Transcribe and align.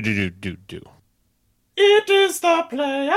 do 0.00 0.14
do 0.14 0.30
do 0.30 0.30
do 0.30 0.56
do. 0.68 0.82
It 1.76 2.10
is 2.10 2.40
the 2.40 2.64
playoffs. 2.70 3.12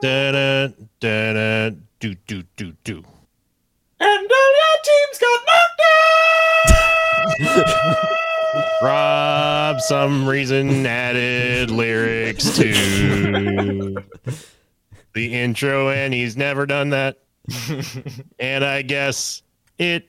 Da 0.00 0.32
da 0.32 0.68
da 1.00 1.32
da 1.32 1.76
do 2.00 2.14
do 2.26 2.42
do 2.56 2.72
do. 2.84 3.04
And 4.00 4.30
all 4.30 4.52
your 4.60 4.78
teams 4.84 5.18
got 5.20 5.40
knocked 5.46 5.82
out. 7.40 8.18
Rob, 8.82 9.80
some 9.80 10.26
reason 10.28 10.86
added 10.86 11.70
lyrics 11.70 12.56
to 12.56 13.94
the 15.14 15.34
intro, 15.34 15.90
and 15.90 16.14
he's 16.14 16.36
never 16.36 16.64
done 16.64 16.90
that. 16.90 17.18
and 18.38 18.64
I 18.64 18.82
guess 18.82 19.42
it 19.78 20.08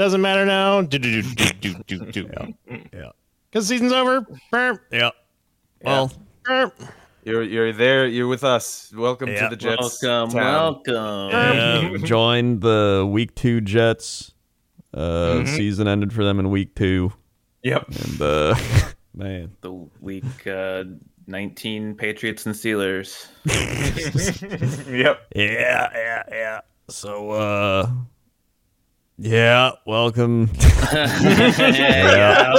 doesn't 0.00 0.22
matter 0.22 0.46
now. 0.46 0.80
Do 0.80 0.98
do 0.98 1.20
do 1.20 1.44
do 1.60 1.74
do 1.86 1.98
do 2.10 2.24
do. 2.24 2.54
Yeah. 2.90 3.10
Because 3.50 3.68
season's 3.68 3.92
over. 3.92 4.26
Burp, 4.50 4.80
Yeah. 4.90 5.10
Well, 5.82 6.10
burp. 6.42 6.74
You're 7.22 7.42
you're 7.42 7.70
there. 7.74 8.06
You're 8.06 8.26
with 8.26 8.42
us. 8.42 8.90
Welcome 8.96 9.28
Yeah. 9.28 9.42
to 9.42 9.48
the 9.50 9.56
Jets. 9.56 10.02
Welcome, 10.02 10.30
town. 10.38 10.82
welcome. 10.86 11.30
yeah, 11.30 11.96
joined 12.06 12.62
the 12.62 13.06
week 13.12 13.34
two 13.34 13.60
Jets. 13.60 14.32
Uh, 14.94 15.42
Mhm. 15.44 15.48
Season 15.48 15.86
ended 15.86 16.14
for 16.14 16.24
them 16.24 16.40
in 16.40 16.48
week 16.48 16.74
two, 16.74 17.12
Yep. 17.62 17.88
and 17.88 18.22
uh, 18.22 18.54
man, 19.14 19.52
The 19.60 19.72
week 20.00 20.46
uh, 20.46 20.84
19 21.26 21.94
Patriots 21.94 22.46
and 22.46 22.54
Steelers. 22.54 23.26
yep. 24.90 25.26
yeah, 25.36 25.90
yeah, 25.94 26.22
yeah. 26.30 26.60
So, 26.88 27.30
uh, 27.32 27.90
yeah, 29.20 29.72
welcome. 29.86 30.50
yeah. 30.92 32.54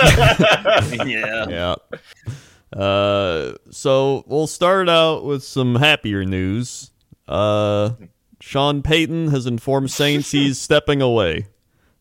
yeah. 1.04 1.46
yeah. 1.50 1.76
Uh, 2.80 3.54
so 3.70 4.24
we'll 4.28 4.48
start 4.48 4.88
out 4.88 5.24
with 5.26 5.44
some 5.44 5.76
happier 5.76 6.24
news. 6.24 6.92
Uh, 7.28 7.92
Sean 8.40 8.82
Payton 8.82 9.28
has 9.30 9.46
informed 9.46 9.92
Saints 9.92 10.32
he's 10.32 10.58
stepping 10.62 11.02
away. 11.02 11.48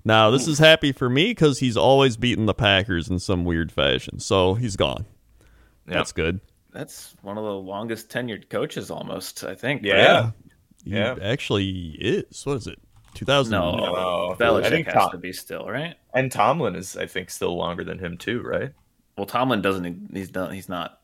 Now, 0.05 0.31
this 0.31 0.47
is 0.49 0.59
happy 0.59 0.93
for 0.93 1.11
me 1.11 1.27
because 1.31 1.59
he's 1.59 1.77
always 1.77 2.17
beaten 2.17 2.47
the 2.47 2.55
Packers 2.55 3.09
in 3.11 3.19
some 3.19 3.45
weird 3.45 3.71
fashion. 3.71 4.19
So 4.21 4.55
he's 4.55 4.77
gone. 4.77 5.05
That's 5.87 6.13
good. 6.13 6.41
That's 6.73 7.15
one 7.23 7.37
of 7.37 7.45
the 7.45 7.53
longest 7.55 8.09
tenured 8.09 8.49
coaches, 8.49 8.91
almost, 8.91 9.43
I 9.45 9.55
think. 9.55 9.83
Yeah. 9.83 10.31
He 10.85 10.93
Yeah. 10.93 11.17
actually 11.21 11.97
is. 12.01 12.47
What 12.47 12.57
is 12.59 12.67
it? 12.69 12.79
2000. 13.15 13.51
No, 13.51 13.73
No, 13.77 14.31
I 14.33 14.43
Belichick 14.43 14.69
think 14.71 14.87
has 14.87 14.95
Tom- 14.95 15.11
to 15.13 15.19
be 15.19 15.33
still, 15.33 15.67
right? 15.69 15.97
And 16.15 16.31
Tomlin 16.31 16.75
is, 16.77 16.97
I 16.97 17.07
think, 17.07 17.31
still 17.31 17.57
longer 17.57 17.85
than 17.85 17.99
him 17.99 18.17
too, 18.19 18.43
right? 18.43 18.73
Well, 19.17 19.27
Tomlin 19.27 19.63
doesn't. 19.63 20.11
He's 20.15 20.31
done. 20.31 20.53
He's 20.53 20.69
not. 20.69 21.01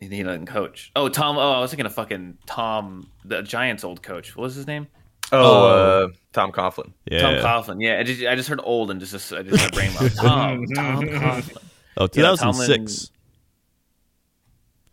He 0.00 0.08
he 0.08 0.22
doesn't 0.22 0.46
coach. 0.46 0.92
Oh, 0.96 1.08
Tom. 1.08 1.36
Oh, 1.38 1.52
I 1.52 1.60
was 1.60 1.70
thinking 1.70 1.86
of 1.86 1.94
fucking 1.94 2.38
Tom, 2.46 3.10
the 3.24 3.42
Giants' 3.42 3.82
old 3.84 4.02
coach. 4.02 4.36
What 4.36 4.44
was 4.44 4.54
his 4.54 4.66
name? 4.66 4.86
Oh, 5.32 5.38
Oh. 5.38 6.04
uh, 6.04 6.08
Tom 6.32 6.52
Coughlin. 6.52 6.92
Yeah. 7.10 7.20
Tom 7.20 7.34
Coughlin. 7.36 7.76
Yeah, 7.82 7.98
I 7.98 8.02
just, 8.04 8.22
I 8.24 8.34
just 8.36 8.48
heard 8.48 8.60
old 8.62 8.90
and 8.90 9.00
just, 9.00 9.12
just 9.12 9.32
I 9.32 9.42
just 9.42 9.56
my 9.62 9.70
brain 9.70 9.90
went, 10.00 10.14
Tom. 10.16 10.64
Tom 10.74 11.00
Coughlin. 11.02 11.56
Oh, 11.96 12.02
Yeah, 12.02 12.06
2006. 12.08 13.10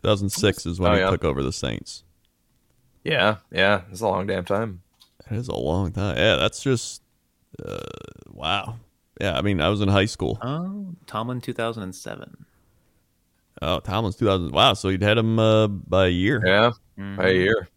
2006 0.02 0.66
is 0.66 0.80
when 0.80 0.90
Oh, 0.92 0.94
he 0.94 1.00
yeah. 1.00 1.10
took 1.10 1.24
over 1.24 1.42
the 1.42 1.52
Saints. 1.52 2.02
Yeah, 3.04 3.36
yeah. 3.52 3.82
It's 3.90 4.00
a 4.00 4.08
long 4.08 4.26
damn 4.26 4.44
time. 4.44 4.82
That 5.28 5.38
is 5.38 5.48
a 5.48 5.56
long 5.56 5.92
time. 5.92 6.16
Yeah, 6.16 6.36
that's 6.36 6.62
just 6.62 7.02
uh, 7.64 7.78
wow. 8.30 8.76
Yeah, 9.20 9.36
I 9.38 9.42
mean, 9.42 9.60
I 9.60 9.68
was 9.68 9.80
in 9.80 9.88
high 9.88 10.06
school. 10.06 10.38
Oh, 10.42 10.94
Tomlin, 11.06 11.40
2007. 11.40 12.46
Oh, 13.62 13.78
Tomlin's 13.80 14.16
2000. 14.16 14.50
Wow, 14.50 14.74
so 14.74 14.88
you'd 14.88 15.02
had 15.02 15.16
him 15.16 15.38
uh, 15.38 15.68
by 15.68 16.06
a 16.06 16.10
year. 16.10 16.42
Yeah, 16.44 16.72
Mhm. 16.98 17.16
by 17.16 17.28
a 17.28 17.32
year. 17.32 17.68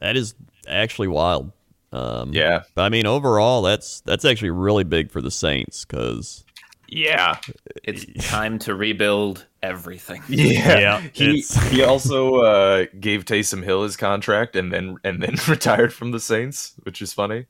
That 0.00 0.16
is 0.16 0.34
actually 0.68 1.08
wild. 1.08 1.52
Um, 1.92 2.32
Yeah, 2.32 2.62
but 2.74 2.82
I 2.82 2.88
mean, 2.90 3.06
overall, 3.06 3.62
that's 3.62 4.00
that's 4.02 4.24
actually 4.24 4.50
really 4.50 4.84
big 4.84 5.10
for 5.10 5.20
the 5.20 5.30
Saints 5.30 5.84
because 5.84 6.44
yeah, 6.88 7.38
It's 7.84 8.04
time 8.28 8.58
to 8.60 8.74
rebuild 8.74 9.46
everything. 9.62 10.22
yeah. 10.28 10.78
Yeah, 10.78 11.00
he 11.12 11.40
he 11.70 11.82
also 11.82 12.36
uh, 12.36 12.86
gave 12.98 13.24
Taysom 13.24 13.62
Hill 13.62 13.82
his 13.84 13.96
contract 13.96 14.56
and 14.56 14.72
then 14.72 14.96
and 15.04 15.22
then 15.22 15.36
retired 15.48 15.92
from 15.92 16.10
the 16.12 16.20
Saints, 16.20 16.74
which 16.82 17.02
is 17.02 17.12
funny. 17.12 17.46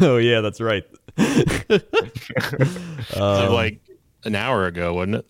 oh 0.00 0.16
yeah, 0.16 0.40
that's 0.40 0.60
right. 0.60 0.84
So, 3.10 3.46
Um, 3.46 3.52
like 3.52 3.80
an 4.24 4.34
hour 4.34 4.66
ago, 4.66 4.94
wasn't 4.94 5.16
it? 5.16 5.26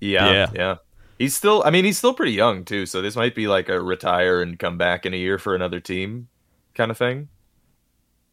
Yeah, 0.00 0.30
Yeah. 0.32 0.50
yeah, 0.54 0.74
He's 1.18 1.34
still. 1.36 1.62
I 1.64 1.70
mean, 1.70 1.84
he's 1.84 1.98
still 1.98 2.14
pretty 2.14 2.32
young 2.32 2.64
too. 2.64 2.86
So 2.86 3.02
this 3.02 3.16
might 3.16 3.34
be 3.34 3.48
like 3.48 3.68
a 3.68 3.80
retire 3.80 4.42
and 4.42 4.58
come 4.58 4.78
back 4.78 5.06
in 5.06 5.14
a 5.14 5.16
year 5.16 5.38
for 5.38 5.54
another 5.54 5.80
team 5.80 6.28
kind 6.74 6.90
of 6.90 6.98
thing. 6.98 7.28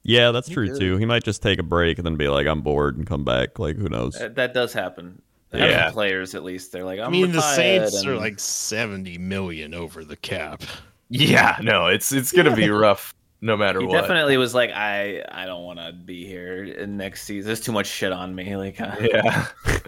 Yeah, 0.04 0.32
that's 0.32 0.50
true 0.50 0.78
too. 0.78 0.98
He 0.98 1.06
might 1.06 1.24
just 1.24 1.42
take 1.42 1.60
a 1.60 1.64
break 1.64 1.98
and 1.98 2.06
then 2.06 2.16
be 2.16 2.28
like, 2.30 2.48
"I'm 2.48 2.62
bored" 2.62 2.98
and 2.98 3.08
come 3.08 3.24
back. 3.24 3.60
Like, 3.60 3.78
who 3.78 3.90
knows? 3.90 4.14
That, 4.16 4.36
that 4.36 4.54
does 4.54 4.74
happen. 4.74 5.22
Yeah. 5.54 5.66
Yeah. 5.68 5.92
Players, 5.92 6.34
at 6.36 6.44
least, 6.44 6.72
they're 6.72 6.84
like, 6.84 7.00
I'm 7.00 7.08
I 7.08 7.10
mean, 7.10 7.32
the 7.32 7.38
retired," 7.38 7.90
Saints 7.90 8.06
are 8.06 8.16
like 8.16 8.40
seventy 8.40 9.18
million 9.18 9.74
over 9.74 10.04
the 10.04 10.16
cap. 10.16 10.64
Yeah, 11.10 11.58
no, 11.62 11.88
it's 11.88 12.12
it's 12.12 12.32
gonna 12.32 12.56
be 12.56 12.70
rough 12.72 13.14
no 13.44 13.58
matter 13.58 13.80
He 13.82 13.86
what. 13.86 14.02
definitely 14.02 14.38
was 14.38 14.56
like, 14.56 14.72
I, 14.72 15.22
I 15.30 15.46
don't 15.46 15.64
want 15.64 15.78
to 15.78 15.92
be 15.92 16.26
here 16.26 16.64
in 16.64 16.96
next 16.96 17.24
season. 17.24 17.46
There's 17.46 17.60
too 17.60 17.74
much 17.74 17.88
shit 17.88 18.14
on 18.14 18.34
me. 18.34 18.56
Like, 18.56 18.80
uh, 18.80 18.96
Yeah, 19.00 19.48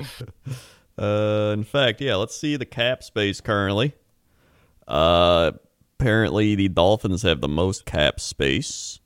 Uh, 0.97 1.51
in 1.53 1.63
fact, 1.63 1.99
yeah, 1.99 2.15
let's 2.15 2.35
see 2.37 2.55
the 2.55 2.65
cap 2.65 3.03
space 3.03 3.41
currently. 3.41 3.93
Uh, 4.87 5.51
apparently 5.99 6.55
the 6.55 6.69
Dolphins 6.69 7.21
have 7.23 7.41
the 7.41 7.47
most 7.49 7.85
cap 7.85 8.19
space. 8.19 8.99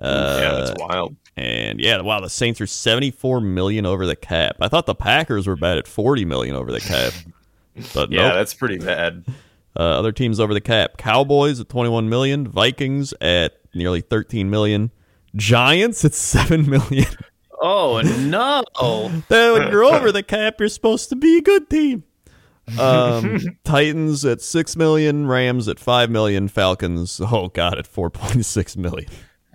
Uh, 0.00 0.38
yeah, 0.40 0.50
that's 0.52 0.80
wild. 0.80 1.16
and 1.36 1.78
yeah, 1.80 2.00
wow, 2.00 2.20
the 2.20 2.30
Saints 2.30 2.60
are 2.60 2.66
74 2.66 3.40
million 3.40 3.84
over 3.86 4.06
the 4.06 4.16
cap. 4.16 4.56
I 4.60 4.68
thought 4.68 4.86
the 4.86 4.94
Packers 4.94 5.46
were 5.46 5.56
bad 5.56 5.78
at 5.78 5.86
40 5.86 6.24
million 6.24 6.56
over 6.56 6.72
the 6.72 6.80
cap. 6.80 7.12
But 7.94 8.10
Yeah, 8.10 8.22
nope. 8.28 8.34
that's 8.34 8.52
pretty 8.52 8.78
bad. 8.78 9.24
Uh, 9.78 9.82
other 9.82 10.10
teams 10.12 10.40
over 10.40 10.52
the 10.52 10.60
cap: 10.60 10.96
Cowboys 10.98 11.60
at 11.60 11.68
21 11.68 12.08
million, 12.08 12.46
Vikings 12.48 13.14
at 13.20 13.54
nearly 13.74 14.00
13 14.00 14.50
million, 14.50 14.90
Giants 15.36 16.04
at 16.04 16.12
7 16.12 16.68
million. 16.68 17.06
oh 17.62 18.00
no! 18.18 18.64
Then 19.28 19.52
when 19.52 19.70
you're 19.70 19.84
over 19.84 20.10
the 20.10 20.24
cap, 20.24 20.56
you're 20.58 20.68
supposed 20.68 21.08
to 21.10 21.16
be 21.16 21.38
a 21.38 21.42
good 21.42 21.70
team. 21.70 22.02
Um, 22.78 23.38
Titans 23.64 24.24
at 24.24 24.42
six 24.42 24.76
million, 24.76 25.26
Rams 25.26 25.68
at 25.68 25.78
five 25.78 26.10
million, 26.10 26.48
Falcons. 26.48 27.20
Oh 27.20 27.48
god, 27.48 27.78
at 27.78 27.86
four 27.86 28.10
point 28.10 28.44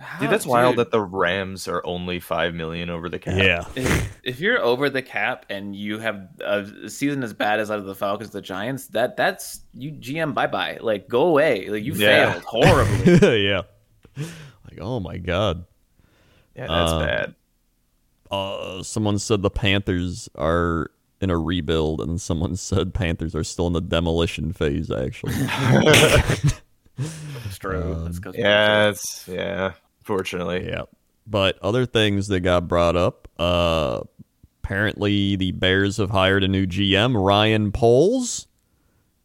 six 0.06 0.20
million. 0.20 0.20
Dude, 0.20 0.30
that's 0.30 0.46
wild 0.46 0.76
that 0.76 0.90
the 0.90 1.00
Rams 1.00 1.68
are 1.68 1.84
only 1.86 2.20
five 2.20 2.54
million 2.54 2.90
over 2.90 3.08
the 3.08 3.18
cap. 3.18 3.36
Yeah, 3.38 3.64
if, 3.74 4.18
if 4.22 4.40
you're 4.40 4.60
over 4.62 4.88
the 4.90 5.02
cap 5.02 5.46
and 5.50 5.74
you 5.74 5.98
have 5.98 6.28
a 6.40 6.88
season 6.90 7.22
as 7.22 7.32
bad 7.32 7.60
as 7.60 7.70
out 7.70 7.78
of 7.78 7.84
the 7.86 7.94
Falcons, 7.94 8.30
the 8.30 8.40
Giants, 8.42 8.86
that 8.88 9.16
that's 9.16 9.60
you 9.74 9.92
GM 9.92 10.34
bye 10.34 10.46
bye. 10.46 10.78
Like 10.80 11.08
go 11.08 11.22
away. 11.26 11.68
Like 11.68 11.84
you 11.84 11.94
Yeah. 11.94 12.32
failed 12.32 12.44
horribly. 12.44 13.46
yeah. 13.48 13.62
Like 14.16 14.78
oh 14.80 15.00
my 15.00 15.18
god. 15.18 15.64
yeah, 16.54 16.66
that's 16.66 16.92
Uh, 16.92 16.98
bad. 17.06 17.34
Uh, 18.30 18.82
someone 18.82 19.18
said 19.18 19.42
the 19.42 19.50
Panthers 19.50 20.28
are 20.34 20.90
in 21.20 21.30
a 21.30 21.38
rebuild, 21.38 22.00
and 22.00 22.20
someone 22.20 22.56
said 22.56 22.92
Panthers 22.92 23.34
are 23.34 23.44
still 23.44 23.66
in 23.68 23.72
the 23.72 23.80
demolition 23.80 24.52
phase. 24.52 24.90
Actually, 24.90 25.34
It's 26.98 27.58
true. 27.58 28.02
That's 28.04 28.18
'cause- 28.18 28.34
Yeah, 28.36 28.88
it's 28.88 29.28
yeah. 29.28 29.72
Fortunately, 30.06 30.66
yeah. 30.68 30.82
But 31.26 31.58
other 31.60 31.84
things 31.84 32.28
that 32.28 32.40
got 32.40 32.68
brought 32.68 32.94
up. 32.96 33.26
Uh, 33.38 34.02
apparently 34.62 35.34
the 35.36 35.50
Bears 35.52 35.96
have 35.96 36.10
hired 36.10 36.44
a 36.44 36.48
new 36.48 36.64
GM, 36.66 37.20
Ryan 37.20 37.72
Poles. 37.72 38.46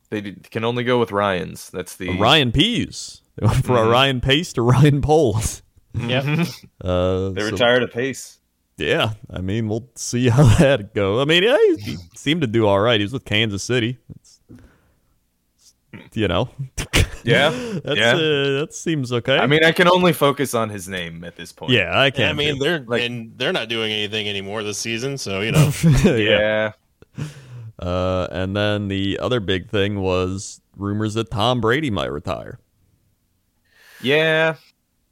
they 0.09 0.33
can 0.49 0.63
only 0.63 0.83
go 0.83 0.99
with 0.99 1.11
Ryan's. 1.11 1.69
That's 1.69 1.95
the 1.95 2.17
Ryan 2.17 2.51
Pace. 2.51 3.21
They 3.37 3.45
went 3.47 3.63
for 3.63 3.77
a 3.77 3.87
Ryan 3.87 4.21
Pace 4.21 4.53
to 4.53 4.61
Ryan 4.61 5.01
Poles. 5.01 5.61
Yep. 5.93 6.23
Uh, 6.81 7.29
They 7.31 7.41
so- 7.41 7.51
retired 7.51 7.83
a 7.83 7.87
pace. 7.87 8.39
yeah, 8.77 9.11
I 9.29 9.41
mean, 9.41 9.67
we'll 9.67 9.89
see 9.95 10.29
how 10.29 10.43
that 10.57 10.93
go. 10.95 11.21
I 11.21 11.25
mean, 11.25 11.43
yeah, 11.43 11.57
he, 11.77 11.91
he 11.91 11.97
seemed 12.15 12.41
to 12.41 12.47
do 12.47 12.65
all 12.65 12.79
right. 12.79 12.97
He 12.99 13.03
was 13.03 13.11
with 13.13 13.25
Kansas 13.25 13.61
City. 13.61 13.97
It's, 15.93 16.15
you 16.17 16.27
know, 16.27 16.49
Yeah, 17.23 17.49
that's, 17.83 17.99
yeah. 17.99 18.13
uh, 18.13 18.59
that 18.61 18.69
seems 18.73 19.11
okay. 19.13 19.37
I 19.37 19.45
mean, 19.45 19.63
I 19.63 19.71
can 19.71 19.87
only 19.87 20.11
focus 20.13 20.53
on 20.55 20.69
his 20.69 20.87
name 20.87 21.23
at 21.23 21.35
this 21.35 21.51
point. 21.51 21.71
yeah, 21.71 21.99
I 21.99 22.09
can't. 22.09 22.29
I 22.31 22.33
mean, 22.33 22.57
they're 22.59 22.79
Like- 22.79 23.03
and 23.03 23.37
they're 23.37 23.53
not 23.53 23.69
doing 23.69 23.91
anything 23.91 24.27
anymore 24.27 24.63
this 24.63 24.77
season, 24.79 25.17
so 25.17 25.41
you 25.41 25.51
know. 25.51 25.71
yeah. 26.03 26.71
yeah. 27.17 27.25
Uh, 27.79 28.27
and 28.31 28.55
then 28.55 28.87
the 28.87 29.19
other 29.19 29.39
big 29.39 29.69
thing 29.69 29.99
was 30.01 30.61
rumors 30.75 31.13
that 31.15 31.29
Tom 31.31 31.61
Brady 31.61 31.89
might 31.91 32.11
retire. 32.11 32.59
Yeah. 34.01 34.55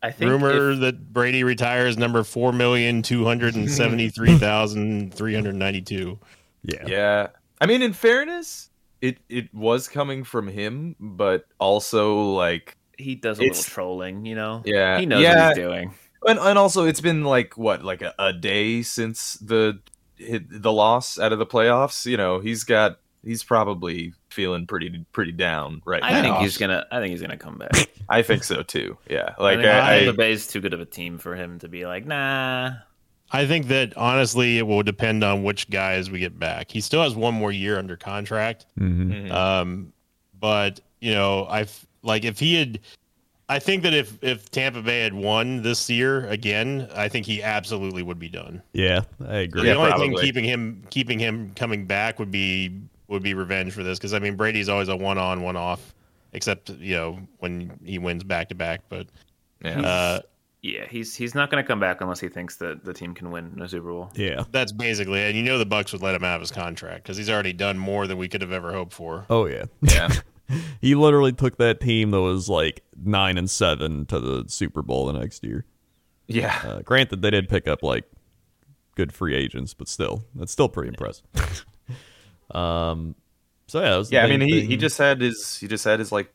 I 0.01 0.11
think 0.11 0.31
Rumor 0.31 0.71
if- 0.71 0.79
that 0.79 1.11
Brady 1.13 1.43
retires 1.43 1.97
number 1.97 2.23
four 2.23 2.53
million 2.53 3.01
two 3.01 3.25
hundred 3.25 3.55
and 3.55 3.69
seventy 3.69 4.09
three 4.09 4.37
thousand 4.37 5.13
three 5.13 5.33
hundred 5.35 5.55
ninety 5.55 5.81
two. 5.81 6.17
Yeah. 6.63 6.85
Yeah. 6.87 7.27
I 7.59 7.65
mean, 7.65 7.81
in 7.81 7.91
fairness, 7.93 8.69
it 9.01 9.17
it 9.29 9.53
was 9.53 9.87
coming 9.87 10.23
from 10.23 10.47
him, 10.47 10.95
but 10.99 11.45
also 11.59 12.31
like, 12.31 12.77
he 12.97 13.15
does 13.15 13.39
a 13.39 13.43
little 13.43 13.63
trolling, 13.63 14.25
you 14.25 14.35
know. 14.35 14.61
yeah, 14.65 14.99
He 14.99 15.05
knows 15.05 15.21
yeah, 15.21 15.47
what 15.49 15.57
he's 15.57 15.65
doing. 15.65 15.93
and, 16.27 16.39
and 16.39 16.57
also 16.57 16.85
it's 16.85 17.01
been 17.01 17.23
like 17.23 17.57
what, 17.57 17.83
like 17.83 18.01
a, 18.01 18.13
a 18.19 18.33
day 18.33 18.81
since 18.81 19.33
the 19.35 19.79
the 20.19 20.71
loss 20.71 21.17
out 21.17 21.31
of 21.31 21.39
the 21.39 21.45
playoffs. 21.45 22.05
You 22.05 22.17
know, 22.17 22.39
he's 22.39 22.63
got 22.65 22.99
he's 23.23 23.43
probably 23.43 24.13
feeling 24.29 24.67
pretty 24.67 25.05
pretty 25.13 25.31
down 25.31 25.81
right 25.85 26.03
I 26.03 26.11
now. 26.11 26.21
think 26.21 26.37
he's 26.37 26.57
gonna. 26.57 26.85
I 26.91 26.99
think 26.99 27.11
he's 27.11 27.21
gonna 27.21 27.37
come 27.37 27.57
back. 27.57 27.71
I 28.09 28.21
think 28.21 28.43
so 28.43 28.63
too. 28.63 28.97
Yeah, 29.09 29.35
like 29.39 29.59
think 29.59 29.69
I, 29.69 29.99
I, 30.01 30.05
the 30.05 30.13
Bay's 30.13 30.47
too 30.47 30.61
good 30.61 30.73
of 30.73 30.81
a 30.81 30.85
team 30.85 31.17
for 31.19 31.35
him 31.35 31.59
to 31.59 31.69
be 31.69 31.85
like, 31.85 32.05
nah. 32.05 32.71
I 33.31 33.45
think 33.45 33.67
that 33.67 33.95
honestly, 33.95 34.57
it 34.57 34.65
will 34.65 34.83
depend 34.83 35.23
on 35.23 35.43
which 35.43 35.69
guys 35.69 36.09
we 36.09 36.19
get 36.19 36.39
back. 36.39 36.71
He 36.71 36.81
still 36.81 37.03
has 37.03 37.15
one 37.15 37.33
more 37.35 37.51
year 37.51 37.77
under 37.77 37.95
contract. 37.95 38.65
hmm 38.77 39.11
Mhm. 39.11 39.31
Um, 39.31 39.93
but 40.39 40.79
you 40.99 41.13
know, 41.13 41.45
I 41.49 41.67
like 42.03 42.25
if 42.25 42.39
he 42.39 42.55
had. 42.55 42.79
I 43.51 43.57
think 43.57 43.81
that 43.81 43.95
if 43.95 44.23
if 44.23 44.51
Tampa 44.51 44.81
Bay 44.81 45.01
had 45.01 45.13
won 45.13 45.63
this 45.63 45.89
year 45.89 46.27
again, 46.27 46.87
I 46.95 47.07
think 47.07 47.25
he 47.25 47.41
absolutely 47.41 48.03
would 48.03 48.19
be 48.19 48.29
done. 48.29 48.61
Yeah, 48.73 49.01
I 49.27 49.37
agree. 49.37 49.63
the 49.63 49.69
Yeah, 49.69 49.75
only 49.75 49.91
thing 49.93 50.15
keeping 50.19 50.43
him 50.43 50.83
keeping 50.91 51.17
him 51.17 51.51
coming 51.55 51.85
back 51.85 52.19
would 52.19 52.29
be 52.31 52.79
would 53.07 53.23
be 53.23 53.33
revenge 53.33 53.73
for 53.73 53.81
this 53.81 53.97
because 53.97 54.13
I 54.13 54.19
mean 54.19 54.35
Brady's 54.35 54.69
always 54.69 54.87
a 54.87 54.95
one 54.95 55.17
on 55.17 55.41
one 55.41 55.55
off, 55.55 55.95
except 56.33 56.69
you 56.69 56.95
know 56.95 57.19
when 57.39 57.71
he 57.83 57.97
wins 57.97 58.23
back 58.23 58.49
to 58.49 58.55
back. 58.55 58.81
But 58.87 59.07
yeah. 59.63 59.81
uh, 59.81 60.19
Yeah, 60.61 60.85
he's 60.89 61.15
he's 61.15 61.33
not 61.33 61.49
gonna 61.49 61.63
come 61.63 61.79
back 61.79 62.01
unless 62.01 62.19
he 62.19 62.27
thinks 62.27 62.57
that 62.57 62.83
the 62.83 62.93
team 62.93 63.13
can 63.13 63.31
win 63.31 63.59
a 63.61 63.69
Super 63.69 63.89
Bowl. 63.89 64.11
Yeah. 64.15 64.43
that's 64.51 64.73
basically 64.73 65.21
it. 65.21 65.29
And 65.29 65.37
you 65.37 65.43
know 65.43 65.57
the 65.57 65.65
Bucs 65.65 65.93
would 65.93 66.01
let 66.01 66.15
him 66.15 66.23
out 66.23 66.35
of 66.35 66.41
his 66.41 66.51
contract 66.51 67.03
because 67.03 67.15
he's 67.15 67.29
already 67.29 67.53
done 67.53 67.77
more 67.77 68.07
than 68.07 68.17
we 68.17 68.27
could 68.27 68.41
have 68.41 68.51
ever 68.51 68.73
hoped 68.73 68.93
for. 68.93 69.25
Oh 69.29 69.45
yeah. 69.45 69.65
yeah. 69.81 70.09
he 70.81 70.95
literally 70.95 71.31
took 71.31 71.57
that 71.57 71.79
team 71.79 72.11
that 72.11 72.19
was 72.19 72.49
like 72.49 72.83
nine 73.01 73.37
and 73.37 73.49
seven 73.49 74.05
to 74.07 74.19
the 74.19 74.49
Super 74.49 74.81
Bowl 74.81 75.05
the 75.05 75.13
next 75.13 75.45
year. 75.45 75.65
Yeah. 76.27 76.61
Uh, 76.63 76.81
granted, 76.81 77.21
they 77.21 77.29
did 77.29 77.47
pick 77.47 77.67
up 77.67 77.81
like 77.81 78.03
good 78.95 79.13
free 79.13 79.35
agents, 79.35 79.73
but 79.73 79.87
still, 79.87 80.25
that's 80.35 80.51
still 80.51 80.67
pretty 80.67 80.89
impressive. 80.89 81.25
um, 82.51 83.15
so 83.67 83.79
yeah, 83.79 83.91
that 83.91 83.97
was 83.97 84.09
the 84.09 84.15
Yeah, 84.15 84.25
I 84.25 84.29
mean 84.29 84.39
main 84.39 84.49
he, 84.49 84.61
he 84.61 84.77
just 84.77 84.97
had 84.97 85.21
his 85.21 85.57
he 85.57 85.67
just 85.69 85.85
had 85.85 85.99
his 85.99 86.11
like 86.11 86.33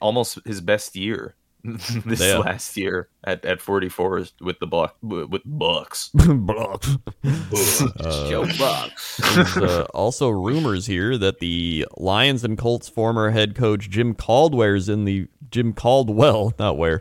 almost 0.00 0.38
his 0.44 0.60
best 0.60 0.94
year 0.94 1.34
this 2.06 2.20
Yeah. 2.20 2.38
last 2.38 2.76
year 2.76 3.08
at, 3.24 3.44
at 3.44 3.60
44 3.60 4.24
with 4.40 4.58
the 4.58 4.66
buck 4.66 4.96
with 5.02 5.42
Bucks. 5.44 6.10
Bucks. 6.14 6.96
Joe 8.02 8.46
Bucks. 8.58 9.20
There's 9.34 9.56
uh, 9.56 9.86
also 9.94 10.28
rumors 10.30 10.86
here 10.86 11.16
that 11.18 11.38
the 11.40 11.86
Lions 11.96 12.44
and 12.44 12.56
Colts 12.56 12.88
former 12.88 13.30
head 13.30 13.54
coach 13.54 13.90
Jim 13.90 14.14
Caldwell's 14.14 14.88
in 14.88 15.04
the 15.04 15.28
Jim 15.50 15.72
Caldwell, 15.72 16.54
not 16.58 16.78
where, 16.78 17.00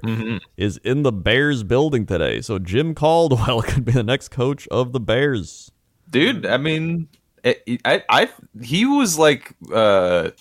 is 0.57 0.77
in 0.77 1.03
the 1.03 1.11
Bears 1.11 1.63
building 1.63 2.05
today. 2.05 2.41
So 2.41 2.57
Jim 2.57 2.95
Caldwell 2.95 3.61
could 3.61 3.85
be 3.85 3.91
the 3.91 4.03
next 4.03 4.29
coach 4.29 4.67
of 4.69 4.91
the 4.91 4.99
Bears. 4.99 5.71
Dude, 6.09 6.45
I 6.45 6.57
mean 6.57 7.07
it, 7.43 7.63
I 7.85 8.03
I 8.09 8.29
he 8.61 8.85
was 8.85 9.17
like 9.19 9.55
uh 9.71 10.31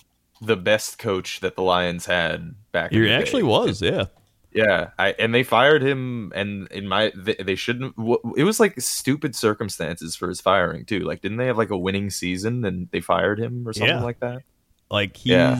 the 0.41 0.55
best 0.57 0.97
coach 0.99 1.41
that 1.41 1.55
the 1.55 1.61
Lions 1.61 2.05
had 2.05 2.55
back 2.71 2.91
in 2.91 3.03
He 3.03 3.11
actually 3.11 3.41
day. 3.43 3.47
was, 3.47 3.81
yeah. 3.81 4.05
Yeah, 4.51 4.89
I 4.97 5.11
and 5.19 5.33
they 5.33 5.43
fired 5.43 5.83
him, 5.83 6.31
and 6.33 6.67
in 6.71 6.87
my 6.87 7.11
they, 7.15 7.35
they 7.35 7.53
shouldn't. 7.55 7.93
It 8.35 8.43
was 8.45 8.59
like 8.59 8.79
stupid 8.81 9.35
circumstances 9.35 10.15
for 10.15 10.27
his 10.27 10.41
firing 10.41 10.85
too. 10.85 11.01
Like, 11.01 11.21
didn't 11.21 11.37
they 11.37 11.45
have 11.45 11.57
like 11.57 11.69
a 11.69 11.77
winning 11.77 12.09
season 12.09 12.65
and 12.65 12.89
they 12.91 12.99
fired 12.99 13.39
him 13.39 13.67
or 13.67 13.73
something 13.73 13.97
Yeah. 13.97 14.03
like 14.03 14.19
that? 14.21 14.41
Like 14.89 15.17
he's 15.17 15.27
Yeah. 15.27 15.59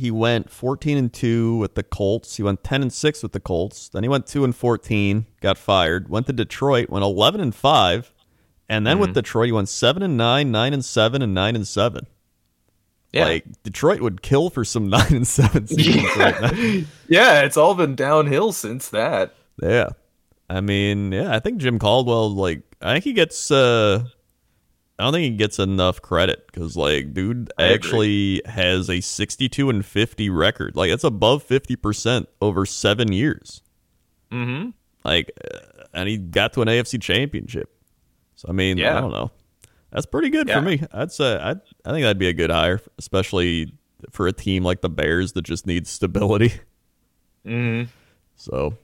he 0.00 0.10
went 0.10 0.50
14 0.50 0.98
and 0.98 1.12
2 1.12 1.58
with 1.58 1.76
the 1.76 1.84
Colts. 1.84 2.36
He 2.36 2.42
went 2.42 2.64
10 2.64 2.82
and 2.82 2.92
6 2.92 3.22
with 3.22 3.30
the 3.30 3.38
Colts. 3.38 3.88
Then 3.88 4.02
he 4.02 4.08
went 4.08 4.26
2 4.26 4.42
and 4.42 4.54
14, 4.54 5.26
got 5.40 5.56
fired. 5.56 6.08
Went 6.08 6.26
to 6.26 6.32
Detroit, 6.32 6.90
went 6.90 7.04
11 7.04 7.40
and 7.40 7.54
5. 7.54 8.12
And 8.68 8.84
then 8.84 8.98
with 8.98 9.10
Mm-hmm. 9.10 9.14
Detroit 9.14 9.46
he 9.46 9.52
went 9.52 9.68
7 9.68 10.02
and 10.02 10.16
9, 10.16 10.50
9 10.50 10.72
and 10.74 10.84
7 10.84 11.22
and 11.22 11.32
9 11.34 11.54
and 11.54 11.68
7. 11.68 12.04
Yeah, 13.14 13.24
Like 13.26 13.44
Detroit 13.62 14.00
would 14.00 14.22
kill 14.22 14.50
for 14.50 14.64
some 14.64 14.88
9 14.90 15.14
and 15.14 15.26
7 15.26 15.66
seasons 15.68 16.16
right 16.16 16.40
now. 16.40 16.50
yeah, 17.08 17.42
it's 17.42 17.56
all 17.56 17.74
been 17.74 17.94
downhill 17.94 18.52
since 18.52 18.88
that. 18.90 19.34
Yeah. 19.62 19.90
I 20.50 20.60
mean, 20.60 21.12
yeah, 21.12 21.34
I 21.34 21.38
think 21.38 21.58
Jim 21.58 21.78
Caldwell 21.78 22.34
like 22.34 22.62
I 22.82 22.94
think 22.94 23.04
he 23.04 23.12
gets 23.12 23.50
uh 23.50 24.04
I 24.98 25.02
don't 25.04 25.12
think 25.12 25.22
he 25.32 25.36
gets 25.36 25.58
enough 25.58 26.02
credit 26.02 26.50
cuz 26.52 26.76
like 26.76 27.14
dude 27.14 27.52
I 27.56 27.64
agree. 27.64 27.74
actually 27.74 28.42
has 28.46 28.90
a 28.90 29.00
62 29.00 29.70
and 29.70 29.84
50 29.86 30.28
record. 30.30 30.76
Like 30.76 30.90
that's 30.90 31.04
above 31.04 31.46
50% 31.46 32.26
over 32.42 32.66
7 32.66 33.12
years. 33.12 33.62
Mm-hmm. 34.32 34.70
Like 35.04 35.30
uh, 35.52 35.58
and 35.94 36.08
he 36.08 36.16
got 36.18 36.52
to 36.54 36.62
an 36.62 36.68
AFC 36.68 37.00
championship. 37.00 37.70
So 38.34 38.48
I 38.48 38.52
mean, 38.52 38.76
Yeah. 38.78 38.98
I 38.98 39.00
don't 39.00 39.12
know. 39.12 39.30
That's 39.94 40.04
pretty 40.06 40.28
good 40.28 40.48
Yeah. 40.48 40.56
for 40.56 40.62
me. 40.66 40.82
I'd 40.92 41.12
say 41.12 41.36
I 41.36 41.52
I 41.52 41.54
think 41.92 42.02
that'd 42.02 42.18
be 42.18 42.28
a 42.28 42.32
good 42.34 42.50
hire, 42.50 42.80
especially 42.98 43.72
for 44.10 44.26
a 44.26 44.32
team 44.32 44.62
like 44.64 44.82
the 44.82 44.90
Bears 44.90 45.32
that 45.32 45.42
just 45.42 45.66
needs 45.66 45.88
stability. 45.88 46.52
Mm-hmm. 47.46 47.90
So, 48.36 48.74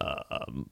um, 0.00 0.68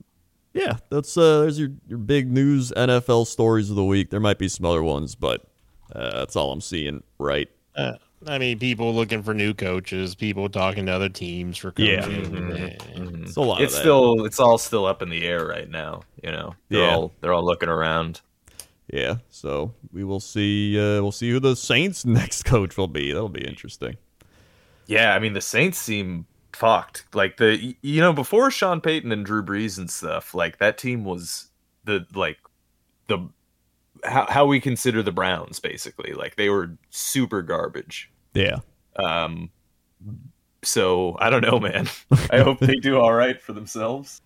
yeah, 0.54 0.76
that's 0.90 1.16
uh, 1.16 1.40
there's 1.40 1.58
your 1.58 1.70
your 1.86 1.98
big 1.98 2.30
news 2.30 2.72
NFL 2.76 3.26
stories 3.26 3.70
of 3.70 3.76
the 3.76 3.84
week. 3.84 4.10
There 4.10 4.20
might 4.20 4.38
be 4.38 4.48
some 4.48 4.66
other 4.66 4.82
ones, 4.82 5.14
but 5.14 5.44
uh, 5.94 6.18
that's 6.18 6.36
all 6.36 6.52
I'm 6.52 6.60
seeing. 6.60 7.02
Right? 7.18 7.48
Uh, 7.76 7.94
I 8.26 8.38
mean, 8.38 8.58
people 8.58 8.94
looking 8.94 9.22
for 9.22 9.32
new 9.34 9.54
coaches, 9.54 10.14
people 10.14 10.48
talking 10.48 10.86
to 10.86 10.92
other 10.92 11.08
teams 11.08 11.56
for 11.56 11.72
Yeah. 11.76 12.02
coaching. 12.02 12.52
Eh. 12.56 12.76
It's 13.22 13.36
a 13.36 13.40
lot. 13.40 13.60
It's 13.60 13.72
of 13.74 13.76
that. 13.78 13.82
still 13.82 14.24
it's 14.24 14.40
all 14.40 14.58
still 14.58 14.86
up 14.86 15.02
in 15.02 15.08
the 15.08 15.24
air 15.24 15.46
right 15.46 15.68
now. 15.68 16.02
You 16.22 16.32
know, 16.32 16.54
they're 16.68 16.80
Yeah. 16.82 16.94
all 16.94 17.12
they're 17.20 17.32
all 17.32 17.44
looking 17.44 17.68
around. 17.68 18.20
Yeah. 18.92 19.16
So 19.30 19.74
we 19.92 20.04
will 20.04 20.20
see. 20.20 20.78
Uh, 20.78 21.02
we'll 21.02 21.12
see 21.12 21.30
who 21.30 21.40
the 21.40 21.56
Saints' 21.56 22.04
next 22.06 22.44
coach 22.44 22.76
will 22.76 22.88
be. 22.88 23.12
That'll 23.12 23.28
be 23.28 23.46
interesting. 23.46 23.96
Yeah, 24.86 25.14
I 25.14 25.18
mean 25.18 25.34
the 25.34 25.40
Saints 25.40 25.78
seem 25.78 26.26
fucked. 26.52 27.04
Like 27.14 27.36
the 27.36 27.76
you 27.82 28.00
know 28.00 28.12
before 28.12 28.50
Sean 28.50 28.80
Payton 28.80 29.12
and 29.12 29.24
Drew 29.24 29.42
Brees 29.42 29.78
and 29.78 29.90
stuff, 29.90 30.34
like 30.34 30.58
that 30.58 30.78
team 30.78 31.04
was 31.04 31.48
the 31.84 32.06
like 32.14 32.38
the 33.06 33.28
how 34.04 34.26
how 34.28 34.46
we 34.46 34.60
consider 34.60 35.02
the 35.02 35.12
Browns 35.12 35.60
basically. 35.60 36.14
Like 36.14 36.36
they 36.36 36.48
were 36.48 36.76
super 36.90 37.42
garbage. 37.42 38.10
Yeah. 38.34 38.58
Um 38.96 39.50
so 40.64 41.16
I 41.20 41.30
don't 41.30 41.42
know, 41.42 41.60
man. 41.60 41.88
I 42.30 42.40
hope 42.40 42.58
they 42.58 42.76
do 42.76 42.98
all 42.98 43.12
right 43.12 43.40
for 43.40 43.52
themselves. 43.52 44.22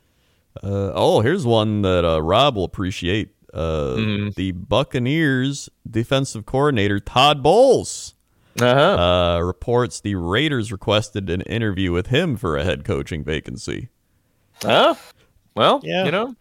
Uh, 0.63 0.93
oh, 0.95 1.21
here's 1.21 1.47
one 1.47 1.83
that 1.83 2.05
uh, 2.05 2.21
Rob 2.21 2.57
will 2.57 2.65
appreciate. 2.65 3.31
Uh, 3.53 3.97
Mhm. 3.97 4.35
The 4.35 4.53
Buccaneers 4.53 5.69
defensive 5.89 6.47
coordinator 6.47 6.99
Todd 7.01 7.43
Bowles 7.43 8.15
Uh-huh. 8.61 8.81
uh, 8.81 9.41
reports 9.41 10.01
the 10.01 10.15
Raiders 10.15 10.73
requested 10.73 11.29
an 11.31 11.43
interview 11.43 11.93
with 11.93 12.07
him 12.09 12.37
for 12.37 12.57
a 12.57 12.65
head 12.65 12.85
coaching 12.85 13.23
vacancy. 13.25 13.89
Huh? 14.63 14.95
Well, 15.55 15.81
Yeah. 15.83 16.05
you 16.07 16.11
know, 16.13 16.35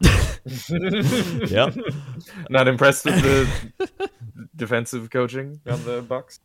Yep. 0.46 1.74
not 2.50 2.66
impressed 2.68 3.04
with 3.04 3.22
the 3.22 4.10
defensive 4.56 5.10
coaching 5.10 5.60
on 5.66 5.84
the 5.84 6.02
Bucs. 6.02 6.38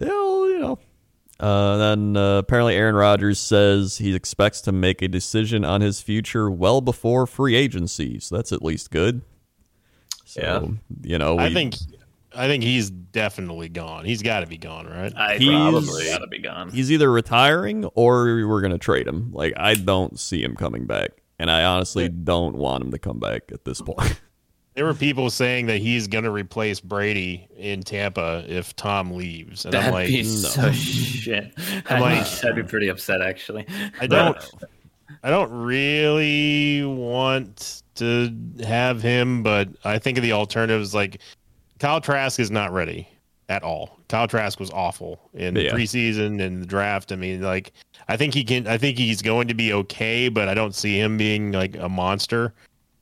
Well, 0.00 0.48
you 0.48 0.58
know. 0.60 0.78
Uh, 1.42 1.76
then 1.76 2.16
uh, 2.16 2.38
apparently 2.38 2.76
Aaron 2.76 2.94
Rodgers 2.94 3.40
says 3.40 3.98
he 3.98 4.14
expects 4.14 4.60
to 4.62 4.72
make 4.72 5.02
a 5.02 5.08
decision 5.08 5.64
on 5.64 5.80
his 5.80 6.00
future 6.00 6.48
well 6.50 6.80
before 6.80 7.26
free 7.26 7.56
agency, 7.56 8.20
so 8.20 8.36
that's 8.36 8.52
at 8.52 8.62
least 8.62 8.90
good. 8.92 9.22
So, 10.24 10.40
Yeah. 10.40 10.66
you 11.02 11.18
know, 11.18 11.38
I 11.38 11.52
think, 11.52 11.74
I 12.34 12.46
think 12.46 12.62
he's 12.62 12.90
definitely 12.90 13.68
gone. 13.68 14.04
He's 14.04 14.22
got 14.22 14.40
to 14.40 14.46
be 14.46 14.56
gone, 14.56 14.86
right? 14.86 15.12
I 15.16 15.36
He's- 15.36 15.50
probably 15.52 16.06
gotta 16.06 16.26
be 16.28 16.38
gone. 16.38 16.70
he's 16.70 16.90
either 16.92 17.10
retiring 17.10 17.84
or 17.96 18.46
we're 18.46 18.60
gonna 18.62 18.78
trade 18.78 19.06
him. 19.08 19.30
Like 19.32 19.52
I 19.56 19.74
don't 19.74 20.18
see 20.20 20.42
him 20.42 20.54
coming 20.56 20.86
back, 20.86 21.10
and 21.40 21.50
I 21.50 21.64
honestly 21.64 22.08
don't 22.08 22.54
want 22.56 22.84
him 22.84 22.92
to 22.92 22.98
come 22.98 23.18
back 23.18 23.50
at 23.52 23.64
this 23.64 23.82
point. 23.82 24.20
There 24.74 24.84
were 24.86 24.94
people 24.94 25.28
saying 25.28 25.66
that 25.66 25.78
he's 25.78 26.06
going 26.06 26.24
to 26.24 26.30
replace 26.30 26.80
Brady 26.80 27.46
in 27.58 27.82
Tampa 27.82 28.44
if 28.48 28.74
Tom 28.74 29.10
leaves, 29.12 29.66
and 29.66 29.74
That'd 29.74 29.88
I'm 29.88 29.92
like, 29.92 30.08
be 30.08 30.24
so 30.24 30.70
shit. 30.72 31.52
I'd, 31.90 32.00
like- 32.00 32.24
be, 32.42 32.48
I'd 32.48 32.56
be 32.56 32.62
pretty 32.62 32.88
upset 32.88 33.20
actually. 33.20 33.66
I 34.00 34.06
don't, 34.06 34.38
I 35.22 35.28
don't 35.30 35.50
really 35.52 36.84
want 36.84 37.82
to 37.96 38.34
have 38.64 39.02
him, 39.02 39.42
but 39.42 39.68
I 39.84 39.98
think 39.98 40.16
of 40.16 40.22
the 40.22 40.32
alternatives. 40.32 40.94
Like 40.94 41.20
Kyle 41.78 42.00
Trask 42.00 42.40
is 42.40 42.50
not 42.50 42.72
ready 42.72 43.06
at 43.50 43.62
all. 43.62 43.98
Kyle 44.08 44.26
Trask 44.26 44.58
was 44.58 44.70
awful 44.70 45.20
in 45.34 45.54
Yeah. 45.56 45.72
preseason 45.72 46.40
and 46.40 46.62
the 46.62 46.66
draft. 46.66 47.12
I 47.12 47.16
mean, 47.16 47.42
like 47.42 47.72
I 48.08 48.16
think 48.16 48.32
he 48.32 48.42
can. 48.42 48.66
I 48.66 48.78
think 48.78 48.96
he's 48.96 49.20
going 49.20 49.48
to 49.48 49.54
be 49.54 49.74
okay, 49.74 50.30
but 50.30 50.48
I 50.48 50.54
don't 50.54 50.74
see 50.74 50.98
him 50.98 51.18
being 51.18 51.52
like 51.52 51.76
a 51.76 51.90
monster. 51.90 52.54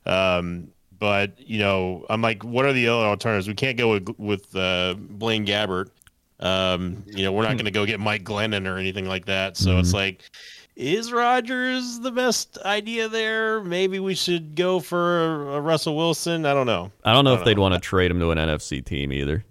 Um, 0.05 0.69
but 1.01 1.41
you 1.41 1.59
know, 1.59 2.07
I'm 2.09 2.23
like, 2.23 2.45
what 2.45 2.65
are 2.67 2.73
the 2.73 2.87
other 2.89 3.07
alternatives? 3.07 3.49
We 3.49 3.55
can't 3.55 3.77
go 3.77 3.91
with 3.91 4.09
with 4.19 4.55
uh, 4.55 4.95
Blaine 4.97 5.45
Gabbert. 5.45 5.91
Um, 6.39 7.05
you 7.07 7.25
know, 7.25 7.33
we're 7.33 7.43
not 7.43 7.53
going 7.53 7.67
to 7.67 7.71
go 7.71 7.85
get 7.85 8.01
Mike 8.01 8.25
Glennon 8.25 8.67
or 8.67 8.79
anything 8.79 9.07
like 9.07 9.27
that. 9.27 9.59
So 9.59 9.79
it's 9.79 9.93
like, 9.93 10.31
is 10.75 11.13
Rodgers 11.13 12.01
the 12.01 12.11
best 12.11 12.57
idea 12.65 13.09
there? 13.09 13.63
Maybe 13.63 13.99
we 13.99 14.15
should 14.15 14.55
go 14.55 14.81
for 14.81 15.57
a 15.57 15.61
Russell 15.61 15.97
Wilson. 15.97 16.47
I 16.47 16.55
don't 16.55 16.67
know. 16.67 16.91
I 17.05 17.13
don't 17.13 17.25
know 17.25 17.33
I 17.33 17.35
if 17.35 17.39
don't 17.41 17.45
they'd 17.47 17.59
want 17.59 17.75
to 17.75 17.81
trade 17.81 18.11
him 18.11 18.21
to 18.21 18.31
an 18.31 18.39
NFC 18.39 18.83
team 18.83 19.13
either. 19.13 19.45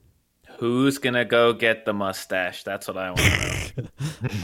Who's 0.57 0.97
gonna 0.97 1.25
go 1.25 1.53
get 1.53 1.85
the 1.85 1.93
mustache? 1.93 2.63
That's 2.63 2.87
what 2.87 2.97
I 2.97 3.11
want 3.11 3.19
to 3.21 3.81
know. 3.81 3.87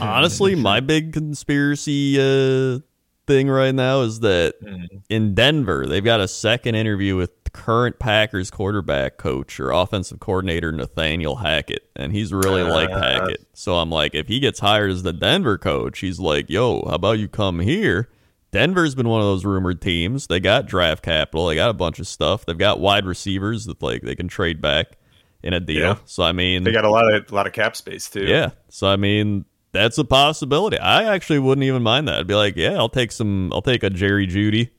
Honestly, 0.00 0.54
my 0.54 0.80
big 0.80 1.12
conspiracy 1.12 2.16
uh, 2.18 2.78
thing 3.26 3.48
right 3.48 3.74
now 3.74 4.02
is 4.02 4.20
that 4.20 4.62
mm-hmm. 4.62 4.96
in 5.08 5.34
Denver, 5.34 5.86
they've 5.86 6.04
got 6.04 6.20
a 6.20 6.28
second 6.28 6.74
interview 6.74 7.16
with 7.16 7.30
current 7.52 7.98
Packers 7.98 8.50
quarterback 8.50 9.16
coach 9.16 9.58
or 9.58 9.70
offensive 9.70 10.20
coordinator 10.20 10.70
Nathaniel 10.72 11.36
Hackett, 11.36 11.88
and 11.96 12.12
he's 12.12 12.32
really 12.32 12.62
liked 12.62 12.92
uh, 12.92 13.00
Hackett. 13.00 13.46
So 13.54 13.76
I'm 13.76 13.90
like, 13.90 14.14
if 14.14 14.28
he 14.28 14.40
gets 14.40 14.60
hired 14.60 14.90
as 14.90 15.02
the 15.02 15.12
Denver 15.12 15.58
coach, 15.58 16.00
he's 16.00 16.20
like, 16.20 16.50
yo, 16.50 16.84
how 16.86 16.94
about 16.94 17.18
you 17.18 17.28
come 17.28 17.60
here? 17.60 18.10
Denver's 18.52 18.94
been 18.94 19.08
one 19.08 19.20
of 19.20 19.26
those 19.26 19.44
rumored 19.44 19.80
teams. 19.82 20.28
They 20.28 20.40
got 20.40 20.66
draft 20.66 21.02
capital. 21.02 21.46
They 21.46 21.56
got 21.56 21.70
a 21.70 21.74
bunch 21.74 21.98
of 21.98 22.06
stuff. 22.06 22.46
They've 22.46 22.56
got 22.56 22.80
wide 22.80 23.04
receivers 23.04 23.64
that 23.66 23.82
like 23.82 24.02
they 24.02 24.14
can 24.14 24.28
trade 24.28 24.62
back 24.62 24.96
in 25.42 25.52
a 25.52 25.60
deal. 25.60 25.80
Yeah. 25.80 25.96
So 26.04 26.22
I 26.22 26.32
mean, 26.32 26.64
They 26.64 26.72
got 26.72 26.84
a 26.84 26.90
lot 26.90 27.12
of 27.12 27.30
a 27.30 27.34
lot 27.34 27.46
of 27.46 27.52
cap 27.52 27.76
space 27.76 28.08
too. 28.08 28.24
yeah. 28.24 28.50
So 28.68 28.86
I 28.86 28.96
mean, 28.96 29.44
that's 29.76 29.98
a 29.98 30.04
possibility. 30.04 30.78
I 30.78 31.04
actually 31.14 31.38
wouldn't 31.38 31.64
even 31.64 31.82
mind 31.82 32.08
that. 32.08 32.18
I'd 32.18 32.26
be 32.26 32.34
like, 32.34 32.56
yeah, 32.56 32.74
I'll 32.76 32.88
take 32.88 33.12
some. 33.12 33.52
I'll 33.52 33.62
take 33.62 33.82
a 33.82 33.90
Jerry 33.90 34.26
Jeudy, 34.26 34.70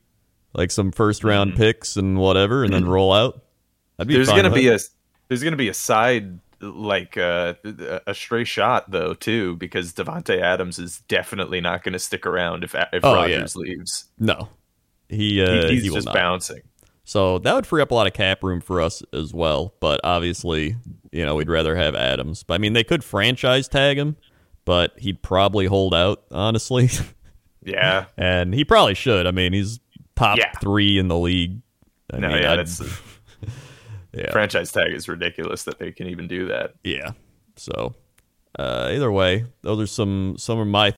like 0.54 0.72
some 0.72 0.92
first 0.92 1.24
round 1.24 1.56
picks 1.56 1.96
and 1.98 2.18
whatever, 2.18 2.64
and 2.64 2.74
then 2.74 2.86
roll 2.90 3.14
out. 3.14 3.42
There's 3.98 4.28
gonna 4.30 4.52
be 4.52 4.68
it. 4.68 4.82
a 4.82 4.86
there's 5.28 5.44
gonna 5.44 5.56
be 5.56 5.70
a 5.70 5.74
side 5.74 6.40
like 6.60 7.18
uh, 7.18 7.54
a 8.08 8.14
stray 8.16 8.44
shot 8.44 8.90
though 8.90 9.14
too 9.14 9.56
because 9.58 9.94
Davante 9.94 10.42
Adams 10.42 10.80
is 10.80 11.02
definitely 11.08 11.62
not 11.62 11.84
going 11.84 11.94
to 11.94 12.00
stick 12.00 12.26
around 12.26 12.64
if 12.64 12.74
if 12.94 13.04
Oh, 13.04 13.26
yeah. 13.26 13.46
Leaves. 13.56 14.06
no. 14.18 14.50
He 15.10 15.36
He- 15.36 15.44
uh, 15.44 15.70
he's 15.70 15.84
he 15.84 15.90
just 15.90 16.06
not. 16.08 16.16
bouncing. 16.16 16.62
So 17.06 17.38
that 17.40 17.54
would 17.56 17.66
free 17.66 17.82
up 17.82 17.92
a 17.92 17.94
lot 17.94 18.08
of 18.08 18.14
cap 18.14 18.44
room 18.44 18.60
for 18.60 18.82
us 18.82 19.02
as 19.14 19.34
well. 19.34 19.74
But 19.80 20.02
obviously, 20.04 20.76
you 21.12 21.26
know, 21.26 21.36
we'd 21.36 21.48
rather 21.48 21.76
have 21.76 21.96
Adams. 21.96 22.44
But 22.44 22.56
I 22.56 22.58
mean, 22.58 22.74
they 22.74 22.84
could 22.84 23.02
franchise 23.04 23.68
tag 23.70 23.98
him, 23.98 24.18
but 24.68 24.92
he'd 25.00 25.24
probably 25.24 25.66
hold 25.66 25.96
out, 25.96 26.24
honestly. 26.30 26.90
Yeah. 27.64 28.06
and 28.16 28.54
he 28.54 28.64
probably 28.64 28.94
should. 28.94 29.28
I 29.28 29.32
mean, 29.32 29.52
he's 29.52 29.82
top 30.16 30.38
Yeah. 30.38 30.52
three 30.62 30.98
in 30.98 31.10
the 31.10 31.18
league. 31.18 31.60
I 32.14 32.20
No, 32.20 32.30
mean, 32.30 32.42
yeah, 32.44 32.52
I'd- 32.54 32.58
that's 32.58 32.82
yeah. 34.14 34.32
franchise 34.32 34.72
tag 34.72 34.94
is 34.94 35.10
ridiculous 35.10 35.64
that 35.66 35.78
they 35.78 35.92
can 35.92 36.08
even 36.08 36.30
do 36.30 36.46
that. 36.48 36.76
Yeah. 36.86 37.12
So, 37.58 37.94
uh, 38.58 38.92
either 38.94 39.12
way, 39.12 39.46
those 39.64 39.82
are 39.82 39.88
some 39.88 40.36
some 40.38 40.60
of 40.60 40.68
my 40.68 40.94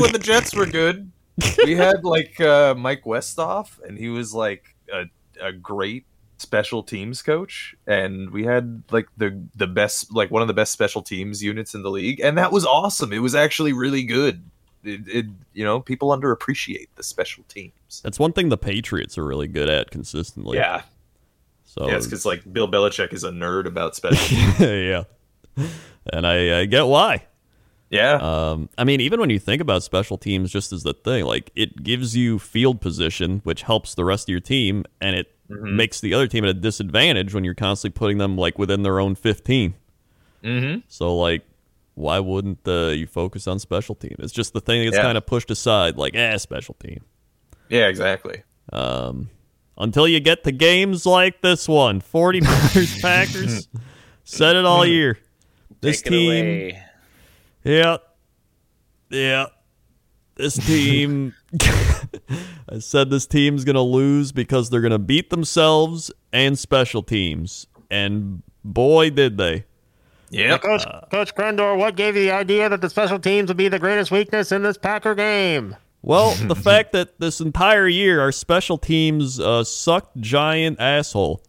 when 0.00 0.12
the 0.12 0.18
Jets 0.18 0.54
were 0.54 0.66
good. 0.66 1.10
We 1.64 1.74
had 1.74 2.04
like 2.04 2.38
uh, 2.38 2.74
Mike 2.74 3.04
Westhoff, 3.04 3.82
and 3.82 3.96
he 3.96 4.10
was 4.10 4.34
like 4.34 4.74
a, 4.92 5.04
a 5.40 5.52
great 5.52 6.04
special 6.36 6.82
teams 6.82 7.22
coach, 7.22 7.74
and 7.86 8.30
we 8.30 8.44
had 8.44 8.82
like 8.90 9.08
the 9.16 9.42
the 9.54 9.66
best, 9.66 10.14
like 10.14 10.30
one 10.30 10.42
of 10.42 10.48
the 10.48 10.54
best 10.54 10.72
special 10.72 11.00
teams 11.00 11.42
units 11.42 11.74
in 11.74 11.82
the 11.82 11.90
league, 11.90 12.20
and 12.20 12.36
that 12.36 12.52
was 12.52 12.66
awesome. 12.66 13.10
It 13.12 13.20
was 13.20 13.34
actually 13.34 13.72
really 13.72 14.02
good. 14.02 14.42
It, 14.84 15.08
it 15.08 15.26
you 15.54 15.64
know 15.64 15.80
people 15.80 16.10
underappreciate 16.10 16.88
the 16.96 17.02
special 17.02 17.44
teams. 17.48 18.02
That's 18.02 18.18
one 18.18 18.34
thing 18.34 18.50
the 18.50 18.58
Patriots 18.58 19.16
are 19.16 19.24
really 19.24 19.48
good 19.48 19.70
at 19.70 19.90
consistently. 19.90 20.58
Yeah, 20.58 20.82
So 21.64 21.88
yeah, 21.88 21.96
it's 21.96 22.06
because 22.06 22.26
like 22.26 22.50
Bill 22.52 22.70
Belichick 22.70 23.14
is 23.14 23.24
a 23.24 23.30
nerd 23.30 23.66
about 23.66 23.96
special. 23.96 24.36
yeah. 24.66 25.04
And 26.12 26.26
I, 26.26 26.60
I 26.60 26.64
get 26.66 26.86
why. 26.86 27.24
Yeah, 27.90 28.14
Um, 28.14 28.68
I 28.78 28.84
mean, 28.84 29.00
even 29.00 29.20
when 29.20 29.30
you 29.30 29.38
think 29.38 29.60
about 29.60 29.82
special 29.82 30.16
teams, 30.16 30.50
just 30.50 30.72
as 30.72 30.82
the 30.84 30.94
thing, 30.94 31.24
like 31.24 31.50
it 31.54 31.82
gives 31.82 32.16
you 32.16 32.38
field 32.38 32.80
position, 32.80 33.40
which 33.44 33.62
helps 33.62 33.94
the 33.94 34.04
rest 34.04 34.28
of 34.28 34.32
your 34.32 34.40
team, 34.40 34.84
and 35.00 35.16
it 35.16 35.32
Mm-hmm. 35.50 35.76
makes 35.76 36.00
the 36.00 36.14
other 36.14 36.28
team 36.28 36.44
at 36.44 36.50
a 36.50 36.54
disadvantage 36.54 37.34
when 37.34 37.42
you're 37.42 37.56
constantly 37.56 37.98
putting 37.98 38.18
them 38.18 38.36
like 38.38 38.56
within 38.56 38.84
their 38.84 39.00
own 39.00 39.16
15. 39.16 39.74
mm-hmm. 40.44 40.78
So, 40.86 41.16
like, 41.18 41.42
why 41.96 42.20
wouldn't 42.20 42.60
uh, 42.68 42.90
you 42.90 43.08
focus 43.08 43.48
on 43.48 43.58
special 43.58 43.96
team? 43.96 44.14
It's 44.20 44.32
just 44.32 44.52
the 44.52 44.60
thing 44.60 44.84
that's 44.84 44.96
Yeah. 44.96 45.02
kind 45.02 45.18
of 45.18 45.26
pushed 45.26 45.50
aside, 45.50 45.96
like, 45.96 46.14
eh, 46.14 46.36
special 46.36 46.74
team. 46.78 47.00
yeah, 47.68 47.88
exactly. 47.88 48.44
Um, 48.72 49.28
until 49.76 50.06
you 50.06 50.20
get 50.20 50.44
to 50.44 50.52
games 50.52 51.04
like 51.04 51.40
this 51.40 51.66
one 51.68 52.00
49ers 52.00 53.00
Packers. 53.02 53.66
Said 54.24 54.54
it 54.54 54.64
all 54.64 54.86
year. 54.86 55.18
This 55.80 56.00
Take 56.00 56.12
team. 56.12 56.76
Away. 57.64 57.76
Yeah. 57.78 57.96
Yeah. 59.10 59.46
This 60.36 60.54
team. 60.54 61.34
I 61.60 62.78
said 62.78 63.10
this 63.10 63.26
team's 63.26 63.64
going 63.64 63.74
to 63.74 63.82
lose 63.82 64.32
because 64.32 64.70
they're 64.70 64.80
going 64.80 64.92
to 64.92 64.98
beat 64.98 65.30
themselves 65.30 66.10
and 66.32 66.58
special 66.58 67.02
teams. 67.02 67.66
And 67.90 68.42
boy, 68.64 69.10
did 69.10 69.36
they. 69.36 69.64
Yeah, 70.30 70.58
Coach 70.58 70.84
Coach 71.10 71.34
Krendor, 71.34 71.76
what 71.76 71.96
gave 71.96 72.16
you 72.16 72.22
the 72.22 72.30
idea 72.30 72.68
that 72.68 72.80
the 72.80 72.88
special 72.88 73.18
teams 73.18 73.48
would 73.48 73.56
be 73.56 73.68
the 73.68 73.80
greatest 73.80 74.12
weakness 74.12 74.52
in 74.52 74.62
this 74.62 74.78
Packer 74.78 75.16
game? 75.16 75.76
Well, 76.02 76.34
the 76.46 76.54
fact 76.54 76.92
that 76.92 77.18
this 77.18 77.40
entire 77.40 77.88
year 77.88 78.20
our 78.20 78.30
special 78.30 78.78
teams 78.78 79.40
uh, 79.40 79.64
sucked 79.64 80.16
giant 80.18 80.80
asshole. 80.80 81.42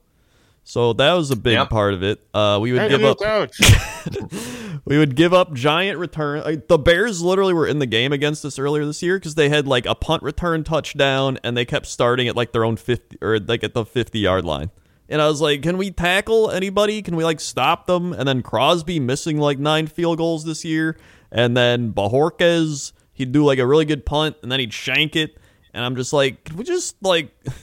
So 0.71 0.93
that 0.93 1.12
was 1.15 1.31
a 1.31 1.36
big 1.36 1.55
Yep. 1.55 1.69
part 1.69 1.93
of 1.93 2.01
it. 2.01 2.25
Uh, 2.34 2.57
we 2.62 2.71
would 2.71 2.89
Thank 2.89 2.91
give 2.91 3.03
up. 3.03 3.19
We 4.86 4.97
would 4.97 5.17
give 5.17 5.34
up 5.34 5.53
giant 5.53 5.99
return. 5.99 6.43
Like, 6.43 6.69
the 6.69 6.77
Bears 6.77 7.21
literally 7.21 7.53
were 7.53 7.67
in 7.67 7.79
the 7.79 7.86
game 7.86 8.13
against 8.13 8.45
us 8.45 8.57
earlier 8.57 8.86
this 8.86 9.03
year 9.03 9.17
because 9.17 9.36
they 9.36 9.49
had 9.49 9.67
like 9.67 9.86
a 9.86 9.93
punt 9.93 10.23
return 10.23 10.63
touchdown 10.63 11.38
and 11.43 11.57
they 11.57 11.65
kept 11.65 11.88
starting 11.88 12.29
at 12.29 12.38
like 12.38 12.53
their 12.53 12.63
own 12.63 12.77
50 12.77 13.17
or 13.21 13.38
like 13.39 13.65
at 13.65 13.73
the 13.73 13.84
50 13.84 14.17
yard 14.17 14.45
line. 14.45 14.71
And 15.10 15.21
I 15.21 15.27
was 15.27 15.41
like, 15.41 15.62
can 15.62 15.77
we 15.77 15.91
tackle 15.91 16.49
anybody? 16.49 17.01
Can 17.01 17.17
we 17.17 17.25
like 17.25 17.41
stop 17.41 17.86
them? 17.86 18.13
And 18.13 18.25
then 18.25 18.41
Crosby 18.41 18.97
missing 19.01 19.39
like 19.39 19.60
nine 19.60 19.88
field 19.88 20.19
goals 20.19 20.45
this 20.45 20.63
year. 20.63 20.97
And 21.34 21.55
then 21.55 21.91
Bojorquez, 21.91 22.93
he'd 23.12 23.34
do 23.34 23.43
like 23.43 23.60
a 23.60 23.67
really 23.67 23.86
good 23.86 24.05
punt 24.05 24.38
and 24.41 24.49
then 24.49 24.62
he'd 24.62 24.73
shank 24.73 25.17
it. 25.17 25.38
And 25.73 25.84
I'm 25.84 25.97
just 25.97 26.13
like, 26.13 26.45
can 26.45 26.55
we 26.55 26.63
just 26.63 26.95
like 27.03 27.36
just 27.43 27.57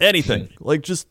anything? 0.00 0.50
like 0.60 0.82
just 0.82 1.06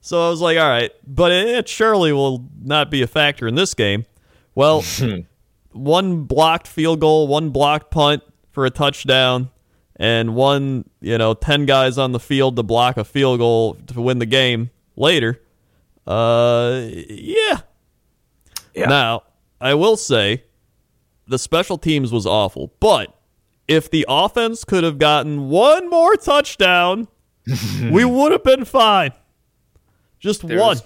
So 0.00 0.26
I 0.26 0.30
was 0.30 0.40
like, 0.40 0.58
all 0.58 0.68
right, 0.68 0.90
but 1.06 1.32
it 1.32 1.68
surely 1.68 2.12
will 2.12 2.48
not 2.62 2.90
be 2.90 3.02
a 3.02 3.06
factor 3.06 3.46
in 3.46 3.56
this 3.56 3.74
game. 3.74 4.06
Well, 4.54 4.82
one 5.72 6.24
blocked 6.24 6.66
field 6.66 7.00
goal, 7.00 7.28
one 7.28 7.50
blocked 7.50 7.90
punt 7.90 8.22
for 8.50 8.64
a 8.64 8.70
touchdown, 8.70 9.50
and 9.96 10.34
one, 10.34 10.88
you 11.00 11.18
know, 11.18 11.34
10 11.34 11.66
guys 11.66 11.98
on 11.98 12.12
the 12.12 12.20
field 12.20 12.56
to 12.56 12.62
block 12.62 12.96
a 12.96 13.04
field 13.04 13.38
goal 13.38 13.74
to 13.88 14.00
win 14.00 14.18
the 14.18 14.26
game 14.26 14.70
later. 14.96 15.40
Uh, 16.06 16.86
yeah. 16.90 17.60
Yeah. 18.74 18.86
Now, 18.86 19.24
I 19.60 19.74
will 19.74 19.96
say 19.96 20.44
the 21.26 21.38
special 21.38 21.76
teams 21.76 22.12
was 22.12 22.26
awful, 22.26 22.72
but 22.80 23.14
if 23.66 23.90
the 23.90 24.06
offense 24.08 24.64
could 24.64 24.84
have 24.84 24.98
gotten 24.98 25.48
one 25.50 25.90
more 25.90 26.16
touchdown, 26.16 27.08
we 27.90 28.04
would 28.04 28.32
have 28.32 28.44
been 28.44 28.64
fine. 28.64 29.12
Just 30.20 30.46
There 30.46 30.58
one. 30.58 30.78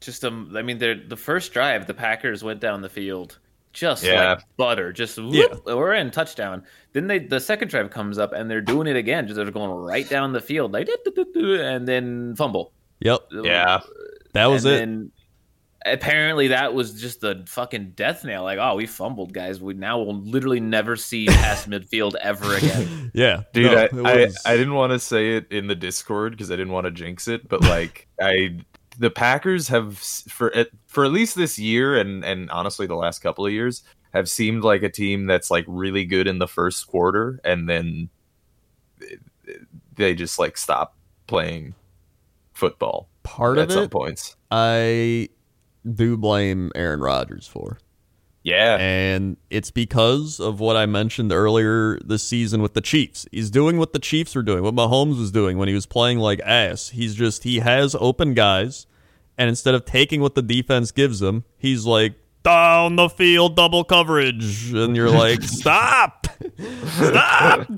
just 0.00 0.24
um, 0.24 0.52
I 0.56 0.62
mean, 0.62 0.78
they're, 0.78 0.94
the 0.94 1.16
first 1.16 1.52
drive, 1.52 1.86
the 1.86 1.94
Packers 1.94 2.42
went 2.42 2.60
down 2.60 2.80
the 2.82 2.88
field 2.88 3.38
just 3.72 4.04
Yeah. 4.04 4.30
like 4.30 4.38
butter, 4.56 4.90
just 4.92 5.18
whoop, 5.18 5.66
we're 5.66 5.92
in 5.92 6.10
touchdown. 6.10 6.64
Then 6.94 7.06
they 7.06 7.18
the 7.18 7.38
second 7.38 7.68
drive 7.68 7.90
comes 7.90 8.18
up 8.18 8.32
and 8.32 8.50
they're 8.50 8.62
doing 8.62 8.86
it 8.86 8.96
again, 8.96 9.26
just 9.26 9.36
they're 9.36 9.50
going 9.50 9.70
right 9.70 10.08
down 10.08 10.32
the 10.32 10.40
field, 10.40 10.72
like 10.72 10.88
and 10.88 11.86
then 11.86 12.34
fumble. 12.36 12.72
Yep. 13.00 13.20
yeah. 13.42 13.80
That 14.32 14.46
was 14.46 14.64
and 14.64 14.74
it. 14.74 14.78
Then 14.78 15.12
apparently 15.86 16.48
that 16.48 16.74
was 16.74 17.00
just 17.00 17.20
the 17.20 17.44
fucking 17.48 17.92
death 17.96 18.24
nail. 18.24 18.42
Like, 18.42 18.58
oh, 18.58 18.74
we 18.74 18.86
fumbled, 18.86 19.32
guys. 19.32 19.60
We 19.60 19.74
now 19.74 19.98
will 19.98 20.20
literally 20.20 20.60
never 20.60 20.96
see 20.96 21.26
past 21.26 21.68
midfield 21.68 22.14
ever 22.16 22.56
again. 22.56 23.10
yeah. 23.14 23.42
Dude, 23.52 23.92
No, 23.92 24.04
I, 24.04 24.12
it 24.14 24.36
I, 24.44 24.52
I 24.52 24.56
didn't 24.56 24.74
want 24.74 24.92
to 24.92 24.98
say 24.98 25.36
it 25.36 25.50
in 25.50 25.66
the 25.66 25.74
Discord 25.74 26.32
because 26.32 26.50
I 26.50 26.56
didn't 26.56 26.72
want 26.72 26.86
to 26.86 26.90
jinx 26.90 27.28
it, 27.28 27.48
but 27.48 27.62
like 27.62 28.08
I 28.20 28.58
the 28.98 29.10
Packers 29.10 29.68
have 29.68 29.98
for 29.98 30.54
at, 30.54 30.68
for 30.86 31.04
at 31.04 31.12
least 31.12 31.36
this 31.36 31.58
year 31.58 31.96
and 31.96 32.24
and 32.24 32.50
honestly 32.50 32.86
the 32.86 32.94
last 32.94 33.18
couple 33.18 33.44
of 33.44 33.52
years 33.52 33.82
have 34.14 34.28
seemed 34.28 34.64
like 34.64 34.82
a 34.82 34.88
team 34.88 35.26
that's 35.26 35.50
like 35.50 35.66
really 35.68 36.06
good 36.06 36.26
in 36.26 36.38
the 36.38 36.48
first 36.48 36.86
quarter 36.86 37.38
and 37.44 37.68
then 37.68 38.08
they 39.96 40.14
just 40.14 40.38
like 40.38 40.56
stop 40.56 40.96
playing 41.26 41.74
football 42.54 43.08
part 43.22 43.58
at 43.58 43.64
of 43.64 43.72
some 43.72 43.84
it 43.84 43.90
points. 43.90 44.36
I 44.50 45.28
do 45.94 46.16
blame 46.16 46.72
Aaron 46.74 47.00
Rodgers 47.00 47.46
for. 47.46 47.78
Yeah. 48.42 48.76
And 48.78 49.38
it's 49.50 49.72
because 49.72 50.38
of 50.38 50.60
what 50.60 50.76
I 50.76 50.86
mentioned 50.86 51.32
earlier 51.32 51.98
this 52.04 52.22
season 52.22 52.62
with 52.62 52.74
the 52.74 52.80
Chiefs. 52.80 53.26
He's 53.32 53.50
doing 53.50 53.76
what 53.76 53.92
the 53.92 53.98
Chiefs 53.98 54.36
were 54.36 54.42
doing, 54.42 54.62
what 54.62 54.74
Mahomes 54.74 55.18
was 55.18 55.32
doing 55.32 55.58
when 55.58 55.66
he 55.66 55.74
was 55.74 55.84
playing 55.84 56.20
like 56.20 56.40
ass. 56.44 56.90
He's 56.90 57.16
just, 57.16 57.42
he 57.42 57.58
has 57.58 57.96
open 57.98 58.34
guys, 58.34 58.86
and 59.36 59.48
instead 59.48 59.74
of 59.74 59.84
taking 59.84 60.20
what 60.20 60.36
the 60.36 60.42
defense 60.42 60.92
gives 60.92 61.20
him, 61.20 61.44
he's 61.58 61.86
like, 61.86 62.14
down 62.44 62.94
the 62.94 63.08
field, 63.08 63.56
double 63.56 63.82
coverage. 63.82 64.72
And 64.72 64.94
you're 64.94 65.10
like, 65.10 65.42
stop! 65.42 66.28
Stop! 66.86 67.68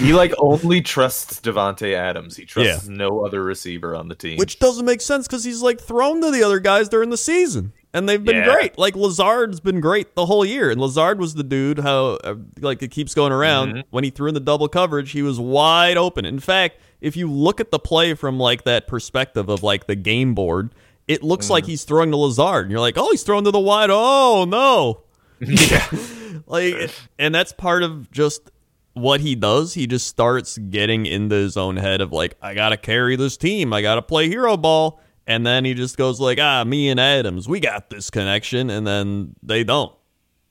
He 0.00 0.12
like 0.12 0.32
only 0.38 0.80
trusts 0.82 1.40
Davante 1.40 1.94
Adams. 1.94 2.36
He 2.36 2.44
trusts 2.44 2.88
no 2.88 3.24
other 3.24 3.42
receiver 3.42 3.94
on 3.94 4.08
the 4.08 4.14
team. 4.14 4.36
Which 4.38 4.58
doesn't 4.58 4.84
make 4.84 5.00
sense 5.00 5.26
because 5.26 5.44
he's 5.44 5.62
like 5.62 5.80
thrown 5.80 6.20
to 6.20 6.30
the 6.30 6.42
other 6.42 6.60
guys 6.60 6.88
during 6.88 7.10
the 7.10 7.16
season. 7.16 7.72
And 7.94 8.08
they've 8.08 8.22
been 8.22 8.36
Yeah. 8.36 8.52
great. 8.54 8.78
Like 8.78 8.96
Lazard's 8.96 9.60
been 9.60 9.80
great 9.80 10.14
the 10.14 10.26
whole 10.26 10.44
year. 10.44 10.70
And 10.70 10.80
Lazard 10.80 11.18
was 11.18 11.34
the 11.34 11.42
dude 11.42 11.78
how 11.78 12.18
uh, 12.24 12.34
like 12.60 12.82
it 12.82 12.90
keeps 12.90 13.14
going 13.14 13.32
around. 13.32 13.72
Mhm. 13.74 13.82
When 13.90 14.04
he 14.04 14.10
threw 14.10 14.28
in 14.28 14.34
the 14.34 14.40
double 14.40 14.68
coverage, 14.68 15.12
he 15.12 15.22
was 15.22 15.38
wide 15.40 15.96
open. 15.96 16.24
In 16.24 16.38
fact, 16.38 16.78
if 17.00 17.16
you 17.16 17.30
look 17.30 17.60
at 17.60 17.70
the 17.70 17.78
play 17.78 18.14
from 18.14 18.38
like 18.38 18.64
that 18.64 18.86
perspective 18.86 19.48
of 19.48 19.62
like 19.62 19.86
the 19.86 19.96
game 19.96 20.34
board, 20.34 20.70
it 21.08 21.22
looks 21.22 21.50
like 21.50 21.66
he's 21.66 21.84
throwing 21.84 22.10
to 22.12 22.16
Lazard. 22.16 22.64
And 22.66 22.70
you're 22.70 22.80
like, 22.80 22.96
oh, 22.96 23.10
he's 23.10 23.22
throwing 23.24 23.44
to 23.44 23.50
the 23.50 23.58
wide. 23.60 23.90
Oh 23.90 24.44
no. 24.48 25.00
yeah. 25.40 25.86
like 26.46 26.90
and 27.18 27.34
that's 27.34 27.52
part 27.52 27.82
of 27.82 28.10
just 28.10 28.50
what 28.94 29.20
he 29.20 29.34
does 29.34 29.72
he 29.74 29.86
just 29.86 30.06
starts 30.06 30.58
getting 30.58 31.06
into 31.06 31.34
his 31.34 31.56
own 31.56 31.76
head 31.76 32.00
of 32.02 32.12
like 32.12 32.36
i 32.42 32.52
gotta 32.54 32.76
carry 32.76 33.16
this 33.16 33.36
team. 33.36 33.72
I 33.72 33.80
gotta 33.82 34.02
play 34.02 34.28
hero 34.28 34.56
ball. 34.56 35.00
And 35.26 35.46
then 35.46 35.64
he 35.64 35.72
just 35.74 35.96
goes 35.96 36.20
like 36.20 36.38
ah 36.40 36.64
me 36.64 36.88
and 36.90 36.98
adams 37.00 37.48
we 37.48 37.60
got 37.60 37.88
this 37.90 38.10
connection. 38.10 38.68
And 38.70 38.86
then 38.86 39.34
they 39.42 39.64
don't. 39.64 39.94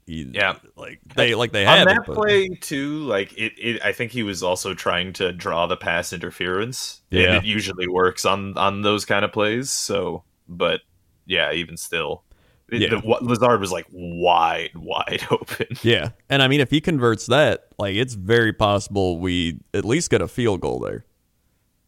He- 0.07 0.31
Yeah. 0.33 0.55
like 0.75 0.99
they 1.15 1.35
like 1.35 1.51
they 1.51 1.65
on 1.65 1.77
have 1.77 1.87
that 1.87 1.97
it, 1.97 2.03
but- 2.07 2.15
play 2.15 2.47
too 2.49 3.03
like 3.03 3.31
it, 3.37 3.53
it 3.57 3.81
i 3.85 3.91
think 3.91 4.11
he 4.11 4.23
was 4.23 4.41
also 4.41 4.73
trying 4.73 5.13
to 5.13 5.31
draw 5.31 5.67
the 5.67 5.77
pass 5.77 6.11
interference 6.11 7.01
and 7.11 7.21
Yeah. 7.21 7.37
it 7.37 7.45
usually 7.45 7.87
works 7.87 8.25
on 8.25 8.57
on 8.57 8.81
those 8.81 9.05
kind 9.05 9.23
of 9.23 9.31
plays 9.31 9.71
so 9.71 10.23
but 10.49 10.81
yeah 11.27 11.51
even 11.53 11.77
still 11.77 12.23
it, 12.71 12.81
Yeah. 12.81 12.89
the, 12.89 12.99
what, 12.99 13.23
lazard 13.23 13.59
was 13.59 13.71
like 13.71 13.85
wide 13.91 14.71
wide 14.75 15.21
open 15.31 15.67
yeah 15.83 16.09
and 16.29 16.41
i 16.41 16.47
mean 16.47 16.59
if 16.61 16.69
he 16.71 16.81
converts 16.81 17.25
that 17.27 17.67
like 17.77 17.95
it's 17.95 18.13
very 18.13 18.53
possible 18.53 19.19
we 19.19 19.59
at 19.73 19.85
least 19.85 20.09
get 20.09 20.21
a 20.21 20.27
field 20.27 20.61
goal 20.61 20.79
there 20.79 21.05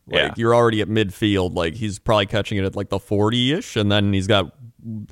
like 0.07 0.15
Yeah. 0.21 0.33
you're 0.37 0.53
already 0.55 0.81
at 0.81 0.89
midfield 0.89 1.55
like 1.55 1.75
he's 1.75 1.99
probably 1.99 2.25
catching 2.25 2.57
it 2.57 2.65
at 2.65 2.75
like 2.75 2.89
the 2.89 2.99
40ish 2.99 3.75
and 3.79 3.91
then 3.91 4.11
he's 4.13 4.27
got 4.27 4.53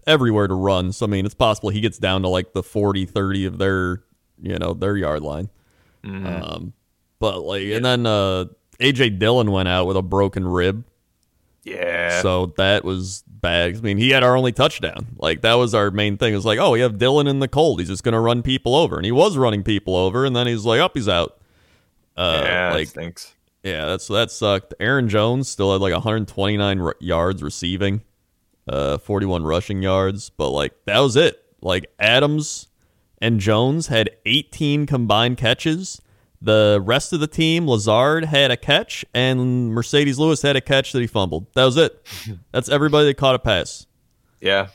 everywhere 0.05 0.47
to 0.47 0.53
run 0.53 0.91
so 0.91 1.05
i 1.05 1.09
mean 1.09 1.25
it's 1.25 1.33
possible 1.35 1.69
he 1.69 1.79
gets 1.79 1.97
down 1.97 2.21
to 2.23 2.27
like 2.27 2.51
the 2.53 2.61
40 2.63 3.05
30 3.05 3.45
of 3.45 3.57
their 3.57 4.03
you 4.41 4.57
know 4.59 4.73
their 4.73 4.97
yard 4.97 5.21
line 5.23 5.49
Mhm. 6.03 6.43
um 6.43 6.73
but 7.19 7.39
like 7.43 7.63
and 7.67 7.85
then 7.85 8.05
uh 8.05 8.45
aj 8.79 9.19
dillon 9.19 9.51
went 9.51 9.69
out 9.69 9.85
with 9.87 9.95
a 9.95 10.01
broken 10.01 10.45
rib 10.47 10.83
Yeah. 11.63 12.21
So 12.23 12.47
that 12.57 12.83
was 12.83 13.23
bad. 13.41 13.75
I 13.75 13.81
mean, 13.81 13.97
he 13.97 14.11
had 14.11 14.23
our 14.23 14.35
only 14.35 14.51
touchdown. 14.51 15.07
Like 15.17 15.41
that 15.41 15.55
was 15.55 15.73
our 15.73 15.91
main 15.91 16.17
thing. 16.17 16.33
It 16.33 16.37
was 16.37 16.45
like, 16.45 16.59
oh, 16.59 16.71
we 16.71 16.81
have 16.81 16.97
Dillon 16.97 17.27
in 17.27 17.39
the 17.39 17.47
cold. 17.47 17.79
He's 17.79 17.89
just 17.89 18.03
gonna 18.03 18.21
run 18.21 18.43
people 18.43 18.75
over, 18.75 18.95
and 18.97 19.05
he 19.05 19.11
was 19.11 19.37
running 19.37 19.63
people 19.63 19.95
over, 19.95 20.25
and 20.25 20.35
then 20.35 20.47
he's 20.47 20.65
like, 20.65 20.79
up, 20.79 20.95
he's 20.95 21.09
out. 21.09 21.37
Uh, 22.15 22.41
yeah, 22.43 22.73
like 22.73 22.89
thanks. 22.89 23.33
yeah, 23.63 23.85
that's 23.85 24.07
that 24.07 24.31
sucked. 24.31 24.73
Aaron 24.79 25.09
Jones 25.09 25.47
still 25.47 25.71
had 25.71 25.81
like 25.81 25.93
129 25.93 26.81
r- 26.81 26.95
yards 26.99 27.41
receiving, 27.41 28.01
uh, 28.67 28.97
41 28.97 29.43
rushing 29.43 29.81
yards, 29.81 30.29
but 30.29 30.49
like 30.49 30.73
that 30.85 30.99
was 30.99 31.15
it. 31.15 31.43
Like 31.61 31.91
Adams 31.99 32.67
and 33.21 33.39
Jones 33.39 33.87
had 33.87 34.09
18 34.25 34.85
combined 34.85 35.37
catches. 35.37 36.01
The 36.41 36.81
rest 36.83 37.13
of 37.13 37.19
the 37.19 37.27
team, 37.27 37.67
Lazard 37.67 38.25
had 38.25 38.49
a 38.51 38.57
catch, 38.57 39.05
and 39.13 39.71
Marcedes 39.73 40.17
Lewis 40.17 40.41
had 40.41 40.55
a 40.55 40.61
catch 40.61 40.91
that 40.91 40.99
he 40.99 41.05
fumbled. 41.07 41.45
That 41.53 41.65
was 41.65 41.77
it. 41.77 42.03
That's 42.51 42.67
everybody 42.69 43.05
that 43.07 43.17
caught 43.17 43.35
a 43.35 43.39
pass. 43.39 43.85
Yeah. 44.39 44.67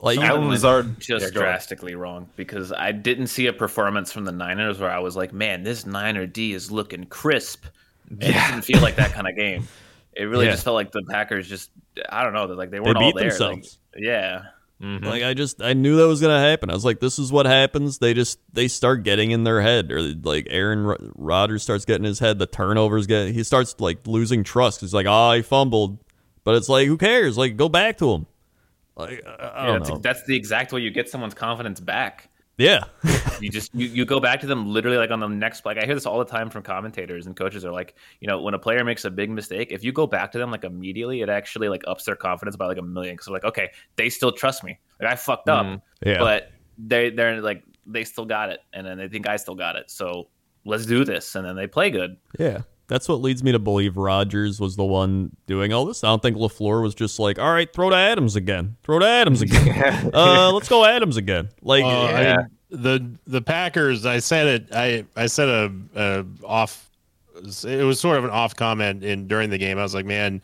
Like 0.00 0.18
Allen 0.18 0.48
Lazard- 0.48 0.98
just 1.00 1.08
Yeah, 1.08 1.18
go 1.18 1.40
ahead. 1.40 1.50
drastically 1.50 1.94
wrong 1.94 2.28
because 2.36 2.72
I 2.72 2.92
didn't 2.92 3.26
see 3.28 3.46
a 3.46 3.52
performance 3.52 4.12
from 4.12 4.24
the 4.24 4.32
Niners 4.32 4.78
where 4.78 4.90
I 4.90 4.98
was 5.00 5.16
like, 5.16 5.32
man, 5.32 5.62
this 5.64 5.84
Niner 5.86 6.26
D 6.26 6.52
is 6.52 6.70
looking 6.70 7.04
crisp. 7.04 7.64
It 8.10 8.18
didn't 8.20 8.62
feel 8.62 8.80
like 8.80 8.96
that 8.96 9.12
kind 9.12 9.26
of 9.26 9.34
game. 9.36 9.66
It 10.12 10.24
really 10.24 10.46
Yeah. 10.46 10.52
just 10.52 10.64
felt 10.64 10.74
like 10.74 10.92
the 10.92 11.02
Packers 11.08 11.48
just 11.48 11.70
I 12.10 12.22
don't 12.24 12.32
know, 12.34 12.44
like 12.46 12.70
they 12.70 12.76
they 12.76 12.80
weren't 12.80 12.96
all 12.98 13.12
beat 13.12 13.18
there. 13.18 13.30
themselves. 13.30 13.78
Like, 13.94 14.04
yeah. 14.04 14.42
Mhm. 14.82 15.04
Like 15.04 15.22
I 15.22 15.32
just 15.32 15.62
I 15.62 15.72
knew 15.72 15.96
that 15.96 16.06
was 16.06 16.20
gonna 16.20 16.38
happen. 16.40 16.68
I 16.68 16.74
was 16.74 16.84
like, 16.84 17.00
this 17.00 17.18
is 17.18 17.32
what 17.32 17.46
happens. 17.46 17.98
They 17.98 18.12
just 18.12 18.38
they 18.52 18.68
start 18.68 19.04
getting 19.04 19.30
in 19.30 19.44
their 19.44 19.62
head, 19.62 19.90
or 19.90 20.02
like 20.02 20.46
Aaron 20.50 20.84
Ro- 20.84 21.12
Rodgers 21.14 21.62
starts 21.62 21.86
getting 21.86 22.04
his 22.04 22.18
head. 22.18 22.38
The 22.38 22.46
turnovers 22.46 23.06
get 23.06 23.28
he 23.32 23.42
starts 23.42 23.74
like 23.78 24.06
losing 24.06 24.44
trust. 24.44 24.82
He's 24.82 24.92
like, 24.92 25.06
oh, 25.06 25.28
I 25.30 25.40
fumbled, 25.40 25.98
but 26.44 26.56
it's 26.56 26.68
like, 26.68 26.86
who 26.88 26.98
cares? 26.98 27.38
Like, 27.38 27.56
go 27.56 27.70
back 27.70 27.96
to 27.98 28.12
him. 28.12 28.26
Like 28.96 29.22
I, 29.26 29.30
I 29.46 29.66
Yeah, 29.68 29.78
that's, 29.78 29.88
know. 29.90 29.96
that's 29.98 30.22
the 30.26 30.36
exact 30.36 30.72
way 30.72 30.80
you 30.82 30.90
get 30.90 31.08
someone's 31.08 31.34
confidence 31.34 31.80
back. 31.80 32.28
Yeah, 32.58 32.84
You 33.40 33.50
just 33.50 33.74
you, 33.74 33.86
you 33.86 34.04
go 34.06 34.18
back 34.18 34.40
to 34.40 34.46
them 34.46 34.66
literally 34.72 34.96
like 34.96 35.10
on 35.10 35.20
the 35.20 35.28
next 35.28 35.66
like 35.66 35.76
I 35.76 35.84
hear 35.84 35.94
this 35.94 36.06
all 36.06 36.18
the 36.18 36.24
time 36.24 36.48
from 36.48 36.62
commentators 36.62 37.26
and 37.26 37.36
coaches 37.36 37.64
are 37.66 37.72
like, 37.72 37.94
you 38.20 38.26
know, 38.28 38.40
when 38.40 38.54
a 38.54 38.58
player 38.58 38.82
makes 38.82 39.04
a 39.04 39.10
big 39.10 39.28
mistake, 39.30 39.68
if 39.72 39.84
you 39.84 39.92
go 39.92 40.06
back 40.06 40.32
to 40.32 40.38
them 40.38 40.50
like 40.50 40.64
immediately, 40.64 41.20
it 41.20 41.28
actually 41.28 41.68
like 41.68 41.82
ups 41.86 42.04
their 42.04 42.16
confidence 42.16 42.56
by 42.56 42.66
like 42.66 42.78
a 42.78 42.82
million 42.82 43.14
because 43.14 43.26
they're 43.26 43.34
like, 43.34 43.44
okay, 43.44 43.70
they 43.96 44.08
still 44.08 44.32
trust 44.32 44.64
me. 44.64 44.78
Like 45.00 45.12
I 45.12 45.16
fucked 45.16 45.50
up, 45.50 45.66
Mhm. 45.66 45.82
yeah. 46.06 46.18
but 46.18 46.50
they 46.78 47.10
they're 47.10 47.42
like 47.42 47.62
they 47.84 48.04
still 48.04 48.24
got 48.24 48.48
it, 48.50 48.60
and 48.72 48.86
then 48.86 48.96
they 48.96 49.08
think 49.08 49.28
I 49.28 49.36
still 49.36 49.54
got 49.54 49.76
it. 49.76 49.90
So 49.90 50.28
let's 50.64 50.86
do 50.86 51.04
this, 51.04 51.34
and 51.34 51.44
then 51.46 51.56
they 51.56 51.66
play 51.66 51.90
good. 51.90 52.16
Yeah. 52.38 52.62
That's 52.88 53.08
what 53.08 53.20
leads 53.20 53.42
me 53.42 53.50
to 53.52 53.58
believe 53.58 53.96
Rodgers 53.96 54.60
was 54.60 54.76
the 54.76 54.84
one 54.84 55.34
doing 55.46 55.72
all 55.72 55.84
this. 55.84 56.04
I 56.04 56.08
don't 56.08 56.22
think 56.22 56.36
LaFleur 56.36 56.82
was 56.82 56.94
just 56.94 57.18
like, 57.18 57.38
all 57.38 57.50
right, 57.52 57.72
throw 57.72 57.90
to 57.90 57.96
Adams 57.96 58.36
again. 58.36 58.76
Throw 58.84 59.00
to 59.00 59.06
Adams 59.06 59.42
again. 59.42 60.10
uh, 60.14 60.52
let's 60.52 60.68
go 60.68 60.84
Adams 60.84 61.16
again. 61.16 61.48
Like, 61.62 61.82
Uh, 61.84 61.88
I 61.88 62.22
Yeah. 62.22 62.36
mean, 62.36 62.46
the 62.82 63.10
the 63.26 63.42
Packers. 63.42 64.06
I 64.06 64.18
said 64.18 64.46
it. 64.46 64.68
I 64.74 65.04
I 65.16 65.26
said 65.26 65.48
a, 65.48 65.72
a 65.96 66.24
off. 66.44 66.88
It 67.64 67.84
was 67.84 68.00
sort 68.00 68.18
of 68.18 68.24
an 68.24 68.30
off 68.30 68.56
comment 68.56 69.04
in 69.04 69.26
during 69.28 69.50
the 69.50 69.58
game. 69.58 69.78
I 69.78 69.82
was 69.82 69.94
like, 69.94 70.06
man, 70.06 70.40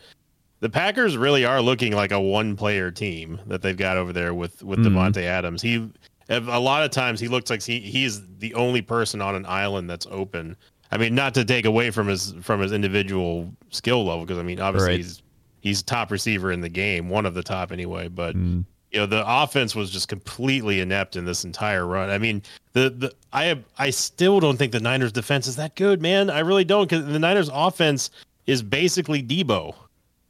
the 0.60 0.68
Packers 0.68 1.16
really 1.16 1.44
are 1.44 1.60
looking 1.62 1.92
like 1.94 2.12
a 2.12 2.20
one 2.20 2.54
player 2.56 2.90
team 2.90 3.40
that 3.46 3.62
they've 3.62 3.76
got 3.76 3.96
over 3.96 4.12
there 4.12 4.34
with 4.34 4.62
with 4.62 4.78
Mhm. 4.80 4.88
Davante 4.92 5.22
Adams. 5.22 5.62
He 5.62 5.88
a 6.28 6.60
lot 6.60 6.82
of 6.84 6.90
times 6.90 7.18
he 7.20 7.28
looks 7.28 7.50
like 7.50 7.62
he 7.62 7.80
he's 7.80 8.20
the 8.38 8.54
only 8.54 8.82
person 8.82 9.20
on 9.20 9.34
an 9.34 9.44
island 9.46 9.88
that's 9.90 10.06
open. 10.10 10.56
I 10.92 10.98
mean, 10.98 11.14
not 11.14 11.34
to 11.34 11.44
take 11.44 11.64
away 11.64 11.90
from 11.90 12.06
his 12.06 12.34
from 12.42 12.60
his 12.60 12.70
individual 12.72 13.52
skill 13.70 14.04
level 14.04 14.24
because 14.24 14.38
I 14.38 14.42
mean, 14.42 14.60
obviously 14.60 14.90
Right. 14.90 14.96
he's 14.98 15.22
he's 15.60 15.82
top 15.82 16.10
receiver 16.10 16.52
in 16.52 16.60
the 16.60 16.68
game, 16.68 17.08
one 17.08 17.26
of 17.26 17.34
the 17.34 17.42
top 17.42 17.72
anyway. 17.72 18.08
But 18.08 18.36
mm, 18.36 18.64
you 18.90 19.00
know 19.00 19.06
the 19.06 19.24
offense 19.26 19.74
was 19.74 19.90
just 19.90 20.08
completely 20.08 20.80
inept 20.80 21.16
in 21.16 21.24
this 21.24 21.44
entire 21.44 21.86
run. 21.86 22.10
I 22.10 22.18
mean, 22.18 22.42
the 22.74 22.90
the 22.90 23.12
I 23.32 23.44
have, 23.44 23.64
I 23.78 23.88
still 23.90 24.38
don't 24.38 24.58
think 24.58 24.72
the 24.72 24.80
Niners 24.80 25.12
defense 25.12 25.46
is 25.46 25.56
that 25.56 25.74
good, 25.76 26.02
man. 26.02 26.28
I 26.28 26.40
really 26.40 26.64
don't 26.64 26.88
because 26.88 27.06
the 27.06 27.18
Niners 27.18 27.48
offense 27.52 28.10
is 28.46 28.62
basically 28.62 29.22
Deebo. 29.22 29.74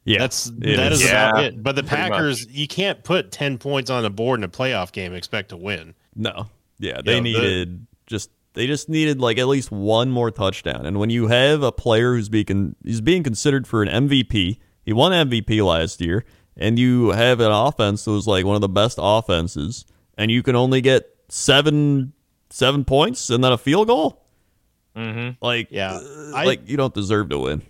yeah, 0.05 0.19
That's 0.19 0.47
it 0.47 0.77
that 0.77 0.91
is. 0.93 1.01
is 1.01 1.09
about 1.09 1.39
Yeah, 1.41 1.47
it. 1.47 1.61
But 1.63 1.75
the 1.75 1.83
pretty 1.83 2.03
Packers, 2.09 2.47
you 2.49 2.67
can't 2.69 3.03
put 3.03 3.31
ten 3.31 3.57
points 3.57 3.89
on 3.89 4.03
the 4.03 4.09
board 4.09 4.39
in 4.39 4.43
a 4.45 4.49
playoff 4.49 4.93
game 4.93 5.07
and 5.11 5.17
expect 5.17 5.49
to 5.49 5.57
win. 5.57 5.93
No. 6.15 6.47
Yeah, 6.79 7.01
they 7.03 7.13
Yeah, 7.15 7.17
the- 7.17 7.21
needed 7.21 7.87
just 8.07 8.29
they 8.53 8.67
just 8.67 8.89
needed 8.89 9.19
like 9.19 9.37
at 9.37 9.47
least 9.47 9.71
one 9.71 10.09
more 10.11 10.31
touchdown. 10.31 10.85
And 10.85 10.99
when 10.99 11.09
you 11.09 11.27
have 11.27 11.63
a 11.63 11.71
player 11.71 12.13
who's 12.15 12.29
being 12.29 12.75
he's 12.83 13.01
being 13.01 13.23
considered 13.23 13.67
for 13.67 13.81
an 13.83 14.07
MVP, 14.07 14.57
he 14.85 14.93
won 14.93 15.11
MVP 15.11 15.65
last 15.65 16.01
year, 16.01 16.23
and 16.57 16.77
you 16.77 17.09
have 17.09 17.39
an 17.39 17.51
offense 17.51 18.05
that 18.05 18.11
was 18.11 18.27
like 18.27 18.45
one 18.45 18.55
of 18.55 18.61
the 18.61 18.69
best 18.69 18.97
offenses, 19.01 19.85
and 20.17 20.29
you 20.31 20.43
can 20.43 20.55
only 20.55 20.81
get 20.81 21.09
seven 21.29 22.13
seven 22.49 22.85
points 22.85 23.29
and 23.29 23.43
then 23.43 23.51
a 23.51 23.57
field 23.57 23.87
goal. 23.87 24.23
Mhm. 24.95 25.37
Like 25.41 25.69
Yeah. 25.71 25.93
uh, 25.93 26.31
I- 26.35 26.45
like 26.45 26.69
you 26.69 26.77
don't 26.77 26.93
deserve 26.93 27.29
to 27.29 27.39
win. 27.39 27.63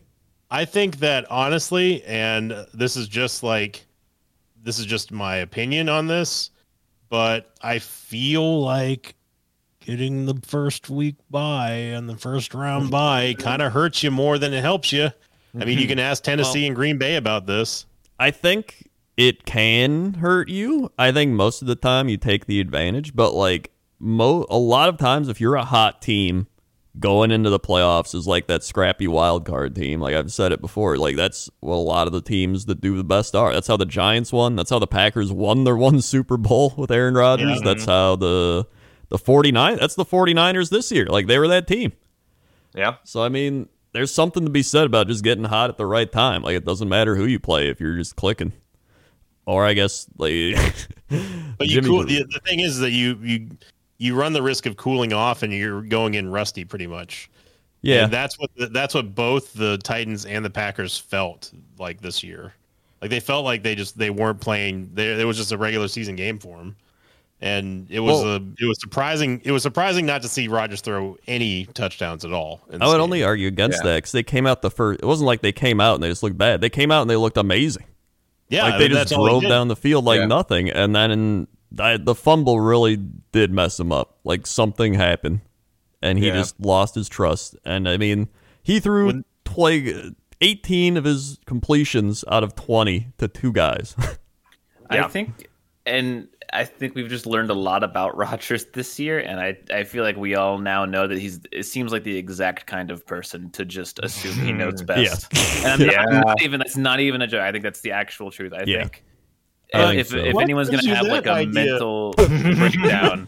I 0.52 0.66
think 0.66 1.00
that 1.00 1.26
honestly, 1.32 2.04
and 2.04 2.54
this 2.74 2.98
is 2.98 3.08
just 3.08 3.42
like 3.44 3.86
this 4.62 4.80
is 4.80 4.86
just 4.86 5.12
my 5.12 5.38
opinion 5.38 5.90
on 5.90 6.08
this, 6.08 6.50
but 7.10 7.54
I 7.62 7.80
feel 7.80 8.62
like 8.62 9.16
getting 9.86 10.26
the 10.26 10.36
first 10.46 10.90
week 10.90 11.16
by 11.30 11.72
and 11.72 12.10
the 12.10 12.18
first 12.18 12.54
round 12.54 12.90
by 12.90 13.34
kind 13.36 13.62
of 13.62 13.74
hurts 13.74 14.04
you 14.04 14.12
more 14.12 14.38
than 14.38 14.54
it 14.54 14.62
helps 14.62 14.92
you. 14.92 15.10
I 15.60 15.66
mean, 15.66 15.78
you 15.78 15.88
can 15.88 16.00
ask 16.00 16.24
Tennessee 16.24 16.66
and 16.66 16.76
Green 16.76 16.98
Bay 16.98 17.16
about 17.16 17.46
this. 17.46 17.86
I 18.20 18.32
think 18.32 18.90
it 19.18 19.46
can 19.46 20.16
hurt 20.16 20.50
you. 20.50 20.92
I 20.98 21.12
think 21.12 21.34
most 21.34 21.62
of 21.62 21.68
the 21.68 21.76
time 21.76 22.10
you 22.10 22.18
take 22.18 22.46
the 22.46 22.60
advantage, 22.60 23.16
but 23.16 23.34
like 23.34 23.72
mo 24.00 24.46
a 24.50 24.58
lot 24.58 24.90
of 24.90 24.98
times 24.98 25.30
if 25.30 25.40
you're 25.40 25.56
a 25.56 25.64
hot 25.64 26.02
team 26.02 26.48
going 27.00 27.32
into 27.32 27.50
the 27.50 27.60
playoffs 27.60 28.14
is 28.14 28.28
like 28.28 28.48
that 28.48 28.64
scrappy 28.64 29.08
wild 29.08 29.46
card 29.46 29.76
team. 29.76 30.00
Like 30.00 30.16
I've 30.16 30.32
said 30.32 30.52
it 30.52 30.62
before, 30.62 30.98
like 30.98 31.16
that's 31.16 31.50
what 31.60 31.76
a 31.76 31.78
lot 31.78 32.08
of 32.08 32.14
the 32.14 32.22
teams 32.22 32.66
that 32.66 32.82
do 32.82 32.96
the 32.98 33.04
best 33.04 33.36
are. 33.36 33.54
That's 33.54 33.68
how 33.68 33.78
the 33.78 33.86
Giants 33.86 34.32
won. 34.32 34.56
That's 34.56 34.70
how 34.70 34.80
the 34.80 34.88
Packers 34.88 35.32
won 35.32 35.64
their 35.64 35.78
one 35.78 36.02
Super 36.02 36.38
Bowl 36.38 36.74
with 36.78 36.92
Aaron 36.92 37.16
Rodgers. 37.16 37.60
Yeah. 37.60 37.74
That's 37.74 37.86
how 37.86 38.16
the 38.16 38.68
the 39.14 39.20
49 39.20 39.78
that's 39.78 39.94
the 39.94 40.04
49ers 40.04 40.72
this 40.72 40.92
year. 40.92 41.06
Like 41.06 41.28
they 41.28 41.38
were 41.38 41.48
that 41.50 41.68
team. 41.68 41.94
Yeah. 42.74 42.96
So 43.04 43.22
I 43.22 43.30
mean, 43.30 43.70
there's 43.92 44.12
something 44.12 44.44
to 44.44 44.50
be 44.50 44.64
said 44.64 44.88
about 44.88 45.08
just 45.08 45.24
getting 45.24 45.44
hot 45.44 45.70
at 45.70 45.78
the 45.78 45.86
right 45.86 46.12
time. 46.12 46.42
Like 46.42 46.56
it 46.56 46.66
doesn't 46.66 46.90
matter 46.90 47.16
who 47.16 47.26
you 47.26 47.40
play 47.40 47.70
if 47.70 47.80
you're 47.80 47.96
just 47.96 48.16
clicking. 48.16 48.54
Or 49.46 49.66
I 49.66 49.74
guess 49.74 50.08
like 50.18 50.32
But 51.10 51.68
you 51.68 51.76
Jimmy 51.76 51.88
cool, 51.90 52.06
the, 52.06 52.24
the 52.24 52.42
thing 52.44 52.60
is 52.60 52.80
that 52.80 52.90
you 52.90 53.20
you 53.22 53.50
you 54.00 54.16
run 54.16 54.34
the 54.34 54.42
risk 54.42 54.66
of 54.66 54.78
cooling 54.78 55.14
off 55.14 55.44
and 55.44 55.54
you're 55.54 55.84
going 55.84 56.16
in 56.16 56.32
rusty 56.32 56.66
pretty 56.66 56.88
much. 56.88 57.30
yeah. 57.84 58.06
And 58.06 58.12
that's 58.12 58.40
what 58.40 58.50
the, 58.56 58.66
that's 58.66 58.96
what 58.96 59.14
both 59.14 59.54
the 59.54 59.78
Titans 59.78 60.26
and 60.26 60.44
the 60.44 60.50
Packers 60.50 60.98
felt 60.98 61.52
like 61.78 62.02
this 62.02 62.24
year. 62.24 62.52
Like 63.00 63.12
they 63.12 63.20
felt 63.20 63.46
like 63.46 63.62
they 63.62 63.76
just 63.76 63.96
they 63.96 64.10
weren't 64.10 64.42
playing. 64.42 64.90
There, 64.96 65.20
it 65.20 65.26
was 65.26 65.38
just 65.38 65.52
a 65.52 65.58
regular 65.58 65.88
season 65.88 66.16
game 66.16 66.40
for 66.40 66.58
them, 66.58 66.76
and 67.44 67.86
it 67.92 68.00
was 68.00 68.24
Well- 68.24 68.36
a 68.36 68.42
it 68.60 68.66
was 68.66 68.80
surprising. 68.80 69.42
It 69.44 69.52
was 69.52 69.62
surprising 69.62 70.06
not 70.06 70.22
to 70.24 70.28
see 70.30 70.48
Rodgers 70.48 70.82
throw 70.82 71.18
any 71.28 71.66
touchdowns 71.66 72.24
at 72.26 72.32
all. 72.34 72.62
in 72.72 72.82
I 72.82 72.88
would 72.88 72.94
game. 72.94 73.02
only 73.02 73.24
argue 73.24 73.48
against 73.50 73.80
Yeah. 73.84 73.92
that 73.92 73.96
because 73.98 74.12
they 74.14 74.24
came 74.24 74.48
out 74.48 74.62
the 74.62 74.72
first. 74.72 75.02
It 75.04 75.06
wasn't 75.06 75.28
like 75.28 75.42
they 75.42 75.52
came 75.52 75.80
out 75.82 75.96
and 75.96 76.04
they 76.04 76.08
just 76.10 76.24
looked 76.24 76.38
bad. 76.38 76.62
They 76.62 76.70
came 76.70 76.90
out 76.92 77.02
and 77.02 77.10
they 77.10 77.16
looked 77.18 77.38
amazing. 77.38 77.84
yeah, 78.50 78.64
like 78.64 78.80
they 78.80 78.88
that's 78.88 79.10
just 79.12 79.22
drove 79.22 79.42
did. 79.42 79.50
down 79.50 79.68
the 79.68 79.76
field 79.76 80.06
like 80.06 80.20
Yeah. 80.22 80.26
nothing. 80.28 80.70
And 80.70 80.96
then 80.96 81.12
in, 81.12 81.48
I, 81.80 81.98
the 81.98 82.14
fumble 82.16 82.60
really 82.60 82.98
did 83.32 83.52
mess 83.52 83.80
him 83.80 83.92
up. 83.92 84.18
Like 84.24 84.46
something 84.48 84.94
happened, 84.94 85.42
and 86.02 86.20
he 86.20 86.28
Yeah. 86.28 86.34
just 86.36 86.60
lost 86.60 86.94
his 86.96 87.10
trust. 87.10 87.56
And 87.66 87.90
I 87.90 87.98
mean, 87.98 88.28
he 88.62 88.80
threw 88.80 89.08
When- 89.08 89.26
like 89.58 89.86
18 90.42 90.98
of 90.98 91.04
his 91.06 91.40
completions 91.46 92.24
out 92.30 92.44
of 92.44 92.56
20 92.56 93.08
to 93.18 93.28
two 93.28 93.52
guys. 93.52 93.96
Yeah. 94.92 95.06
I 95.06 95.08
think, 95.08 95.48
and 95.88 96.28
I 96.54 96.66
think 96.66 96.94
we've 96.96 97.10
just 97.10 97.26
learned 97.26 97.50
a 97.50 97.54
lot 97.56 97.84
about 97.84 98.16
Rodgers 98.26 98.66
this 98.74 99.00
year, 99.00 99.20
and 99.20 99.40
I 99.40 99.58
I 99.74 99.84
feel 99.84 100.04
like 100.04 100.16
we 100.18 100.36
all 100.36 100.58
now 100.60 100.86
know 100.86 101.08
that 101.08 101.18
he's. 101.18 101.40
It 101.52 101.64
seems 101.64 101.92
like 101.92 102.04
the 102.04 102.16
exact 102.16 102.68
kind 102.68 102.92
of 102.92 103.06
person 103.06 103.50
to 103.52 103.66
just 103.66 104.00
assume 104.04 104.36
he 104.46 104.54
knows 104.54 104.82
best. 104.94 105.32
And 105.66 105.82
I'm 105.82 105.90
Yeah. 105.90 106.06
not 106.22 106.42
even 106.42 106.60
that's 106.60 106.78
not 106.78 107.00
even 107.00 107.22
a 107.22 107.28
joke. 107.28 107.42
I 107.42 107.52
think 107.52 107.64
that's 107.64 107.82
the 107.82 107.92
actual 107.92 108.32
truth. 108.32 108.54
I 108.54 108.64
Yeah. 108.66 108.80
think. 108.84 109.04
I 109.74 109.86
think 109.88 110.00
if 110.02 110.08
so. 110.10 110.18
if 110.18 110.34
What 110.36 110.44
anyone's 110.44 110.70
gonna 110.70 110.96
have 110.96 111.08
like 111.08 111.26
a 111.26 111.32
idea? 111.32 111.54
mental 111.54 112.14
breakdown 112.18 113.28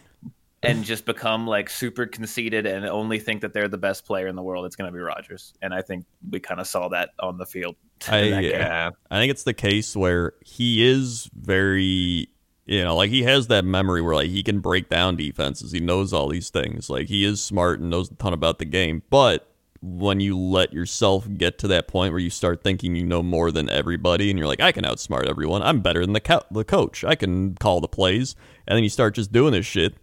and 0.62 0.84
just 0.84 1.06
become 1.06 1.48
like 1.48 1.70
super 1.70 2.06
conceited 2.06 2.66
and 2.68 2.86
only 2.86 3.20
think 3.20 3.42
that 3.42 3.54
they're 3.54 3.68
the 3.68 3.78
best 3.80 4.06
player 4.06 4.28
in 4.28 4.36
the 4.36 4.44
world, 4.44 4.66
it's 4.66 4.76
gonna 4.76 4.92
be 4.92 5.00
Rodgers. 5.00 5.54
And 5.64 5.74
I 5.74 5.82
think 5.82 6.06
we 6.30 6.40
kind 6.40 6.60
of 6.60 6.68
saw 6.68 6.88
that 6.90 7.10
on 7.20 7.38
the 7.40 7.46
field. 7.48 7.76
I, 8.08 8.18
in 8.20 8.32
that 8.32 8.42
game. 8.42 8.52
Yeah. 8.52 8.90
I 9.10 9.20
think 9.20 9.32
it's 9.32 9.44
the 9.44 9.54
case 9.56 9.96
where 9.96 10.34
he 10.44 10.86
is 10.88 11.30
very, 11.34 12.30
you 12.66 12.84
know, 12.84 12.96
like 12.96 13.10
he 13.10 13.24
has 13.24 13.48
that 13.48 13.64
memory 13.64 14.02
where 14.02 14.16
like 14.16 14.30
he 14.30 14.44
can 14.44 14.60
break 14.60 14.90
down 14.90 15.16
defenses. 15.16 15.72
He 15.72 15.80
knows 15.80 16.14
all 16.14 16.28
these 16.28 16.50
things. 16.50 16.90
Like 16.90 17.08
he 17.08 17.24
is 17.24 17.42
smart 17.42 17.80
and 17.80 17.90
knows 17.90 18.12
a 18.12 18.16
ton 18.16 18.34
about 18.34 18.60
the 18.60 18.66
game. 18.66 19.04
But 19.10 19.52
when 19.82 20.20
you 20.20 20.38
let 20.38 20.74
yourself 20.74 21.28
get 21.38 21.60
to 21.60 21.68
that 21.68 21.88
point 21.88 22.12
where 22.12 22.20
you 22.20 22.32
start 22.32 22.64
thinking 22.64 22.96
you 22.96 23.06
know 23.06 23.22
more 23.22 23.52
than 23.52 23.70
everybody 23.70 24.32
and 24.32 24.40
you're 24.40 24.48
like, 24.48 24.62
I 24.62 24.72
can 24.72 24.84
outsmart 24.84 25.28
everyone. 25.28 25.62
I'm 25.62 25.82
better 25.82 26.02
than 26.02 26.14
the, 26.14 26.22
co- 26.22 26.46
the 26.50 26.64
coach. 26.64 27.04
I 27.04 27.14
can 27.14 27.54
call 27.56 27.82
the 27.82 27.88
plays. 27.88 28.36
And 28.68 28.76
then 28.76 28.84
you 28.84 28.90
start 28.90 29.14
just 29.14 29.32
doing 29.32 29.52
this 29.52 29.66
shit. 29.66 29.96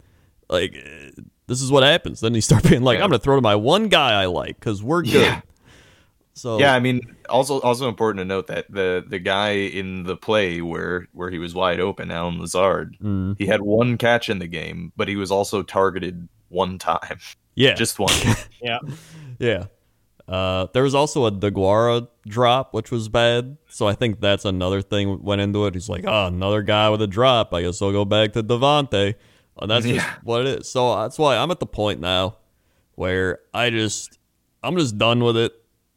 Like, 0.49 0.73
this 1.49 1.61
is 1.61 1.73
what 1.73 1.83
happens. 1.83 2.21
Then 2.21 2.35
you 2.35 2.41
start 2.41 2.63
being 2.69 2.83
like. 2.83 2.97
I'm 3.01 3.09
going 3.09 3.19
to 3.19 3.19
throw 3.19 3.35
to 3.37 3.43
my 3.43 3.57
one 3.57 3.89
guy 3.89 4.23
I 4.23 4.27
like 4.27 4.61
because 4.61 4.83
we're 4.85 5.03
good. 5.03 5.15
Yeah. 5.15 5.41
So, 6.35 6.59
Yeah, 6.59 6.75
I 6.75 6.81
mean, 6.81 7.17
also 7.29 7.61
also 7.61 7.89
important 7.89 8.21
to 8.21 8.25
note 8.25 8.47
that 8.47 8.71
the 8.71 9.05
the 9.07 9.19
guy 9.19 9.51
in 9.51 10.05
the 10.05 10.17
play 10.17 10.61
where 10.61 11.09
where 11.13 11.31
he 11.31 11.39
was 11.39 11.55
wide 11.55 11.81
open, 11.81 12.11
Allen 12.11 12.41
Lazard, 12.41 12.97
mm, 13.03 13.37
he 13.39 13.47
had 13.47 13.61
one 13.61 13.99
catch 13.99 14.29
in 14.29 14.39
the 14.39 14.47
game, 14.47 14.93
but 14.97 15.09
he 15.09 15.17
was 15.17 15.31
also 15.31 15.63
targeted 15.63 16.29
one 16.49 16.79
time, 16.79 17.19
yeah. 17.55 17.75
just 17.75 17.99
one. 17.99 18.13
Yeah. 18.63 18.79
Yeah. 19.41 19.65
Uh, 20.29 20.69
there 20.73 20.85
was 20.85 20.95
also 20.95 21.27
a 21.27 21.33
DeGuara 21.33 22.07
drop, 22.27 22.73
which 22.73 22.93
was 22.93 23.09
bad. 23.09 23.57
So 23.69 23.89
I 23.89 23.95
think 23.95 24.21
that's 24.21 24.45
another 24.45 24.81
thing 24.81 25.21
went 25.23 25.41
into 25.41 25.67
it. 25.67 25.75
He's 25.75 25.89
like, 25.89 26.05
oh, 26.07 26.27
another 26.27 26.63
guy 26.63 26.89
with 26.91 27.03
a 27.03 27.09
drop. 27.09 27.53
I 27.53 27.63
guess 27.63 27.83
I'll 27.83 27.91
go 27.91 28.05
back 28.05 28.33
to 28.35 28.43
Davante. 28.43 29.15
And 29.61 29.71
that's 29.71 29.85
just 29.85 30.07
what 30.23 30.43
it 30.47 30.61
is. 30.61 30.69
So 30.69 30.95
that's 30.97 31.19
why 31.19 31.37
I'm 31.37 31.51
at 31.51 31.59
the 31.59 31.67
point 31.67 32.01
now 32.01 32.37
where 32.95 33.41
I 33.53 33.71
just, 33.71 34.19
I'm 34.63 34.77
just 34.77 34.97
done 34.97 35.25
with 35.25 35.37
it. 35.37 35.53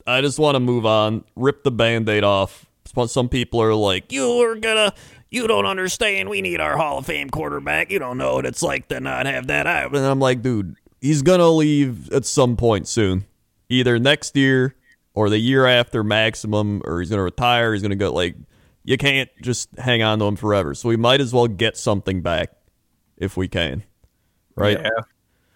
I 0.07 0.21
just 0.21 0.39
want 0.39 0.55
to 0.55 0.59
move 0.59 0.85
on, 0.85 1.23
rip 1.35 1.63
the 1.63 1.71
band 1.71 2.07
aid 2.09 2.23
off. 2.23 2.65
Some- 3.07 3.29
people 3.29 3.61
are 3.61 3.73
like, 3.73 4.11
you're 4.11 4.55
gonna, 4.55 4.93
you 5.29 5.47
don't 5.47 5.65
understand. 5.65 6.29
We 6.29 6.41
need 6.41 6.61
our 6.61 6.77
Hall 6.77 6.99
of 6.99 7.05
Fame 7.05 7.29
quarterback. 7.29 7.91
You 7.91 7.99
don't 7.99 8.17
know 8.17 8.35
what 8.35 8.45
it's 8.45 8.61
like 8.61 8.87
to 8.89 8.99
not 8.99 9.25
have 9.25 9.47
that. 9.47 9.67
Out. 9.67 9.95
And 9.95 10.05
I'm 10.05 10.19
like, 10.19 10.41
dude, 10.41 10.75
he's 11.01 11.21
gonna 11.21 11.49
leave 11.49 12.11
at 12.13 12.25
some 12.25 12.55
point 12.55 12.87
soon, 12.87 13.25
either 13.67 13.99
next 13.99 14.37
year 14.37 14.75
or 15.13 15.29
the 15.29 15.39
year 15.39 15.65
after 15.65 16.03
maximum, 16.03 16.81
or 16.85 17.01
he's 17.01 17.09
gonna 17.09 17.23
retire. 17.23 17.73
He's 17.73 17.81
gonna 17.81 17.95
go 17.95 18.13
like, 18.13 18.35
you 18.83 18.97
can't 18.97 19.29
just 19.41 19.69
hang 19.77 20.03
on 20.03 20.19
to 20.19 20.25
him 20.25 20.35
forever. 20.35 20.73
So 20.73 20.87
we 20.87 20.95
might 20.95 21.19
as 21.19 21.33
well 21.33 21.47
get 21.47 21.75
something 21.75 22.21
back 22.21 22.51
if 23.17 23.35
we 23.35 23.47
can, 23.47 23.83
right? 24.55 24.79
Yeah. 24.79 24.89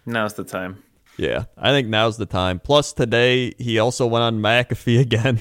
Now's 0.04 0.34
the 0.34 0.44
time. 0.44 0.82
Yeah, 1.20 1.44
I 1.54 1.68
think 1.68 1.86
now's 1.88 2.16
the 2.16 2.24
time. 2.24 2.60
Plus, 2.60 2.94
today 2.94 3.52
he 3.58 3.78
also 3.78 4.06
went 4.06 4.22
on 4.22 4.40
McAfee 4.40 4.98
again, 5.02 5.38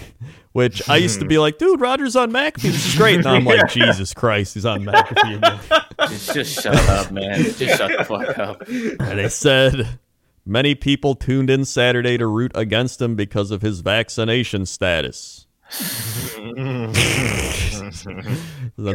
which 0.51 0.89
I 0.89 0.97
used 0.97 1.21
to 1.21 1.25
be 1.25 1.37
like, 1.37 1.57
dude, 1.57 1.79
Rodgers 1.79 2.17
on 2.17 2.33
McAfee. 2.33 2.63
This 2.63 2.85
is 2.85 2.95
great. 2.97 3.23
Now 3.23 3.35
I'm 3.35 3.45
like, 3.45 3.69
Jesus 3.71 4.13
Christ, 4.13 4.55
he's 4.55 4.65
on 4.65 4.83
McAfee 4.83 5.37
again. 5.37 5.59
Just, 6.09 6.33
just 6.33 6.61
shut 6.63 6.75
up, 6.89 7.11
man. 7.11 7.43
Just 7.43 7.77
shut 7.77 7.91
the 7.97 8.05
fuck 8.05 8.39
up. 8.39 8.67
And 8.67 9.19
they 9.19 9.27
said 9.27 9.99
many 10.45 10.73
people 10.73 11.13
tuned 11.13 11.49
in 11.49 11.65
Saturday 11.65 12.17
to 12.17 12.25
root 12.25 12.53
against 12.55 13.01
him 13.01 13.15
because 13.15 13.51
of 13.51 13.61
his 13.61 13.81
vaccination 13.81 14.65
status. 14.65 15.45
then 15.67 16.93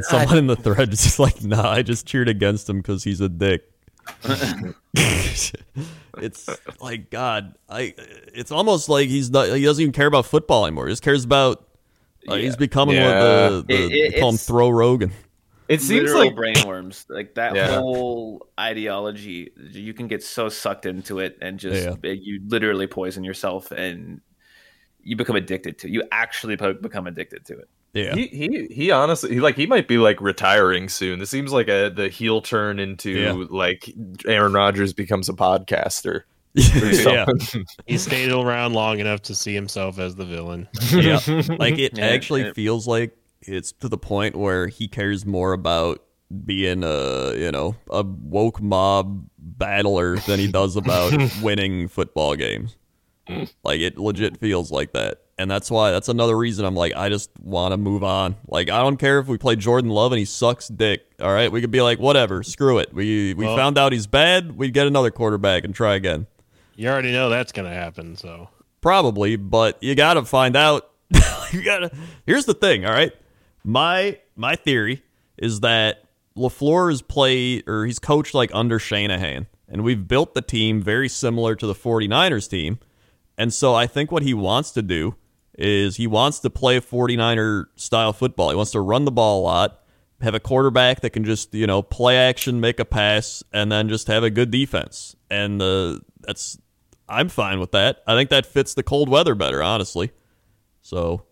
someone 0.02 0.38
in 0.38 0.46
the 0.46 0.56
thread 0.58 0.88
was 0.90 1.02
just 1.02 1.18
like, 1.18 1.44
nah, 1.44 1.70
I 1.70 1.82
just 1.82 2.06
cheered 2.06 2.28
against 2.28 2.70
him 2.70 2.78
because 2.78 3.04
he's 3.04 3.20
a 3.20 3.28
dick. 3.28 3.73
it's 4.94 6.48
like 6.80 7.10
God, 7.10 7.54
I. 7.68 7.94
It's 8.34 8.50
almost 8.50 8.88
like 8.88 9.08
he's 9.08 9.30
not. 9.30 9.48
He 9.48 9.64
doesn't 9.64 9.82
even 9.82 9.92
care 9.92 10.06
about 10.06 10.26
football 10.26 10.66
anymore. 10.66 10.86
He 10.86 10.92
just 10.92 11.02
cares 11.02 11.24
about. 11.24 11.68
Uh, 12.26 12.36
He's 12.36 12.56
becoming 12.56 12.96
Yeah. 12.96 13.50
what 13.50 13.66
the, 13.68 13.74
the 13.74 13.74
It- 13.74 13.92
it- 13.92 14.12
they 14.14 14.20
call 14.20 14.30
him 14.30 14.38
Throw 14.38 14.70
Rogan. 14.70 15.12
It 15.68 15.80
seems 15.82 16.12
Literal 16.12 16.26
like 16.26 16.34
brainworms. 16.34 17.04
Like 17.08 17.34
that 17.34 17.54
Yeah. 17.54 17.76
whole 17.76 18.46
ideology, 18.58 19.50
you 19.72 19.92
can 19.94 20.08
get 20.08 20.22
so 20.22 20.48
sucked 20.48 20.86
into 20.86 21.18
it 21.18 21.36
and 21.42 21.58
just 21.58 21.88
Yeah. 22.02 22.12
you 22.12 22.40
literally 22.48 22.86
poison 22.86 23.24
yourself 23.24 23.70
and 23.72 24.20
you 25.02 25.16
become 25.16 25.36
addicted 25.36 25.78
to. 25.78 25.86
it. 25.86 25.90
You 25.92 26.02
actually 26.12 26.56
become 26.56 27.06
addicted 27.06 27.44
to 27.46 27.58
it. 27.58 27.68
Yeah, 27.94 28.14
he, 28.14 28.26
he 28.26 28.66
he 28.70 28.90
honestly 28.90 29.32
he 29.34 29.40
like 29.40 29.56
he 29.56 29.66
might 29.66 29.86
be 29.88 29.98
like 29.98 30.20
retiring 30.20 30.88
soon. 30.88 31.20
This 31.20 31.30
seems 31.30 31.52
like 31.52 31.68
a 31.68 31.90
the 31.94 32.08
heel 32.08 32.42
turn 32.42 32.78
into 32.80 33.10
Yeah. 33.10 33.44
like 33.50 33.88
Aaron 34.26 34.52
Rodgers 34.52 34.92
becomes 34.92 35.28
a 35.28 35.32
podcaster. 35.32 36.22
yeah. 36.54 37.26
He 37.86 37.98
stayed 37.98 38.30
around 38.30 38.74
long 38.74 39.00
enough 39.00 39.22
to 39.22 39.34
see 39.34 39.54
himself 39.54 39.98
as 39.98 40.14
the 40.16 40.24
villain. 40.24 40.68
yeah. 40.92 41.20
Like 41.58 41.78
it 41.78 41.96
Yeah, 41.98 42.06
actually 42.06 42.42
it- 42.42 42.54
feels 42.54 42.86
like 42.86 43.16
it's 43.42 43.72
to 43.72 43.88
the 43.88 43.98
point 43.98 44.36
where 44.36 44.66
he 44.68 44.88
cares 44.88 45.24
more 45.26 45.52
about 45.52 46.02
being 46.44 46.82
a 46.82 47.34
you 47.36 47.52
know 47.52 47.76
a 47.90 48.02
woke 48.02 48.60
mob 48.60 49.24
battler 49.38 50.16
than 50.16 50.38
he 50.40 50.46
does 50.50 50.74
about 50.76 51.12
winning 51.42 51.86
football 51.88 52.34
games. 52.34 52.76
Like 53.62 53.80
it 53.80 53.98
legit 53.98 54.38
feels 54.38 54.70
like 54.72 54.92
that. 54.94 55.18
And 55.36 55.50
that's 55.50 55.70
why 55.70 55.90
that's 55.90 56.08
another 56.08 56.36
reason 56.36 56.64
I'm 56.64 56.76
like 56.76 56.94
I 56.94 57.08
just 57.08 57.30
want 57.40 57.72
to 57.72 57.76
move 57.76 58.04
on. 58.04 58.36
Like 58.46 58.70
I 58.70 58.80
don't 58.82 58.96
care 58.98 59.18
if 59.18 59.26
we 59.26 59.36
play 59.38 59.56
Jordan 59.56 59.90
Love 59.90 60.12
and 60.12 60.18
he 60.18 60.24
sucks 60.24 60.68
dick. 60.68 61.02
All 61.20 61.32
right, 61.32 61.50
we 61.50 61.60
could 61.60 61.70
be 61.72 61.80
like 61.82 61.98
whatever, 61.98 62.42
screw 62.42 62.78
it. 62.78 62.94
We 62.94 63.34
we 63.34 63.44
Well- 63.46 63.56
found 63.56 63.76
out 63.78 63.92
he's 63.92 64.06
bad. 64.06 64.56
We 64.56 64.70
get 64.70 64.86
another 64.86 65.10
quarterback 65.10 65.64
and 65.64 65.74
try 65.74 65.94
again. 65.94 66.26
You 66.76 66.88
already 66.88 67.12
know 67.12 67.28
that's 67.30 67.52
gonna 67.52 67.72
happen. 67.74 68.16
So 68.16 68.48
Probably, 68.80 69.36
but 69.36 69.82
you 69.82 69.94
got 69.94 70.14
to 70.14 70.24
find 70.26 70.54
out. 70.56 70.90
you 71.52 71.62
got 71.64 71.78
to. 71.78 71.90
Here's 72.26 72.44
the 72.44 72.52
thing, 72.52 72.84
all 72.84 72.92
right? 72.92 73.12
My 73.64 74.18
my 74.36 74.56
theory 74.56 75.02
is 75.38 75.60
that 75.60 76.04
LaFleur 76.36 76.92
is 76.92 77.00
played 77.00 77.66
or 77.66 77.86
he's 77.86 77.98
coached 77.98 78.34
like 78.34 78.50
under 78.52 78.78
Shanahan, 78.78 79.46
and 79.68 79.82
we've 79.84 80.06
built 80.06 80.34
the 80.34 80.42
team 80.42 80.82
very 80.82 81.08
similar 81.08 81.54
to 81.56 81.66
the 81.66 81.74
49ers 81.74 82.48
team. 82.50 82.78
And 83.38 83.54
so 83.54 83.74
I 83.74 83.86
think 83.86 84.12
what 84.12 84.22
he 84.22 84.34
wants 84.34 84.70
to 84.72 84.82
do 84.82 85.14
is 85.56 85.96
he 85.96 86.06
wants 86.06 86.40
to 86.40 86.50
play 86.50 86.80
49er 86.80 87.66
style 87.76 88.12
football. 88.12 88.50
He 88.50 88.56
wants 88.56 88.72
to 88.72 88.80
run 88.80 89.04
the 89.04 89.12
ball 89.12 89.40
a 89.40 89.44
lot, 89.44 89.80
have 90.20 90.34
a 90.34 90.40
quarterback 90.40 91.00
that 91.00 91.10
can 91.10 91.24
just, 91.24 91.54
you 91.54 91.66
know, 91.66 91.82
play 91.82 92.16
action, 92.16 92.60
make 92.60 92.80
a 92.80 92.84
pass, 92.84 93.42
and 93.52 93.70
then 93.70 93.88
just 93.88 94.06
have 94.08 94.24
a 94.24 94.30
good 94.30 94.50
defense. 94.50 95.14
And 95.30 95.62
uh, 95.62 96.00
that's 96.20 96.58
I'm 97.08 97.28
fine 97.28 97.60
with 97.60 97.72
that. 97.72 98.02
I 98.06 98.14
think 98.14 98.30
that 98.30 98.46
fits 98.46 98.74
the 98.74 98.82
cold 98.82 99.08
weather 99.08 99.34
better, 99.34 99.62
honestly. 99.62 100.10
So 100.82 101.24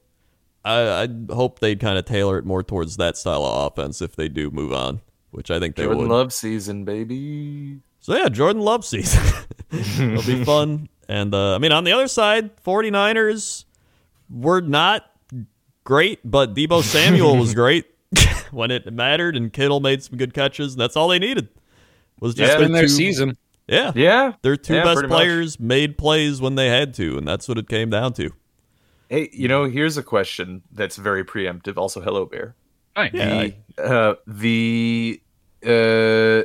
I, 0.64 1.04
I 1.04 1.08
hope 1.34 1.58
they'd 1.58 1.80
kind 1.80 1.98
of 1.98 2.04
tailor 2.04 2.38
it 2.38 2.44
more 2.44 2.62
towards 2.62 2.96
that 2.98 3.16
style 3.16 3.44
of 3.44 3.72
offense 3.72 4.00
if 4.00 4.14
they 4.14 4.28
do 4.28 4.50
move 4.50 4.72
on, 4.72 5.00
which 5.30 5.50
I 5.50 5.58
think 5.58 5.76
they 5.76 5.84
Jordan 5.84 6.02
would. 6.02 6.10
Love 6.10 6.32
season, 6.32 6.84
baby. 6.84 7.80
So 8.00 8.16
yeah, 8.16 8.28
Jordan 8.28 8.62
Love 8.62 8.84
season. 8.84 9.22
It'll 9.70 10.22
be 10.22 10.44
fun. 10.44 10.88
And 11.08 11.34
uh, 11.34 11.54
I 11.54 11.58
mean, 11.58 11.72
on 11.72 11.84
the 11.84 11.92
other 11.92 12.08
side, 12.08 12.56
49ers 12.64 13.64
were 14.32 14.60
not 14.60 15.10
great, 15.84 16.20
but 16.24 16.54
Deebo 16.54 16.82
Samuel 16.82 17.36
was 17.36 17.54
great 17.54 17.84
when 18.50 18.70
it 18.70 18.90
mattered, 18.92 19.36
and 19.36 19.52
Kittle 19.52 19.80
made 19.80 20.02
some 20.02 20.16
good 20.16 20.32
catches. 20.34 20.74
That's 20.76 20.96
all 20.96 21.08
they 21.08 21.18
needed. 21.18 21.48
Was 22.20 22.34
just 22.34 22.52
Yeah. 22.52 22.56
their 22.58 22.66
in 22.66 22.72
their 22.72 22.82
two- 22.82 22.88
season. 22.88 23.36
Yeah, 23.68 23.92
Yeah, 23.94 24.32
their 24.42 24.56
two 24.56 24.74
Yeah, 24.74 24.82
best 24.84 24.94
pretty 24.98 25.08
much. 25.08 25.16
players 25.18 25.60
made 25.60 25.96
plays 25.96 26.40
when 26.40 26.56
they 26.56 26.66
had 26.68 26.92
to, 26.94 27.16
and 27.16 27.26
that's 27.26 27.46
what 27.48 27.58
it 27.58 27.68
came 27.68 27.90
down 27.90 28.12
to. 28.14 28.30
Hey, 29.08 29.30
you 29.32 29.46
know, 29.46 29.64
here's 29.64 29.96
a 29.96 30.02
question 30.02 30.62
that's 30.72 30.96
very 30.96 31.24
preemptive. 31.24 31.76
Also, 31.76 32.00
hello, 32.00 32.26
Bear. 32.26 32.54
Nice. 32.96 33.10
Yeah. 33.14 33.48
The, 33.76 33.82
uh, 33.82 34.14
the 34.26 35.22
uh, 35.64 36.44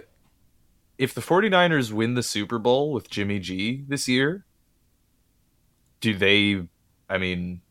if 0.98 1.14
the 1.14 1.22
49ers 1.22 1.92
win 1.92 2.14
the 2.14 2.24
Super 2.24 2.60
Bowl 2.60 2.94
with 2.94 3.10
Jimmy 3.10 3.40
G 3.40 3.84
this 3.88 4.08
year, 4.08 4.46
do 6.02 6.16
they? 6.16 6.62
I 7.10 7.18
mean, 7.18 7.62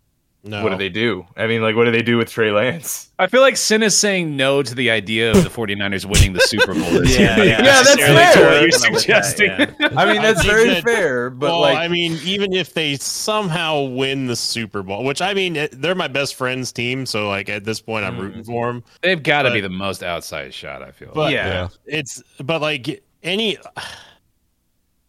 no. 0.46 0.62
what 0.62 0.70
do 0.70 0.76
they 0.76 0.88
do? 0.88 1.26
I 1.36 1.46
mean, 1.46 1.60
like, 1.62 1.76
what 1.76 1.84
do 1.84 1.90
they 1.90 2.02
do 2.02 2.16
with 2.16 2.30
Trey 2.30 2.50
Lance? 2.50 3.10
I 3.18 3.26
feel 3.26 3.40
like 3.40 3.56
Sin 3.56 3.82
is 3.82 3.96
saying 3.96 4.36
no 4.36 4.62
to 4.62 4.74
the 4.74 4.90
idea 4.90 5.30
of 5.30 5.42
the 5.42 5.50
49ers 5.50 6.04
winning 6.04 6.32
the 6.32 6.40
Super 6.40 6.74
Bowl 6.74 6.90
this 6.90 7.18
Yeah, 7.18 7.36
year. 7.36 7.46
yeah. 7.46 7.56
Yeah, 7.66 7.82
that's 7.82 7.96
necessarily 7.96 8.16
fair. 8.16 8.32
to 8.34 8.40
what 8.40 8.52
I'm 8.52 8.60
you're 8.60 8.92
with 8.92 9.06
that, 9.06 9.80
yeah. 9.80 9.88
I 9.96 10.12
mean, 10.12 10.22
that's 10.22 10.42
think 10.42 10.52
very 10.52 10.68
that- 10.68 10.84
fair, 10.84 11.30
but 11.30 11.50
well, 11.50 11.60
like, 11.60 11.78
I 11.78 11.88
mean, 11.88 12.18
even 12.24 12.52
if 12.52 12.74
they 12.74 12.96
somehow 12.96 13.82
win 13.82 14.26
the 14.26 14.36
Super 14.36 14.82
Bowl, 14.82 15.04
which 15.04 15.20
I 15.22 15.34
mean, 15.34 15.68
they're 15.72 15.94
my 15.94 16.08
best 16.08 16.34
friend's 16.34 16.72
team, 16.72 17.06
so 17.06 17.28
like 17.28 17.48
at 17.48 17.64
this 17.64 17.80
point, 17.80 18.04
I'm 18.04 18.14
mm-hmm. 18.14 18.22
rooting 18.22 18.44
for 18.44 18.66
them. 18.66 18.84
They've 19.02 19.22
got 19.22 19.42
to 19.42 19.50
be 19.50 19.60
the 19.60 19.68
most 19.68 20.02
outside 20.02 20.52
shot. 20.54 20.82
I 20.82 20.90
feel. 20.90 21.12
But 21.14 21.32
yeah. 21.32 21.46
Yeah. 21.46 21.68
it's 21.86 22.22
but 22.42 22.60
like 22.60 23.02
any, 23.22 23.58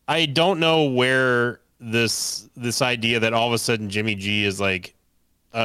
I 0.07 0.25
don't 0.25 0.59
know 0.59 0.85
where 0.85 1.61
this 1.79 2.49
this 2.55 2.81
idea 2.81 3.19
that 3.19 3.33
all 3.33 3.47
of 3.47 3.53
a 3.53 3.57
sudden 3.57 3.89
Jimmy 3.89 4.15
G 4.15 4.45
is 4.45 4.59
like 4.59 4.95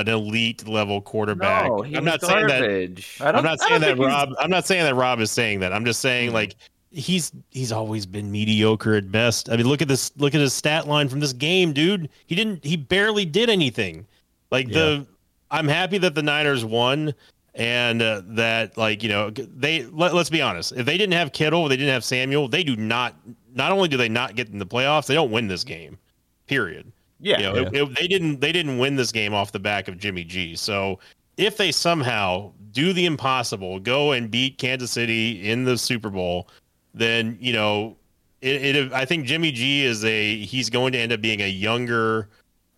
an 0.00 0.08
elite 0.08 0.66
level 0.66 1.00
quarterback. 1.00 1.66
No, 1.66 1.82
he 1.82 1.94
I'm 1.96 2.04
was 2.04 2.12
not 2.12 2.20
saying 2.22 2.46
that. 2.46 2.60
garbage. 2.60 3.18
that. 3.18 3.34
I 3.34 3.38
am 3.38 3.44
not 3.44 3.60
saying 3.60 3.80
that 3.80 3.86
think 3.88 3.98
he's- 3.98 4.08
Rob. 4.08 4.30
I'm 4.40 4.50
not 4.50 4.66
saying 4.66 4.84
that 4.84 4.94
Rob 4.94 5.20
is 5.20 5.30
saying 5.30 5.60
that. 5.60 5.72
I'm 5.72 5.84
just 5.84 6.00
saying 6.00 6.30
Hmm. 6.30 6.34
like 6.34 6.56
he's 6.90 7.32
he's 7.50 7.72
always 7.72 8.04
been 8.06 8.30
mediocre 8.30 8.94
at 8.94 9.10
best. 9.12 9.48
I 9.50 9.56
mean, 9.56 9.66
look 9.66 9.82
at 9.82 9.88
this. 9.88 10.10
Look 10.16 10.34
at 10.34 10.40
his 10.40 10.52
stat 10.52 10.88
line 10.88 11.08
from 11.08 11.20
this 11.20 11.32
game, 11.32 11.72
dude. 11.72 12.08
He 12.26 12.34
didn't. 12.34 12.64
He 12.64 12.76
barely 12.76 13.24
did 13.24 13.48
anything. 13.50 14.06
Like 14.50 14.68
the. 14.68 15.06
I'm 15.50 15.68
happy 15.68 15.98
that 15.98 16.14
the 16.14 16.22
Niners 16.22 16.64
won, 16.64 17.12
and 17.54 18.00
uh, 18.00 18.22
that 18.28 18.78
like 18.78 19.02
you 19.02 19.08
know 19.10 19.30
they. 19.30 19.84
Let, 19.84 20.14
let's 20.14 20.30
be 20.30 20.40
honest. 20.40 20.72
If 20.72 20.86
they 20.86 20.96
didn't 20.96 21.12
have 21.12 21.32
Kittle, 21.32 21.68
they 21.68 21.76
didn't 21.76 21.92
have 21.92 22.04
Samuel. 22.04 22.48
They 22.48 22.62
do 22.64 22.74
not. 22.76 23.14
Not 23.54 23.72
only 23.72 23.88
do 23.88 23.98
they 23.98 24.08
not 24.08 24.34
get 24.34 24.48
in 24.48 24.58
the 24.58 24.64
playoffs, 24.66 25.06
they 25.06 25.14
don't 25.14 25.30
win 25.30 25.48
this 25.48 25.62
game. 25.64 25.98
Period. 26.46 26.90
Yeah. 27.22 27.38
You 27.38 27.44
know, 27.44 27.54
it- 27.62 27.74
it- 27.74 27.94
they 27.96 28.06
didn't 28.06 28.40
they 28.40 28.52
didn't 28.52 28.76
win 28.78 28.96
this 28.96 29.12
game 29.12 29.32
off 29.32 29.52
the 29.52 29.58
back 29.60 29.88
of 29.88 29.96
Jimmy 29.98 30.24
G. 30.24 30.54
So 30.56 30.98
if 31.38 31.56
they 31.56 31.72
somehow 31.72 32.52
do 32.72 32.92
the 32.92 33.06
impossible, 33.06 33.78
go 33.78 34.12
and 34.12 34.30
beat 34.30 34.58
Kansas 34.58 34.90
City 34.90 35.48
in 35.48 35.64
the 35.64 35.78
Super 35.78 36.10
Bowl, 36.10 36.48
then 36.92 37.38
you 37.40 37.52
know 37.54 37.96
it, 38.42 38.76
it 38.76 38.92
I 38.92 39.04
think 39.06 39.24
Jimmy 39.24 39.52
G 39.52 39.84
is 39.84 40.04
a 40.04 40.36
he's 40.44 40.68
going 40.68 40.92
to 40.92 40.98
end 40.98 41.12
up 41.12 41.20
being 41.22 41.40
a 41.40 41.48
younger 41.48 42.28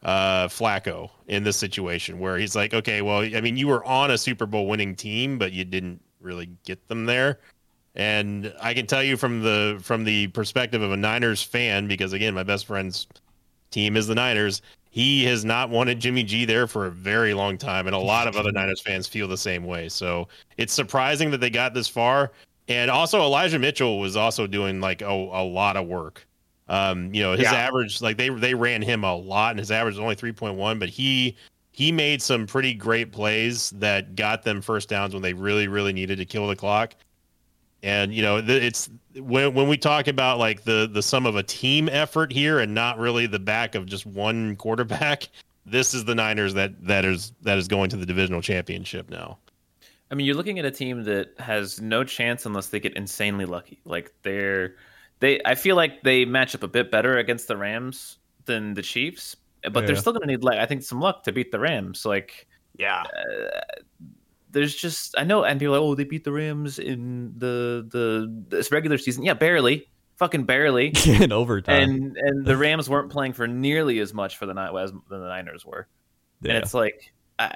uh 0.05 0.47
Flacco 0.49 1.09
in 1.29 1.43
this 1.43 1.57
situation 1.57 2.19
where 2.19 2.37
he's 2.37 2.55
like, 2.55 2.75
okay, 2.75 3.01
well, 3.01 3.21
I 3.21 3.41
mean, 3.41 3.57
you 3.57 3.67
were 3.67 3.83
on 3.87 4.11
a 4.11 4.19
Super 4.19 4.45
Bowl 4.45 4.67
winning 4.69 4.95
team, 4.95 5.39
but 5.39 5.53
you 5.53 5.65
didn't 5.65 6.01
really 6.21 6.51
get 6.67 6.87
them 6.89 7.07
there. 7.07 7.41
And 7.97 8.53
I 8.61 8.75
can 8.75 8.87
tell 8.87 9.03
you 9.03 9.17
from 9.17 9.43
the 9.43 9.79
from 9.83 10.05
the 10.05 10.27
perspective 10.29 10.83
of 10.83 10.93
a 10.93 10.97
Niners 10.97 11.43
fan, 11.43 11.89
because 11.89 12.13
again, 12.13 12.35
my 12.35 12.43
best 12.43 12.67
friend's 12.67 13.07
team 13.75 13.97
is 13.97 14.07
the 14.07 14.15
Niners. 14.15 14.63
He 14.91 15.25
has 15.25 15.45
not 15.45 15.71
wanted 15.71 15.99
Jimmy 15.99 16.23
G 16.23 16.45
there 16.45 16.67
for 16.69 16.87
a 16.87 16.91
very 16.91 17.35
long 17.35 17.59
time, 17.59 17.87
and 17.89 17.97
a 17.97 17.99
lot 17.99 18.29
of 18.29 18.37
other 18.37 18.53
Niners 18.61 18.81
fans 18.81 19.09
feel 19.09 19.27
the 19.27 19.37
same 19.37 19.65
way. 19.65 19.89
So 19.89 20.29
it's 20.57 20.73
surprising 20.73 21.31
that 21.33 21.39
they 21.39 21.51
got 21.51 21.75
this 21.75 21.89
far. 21.89 22.31
And 22.69 22.91
also, 22.91 23.21
Elijah 23.21 23.59
Mitchell 23.59 23.99
was 23.99 24.17
also 24.17 24.47
doing 24.47 24.81
like 24.81 25.03
a, 25.03 25.07
a 25.11 25.45
lot 25.45 25.77
of 25.77 25.87
work. 25.87 26.27
Um, 26.69 27.13
you 27.13 27.23
know, 27.23 27.33
his 27.33 27.43
Yeah. 27.43 27.55
average, 27.55 28.01
like 28.01 28.17
they 28.17 28.29
they 28.31 28.55
ran 28.55 28.81
him 28.81 29.05
a 29.05 29.15
lot, 29.15 29.51
and 29.51 29.59
his 29.59 29.71
average 29.71 29.97
was 29.97 30.01
only 30.01 30.15
three 30.15 30.33
point 30.33 30.55
one, 30.55 30.79
but 30.79 30.89
he 30.89 31.37
he 31.73 31.91
made 31.91 32.23
some 32.23 32.47
pretty 32.47 32.73
great 32.73 33.11
plays 33.11 33.71
that 33.71 34.15
got 34.15 34.45
them 34.45 34.63
first 34.63 34.89
downs 34.89 35.13
when 35.13 35.23
they 35.23 35.35
really 35.35 35.67
really 35.69 35.93
needed 35.93 36.17
to 36.19 36.25
kill 36.25 36.47
the 36.47 36.57
clock. 36.57 36.95
And 37.85 38.15
you 38.15 38.23
know, 38.23 38.43
it's 38.43 38.89
when 39.15 39.53
when 39.53 39.69
we 39.69 39.77
talk 39.77 40.09
about 40.09 40.39
like 40.39 40.65
the 40.65 40.89
the 40.91 41.03
sum 41.03 41.27
of 41.27 41.37
a 41.37 41.43
team 41.43 41.91
effort 41.91 42.33
here, 42.33 42.59
and 42.59 42.75
not 42.75 42.99
really 42.99 43.27
the 43.27 43.39
back 43.39 43.75
of 43.75 43.85
just 43.85 44.07
one 44.07 44.57
quarterback. 44.59 45.29
This 45.67 45.93
is 45.93 46.07
the 46.07 46.15
Niners 46.15 46.55
that 46.55 46.83
that 46.87 47.05
is 47.05 47.33
that 47.43 47.59
is 47.59 47.69
going 47.69 47.91
to 47.91 47.97
the 47.97 48.07
divisional 48.07 48.41
championship 48.41 49.11
now. 49.11 49.37
I 50.11 50.15
mean, 50.15 50.27
you're 50.27 50.35
looking 50.35 50.59
at 50.59 50.65
a 50.65 50.71
team 50.71 51.05
that 51.05 51.39
has 51.39 51.79
no 51.79 52.05
chance 52.05 52.47
unless 52.47 52.69
they 52.69 52.81
get 52.81 52.95
insanely 52.95 53.45
lucky. 53.45 53.81
Like 53.85 54.15
they're 54.23 54.77
they 55.21 55.43
I 55.45 55.55
feel 55.55 55.77
like 55.77 56.03
they 56.05 56.25
match 56.25 56.55
up 56.55 56.63
a 56.63 56.69
bit 56.69 56.91
better 56.91 57.19
against 57.19 57.49
the 57.49 57.57
Rams 57.57 58.17
than 58.47 58.73
the 58.73 58.83
Chiefs, 58.83 59.37
but 59.73 59.87
they're 59.87 59.97
still 59.97 60.13
going 60.13 60.23
to 60.23 60.29
need 60.29 60.43
like 60.43 60.59
I 60.59 60.65
think 60.65 60.83
some 60.83 61.01
luck 61.01 61.23
to 61.25 61.33
beat 61.33 61.53
the 61.53 61.59
Rams. 61.59 62.07
Like 62.07 62.47
Yeah. 62.79 63.03
Uh, 63.03 63.61
there's 64.55 64.75
just 64.75 65.15
I 65.19 65.25
know 65.25 65.45
and 65.45 65.61
people 65.61 65.75
are 65.75 65.81
like, 65.81 65.87
"Oh, 65.87 65.95
they 65.95 66.05
beat 66.05 66.25
the 66.25 66.33
Rams 66.33 66.79
in 66.79 67.35
the 67.37 67.87
the 67.91 68.45
this 68.49 68.73
regular 68.73 68.97
season." 68.97 69.25
Yeah, 69.25 69.35
barely. 69.35 69.89
Fucking 70.17 70.45
barely. 70.45 70.95
in 71.07 71.33
overtime. 71.33 71.83
and 71.83 72.17
and 72.17 72.47
the 72.47 72.57
Rams 72.57 72.89
weren't 72.89 73.11
playing 73.11 73.35
for 73.35 73.47
nearly 73.47 73.99
as 73.99 74.15
much 74.15 74.39
for 74.39 74.47
the 74.47 74.55
night 74.55 74.75
as 74.81 74.93
than 74.93 75.03
the 75.21 75.29
Niners 75.29 75.67
were. 75.67 75.89
yeah. 76.41 76.53
And 76.55 76.63
it's 76.63 76.73
like, 76.73 77.13
uh, 77.39 77.51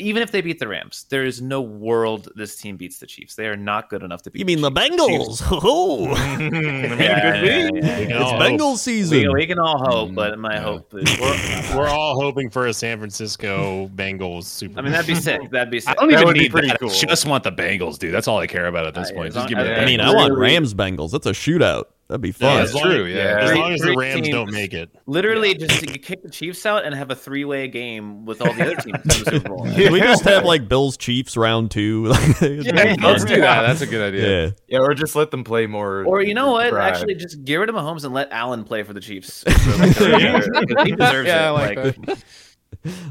even 0.00 0.22
if 0.22 0.30
they 0.32 0.40
beat 0.40 0.58
the 0.58 0.66
Rams, 0.68 1.06
there 1.10 1.24
is 1.24 1.40
no 1.42 1.60
world 1.60 2.28
this 2.34 2.56
team 2.56 2.76
beats 2.76 2.98
the 2.98 3.06
Chiefs. 3.06 3.34
They 3.34 3.46
are 3.46 3.56
not 3.56 3.88
good 3.90 4.02
enough 4.02 4.22
to 4.22 4.30
beat. 4.30 4.38
you 4.40 4.44
mean 4.46 4.60
the 4.60 4.70
Chiefs. 4.70 5.42
Bengals? 5.42 5.42
Oh, 5.62 6.06
I 6.14 6.38
Yeah, 7.00 7.42
yeah, 7.42 7.70
We 7.70 7.78
it's 7.80 8.14
all. 8.14 8.38
Bengals 8.40 8.78
season. 8.78 9.32
we 9.32 9.46
can 9.46 9.58
all 9.58 9.78
hope, 9.78 10.10
Mm, 10.10 10.14
but 10.14 10.38
my 10.38 10.54
yeah. 10.54 10.60
hope 10.62 10.94
is. 10.94 11.20
We're, 11.20 11.76
we're 11.78 11.88
all 11.88 12.20
hoping 12.20 12.50
for 12.50 12.66
a 12.66 12.72
San 12.72 12.98
Francisco 12.98 13.88
Bengals 13.94 14.44
Super. 14.44 14.78
I 14.78 14.82
mean, 14.82 14.92
that'd 14.92 15.06
be 15.06 15.14
sick. 15.14 15.40
That'd 15.50 15.70
be 15.70 15.76
I 15.78 15.80
sick. 15.80 15.96
don't 15.98 16.10
That 16.10 16.22
even 16.22 16.34
need 16.34 16.50
pretty 16.50 16.68
that. 16.68 16.80
cool. 16.80 16.90
I 16.90 16.94
just 17.04 17.26
want 17.26 17.44
the 17.44 17.52
Bengals, 17.52 17.98
dude. 17.98 18.12
That's 18.14 18.26
all 18.28 18.38
I 18.38 18.46
care 18.46 18.66
about 18.66 18.86
at 18.86 18.94
this 18.94 19.10
Uh, 19.10 19.14
point. 19.14 19.34
Just 19.34 19.48
give 19.48 19.58
me 19.58 19.64
the 19.64 19.78
I- 19.78 19.82
I 19.82 19.84
mean, 19.86 20.00
I 20.00 20.14
want 20.14 20.36
Rams 20.36 20.74
Bengals. 20.74 21.10
That's 21.12 21.26
a 21.26 21.32
shootout. 21.32 21.84
That'd 22.10 22.22
be 22.22 22.32
fun. 22.32 22.60
as 22.60 22.74
long 22.74 22.82
true, 22.82 23.06
as, 23.06 23.14
yeah. 23.14 23.38
as 23.38 23.50
Three- 23.50 23.58
long 23.60 23.72
as 23.72 23.80
the 23.82 23.94
Rams 23.96 24.14
teams. 24.22 24.28
don't 24.30 24.50
make 24.50 24.74
it. 24.74 24.90
Literally, 25.06 25.54
just 25.54 25.78
to 25.78 25.86
kick 25.96 26.24
the 26.24 26.28
Chiefs 26.28 26.66
out 26.66 26.84
and 26.84 26.92
have 26.92 27.08
a 27.12 27.14
three-way 27.14 27.68
game 27.68 28.24
with 28.24 28.42
all 28.42 28.52
the 28.52 28.62
other 28.64 28.74
teams 28.74 28.98
in 29.00 29.06
the 29.08 29.12
Super 29.30 29.48
Bowl. 29.48 29.64
Can 29.74 29.92
we 29.92 30.00
just 30.00 30.24
have 30.24 30.44
like 30.44 30.68
Bills 30.68 30.96
Chiefs 30.96 31.36
round 31.36 31.70
two? 31.70 32.12
Yeah, 32.40 32.96
let's 33.00 33.24
do 33.24 33.40
that. 33.40 33.62
That's 33.62 33.80
a 33.80 33.86
good 33.86 34.12
idea. 34.12 34.44
Yeah. 34.46 34.50
Yeah, 34.66 34.78
or 34.80 34.92
just 34.94 35.14
let 35.14 35.30
them 35.30 35.44
play 35.44 35.66
more. 35.68 36.04
Or 36.04 36.20
you 36.20 36.34
know 36.34 36.50
what? 36.50 36.70
drive. 36.70 36.94
Actually, 36.94 37.14
just 37.14 37.44
get 37.44 37.54
rid 37.56 37.68
of 37.68 37.76
Mahomes 37.76 38.04
and 38.04 38.12
let 38.12 38.32
Allen 38.32 38.64
play 38.64 38.82
for 38.82 38.92
the 38.92 39.00
Chiefs. 39.00 39.44
For 39.44 39.50
like 39.78 39.94
the 39.94 40.06
remainder, 40.10 40.64
because 40.66 40.86
he 40.86 40.96
deserves 40.96 41.28
Yeah, 41.28 41.52
I 41.52 41.68
it. 41.70 41.76
like 41.76 42.06
Like, 42.08 42.18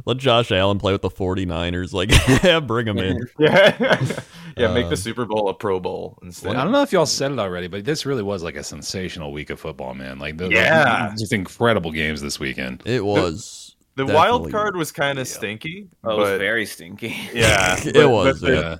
Let 0.05 0.17
Josh 0.17 0.51
Allen 0.51 0.79
play 0.79 0.93
with 0.93 1.01
the 1.03 1.09
49ers. 1.09 1.93
Like, 1.93 2.11
yeah, 2.43 2.59
bring 2.59 2.87
him 2.87 2.97
in. 2.97 3.19
Yeah, 3.37 4.19
yeah. 4.57 4.73
make 4.73 4.85
Uh, 4.85 4.89
the 4.89 4.97
Super 4.97 5.25
Bowl 5.25 5.49
a 5.49 5.53
Pro 5.53 5.79
Bowl 5.79 6.17
instead. 6.23 6.55
I 6.55 6.63
don't 6.63 6.71
know 6.71 6.81
if 6.81 6.91
y'all 6.91 7.05
said 7.05 7.31
it 7.31 7.39
already, 7.39 7.67
but 7.67 7.85
this 7.85 8.05
really 8.05 8.23
was 8.23 8.43
like 8.43 8.55
a 8.55 8.63
sensational 8.63 9.31
week 9.31 9.49
of 9.49 9.59
football, 9.59 9.93
man. 9.93 10.19
Like, 10.19 10.37
the, 10.37 10.49
Yeah. 10.49 11.13
just 11.17 11.33
incredible 11.33 11.91
games 11.91 12.21
this 12.21 12.39
weekend. 12.39 12.83
It 12.85 13.03
was. 13.05 13.75
the 13.95 14.03
definitely- 14.05 14.15
wild 14.15 14.51
card 14.51 14.75
was 14.77 14.91
kind 14.93 15.19
of 15.19 15.27
stinky, 15.27 15.87
oh, 16.05 16.11
it 16.11 16.17
was 16.17 16.29
very 16.39 16.65
stinky. 16.65 17.15
yeah, 17.33 17.77
It 17.85 17.93
but- 17.95 18.09
was, 18.09 18.39
but 18.39 18.47
the 18.47 18.53
Yeah. 18.55 18.75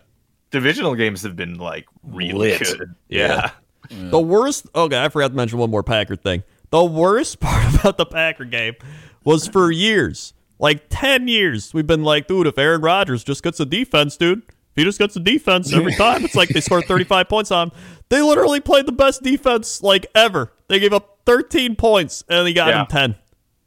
divisional 0.51 0.95
games 0.95 1.23
have 1.23 1.35
been 1.35 1.55
like 1.55 1.85
really 2.03 2.51
Lit. 2.51 2.59
good. 2.59 2.95
Yeah. 3.09 3.51
Yeah, 3.89 4.09
The 4.11 4.19
worst. 4.19 4.67
Okay, 4.75 5.01
I 5.03 5.09
forgot 5.09 5.29
to 5.29 5.33
mention 5.33 5.57
one 5.59 5.71
more 5.71 5.83
Packer 5.83 6.15
thing. 6.15 6.43
The 6.69 6.83
worst 6.85 7.39
part 7.41 7.73
about 7.75 7.97
the 7.97 8.05
Packer 8.05 8.45
game 8.45 8.75
was 9.23 9.47
for 9.47 9.71
years, 9.71 10.33
like 10.59 10.83
10 10.89 11.27
years, 11.27 11.73
we've 11.73 11.87
been 11.87 12.03
like, 12.03 12.27
dude, 12.27 12.45
if 12.47 12.57
Aaron 12.57 12.81
Rodgers 12.81 13.23
just 13.23 13.41
gets 13.43 13.57
the 13.57 13.65
defense, 13.65 14.15
dude, 14.15 14.43
if 14.43 14.53
he 14.75 14.83
just 14.83 14.99
gets 14.99 15.13
the 15.13 15.19
defense 15.19 15.73
every 15.73 15.93
time, 15.95 16.23
it's 16.23 16.35
like 16.35 16.49
they 16.49 16.61
scored 16.61 16.85
35 16.85 17.27
points 17.29 17.51
on 17.51 17.69
him. 17.69 17.77
They 18.09 18.21
literally 18.21 18.59
played 18.59 18.85
the 18.85 18.91
best 18.91 19.21
defense 19.23 19.83
like 19.83 20.05
ever. 20.15 20.51
They 20.67 20.79
gave 20.79 20.93
up 20.93 21.19
13 21.25 21.75
points 21.75 22.23
and 22.29 22.45
they 22.47 22.53
got 22.53 22.69
Yeah. 22.69 22.81
him 22.81 22.87
10. 22.87 23.15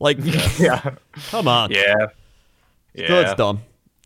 Like, 0.01 0.19
yeah, 0.59 0.95
come 1.31 1.47
on. 1.49 1.71
yeah, 1.71 1.95
So 1.97 3.03
yeah. 3.05 3.21
it's 3.21 3.35
dumb. 3.35 3.61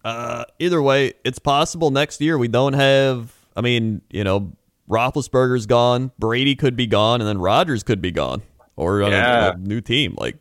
Uh, 0.05 0.45
either 0.59 0.81
way, 0.83 1.15
it's 1.25 1.39
possible 1.39 1.91
next 1.91 2.21
year 2.21 2.37
we 2.39 2.49
don't 2.49 2.75
have. 2.75 3.33
I 3.57 3.61
mean, 3.63 4.03
you 4.11 4.23
know, 4.25 4.53
Roethlisberger's 4.91 5.67
gone, 5.67 6.13
Brady 6.19 6.55
could 6.55 6.77
be 6.77 6.87
gone, 6.87 7.21
and 7.21 7.27
then 7.29 7.39
Rodgers 7.39 7.83
could 7.83 8.01
be 8.03 8.13
gone, 8.13 8.43
or 8.77 9.03
on 9.03 9.13
a- 9.13 9.53
a, 9.55 9.57
new 9.59 9.81
team. 9.81 10.15
Like, 10.19 10.37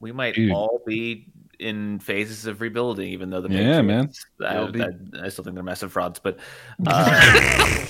We 0.00 0.12
might 0.12 0.34
Dude. 0.34 0.52
all 0.52 0.80
be 0.86 1.26
in 1.58 1.98
phases 2.00 2.46
of 2.46 2.60
rebuilding, 2.60 3.08
even 3.08 3.30
though 3.30 3.40
the 3.40 3.48
Yeah, 3.50 3.80
Patriots, 3.80 4.26
It'll 4.40 4.66
I, 4.66 4.70
be- 4.70 4.82
I, 4.82 4.88
I 5.24 5.28
still 5.28 5.44
think 5.44 5.54
they're 5.54 5.62
massive 5.62 5.92
frauds. 5.92 6.18
But 6.18 6.38
uh, 6.86 7.86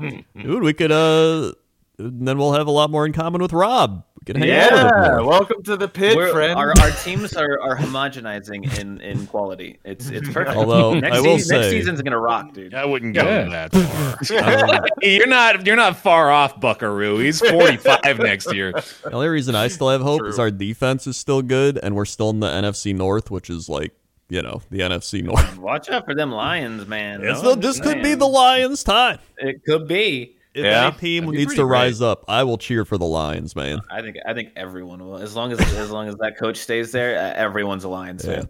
dude, 0.00 0.62
we 0.62 0.72
could. 0.72 0.92
Uh, 0.92 1.52
then 1.98 2.38
we'll 2.38 2.52
have 2.54 2.66
a 2.66 2.70
lot 2.70 2.90
more 2.90 3.04
in 3.06 3.12
common 3.12 3.42
with 3.42 3.52
Rob. 3.52 4.04
We 4.26 4.32
could 4.32 4.42
hang 4.42 4.50
out 4.58 4.72
with 4.72 4.80
him 4.80 5.02
yeah. 5.02 5.20
Welcome 5.20 5.62
to 5.64 5.76
the 5.76 5.86
pit, 5.86 6.16
we're- 6.16 6.32
friend. 6.32 6.58
our, 6.58 6.72
our 6.80 6.90
teams 6.90 7.34
are, 7.36 7.60
are 7.60 7.76
homogenizing 7.76 8.76
in, 8.78 9.00
in 9.00 9.26
quality. 9.28 9.78
It's 9.84 10.08
it's 10.08 10.28
perfect. 10.30 10.56
Although, 10.56 10.94
next, 10.94 11.16
I 11.16 11.20
will 11.20 11.38
season, 11.38 11.60
next 11.60 11.70
season's 11.70 12.02
gonna 12.02 12.18
rock, 12.18 12.52
dude. 12.52 12.74
I 12.74 12.84
wouldn't 12.84 13.14
go 13.14 13.22
Yeah. 13.22 13.68
that 13.68 13.72
far. 14.26 14.88
You're 15.02 15.28
not 15.28 15.64
you're 15.64 15.76
not 15.76 15.96
far 15.96 16.30
off, 16.32 16.58
Buckaroo. 16.60 17.18
He's 17.18 17.40
45 17.40 18.18
next 18.18 18.52
year. 18.52 18.72
The 18.72 19.12
only 19.12 19.28
reason 19.28 19.54
I 19.54 19.68
still 19.68 19.90
have 19.90 20.00
hope 20.00 20.24
is 20.24 20.38
our 20.40 20.50
defense 20.50 21.06
is 21.06 21.16
still 21.16 21.42
good, 21.42 21.78
and 21.80 21.94
we're 21.94 22.04
still 22.04 22.30
in 22.30 22.40
the 22.40 22.48
NFC 22.48 22.94
North, 22.94 23.30
which 23.30 23.48
is 23.48 23.68
like, 23.68 23.92
you 24.28 24.42
know, 24.42 24.60
the 24.70 24.80
NFC 24.80 25.22
North. 25.22 25.56
Watch 25.58 25.88
out 25.88 26.04
for 26.04 26.14
them 26.16 26.32
Lions, 26.32 26.88
man. 26.88 27.22
No, 27.22 27.40
the, 27.40 27.54
this 27.54 27.78
I'm 27.78 27.84
could 27.84 28.02
be 28.02 28.14
the 28.14 28.26
Lions' 28.26 28.82
time. 28.82 29.18
It 29.38 29.62
could 29.64 29.86
be. 29.86 30.35
If 30.56 30.64
Yeah. 30.64 30.86
any 30.86 30.96
team 30.96 31.26
needs 31.26 31.44
pretty 31.46 31.56
to 31.60 31.66
great. 31.66 31.78
rise 31.78 32.00
up, 32.00 32.24
I 32.28 32.42
will 32.44 32.56
cheer 32.58 32.84
for 32.84 32.96
the 32.98 33.04
Lions, 33.04 33.54
man. 33.54 33.80
I 33.90 34.00
think 34.00 34.16
I 34.26 34.32
think 34.34 34.50
everyone 34.56 35.04
will. 35.04 35.18
As 35.18 35.36
long 35.36 35.52
as 35.52 35.60
as 35.74 35.90
long 35.90 36.08
as 36.08 36.14
that 36.16 36.38
coach 36.38 36.56
stays 36.56 36.92
there, 36.92 37.18
uh, 37.18 37.32
everyone's 37.36 37.84
a 37.84 37.88
Lions 37.88 38.24
Yeah. 38.24 38.36
fan. 38.36 38.48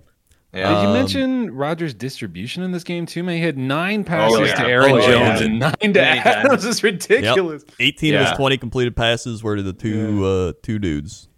yeah. 0.55 0.69
Did 0.75 0.83
you 0.83 0.89
Um, 0.89 0.93
mention 0.95 1.51
Rodgers' 1.51 1.95
distribution 1.95 2.63
in 2.63 2.71
this 2.71 2.85
game 2.85 3.07
too? 3.07 3.23
Man, 3.25 3.37
he 3.37 3.43
had 3.43 3.59
nine 3.59 4.05
passes 4.05 4.39
yeah. 4.49 4.55
to 4.55 4.67
Aaron 4.69 4.93
Oh, 4.93 5.01
Jones 5.01 5.41
yeah. 5.41 5.47
and 5.47 5.59
nine 5.59 5.73
to 5.81 5.89
Many 5.89 6.21
times. 6.21 6.27
Adams. 6.27 6.65
It's 6.67 6.83
ridiculous. 6.85 7.65
18 7.81 8.15
of 8.15 8.21
his 8.29 8.37
20 8.37 8.57
completed 8.57 8.95
passes 8.97 9.43
were 9.43 9.57
to 9.57 9.63
the 9.63 9.73
two 9.73 10.25
uh, 10.25 10.53
two 10.63 10.79
dudes. 10.79 11.29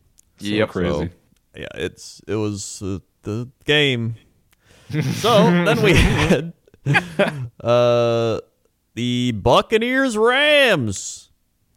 Yep. 0.40 0.68
crazy. 0.68 0.90
So, 0.92 1.08
yeah, 1.56 1.66
it's 1.76 2.20
it 2.28 2.34
was 2.36 2.82
uh, 2.82 2.98
the 3.22 3.48
game. 3.64 4.16
so 5.14 5.44
then 5.64 5.82
we 5.82 5.94
had 5.94 6.52
uh, 7.62 8.40
the 8.98 9.30
Buccaneers 9.30 10.16
Rams. 10.16 11.30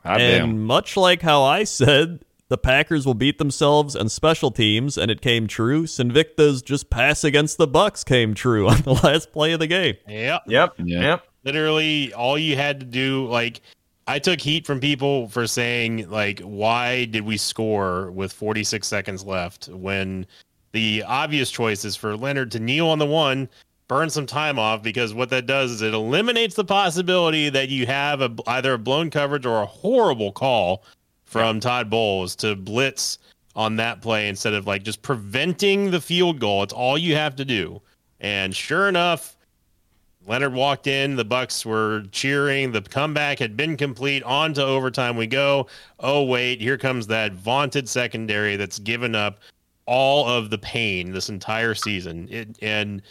Ah, 0.04 0.10
Hot 0.14 0.22
and 0.22 0.48
damn. 0.54 0.64
much 0.66 0.98
like 0.98 1.22
how 1.22 1.44
I 1.44 1.64
said, 1.66 2.26
the 2.48 2.58
Packers 2.58 3.06
will 3.06 3.14
beat 3.14 3.38
themselves 3.38 3.96
and 3.96 4.12
special 4.12 4.50
teams, 4.50 4.98
and 4.98 5.12
it 5.12 5.22
came 5.22 5.46
true. 5.46 5.84
Sinvicta's 5.84 6.64
just 6.64 6.90
pass 6.90 7.24
against 7.24 7.60
the 7.60 7.68
Bucs 7.68 8.04
came 8.04 8.34
true 8.34 8.68
on 8.72 8.82
the 8.82 8.94
last 9.04 9.32
play 9.32 9.52
of 9.52 9.60
the 9.60 9.68
game. 9.68 9.98
Yep. 10.08 10.42
Yep. 10.48 10.74
Yeah. 10.80 11.02
Yep. 11.02 11.28
literally 11.44 12.12
all 12.16 12.40
you 12.40 12.56
had 12.56 12.80
to 12.80 12.86
do 12.88 13.28
like 13.28 13.62
i 14.08 14.18
took 14.18 14.42
heat 14.42 14.66
from 14.66 14.80
people 14.80 15.28
for 15.30 15.46
saying 15.46 16.10
like 16.10 16.40
why 16.42 17.06
did 17.06 17.24
we 17.24 17.38
score 17.38 18.10
with 18.12 18.34
46 18.34 18.88
seconds 18.88 19.24
left 19.24 19.68
when 19.70 20.26
the 20.72 21.04
obvious 21.06 21.52
choice 21.52 21.86
is 21.86 21.96
for 21.96 22.18
leonard 22.18 22.50
to 22.52 22.60
kneel 22.60 22.88
on 22.88 22.98
the 22.98 23.06
one 23.06 23.48
burn 23.92 24.10
some 24.10 24.26
time 24.26 24.58
off 24.58 24.82
because 24.82 25.14
what 25.14 25.30
that 25.30 25.46
does 25.46 25.70
is 25.70 25.82
it 25.82 25.94
eliminates 25.94 26.56
the 26.56 26.64
possibility 26.64 27.50
that 27.50 27.68
you 27.68 27.86
have 27.86 28.22
a, 28.22 28.34
either 28.48 28.76
a 28.76 28.78
blown 28.78 29.10
coverage 29.10 29.46
or 29.46 29.62
a 29.62 29.66
horrible 29.66 30.32
call 30.32 30.86
from 31.26 31.60
todd 31.60 31.90
bowles 31.90 32.34
to 32.34 32.56
blitz 32.56 33.18
on 33.54 33.76
that 33.76 34.02
play 34.02 34.30
instead 34.30 34.54
of 34.54 34.66
like 34.66 34.84
just 34.84 35.02
preventing 35.02 35.92
the 35.92 36.00
field 36.00 36.40
goal. 36.40 36.64
It's 36.64 36.72
all 36.72 36.98
you 36.98 37.18
have 37.18 37.36
to 37.36 37.44
do. 37.44 37.82
And 38.22 38.56
sure 38.56 38.88
enough, 38.88 39.36
Leonard 40.26 40.54
walked 40.54 40.88
in. 40.88 41.18
The 41.18 41.26
Bucs 41.26 41.66
were 41.66 42.06
cheering. 42.14 42.72
The 42.72 42.84
comeback 42.84 43.40
had 43.40 43.58
been 43.58 43.76
complete. 43.76 44.24
On 44.24 44.54
to 44.54 44.64
overtime 44.64 45.18
we 45.18 45.28
go. 45.28 45.68
Oh 46.00 46.24
wait, 46.24 46.62
here 46.62 46.78
comes 46.78 47.08
that 47.08 47.34
vaunted 47.34 47.90
secondary 47.90 48.56
that's 48.56 48.80
given 48.80 49.16
up 49.16 49.40
all 49.86 50.30
of 50.30 50.50
the 50.50 50.58
pain 50.58 51.12
this 51.12 51.28
entire 51.28 51.76
season. 51.76 52.30
It, 52.32 52.58
and 52.62 53.02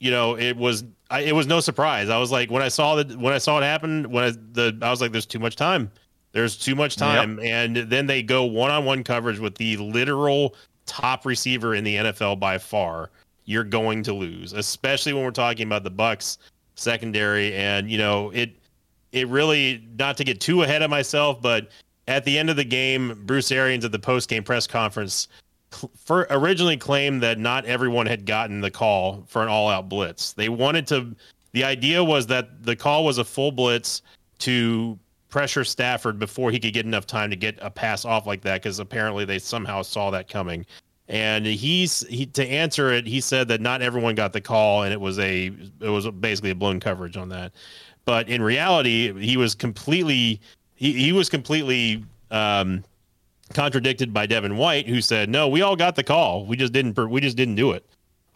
you 0.00 0.10
know, 0.10 0.36
it 0.36 0.56
was 0.56 0.82
I, 1.10 1.20
it 1.20 1.34
was 1.34 1.46
no 1.46 1.60
surprise. 1.60 2.08
I 2.08 2.18
was 2.18 2.32
like 2.32 2.50
when 2.50 2.62
I 2.62 2.68
saw 2.68 2.96
that 2.96 3.16
when 3.16 3.32
I 3.32 3.38
saw 3.38 3.58
it 3.58 3.62
happen, 3.62 4.10
when 4.10 4.24
I, 4.24 4.30
the 4.30 4.76
I 4.82 4.90
was 4.90 5.00
like, 5.00 5.12
there's 5.12 5.26
too 5.26 5.38
much 5.38 5.54
time. 5.54 5.90
There's 6.32 6.56
too 6.56 6.76
much 6.76 6.96
time, 6.96 7.40
and 7.40 7.76
then 7.76 8.06
they 8.06 8.22
go 8.22 8.44
one 8.44 8.70
on 8.70 8.84
one 8.84 9.02
coverage 9.02 9.40
with 9.40 9.56
the 9.56 9.76
literal 9.78 10.54
top 10.86 11.26
receiver 11.26 11.74
in 11.74 11.82
the 11.82 11.96
NFL 11.96 12.38
by 12.38 12.56
far. 12.56 13.10
You're 13.46 13.64
going 13.64 14.04
to 14.04 14.12
lose, 14.12 14.52
especially 14.52 15.12
when 15.12 15.24
we're 15.24 15.32
talking 15.32 15.66
about 15.66 15.82
the 15.82 15.90
Bucs 15.90 16.38
secondary. 16.76 17.52
And 17.54 17.90
you 17.90 17.98
know, 17.98 18.30
it 18.30 18.56
it 19.10 19.26
really 19.26 19.84
not 19.98 20.16
to 20.18 20.24
get 20.24 20.40
too 20.40 20.62
ahead 20.62 20.82
of 20.82 20.90
myself, 20.90 21.42
but 21.42 21.70
at 22.06 22.24
the 22.24 22.38
end 22.38 22.48
of 22.48 22.56
the 22.56 22.64
game, 22.64 23.20
Bruce 23.26 23.50
Arians 23.50 23.84
at 23.84 23.90
the 23.90 23.98
post 23.98 24.28
game 24.28 24.44
press 24.44 24.68
conference 24.68 25.26
for 25.96 26.26
originally 26.30 26.76
claimed 26.76 27.22
that 27.22 27.38
not 27.38 27.64
everyone 27.64 28.06
had 28.06 28.26
gotten 28.26 28.60
the 28.60 28.70
call 28.70 29.24
for 29.28 29.42
an 29.42 29.48
all 29.48 29.68
out 29.68 29.88
blitz. 29.88 30.32
They 30.32 30.48
wanted 30.48 30.86
to. 30.88 31.14
The 31.52 31.64
idea 31.64 32.02
was 32.02 32.26
that 32.28 32.62
the 32.64 32.76
call 32.76 33.04
was 33.04 33.18
a 33.18 33.24
full 33.24 33.52
blitz 33.52 34.02
to 34.40 34.98
pressure 35.28 35.64
Stafford 35.64 36.18
before 36.18 36.50
he 36.50 36.58
could 36.58 36.72
get 36.72 36.86
enough 36.86 37.06
time 37.06 37.30
to 37.30 37.36
get 37.36 37.58
a 37.60 37.70
pass 37.70 38.04
off 38.04 38.26
like 38.26 38.42
that 38.42 38.62
because 38.62 38.78
apparently 38.78 39.24
they 39.24 39.38
somehow 39.38 39.82
saw 39.82 40.10
that 40.10 40.28
coming. 40.28 40.66
And 41.08 41.46
he's 41.46 42.06
he 42.08 42.26
to 42.26 42.46
answer 42.46 42.92
it, 42.92 43.06
he 43.06 43.20
said 43.20 43.48
that 43.48 43.60
not 43.60 43.82
everyone 43.82 44.14
got 44.14 44.32
the 44.32 44.40
call 44.40 44.84
and 44.84 44.92
it 44.92 45.00
was 45.00 45.18
a 45.18 45.46
it 45.80 45.88
was 45.88 46.08
basically 46.08 46.50
a 46.50 46.54
blown 46.54 46.78
coverage 46.78 47.16
on 47.16 47.28
that. 47.30 47.52
But 48.04 48.28
in 48.28 48.42
reality, 48.42 49.12
he 49.20 49.36
was 49.36 49.54
completely 49.54 50.40
he, 50.74 50.92
he 50.92 51.12
was 51.12 51.28
completely 51.28 52.04
um, 52.30 52.84
contradicted 53.54 54.12
by 54.12 54.26
Devin 54.26 54.56
White, 54.56 54.88
who 54.88 55.00
said, 55.00 55.28
"No, 55.28 55.48
we 55.48 55.62
all 55.62 55.76
got 55.76 55.96
the 55.96 56.04
call. 56.04 56.46
We 56.46 56.56
just 56.56 56.72
didn't. 56.72 56.94
Per- 56.94 57.08
we 57.08 57.20
just 57.20 57.36
didn't 57.36 57.56
do 57.56 57.72
it. 57.72 57.84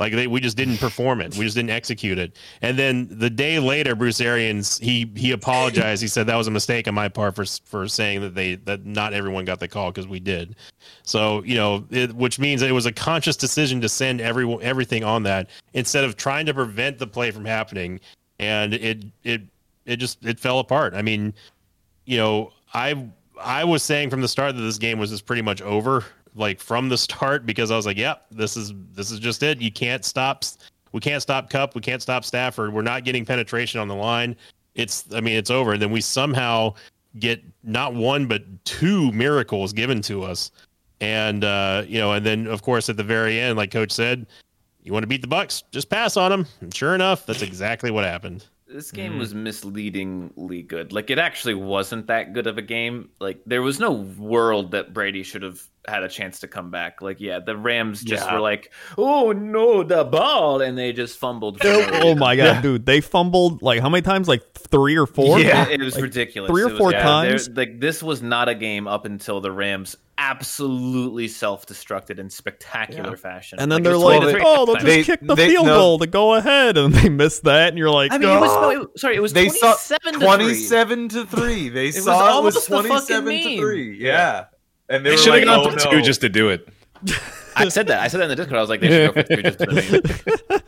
Like 0.00 0.12
they, 0.12 0.26
we 0.26 0.40
just 0.40 0.56
didn't 0.56 0.78
perform 0.78 1.20
it. 1.20 1.36
We 1.36 1.44
just 1.44 1.56
didn't 1.56 1.70
execute 1.70 2.18
it." 2.18 2.36
And 2.62 2.78
then 2.78 3.08
the 3.10 3.30
day 3.30 3.58
later, 3.58 3.94
Bruce 3.94 4.20
Arians 4.20 4.78
he 4.78 5.10
he 5.14 5.32
apologized. 5.32 6.02
He 6.02 6.08
said 6.08 6.26
that 6.26 6.36
was 6.36 6.48
a 6.48 6.50
mistake 6.50 6.88
on 6.88 6.94
my 6.94 7.08
part 7.08 7.36
for 7.36 7.44
for 7.64 7.86
saying 7.88 8.20
that 8.22 8.34
they 8.34 8.56
that 8.56 8.84
not 8.84 9.12
everyone 9.12 9.44
got 9.44 9.60
the 9.60 9.68
call 9.68 9.90
because 9.90 10.08
we 10.08 10.20
did. 10.20 10.56
So 11.04 11.42
you 11.44 11.56
know, 11.56 11.86
it, 11.90 12.12
which 12.14 12.38
means 12.38 12.62
it 12.62 12.72
was 12.72 12.86
a 12.86 12.92
conscious 12.92 13.36
decision 13.36 13.80
to 13.82 13.88
send 13.88 14.20
everyone 14.20 14.62
everything 14.62 15.04
on 15.04 15.22
that 15.24 15.48
instead 15.74 16.04
of 16.04 16.16
trying 16.16 16.46
to 16.46 16.54
prevent 16.54 16.98
the 16.98 17.06
play 17.06 17.30
from 17.30 17.44
happening. 17.44 18.00
And 18.40 18.74
it 18.74 19.04
it 19.22 19.42
it 19.86 19.96
just 19.96 20.24
it 20.24 20.40
fell 20.40 20.58
apart. 20.58 20.94
I 20.94 21.02
mean, 21.02 21.34
you 22.04 22.16
know, 22.16 22.52
I 22.72 23.08
I 23.40 23.64
was 23.64 23.82
saying 23.82 24.10
from 24.10 24.20
the 24.20 24.28
start 24.28 24.54
that 24.56 24.62
this 24.62 24.78
game 24.78 24.98
was 24.98 25.10
just 25.10 25.26
pretty 25.26 25.42
much 25.42 25.62
over, 25.62 26.04
like 26.34 26.60
from 26.60 26.88
the 26.88 26.98
start, 26.98 27.46
because 27.46 27.70
I 27.70 27.76
was 27.76 27.86
like, 27.86 27.98
"Yep, 27.98 28.26
this 28.30 28.56
is 28.56 28.72
this 28.92 29.10
is 29.10 29.18
just 29.18 29.42
it. 29.42 29.60
You 29.60 29.72
can't 29.72 30.04
stop. 30.04 30.44
We 30.92 31.00
can't 31.00 31.22
stop 31.22 31.50
Kupp. 31.50 31.74
We 31.74 31.80
can't 31.80 32.02
stop 32.02 32.24
Stafford. 32.24 32.72
We're 32.72 32.82
not 32.82 33.04
getting 33.04 33.24
penetration 33.24 33.80
on 33.80 33.88
the 33.88 33.96
line. 33.96 34.36
It's, 34.74 35.12
I 35.14 35.20
mean, 35.20 35.36
it's 35.36 35.50
over." 35.50 35.72
And 35.72 35.82
then 35.82 35.90
we 35.90 36.00
somehow 36.00 36.74
get 37.18 37.42
not 37.62 37.94
one 37.94 38.26
but 38.26 38.42
two 38.64 39.12
miracles 39.12 39.72
given 39.72 40.02
to 40.02 40.22
us, 40.24 40.50
and 41.00 41.44
uh, 41.44 41.84
you 41.86 41.98
know, 41.98 42.12
and 42.12 42.24
then 42.24 42.46
of 42.46 42.62
course 42.62 42.88
at 42.88 42.96
the 42.96 43.04
very 43.04 43.40
end, 43.40 43.56
like 43.56 43.70
Coach 43.70 43.92
said, 43.92 44.26
you 44.84 44.92
want 44.92 45.02
to 45.02 45.08
beat 45.08 45.22
the 45.22 45.28
Bucs, 45.28 45.62
just 45.72 45.88
pass 45.88 46.16
on 46.16 46.30
them. 46.30 46.46
And 46.60 46.72
sure 46.74 46.94
enough, 46.94 47.26
that's 47.26 47.42
exactly 47.42 47.90
what 47.90 48.04
happened. 48.04 48.46
This 48.74 48.90
game 48.90 49.12
mm-hmm. 49.12 49.20
was 49.20 49.34
misleadingly 49.36 50.62
good. 50.62 50.92
Like 50.92 51.08
it 51.08 51.20
actually 51.20 51.54
wasn't 51.54 52.08
that 52.08 52.32
good 52.32 52.48
of 52.48 52.58
a 52.58 52.62
game. 52.62 53.10
Like 53.20 53.40
there 53.46 53.62
was 53.62 53.78
no 53.78 53.92
world 53.92 54.72
that 54.72 54.92
Brady 54.92 55.22
should 55.22 55.42
have 55.42 55.62
had 55.86 56.02
a 56.02 56.08
chance 56.08 56.40
to 56.40 56.48
come 56.48 56.70
back. 56.70 57.02
Like 57.02 57.20
yeah, 57.20 57.40
the 57.40 57.56
Rams 57.56 58.02
just 58.02 58.24
Yeah. 58.26 58.34
were 58.34 58.40
like, 58.40 58.72
"Oh 58.96 59.32
no, 59.32 59.82
the 59.82 60.04
ball," 60.04 60.60
and 60.60 60.76
they 60.78 60.92
just 60.92 61.18
fumbled. 61.18 61.60
for 61.60 61.66
no 61.66 61.88
oh 62.02 62.14
my 62.14 62.36
god, 62.36 62.62
dude! 62.62 62.86
They 62.86 63.00
fumbled 63.00 63.62
like 63.62 63.80
how 63.80 63.88
many 63.88 64.02
times? 64.02 64.28
Like 64.28 64.52
three 64.54 64.96
or 64.96 65.06
four. 65.06 65.38
Yeah. 65.40 65.68
It 65.68 65.80
was 65.80 65.94
Like, 65.94 66.04
ridiculous. 66.04 66.50
three 66.50 66.62
or 66.62 66.68
was- 66.68 66.78
four 66.78 66.92
yeah, 66.92 67.02
times. 67.02 67.48
Like 67.48 67.80
this 67.80 68.02
was 68.02 68.22
not 68.22 68.48
a 68.48 68.54
game 68.54 68.86
up 68.88 69.04
until 69.04 69.40
the 69.40 69.50
Rams 69.52 69.96
absolutely 70.16 71.26
self-destructed 71.26 72.18
in 72.20 72.30
spectacular 72.30 73.10
Yeah. 73.10 73.16
fashion. 73.16 73.58
And 73.60 73.70
then 73.70 73.80
it 73.80 73.84
they're 73.84 73.96
like, 73.96 74.20
23 74.20 74.42
"Oh, 74.44 74.64
they'll 74.66 74.74
just 74.76 74.86
They- 74.86 75.02
kick 75.02 75.18
the 75.22 75.34
they- 75.34 75.48
field 75.48 75.66
no. 75.66 75.74
goal 75.76 75.98
to 75.98 76.06
go 76.06 76.34
ahead," 76.34 76.78
and 76.78 76.94
they 76.94 77.08
missed 77.08 77.44
that, 77.44 77.68
and 77.70 77.78
you're 77.78 77.90
like, 77.90 78.12
I 78.12 78.18
mean, 78.18 78.28
it 78.28 78.40
was 78.40 78.50
"Oh." 78.52 78.60
no, 78.60 78.82
it- 78.82 78.98
sorry, 78.98 79.16
it 79.16 79.20
was 79.20 79.32
They 79.32 79.48
saw 79.48 79.74
27 79.74 80.12
to 80.12 80.18
3. 80.20 80.26
27 80.26 81.08
to 81.08 81.26
3. 81.26 81.68
They 81.68 81.86
was 81.86 82.04
saw 82.04 82.38
it 82.38 82.44
was 82.44 82.56
almost 82.68 82.68
the 82.68 82.82
27 82.82 83.24
to 83.24 83.48
meme. 83.48 83.58
3. 83.58 83.98
Yeah. 84.00 84.44
And 84.88 85.04
they, 85.04 85.10
They 85.10 85.16
should 85.16 85.32
have 85.34 85.34
like, 85.34 85.44
gone 85.44 85.66
oh, 85.66 85.70
for 85.78 85.84
no. 85.84 85.90
two 85.98 86.02
just 86.02 86.20
to 86.22 86.28
do 86.28 86.50
it. 86.50 86.68
I 87.56 87.68
said 87.68 87.86
that. 87.86 88.00
I 88.00 88.08
said 88.08 88.18
that 88.18 88.24
in 88.24 88.30
the 88.30 88.36
Discord. 88.36 88.58
I 88.58 88.60
was 88.60 88.70
like, 88.70 88.80
they 88.80 88.88
should 88.88 89.14
go 89.14 89.22
for 89.22 89.26
three 89.26 89.42
just 89.42 89.58
to 89.60 89.66
the 89.66 90.62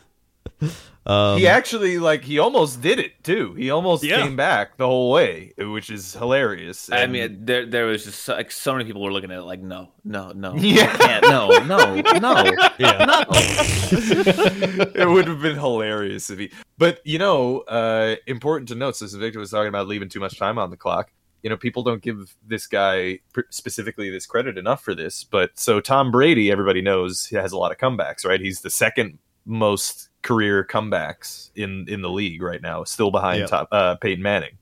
meme. 0.61 0.73
Um, 1.05 1.39
he 1.39 1.47
actually 1.47 1.99
like 2.01 2.25
he 2.25 2.41
almost 2.41 2.81
did 2.83 2.99
it 2.99 3.23
too. 3.23 3.55
He 3.55 3.71
almost 3.71 4.03
Yeah. 4.03 4.23
came 4.23 4.35
back 4.35 4.77
the 4.77 4.87
whole 4.87 5.13
way, 5.13 5.53
which 5.57 5.89
is 5.89 6.15
hilarious. 6.15 6.91
I 6.91 7.07
mean, 7.07 7.45
there 7.45 7.65
there 7.65 7.87
was 7.87 8.05
just 8.05 8.25
so, 8.25 8.35
like 8.35 8.51
so 8.51 8.73
many 8.73 8.85
people 8.87 9.03
were 9.03 9.13
looking 9.13 9.31
at 9.31 9.39
it 9.39 9.43
like, 9.43 9.61
no, 9.61 9.93
no, 10.05 10.33
no, 10.33 10.55
Yeah. 10.57 11.21
no, 11.23 11.49
no, 11.61 12.01
no, 12.19 12.45
yeah. 12.79 13.05
no. 13.05 13.23
it 13.31 15.09
would 15.09 15.29
have 15.29 15.41
been 15.41 15.55
hilarious 15.57 16.29
if 16.29 16.41
he. 16.41 16.51
But 16.77 17.01
you 17.05 17.19
know, 17.21 17.61
uh, 17.61 18.17
important 18.27 18.69
to 18.71 18.75
note. 18.75 18.95
Sinvicta 18.95 19.37
was 19.37 19.51
talking 19.53 19.69
about 19.69 19.87
leaving 19.87 20.09
too 20.09 20.19
much 20.21 20.37
time 20.39 20.59
on 20.59 20.71
the 20.71 20.77
clock, 20.77 21.13
you 21.43 21.51
know, 21.51 21.57
people 21.57 21.83
don't 21.83 22.03
give 22.03 22.35
this 22.47 22.67
guy 22.67 23.21
specifically 23.51 24.11
this 24.11 24.27
credit 24.27 24.59
enough 24.59 24.83
for 24.83 24.95
this. 24.95 25.23
But 25.25 25.51
so 25.59 25.81
Tom 25.81 26.11
Brady, 26.11 26.51
everybody 26.51 26.81
knows, 26.83 27.27
he 27.27 27.37
has 27.37 27.53
a 27.53 27.59
lot 27.59 27.71
of 27.73 27.79
comebacks, 27.79 28.25
right? 28.27 28.41
He's 28.41 28.61
the 28.63 28.71
second 28.71 29.19
most 29.45 30.09
career 30.23 30.65
comebacks 30.65 31.51
in 31.55 31.87
in 31.89 32.03
the 32.03 32.11
league 32.11 32.43
right 32.43 32.61
now, 32.61 32.83
still 32.85 33.11
behind 33.13 33.41
Yeah. 33.41 33.47
top 33.47 33.69
uh, 33.71 33.95
Peyton 33.97 34.23
Manning. 34.23 34.59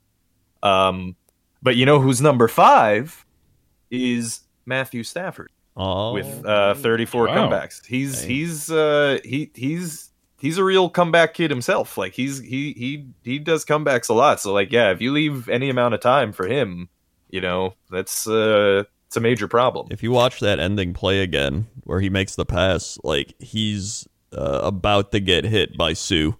Um, 0.62 1.16
but 1.62 1.76
you 1.76 1.86
know 1.86 2.00
who's 2.00 2.20
number 2.20 2.48
five 2.48 3.24
is 3.90 4.40
Matthew 4.66 5.02
Stafford 5.02 5.50
Oh, 5.76 6.12
with 6.12 6.44
uh, 6.44 6.74
34 6.74 7.26
Wow. 7.26 7.34
comebacks. 7.50 7.84
He's 7.86 8.20
Hey. 8.22 8.28
he's 8.28 8.70
uh, 8.70 9.18
he 9.24 9.50
he's 9.54 10.10
he's 10.44 10.58
a 10.58 10.64
real 10.64 10.90
comeback 10.90 11.32
kid 11.34 11.50
himself. 11.50 11.96
Like 11.96 12.12
he's 12.12 12.38
he 12.38 12.72
he 12.74 13.06
he 13.22 13.38
does 13.38 13.64
comebacks 13.64 14.08
a 14.10 14.12
lot. 14.12 14.40
So 14.40 14.52
like 14.52 14.70
yeah, 14.70 14.90
if 14.90 15.00
you 15.00 15.10
leave 15.12 15.48
any 15.48 15.70
amount 15.70 15.94
of 15.94 16.00
time 16.00 16.32
for 16.32 16.46
him, 16.46 16.88
you 17.30 17.40
know 17.40 17.74
that's 17.90 18.26
uh, 18.26 18.84
it's 19.06 19.16
a 19.16 19.20
major 19.20 19.48
problem. 19.48 19.88
if 19.90 20.02
you 20.02 20.10
watch 20.12 20.40
that 20.40 20.58
ending 20.60 20.92
play 20.92 21.20
again 21.20 21.66
where 21.84 22.00
he 22.00 22.10
makes 22.10 22.34
the 22.36 22.44
pass, 22.44 22.98
like 23.02 23.34
he's 23.38 24.06
uh, 24.36 24.60
about 24.62 25.12
to 25.12 25.20
get 25.20 25.44
hit 25.44 25.76
by 25.78 25.92
Suh. 25.94 26.32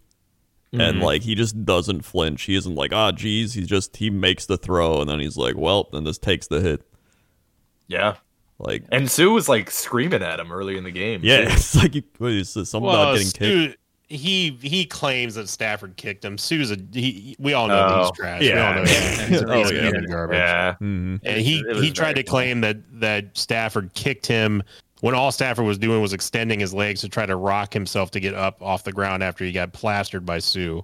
And 0.73 0.99
Mhm. 0.99 1.03
like 1.03 1.23
he 1.23 1.37
just 1.37 1.65
doesn't 1.65 2.03
flinch. 2.05 2.43
He 2.43 2.57
isn't 2.57 2.75
like, 2.75 2.93
ah, 2.93 3.13
geez. 3.13 3.55
He 3.55 3.63
just 3.63 3.97
he 3.97 4.11
makes 4.11 4.47
the 4.47 4.57
throw, 4.57 5.01
and 5.01 5.09
then 5.09 5.21
he's 5.21 5.37
like, 5.37 5.57
well, 5.57 5.89
then 5.93 6.03
this 6.03 6.19
takes 6.19 6.49
the 6.49 6.61
hit. 6.61 6.83
Yeah, 7.87 8.17
Like, 8.59 8.85
and 8.91 9.09
Suh 9.11 9.31
was 9.31 9.49
like 9.49 9.71
screaming 9.71 10.23
at 10.23 10.41
him 10.41 10.51
early 10.51 10.77
in 10.77 10.83
the 10.85 10.91
game. 10.91 11.21
yeah, 11.23 11.45
too. 11.45 11.51
it's 11.53 11.77
like, 11.77 11.95
you- 11.95 12.03
what 12.19 12.33
is 12.33 12.55
this? 12.55 12.71
Something 12.71 12.91
about 12.91 13.17
getting 13.19 13.31
kicked. 13.31 13.79
Stu, 14.09 14.17
he 14.17 14.59
he 14.63 14.85
claims 14.85 15.35
that 15.35 15.49
Stafford 15.49 15.97
kicked 15.97 16.25
him. 16.25 16.37
Suh's 16.39 16.71
a 16.71 16.77
he. 16.93 17.37
We 17.39 17.53
all 17.55 17.69
know 17.69 17.87
Oh. 17.91 18.03
he's 18.03 18.11
trash. 18.13 18.43
Yeah. 18.43 18.55
we 18.55 18.61
all 18.61 18.75
know 18.75 18.83
Yeah. 18.91 19.27
he's, 19.27 19.43
Oh, 19.43 19.59
he's 19.59 19.71
yeah. 19.73 19.91
garbage. 20.09 20.37
yeah. 20.37 20.75
Mhm. 20.81 21.21
And 21.23 21.41
he 21.41 21.63
he 21.81 21.91
tried 21.91 22.13
very 22.13 22.15
to 22.15 22.23
claim 22.25 22.61
that 22.63 22.77
that 23.01 23.37
Stafford 23.37 23.93
kicked 23.95 24.27
him 24.27 24.63
when 25.01 25.15
all 25.15 25.33
Stafford 25.33 25.65
was 25.67 25.79
doing 25.79 26.01
was 26.01 26.13
extending 26.13 26.61
his 26.61 26.73
legs 26.73 27.01
to 27.03 27.09
try 27.09 27.27
to 27.27 27.37
rock 27.37 27.73
himself 27.73 28.11
to 28.13 28.21
get 28.21 28.35
up 28.35 28.61
off 28.63 28.85
the 28.85 28.93
ground 28.93 29.23
after 29.23 29.45
he 29.45 29.53
got 29.53 29.73
plastered 29.73 30.25
by 30.27 30.39
Suh. 30.39 30.81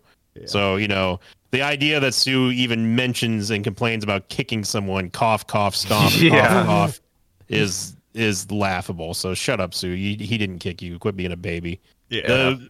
So 0.47 0.77
you 0.77 0.89
know 0.89 1.21
the 1.51 1.63
idea 1.63 2.01
that 2.01 2.15
Suh 2.15 2.51
even 2.51 2.95
mentions 2.95 3.51
and 3.51 3.63
complains 3.65 4.05
about 4.05 4.29
kicking 4.29 4.65
someone, 4.65 5.11
cough, 5.11 5.47
cough, 5.47 5.75
stomp, 5.75 6.13
Yeah. 6.21 6.49
cough, 6.49 6.67
cough, 6.67 7.01
is 7.49 7.97
is 8.15 8.51
laughable. 8.51 9.15
So 9.15 9.35
shut 9.35 9.61
up, 9.61 9.73
Sue. 9.75 9.95
He, 9.95 10.15
he 10.17 10.37
didn't 10.37 10.59
kick 10.59 10.83
you. 10.83 10.99
Quit 10.99 11.17
being 11.17 11.31
a 11.33 11.37
baby 11.37 11.81
Yeah. 12.09 12.27
the 12.27 12.69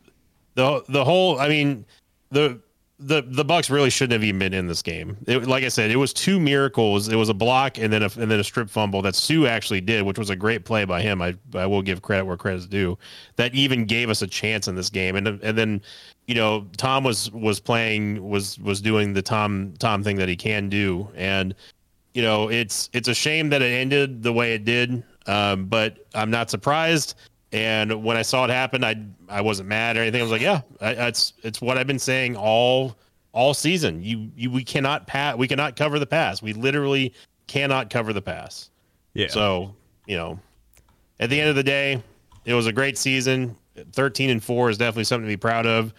the 0.61 0.85
the 0.89 1.05
whole 1.05 1.39
i 1.39 1.49
mean 1.49 1.85
the 2.31 2.61
the 2.99 3.23
the 3.23 3.45
bucs 3.45 3.71
really 3.71 3.89
shouldn't 3.89 4.13
have 4.13 4.23
even 4.23 4.39
been 4.39 4.53
in 4.53 4.67
this 4.67 4.83
game. 4.83 5.17
It, 5.27 5.47
like 5.47 5.65
i 5.65 5.69
said 5.69 5.91
it 5.91 5.97
was 5.97 6.13
two 6.13 6.39
miracles. 6.39 7.09
It 7.09 7.17
was 7.17 7.31
a 7.31 7.35
block 7.35 7.79
and 7.79 7.91
then 7.91 8.03
a 8.03 8.11
and 8.19 8.31
then 8.31 8.39
a 8.39 8.45
strip 8.45 8.69
fumble 8.69 9.01
that 9.03 9.15
suh 9.15 9.47
actually 9.47 9.81
did 9.81 10.03
which 10.03 10.19
was 10.19 10.29
a 10.29 10.37
great 10.37 10.67
play 10.67 10.85
by 10.85 11.01
him. 11.01 11.23
I 11.23 11.35
i 11.55 11.67
will 11.67 11.81
give 11.81 12.03
credit 12.03 12.27
where 12.27 12.37
credit's 12.37 12.67
due 12.67 12.99
that 13.37 13.55
even 13.55 13.87
gave 13.87 14.11
us 14.11 14.21
a 14.21 14.27
chance 14.27 14.69
in 14.69 14.75
this 14.75 14.91
game. 14.91 15.17
And 15.17 15.29
and 15.29 15.57
then 15.57 15.81
you 16.27 16.35
know 16.35 16.67
tom 16.77 17.03
was 17.05 17.31
was 17.31 17.59
playing 17.59 18.29
was 18.29 18.59
was 18.59 18.83
doing 18.83 19.15
the 19.15 19.23
tom 19.23 19.73
tom 19.79 20.05
thing 20.05 20.17
that 20.17 20.29
he 20.29 20.37
can 20.37 20.69
do. 20.69 21.09
And 21.17 21.55
you 22.13 22.21
know 22.21 22.51
it's 22.51 22.91
it's 22.93 23.09
a 23.09 23.15
shame 23.15 23.49
that 23.49 23.63
it 23.63 23.73
ended 23.73 24.23
the 24.23 24.33
way 24.33 24.53
it 24.53 24.67
did. 24.67 25.03
Um, 25.27 25.67
but 25.67 26.07
I'm 26.15 26.31
not 26.31 26.51
surprised. 26.51 27.15
And 27.53 28.05
when 28.05 28.17
I 28.17 28.23
saw 28.23 28.45
it 28.45 28.51
happen, 28.51 28.85
I 28.85 28.97
I 29.29 29.41
wasn't 29.41 29.69
mad 29.69 29.97
or 29.97 30.01
anything. 30.03 30.21
I 30.21 30.23
was 30.23 30.31
like, 30.31 30.41
yeah, 30.43 30.61
I, 30.81 30.91
it's 31.09 31.33
it's 31.43 31.61
what 31.61 31.79
I've 31.79 31.87
been 31.87 31.99
saying 31.99 32.37
all 32.37 32.97
all 33.33 33.55
season. 33.55 34.03
You 34.03 34.31
you 34.37 34.51
we 34.51 34.63
cannot 34.63 35.07
pass. 35.07 35.37
We 35.37 35.49
cannot 35.49 35.75
cover 35.77 35.99
the 35.99 36.07
pass. 36.07 36.43
We 36.43 36.53
literally 36.53 37.13
cannot 37.49 37.91
cover 37.91 38.13
the 38.13 38.23
pass. 38.23 38.71
Yeah. 39.15 39.29
So 39.29 39.75
you 40.07 40.17
know, 40.17 40.39
at 41.19 41.29
the 41.31 41.41
end 41.41 41.51
of 41.51 41.57
the 41.57 41.65
day, 41.65 42.01
it 42.45 42.55
was 42.55 42.67
a 42.67 42.73
great 42.73 42.97
season. 42.97 43.57
Thirteen 43.93 44.31
and 44.31 44.43
four 44.43 44.71
is 44.71 44.79
definitely 44.79 45.05
something 45.05 45.27
to 45.27 45.33
be 45.33 45.37
proud 45.37 45.67
of. 45.67 45.93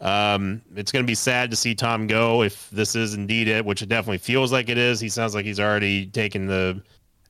Um, 0.00 0.62
it's 0.76 0.92
going 0.92 1.04
to 1.04 1.06
be 1.06 1.14
sad 1.16 1.50
to 1.50 1.56
see 1.56 1.74
Tom 1.74 2.06
go 2.06 2.42
if 2.42 2.70
this 2.70 2.94
is 2.94 3.14
indeed 3.14 3.48
it, 3.48 3.64
which 3.64 3.82
it 3.82 3.88
definitely 3.88 4.18
feels 4.18 4.52
like 4.52 4.68
it 4.68 4.78
is. 4.78 5.00
He 5.00 5.08
sounds 5.08 5.34
like 5.34 5.44
he's 5.44 5.58
already 5.60 6.06
taken 6.06 6.46
the 6.46 6.80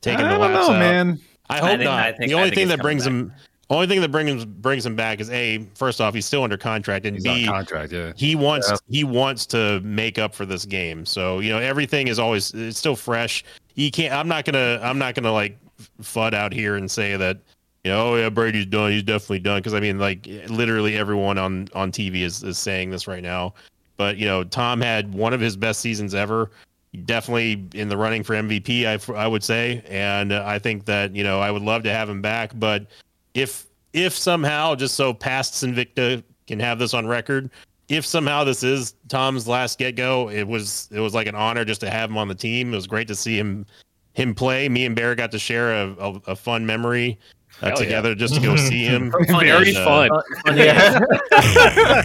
taken 0.01 0.25
I 0.25 0.33
the 0.33 0.37
don't 0.37 0.53
laps 0.53 0.67
know, 0.67 0.73
out. 0.75 0.79
man. 0.79 1.19
I 1.49 1.55
I 1.57 1.59
hope 1.59 1.69
think- 1.69 1.81
not. 1.83 1.99
I 1.99 2.11
think- 2.13 2.29
the 2.29 2.35
I 2.35 2.37
only 2.37 2.49
think 2.49 2.55
thing 2.59 2.67
that 2.69 2.79
brings 2.81 3.05
coming 3.05 3.19
him, 3.31 3.33
only 3.69 3.87
thing 3.87 4.01
that 4.01 4.11
brings 4.11 4.45
brings 4.45 4.85
him 4.85 4.95
back 4.95 5.19
is 5.19 5.29
a 5.29 5.65
first 5.75 6.01
off 6.01 6.13
he's 6.13 6.25
still 6.25 6.43
under 6.43 6.57
contract 6.57 7.05
and 7.05 7.15
He's 7.17 7.23
b 7.23 7.47
on 7.47 7.53
contract, 7.53 7.91
yeah. 7.91 8.13
he 8.15 8.35
wants 8.35 8.69
Yeah. 8.69 8.77
he 8.89 9.03
wants 9.03 9.45
to 9.47 9.79
make 9.81 10.17
up 10.17 10.33
for 10.33 10.45
this 10.45 10.65
game. 10.65 11.05
So 11.05 11.39
you 11.39 11.49
know 11.49 11.59
everything 11.59 12.07
is 12.07 12.17
always 12.19 12.51
it's 12.53 12.77
still 12.79 12.95
fresh. 12.95 13.43
You 13.75 13.91
can't. 13.91 14.13
I'm 14.13 14.27
not 14.27 14.45
gonna. 14.45 14.79
I'm 14.81 14.97
not 14.97 15.15
gonna 15.15 15.31
like 15.31 15.57
fud 16.01 16.33
out 16.33 16.51
here 16.51 16.75
and 16.75 16.89
say 16.89 17.15
that 17.15 17.37
you 17.83 17.91
know 17.91 18.09
oh 18.09 18.15
yeah 18.15 18.29
Brady's 18.29 18.65
done. 18.65 18.91
He's 18.91 19.03
definitely 19.03 19.39
done 19.39 19.59
because 19.59 19.73
I 19.73 19.79
mean 19.79 19.99
like 19.99 20.27
literally 20.49 20.97
everyone 20.97 21.37
on 21.37 21.67
on 21.75 21.91
TV 21.91 22.21
is 22.21 22.43
is 22.43 22.57
saying 22.57 22.89
this 22.89 23.07
right 23.07 23.23
now. 23.23 23.53
But 23.97 24.17
you 24.17 24.25
know 24.25 24.43
Tom 24.43 24.81
had 24.81 25.13
one 25.13 25.33
of 25.33 25.39
his 25.39 25.55
best 25.55 25.79
seasons 25.79 26.15
ever. 26.15 26.49
Definitely 27.05 27.67
in 27.75 27.87
the 27.87 27.95
running 27.97 28.23
for 28.23 28.33
MVP, 28.33 28.85
I 28.87 29.13
I 29.13 29.27
would 29.27 29.43
say, 29.43 29.83
and 29.87 30.31
uh, 30.33 30.43
I 30.43 30.57
think 30.57 30.85
that 30.85 31.15
you 31.15 31.23
know 31.23 31.39
I 31.39 31.51
would 31.51 31.61
love 31.61 31.83
to 31.83 31.91
have 31.93 32.09
him 32.09 32.19
back. 32.21 32.51
But 32.55 32.87
if 33.33 33.67
if 33.93 34.13
somehow 34.13 34.75
just 34.75 34.95
so 34.95 35.13
past 35.13 35.53
Invicta 35.63 36.23
can 36.47 36.59
have 36.59 36.79
this 36.79 36.93
on 36.93 37.07
record, 37.07 37.49
if 37.87 38.05
somehow 38.05 38.43
this 38.43 38.63
is 38.63 38.93
Tom's 39.07 39.47
last 39.47 39.79
get 39.79 39.95
go, 39.95 40.29
it 40.29 40.47
was 40.47 40.89
it 40.91 40.99
was 40.99 41.13
like 41.13 41.27
an 41.27 41.35
honor 41.35 41.65
just 41.65 41.81
to 41.81 41.89
have 41.89 42.09
him 42.09 42.17
on 42.17 42.27
the 42.27 42.35
team. 42.35 42.73
It 42.73 42.75
was 42.75 42.87
great 42.87 43.07
to 43.07 43.15
see 43.15 43.37
him 43.37 43.65
him 44.13 44.35
play. 44.35 44.69
Me 44.69 44.85
and 44.85 44.95
Bear 44.95 45.15
got 45.15 45.31
to 45.31 45.39
share 45.39 45.73
a, 45.73 45.89
a, 45.99 46.21
a 46.27 46.35
fun 46.35 46.65
memory 46.65 47.17
uh, 47.61 47.69
Hell 47.69 47.79
yeah. 47.79 47.83
together 47.85 48.15
just 48.15 48.35
to 48.35 48.41
go 48.41 48.55
see 48.55 48.83
him. 48.85 49.11
Very 49.27 49.69
And, 49.69 49.77
uh, 49.77 49.85
fun. 49.85 50.57
Yeah. 50.57 50.99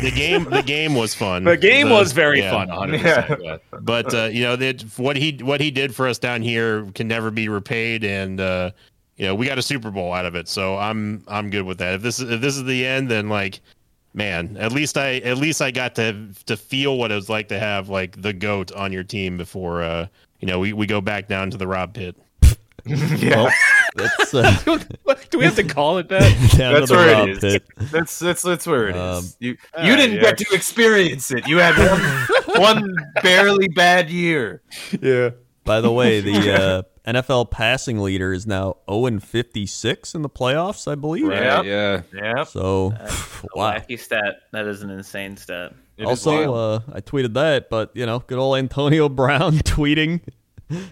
the 0.02 0.12
game 0.14 0.44
the 0.44 0.62
game 0.62 0.94
was 0.94 1.14
fun. 1.14 1.44
The 1.44 1.56
game 1.56 1.88
The- 1.88 1.94
was 1.94 2.12
very 2.12 2.40
yeah. 2.40 2.50
fun, 2.50 2.68
100%. 2.90 3.42
Yeah. 3.42 3.56
But 3.80 4.14
uh, 4.14 4.24
you 4.32 4.42
know 4.42 4.56
that 4.56 4.82
what 4.96 5.16
he 5.16 5.38
what 5.42 5.60
he 5.60 5.70
did 5.70 5.94
for 5.94 6.08
us 6.08 6.18
down 6.18 6.40
here 6.42 6.86
can 6.94 7.08
never 7.08 7.30
be 7.30 7.48
repaid, 7.48 8.04
and 8.04 8.40
uh, 8.40 8.70
you 9.16 9.26
know 9.26 9.34
we 9.34 9.46
got 9.46 9.58
a 9.58 9.62
Super 9.62 9.90
Bowl 9.90 10.12
out 10.12 10.26
of 10.26 10.34
it. 10.34 10.48
So 10.48 10.76
I'm 10.76 11.24
I'm 11.28 11.50
good 11.50 11.62
with 11.64 11.78
that. 11.78 11.94
If 11.94 12.02
this 12.02 12.20
is 12.20 12.30
if 12.30 12.40
this 12.40 12.56
is 12.56 12.64
the 12.64 12.86
end, 12.86 13.10
then 13.10 13.28
like 13.28 13.60
man, 14.14 14.56
at 14.58 14.72
least 14.72 14.96
I 14.96 15.16
at 15.18 15.38
least 15.38 15.60
I 15.60 15.70
got 15.70 15.94
to 15.96 16.28
to 16.46 16.56
feel 16.56 16.98
what 16.98 17.10
it 17.10 17.16
was 17.16 17.28
like 17.28 17.48
to 17.48 17.58
have 17.58 17.88
like 17.88 18.20
the 18.20 18.32
goat 18.32 18.72
on 18.72 18.92
your 18.92 19.04
team 19.04 19.36
before 19.36 19.82
uh, 19.82 20.06
you 20.40 20.48
know 20.48 20.58
we, 20.58 20.72
we 20.72 20.86
go 20.86 21.00
back 21.00 21.28
down 21.28 21.50
to 21.50 21.56
the 21.56 21.66
Rob 21.66 21.94
Pit. 21.94 22.16
yeah. 22.86 23.50
That's 23.96 24.34
uh, 24.34 24.50
Do 25.30 25.38
we 25.38 25.44
have 25.44 25.56
to 25.56 25.64
call 25.64 25.98
it 25.98 26.08
that? 26.08 26.20
That's 26.56 26.90
to 26.90 26.96
where 26.96 27.14
Rob 27.14 27.28
it 27.28 27.36
is. 27.36 27.38
pit. 27.40 27.64
That's 27.76 28.18
that's 28.18 28.42
that's 28.42 28.66
where 28.66 28.88
it 28.88 28.96
is. 28.96 29.00
Um, 29.00 29.24
you 29.38 29.50
you 29.50 29.56
ah, 29.74 29.82
didn't 29.96 30.16
yeah. 30.16 30.22
get 30.22 30.38
to 30.38 30.46
experience 30.54 31.30
it. 31.30 31.46
You 31.46 31.58
had 31.58 31.76
one, 31.78 32.60
one 32.60 32.96
barely 33.22 33.68
bad 33.68 34.10
year. 34.10 34.62
Yeah. 35.00 35.30
By 35.64 35.80
the 35.80 35.90
way, 35.90 36.20
the 36.20 36.52
uh, 36.52 36.82
NFL 37.06 37.50
passing 37.50 38.00
leader 38.00 38.32
is 38.32 38.46
now 38.46 38.76
0 38.90 39.06
and 39.06 39.22
56 39.22 40.14
in 40.14 40.22
the 40.22 40.28
playoffs, 40.30 40.90
I 40.90 40.94
believe. 40.94 41.26
Right. 41.26 41.46
Right, 41.46 41.64
yeah. 41.66 42.02
Yeah. 42.12 42.44
So, 42.44 42.88
wow. 43.54 43.74
Wacky 43.74 43.98
stat. 43.98 44.36
That 44.52 44.66
is 44.66 44.82
an 44.82 44.90
insane 44.90 45.36
stat. 45.36 45.74
It 45.96 46.04
is 46.04 46.08
Also, 46.08 46.54
uh, 46.54 46.80
I 46.92 47.00
tweeted 47.00 47.34
that, 47.34 47.68
but 47.68 47.90
you 47.94 48.06
know, 48.06 48.20
good 48.20 48.38
old 48.38 48.56
Antonio 48.56 49.08
Brown 49.10 49.52
tweeting 49.58 50.22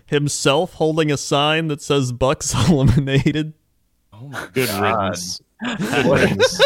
himself 0.06 0.74
holding 0.74 1.10
a 1.10 1.16
sign 1.16 1.68
that 1.68 1.80
says 1.80 2.12
"Bucs 2.12 2.54
eliminated." 2.68 3.54
oh 4.12 4.28
my 4.28 4.48
Good 4.52 4.68
God. 4.68 5.16
riddance. 5.64 6.60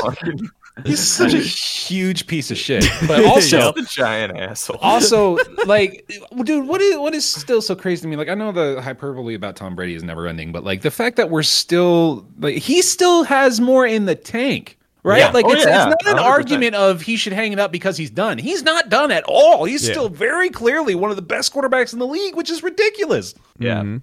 What 0.76 0.86
a 0.86 0.88
fucking 0.88 0.90
He's 0.90 1.00
such 1.08 1.32
a 1.34 1.38
huge 1.38 2.26
piece 2.26 2.50
of 2.50 2.58
shit. 2.58 2.84
But 3.08 3.24
also, 3.24 3.72
a 3.72 3.82
giant 3.82 4.36
asshole. 4.36 4.78
also 4.82 5.38
like 5.66 6.10
dude 6.44 6.66
what 6.68 6.80
is 6.82 6.98
what 6.98 7.14
is 7.14 7.24
still 7.24 7.62
so 7.62 7.74
crazy 7.74 8.02
to 8.02 8.08
me 8.08 8.16
like 8.16 8.28
i 8.28 8.34
know 8.34 8.52
the 8.52 8.80
hyperbole 8.82 9.34
about 9.34 9.56
tom 9.56 9.74
brady 9.74 9.94
is 9.94 10.02
never 10.02 10.26
ending 10.26 10.52
but 10.52 10.64
like 10.64 10.82
the 10.82 10.90
fact 10.90 11.16
that 11.16 11.30
we're 11.30 11.42
still 11.42 12.26
like 12.38 12.56
he 12.56 12.82
still 12.82 13.24
has 13.24 13.60
more 13.60 13.86
in 13.86 14.04
the 14.04 14.14
tank 14.14 14.78
right 15.02 15.18
Yeah. 15.20 15.30
like 15.30 15.46
Oh, 15.46 15.52
it's, 15.52 15.64
yeah. 15.64 15.88
it's 15.92 16.04
not 16.04 16.14
an 16.18 16.22
100%. 16.22 16.26
argument 16.26 16.74
of 16.74 17.00
he 17.00 17.16
should 17.16 17.32
hang 17.32 17.52
it 17.52 17.58
up 17.58 17.72
because 17.72 17.96
he's 17.96 18.10
done 18.10 18.36
he's 18.38 18.62
not 18.62 18.88
done 18.90 19.10
at 19.10 19.24
all 19.26 19.64
he's 19.64 19.86
Yeah. 19.86 19.92
still 19.94 20.08
very 20.10 20.50
clearly 20.50 20.94
one 20.94 21.10
of 21.10 21.16
the 21.16 21.22
best 21.22 21.54
quarterbacks 21.54 21.92
in 21.94 21.98
the 22.00 22.06
league 22.06 22.34
which 22.36 22.50
is 22.50 22.62
ridiculous 22.62 23.34
Yeah. 23.58 23.80
Mhm. 23.82 24.02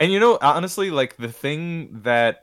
And 0.00 0.10
you 0.12 0.18
know, 0.18 0.36
honestly, 0.42 0.90
like 0.90 1.16
the 1.16 1.30
thing 1.30 2.00
that 2.02 2.41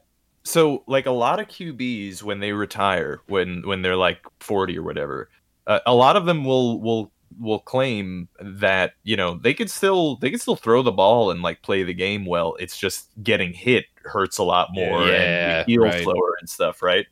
so 0.49 0.83
like 0.87 1.05
a 1.05 1.11
lot 1.11 1.39
of 1.39 1.47
QBs 1.47 2.23
when 2.23 2.39
they 2.39 2.51
retire, 2.51 3.21
when 3.27 3.65
when 3.67 3.81
they're 3.81 3.95
like 3.95 4.19
40 4.39 4.77
or 4.77 4.83
whatever, 4.83 5.29
uh, 5.67 5.79
a 5.85 5.93
lot 5.93 6.15
of 6.15 6.25
them 6.25 6.43
will 6.43 6.79
will 6.81 7.11
will 7.39 7.59
claim 7.59 8.27
that, 8.41 8.93
you 9.03 9.15
know, 9.15 9.35
they 9.35 9.53
could 9.53 9.69
still 9.69 10.15
they 10.17 10.31
could 10.31 10.41
still 10.41 10.55
throw 10.55 10.81
the 10.81 10.91
ball 10.91 11.31
and 11.31 11.41
like 11.41 11.61
play 11.61 11.83
the 11.83 11.93
game 11.93 12.25
well. 12.25 12.55
It's 12.59 12.77
just 12.77 13.09
getting 13.23 13.53
hit 13.53 13.85
hurts 14.03 14.37
a 14.39 14.43
lot 14.43 14.69
more 14.73 15.07
Yeah, 15.07 15.59
and 15.59 15.67
heal 15.67 15.83
right. 15.83 16.03
slower 16.03 16.35
and 16.39 16.49
stuff, 16.49 16.81
right? 16.81 17.05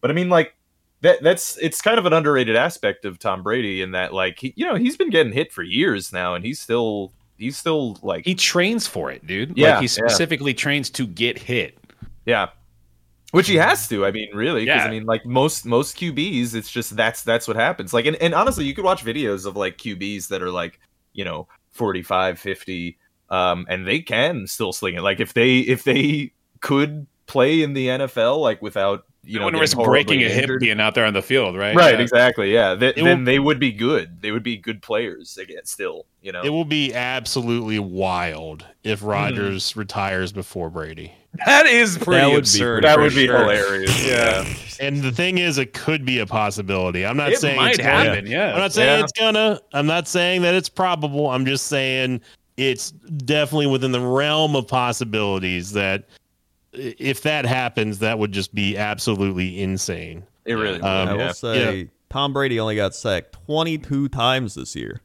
But 0.00 0.10
I 0.10 0.14
mean 0.14 0.28
like 0.28 0.54
that 1.00 1.22
that's 1.22 1.58
it's 1.58 1.82
kind 1.82 1.98
of 1.98 2.06
an 2.06 2.12
underrated 2.12 2.56
aspect 2.56 3.04
of 3.04 3.18
Tom 3.18 3.42
Brady 3.42 3.82
in 3.82 3.90
that 3.90 4.14
like 4.14 4.38
he, 4.38 4.54
you 4.56 4.64
know, 4.64 4.76
he's 4.76 4.96
been 4.96 5.10
getting 5.10 5.32
hit 5.32 5.52
for 5.52 5.62
years 5.62 6.12
now 6.12 6.34
and 6.34 6.44
he's 6.44 6.60
still 6.60 7.12
he's 7.36 7.56
still 7.56 7.98
like 8.02 8.24
he 8.24 8.34
trains 8.36 8.86
for 8.86 9.10
it 9.10 9.26
dude 9.26 9.56
Yeah, 9.56 9.70
like 9.72 9.78
he 9.80 9.84
yeah. 9.86 9.88
specifically 9.88 10.54
trains 10.54 10.88
to 10.90 11.06
get 11.06 11.36
hit 11.38 11.76
Yeah. 12.26 12.50
Which 13.34 13.48
he 13.48 13.56
has 13.56 13.88
to. 13.88 14.06
I 14.06 14.10
mean, 14.10 14.28
really, 14.34 14.64
because 14.64 14.82
Yeah. 14.82 14.86
I 14.86 14.90
mean, 14.90 15.04
like 15.04 15.26
most 15.26 15.66
most 15.66 15.96
QBs, 15.96 16.54
it's 16.54 16.70
just 16.70 16.96
that's 16.96 17.22
that's 17.22 17.46
what 17.48 17.56
happens. 17.56 17.92
Like, 17.92 18.06
and, 18.06 18.16
and 18.16 18.34
honestly, 18.34 18.64
you 18.64 18.74
could 18.74 18.84
watch 18.84 19.04
videos 19.04 19.44
of 19.46 19.56
like 19.56 19.76
QBs 19.78 20.28
that 20.28 20.40
are 20.42 20.50
like, 20.50 20.78
you 21.12 21.24
know, 21.24 21.48
45, 21.72 22.38
50, 22.38 22.98
um, 23.30 23.66
and 23.68 23.86
they 23.86 24.00
can 24.00 24.46
still 24.46 24.72
sling 24.72 24.94
it. 24.94 25.02
Like, 25.02 25.20
if 25.20 25.34
they 25.34 25.58
if 25.58 25.84
they 25.84 26.32
could 26.60 27.06
play 27.26 27.62
in 27.62 27.72
the 27.72 27.88
NFL, 27.88 28.40
like 28.40 28.62
without 28.62 29.04
you 29.26 29.40
know 29.40 29.50
risk 29.50 29.78
breaking 29.78 30.22
a 30.22 30.28
hip 30.28 30.50
being 30.60 30.78
out 30.80 30.94
there 30.94 31.06
on 31.06 31.14
the 31.14 31.22
field 31.22 31.56
right 31.56 31.74
Right, 31.74 31.94
Yeah. 31.94 32.00
exactly. 32.02 32.52
Yeah, 32.52 32.74
Th- 32.74 32.94
then 32.94 33.20
will- 33.20 33.24
they 33.24 33.38
would 33.38 33.58
be 33.58 33.72
good. 33.72 34.20
They 34.20 34.30
would 34.30 34.42
be 34.42 34.56
good 34.58 34.82
players 34.82 35.38
again. 35.38 35.64
Still, 35.64 36.04
you 36.20 36.30
know. 36.30 36.42
It 36.42 36.50
will 36.50 36.66
be 36.66 36.92
absolutely 36.94 37.78
wild 37.78 38.66
if 38.82 39.02
Rodgers 39.02 39.74
retires 39.76 40.30
before 40.30 40.68
Brady. 40.68 41.14
That 41.46 41.66
is 41.66 41.98
pretty 41.98 42.20
That 42.20 42.26
would 42.28 42.32
be 42.34 42.38
absurd 42.38 42.82
pretty 42.82 42.86
that 42.94 43.00
would 43.00 43.14
be 43.14 43.26
sure. 43.26 43.38
hilarious. 43.38 44.06
Yeah. 44.06 44.44
And 44.80 45.02
the 45.02 45.12
thing 45.12 45.38
is, 45.38 45.56
it 45.56 45.72
could 45.72 46.04
be 46.04 46.18
a 46.18 46.26
possibility. 46.26 47.06
I'm 47.06 47.16
not 47.16 47.30
it 47.30 47.38
saying 47.38 47.56
might 47.56 47.70
it's 47.70 47.78
going- 47.78 47.88
happen 48.06 48.26
yeah 48.26 48.52
I'm 48.54 48.58
not 48.58 48.72
saying 48.72 48.98
Yeah. 48.98 49.04
it's 49.04 49.12
gonna. 49.12 49.60
I'm 49.72 49.86
not 49.86 50.08
saying 50.08 50.42
that 50.42 50.54
it's 50.56 50.68
probable. 50.68 51.30
I'm 51.30 51.46
just 51.46 51.68
saying 51.68 52.20
it's 52.56 52.90
definitely 52.90 53.68
within 53.68 53.92
the 53.92 54.00
realm 54.00 54.56
of 54.56 54.66
possibilities 54.66 55.72
that 55.74 56.08
if 56.72 57.22
that 57.22 57.46
happens, 57.46 58.00
that 58.00 58.18
would 58.18 58.32
just 58.32 58.52
be 58.52 58.76
absolutely 58.76 59.60
insane. 59.62 60.24
It 60.44 60.54
really. 60.54 60.72
Would, 60.78 60.84
Um, 60.84 61.08
I 61.08 61.12
will 61.12 61.20
yeah. 61.20 61.32
say 61.32 61.88
Tom 62.10 62.32
Brady 62.32 62.58
only 62.58 62.74
got 62.74 62.96
sacked 62.96 63.32
22 63.46 64.08
times 64.08 64.56
this 64.56 64.74
year. 64.74 65.00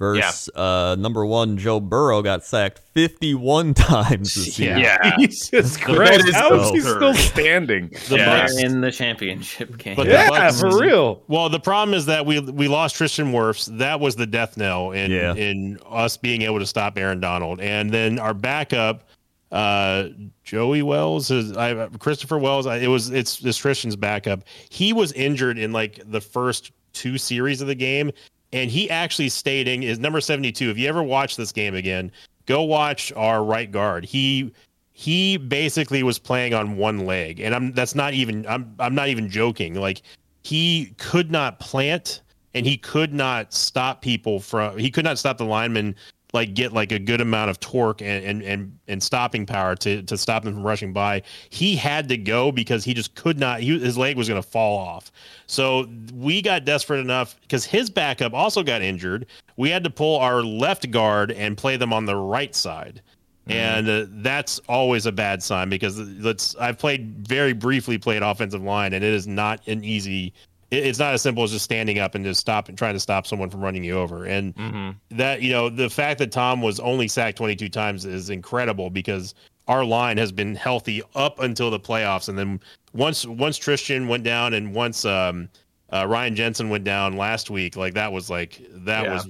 Versus 0.00 0.48
uh, 0.54 0.96
number 0.98 1.26
one 1.26 1.58
Joe 1.58 1.78
Burrow 1.78 2.22
got 2.22 2.42
sacked 2.42 2.78
51 2.94 3.74
times 3.74 4.34
this 4.34 4.58
year. 4.58 4.78
Yeah. 4.78 5.16
Jesus 5.18 5.76
That 5.76 5.84
Christ, 5.84 6.26
is 6.28 6.34
how 6.34 6.54
is 6.54 6.70
he 6.70 6.80
still 6.80 7.12
standing? 7.12 7.90
The 8.08 8.16
They're 8.16 8.64
in 8.64 8.80
the 8.80 8.90
championship 8.90 9.76
game. 9.76 9.96
But 9.96 10.06
Yeah, 10.06 10.30
Bucs- 10.30 10.58
for 10.60 10.80
real. 10.80 11.22
Well, 11.28 11.50
the 11.50 11.60
problem 11.60 11.94
is 11.94 12.06
that 12.06 12.24
we 12.24 12.40
we 12.40 12.66
lost 12.66 12.96
Tristan 12.96 13.30
Wirfs. 13.30 13.66
That 13.76 14.00
was 14.00 14.16
the 14.16 14.26
death 14.26 14.56
knell 14.56 14.92
in 14.92 15.10
Yeah. 15.10 15.34
in 15.34 15.78
us 15.86 16.16
being 16.16 16.40
able 16.42 16.60
to 16.60 16.66
stop 16.66 16.96
Aaron 16.96 17.20
Donald. 17.20 17.60
And 17.60 17.90
then 17.90 18.18
our 18.18 18.32
backup, 18.32 19.04
uh, 19.52 20.04
Joey 20.44 20.80
Wells, 20.82 21.30
is 21.30 21.54
I, 21.58 21.88
Christopher 21.98 22.38
Wells. 22.38 22.66
I, 22.66 22.78
it 22.78 22.86
was 22.88 23.10
it's 23.10 23.44
it's 23.44 23.58
Tristan's 23.58 23.96
backup. 23.96 24.44
He 24.70 24.94
was 24.94 25.12
injured 25.12 25.58
in 25.58 25.72
like 25.72 26.00
the 26.10 26.22
first 26.22 26.72
two 26.94 27.18
series 27.18 27.60
of 27.60 27.66
the 27.68 27.74
game, 27.74 28.10
and 28.52 28.70
he 28.70 28.90
actually 28.90 29.28
stating. 29.28 29.82
Is 29.82 29.98
number 29.98 30.20
seventy 30.20 30.52
two. 30.52 30.70
If 30.70 30.78
you 30.78 30.88
ever 30.88 31.02
watch 31.02 31.36
this 31.36 31.52
game 31.52 31.74
again, 31.74 32.10
go 32.46 32.62
watch 32.62 33.12
our 33.16 33.44
right 33.44 33.70
guard. 33.70 34.04
He 34.04 34.52
he 34.92 35.36
basically 35.36 36.02
was 36.02 36.18
playing 36.18 36.54
on 36.54 36.76
one 36.76 37.06
leg, 37.06 37.40
and 37.40 37.54
I'm 37.54 37.72
that's 37.72 37.94
not 37.94 38.14
even 38.14 38.46
I'm 38.46 38.74
I'm 38.78 38.94
not 38.94 39.08
even 39.08 39.28
joking. 39.30 39.74
Like 39.74 40.02
he 40.42 40.94
could 40.98 41.30
not 41.30 41.60
plant 41.60 42.22
and 42.54 42.66
he 42.66 42.76
could 42.76 43.12
not 43.12 43.52
stop 43.52 44.02
people 44.02 44.40
from 44.40 44.78
he 44.78 44.90
could 44.90 45.04
not 45.04 45.18
stop 45.18 45.38
the 45.38 45.44
linemen 45.44 45.94
like 46.32 46.54
get 46.54 46.72
like 46.72 46.92
a 46.92 46.98
good 46.98 47.20
amount 47.20 47.50
of 47.50 47.60
torque 47.60 48.02
and 48.02 48.24
and 48.24 48.42
and, 48.42 48.78
and 48.88 49.02
stopping 49.02 49.46
power 49.46 49.74
to 49.76 50.02
to 50.02 50.16
stop 50.16 50.44
them 50.44 50.54
from 50.54 50.62
rushing 50.62 50.92
by. 50.92 51.22
He 51.50 51.76
had 51.76 52.08
to 52.08 52.16
go 52.16 52.52
because 52.52 52.84
he 52.84 52.94
just 52.94 53.14
could 53.14 53.38
not. 53.38 53.60
He, 53.60 53.78
his 53.78 53.98
leg 53.98 54.16
was 54.16 54.28
going 54.28 54.40
to 54.40 54.48
fall 54.48 54.78
off. 54.78 55.10
So 55.46 55.88
we 56.14 56.42
got 56.42 56.64
desperate 56.64 57.00
enough 57.00 57.40
because 57.42 57.64
his 57.64 57.90
backup 57.90 58.32
also 58.32 58.62
got 58.62 58.82
injured. 58.82 59.26
We 59.56 59.70
had 59.70 59.84
to 59.84 59.90
pull 59.90 60.18
our 60.18 60.42
left 60.42 60.90
guard 60.90 61.32
and 61.32 61.56
play 61.56 61.76
them 61.76 61.92
on 61.92 62.06
the 62.06 62.16
right 62.16 62.54
side. 62.54 63.02
And 63.46 63.88
uh, 63.88 64.06
that's 64.22 64.60
always 64.68 65.06
a 65.06 65.12
bad 65.12 65.42
sign 65.42 65.70
because 65.70 65.98
let's. 65.98 66.54
I've 66.56 66.78
played 66.78 67.26
very 67.26 67.52
briefly 67.52 67.98
played 67.98 68.22
offensive 68.22 68.62
line, 68.62 68.92
and 68.92 69.04
it 69.04 69.12
is 69.12 69.26
not 69.26 69.66
an 69.66 69.82
easy. 69.82 70.32
It- 70.70 70.86
It's 70.86 70.98
not 70.98 71.14
as 71.14 71.22
simple 71.22 71.42
as 71.44 71.50
just 71.52 71.64
standing 71.64 71.98
up 71.98 72.14
and 72.14 72.24
just 72.24 72.40
stop 72.40 72.68
and 72.68 72.76
trying 72.78 72.94
to 72.94 73.00
stop 73.00 73.26
someone 73.26 73.50
from 73.50 73.60
running 73.60 73.84
you 73.84 73.98
over. 73.98 74.24
And 74.24 74.54
Mm-hmm. 74.56 75.16
that 75.16 75.42
you 75.42 75.50
know 75.52 75.68
the 75.68 75.90
fact 75.90 76.18
that 76.18 76.30
Tom 76.32 76.62
was 76.62 76.80
only 76.80 77.08
sacked 77.08 77.38
22 77.38 77.68
times 77.68 78.04
is 78.04 78.30
incredible 78.30 78.90
because 78.90 79.34
our 79.68 79.84
line 79.84 80.16
has 80.18 80.32
been 80.32 80.54
healthy 80.54 81.02
up 81.14 81.38
until 81.40 81.70
the 81.70 81.78
playoffs, 81.80 82.28
and 82.28 82.36
then 82.38 82.60
once 82.92 83.24
once 83.26 83.56
Tristan 83.56 84.08
went 84.08 84.24
down 84.24 84.54
and 84.54 84.74
once 84.74 85.04
um, 85.04 85.48
uh, 85.92 86.06
Ryan 86.08 86.34
Jensen 86.34 86.68
went 86.70 86.84
down 86.84 87.16
last 87.16 87.50
week, 87.50 87.76
like 87.76 87.94
that 87.94 88.12
was 88.12 88.30
like 88.30 88.60
that 88.70 89.04
Yeah. 89.04 89.14
was 89.14 89.28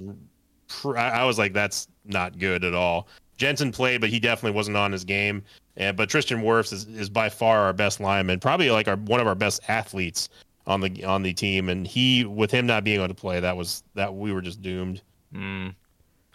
pr- 0.68 0.96
I 0.98 1.10
I 1.10 1.24
was 1.24 1.38
like 1.38 1.52
that's 1.52 1.88
not 2.04 2.38
good 2.38 2.64
at 2.64 2.74
all. 2.74 3.08
Jensen 3.36 3.72
played, 3.72 4.00
but 4.02 4.10
he 4.10 4.20
definitely 4.20 4.54
wasn't 4.56 4.76
on 4.76 4.92
his 4.92 5.04
game. 5.04 5.42
And 5.76 5.96
but 5.96 6.08
Tristan 6.10 6.42
Wirfs 6.42 6.72
is, 6.72 6.86
is 6.86 7.08
by 7.08 7.28
far 7.30 7.60
our 7.60 7.72
best 7.72 8.00
lineman, 8.00 8.38
probably 8.40 8.70
like 8.70 8.88
our 8.88 8.96
one 8.96 9.20
of 9.20 9.26
our 9.26 9.34
best 9.34 9.60
athletes 9.68 10.28
on 10.66 10.80
the 10.80 11.04
on 11.04 11.22
the 11.22 11.32
team. 11.32 11.68
And 11.68 11.86
he, 11.86 12.24
with 12.24 12.50
him 12.50 12.66
not 12.66 12.84
being 12.84 12.98
able 12.98 13.08
to 13.08 13.14
play, 13.14 13.40
that 13.40 13.56
was 13.56 13.82
that 13.94 14.14
we 14.14 14.32
were 14.32 14.40
just 14.42 14.62
doomed. 14.62 15.02
Mm. 15.34 15.74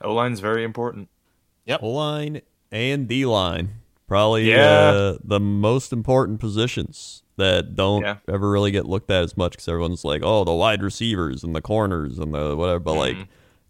O 0.01 0.13
line's 0.13 0.39
very 0.39 0.63
important. 0.63 1.09
O 1.69 1.89
line 1.89 2.41
and 2.71 3.07
D 3.07 3.25
line. 3.25 3.69
Probably 4.07 4.49
Yeah. 4.51 4.59
uh, 4.91 5.17
the 5.23 5.39
most 5.39 5.91
important 5.91 6.39
positions 6.39 7.23
that 7.37 7.75
don't 7.75 8.03
Yeah. 8.03 8.17
ever 8.29 8.49
really 8.51 8.69
get 8.71 8.85
looked 8.85 9.09
at 9.09 9.23
as 9.23 9.35
much 9.35 9.53
because 9.53 9.67
everyone's 9.67 10.05
like, 10.05 10.21
oh, 10.23 10.43
the 10.43 10.53
wide 10.53 10.83
receivers 10.83 11.43
and 11.43 11.55
the 11.55 11.61
corners 11.61 12.19
and 12.19 12.33
the 12.33 12.55
whatever. 12.55 12.79
But 12.79 12.93
like, 12.93 13.15
Mhm. 13.17 13.27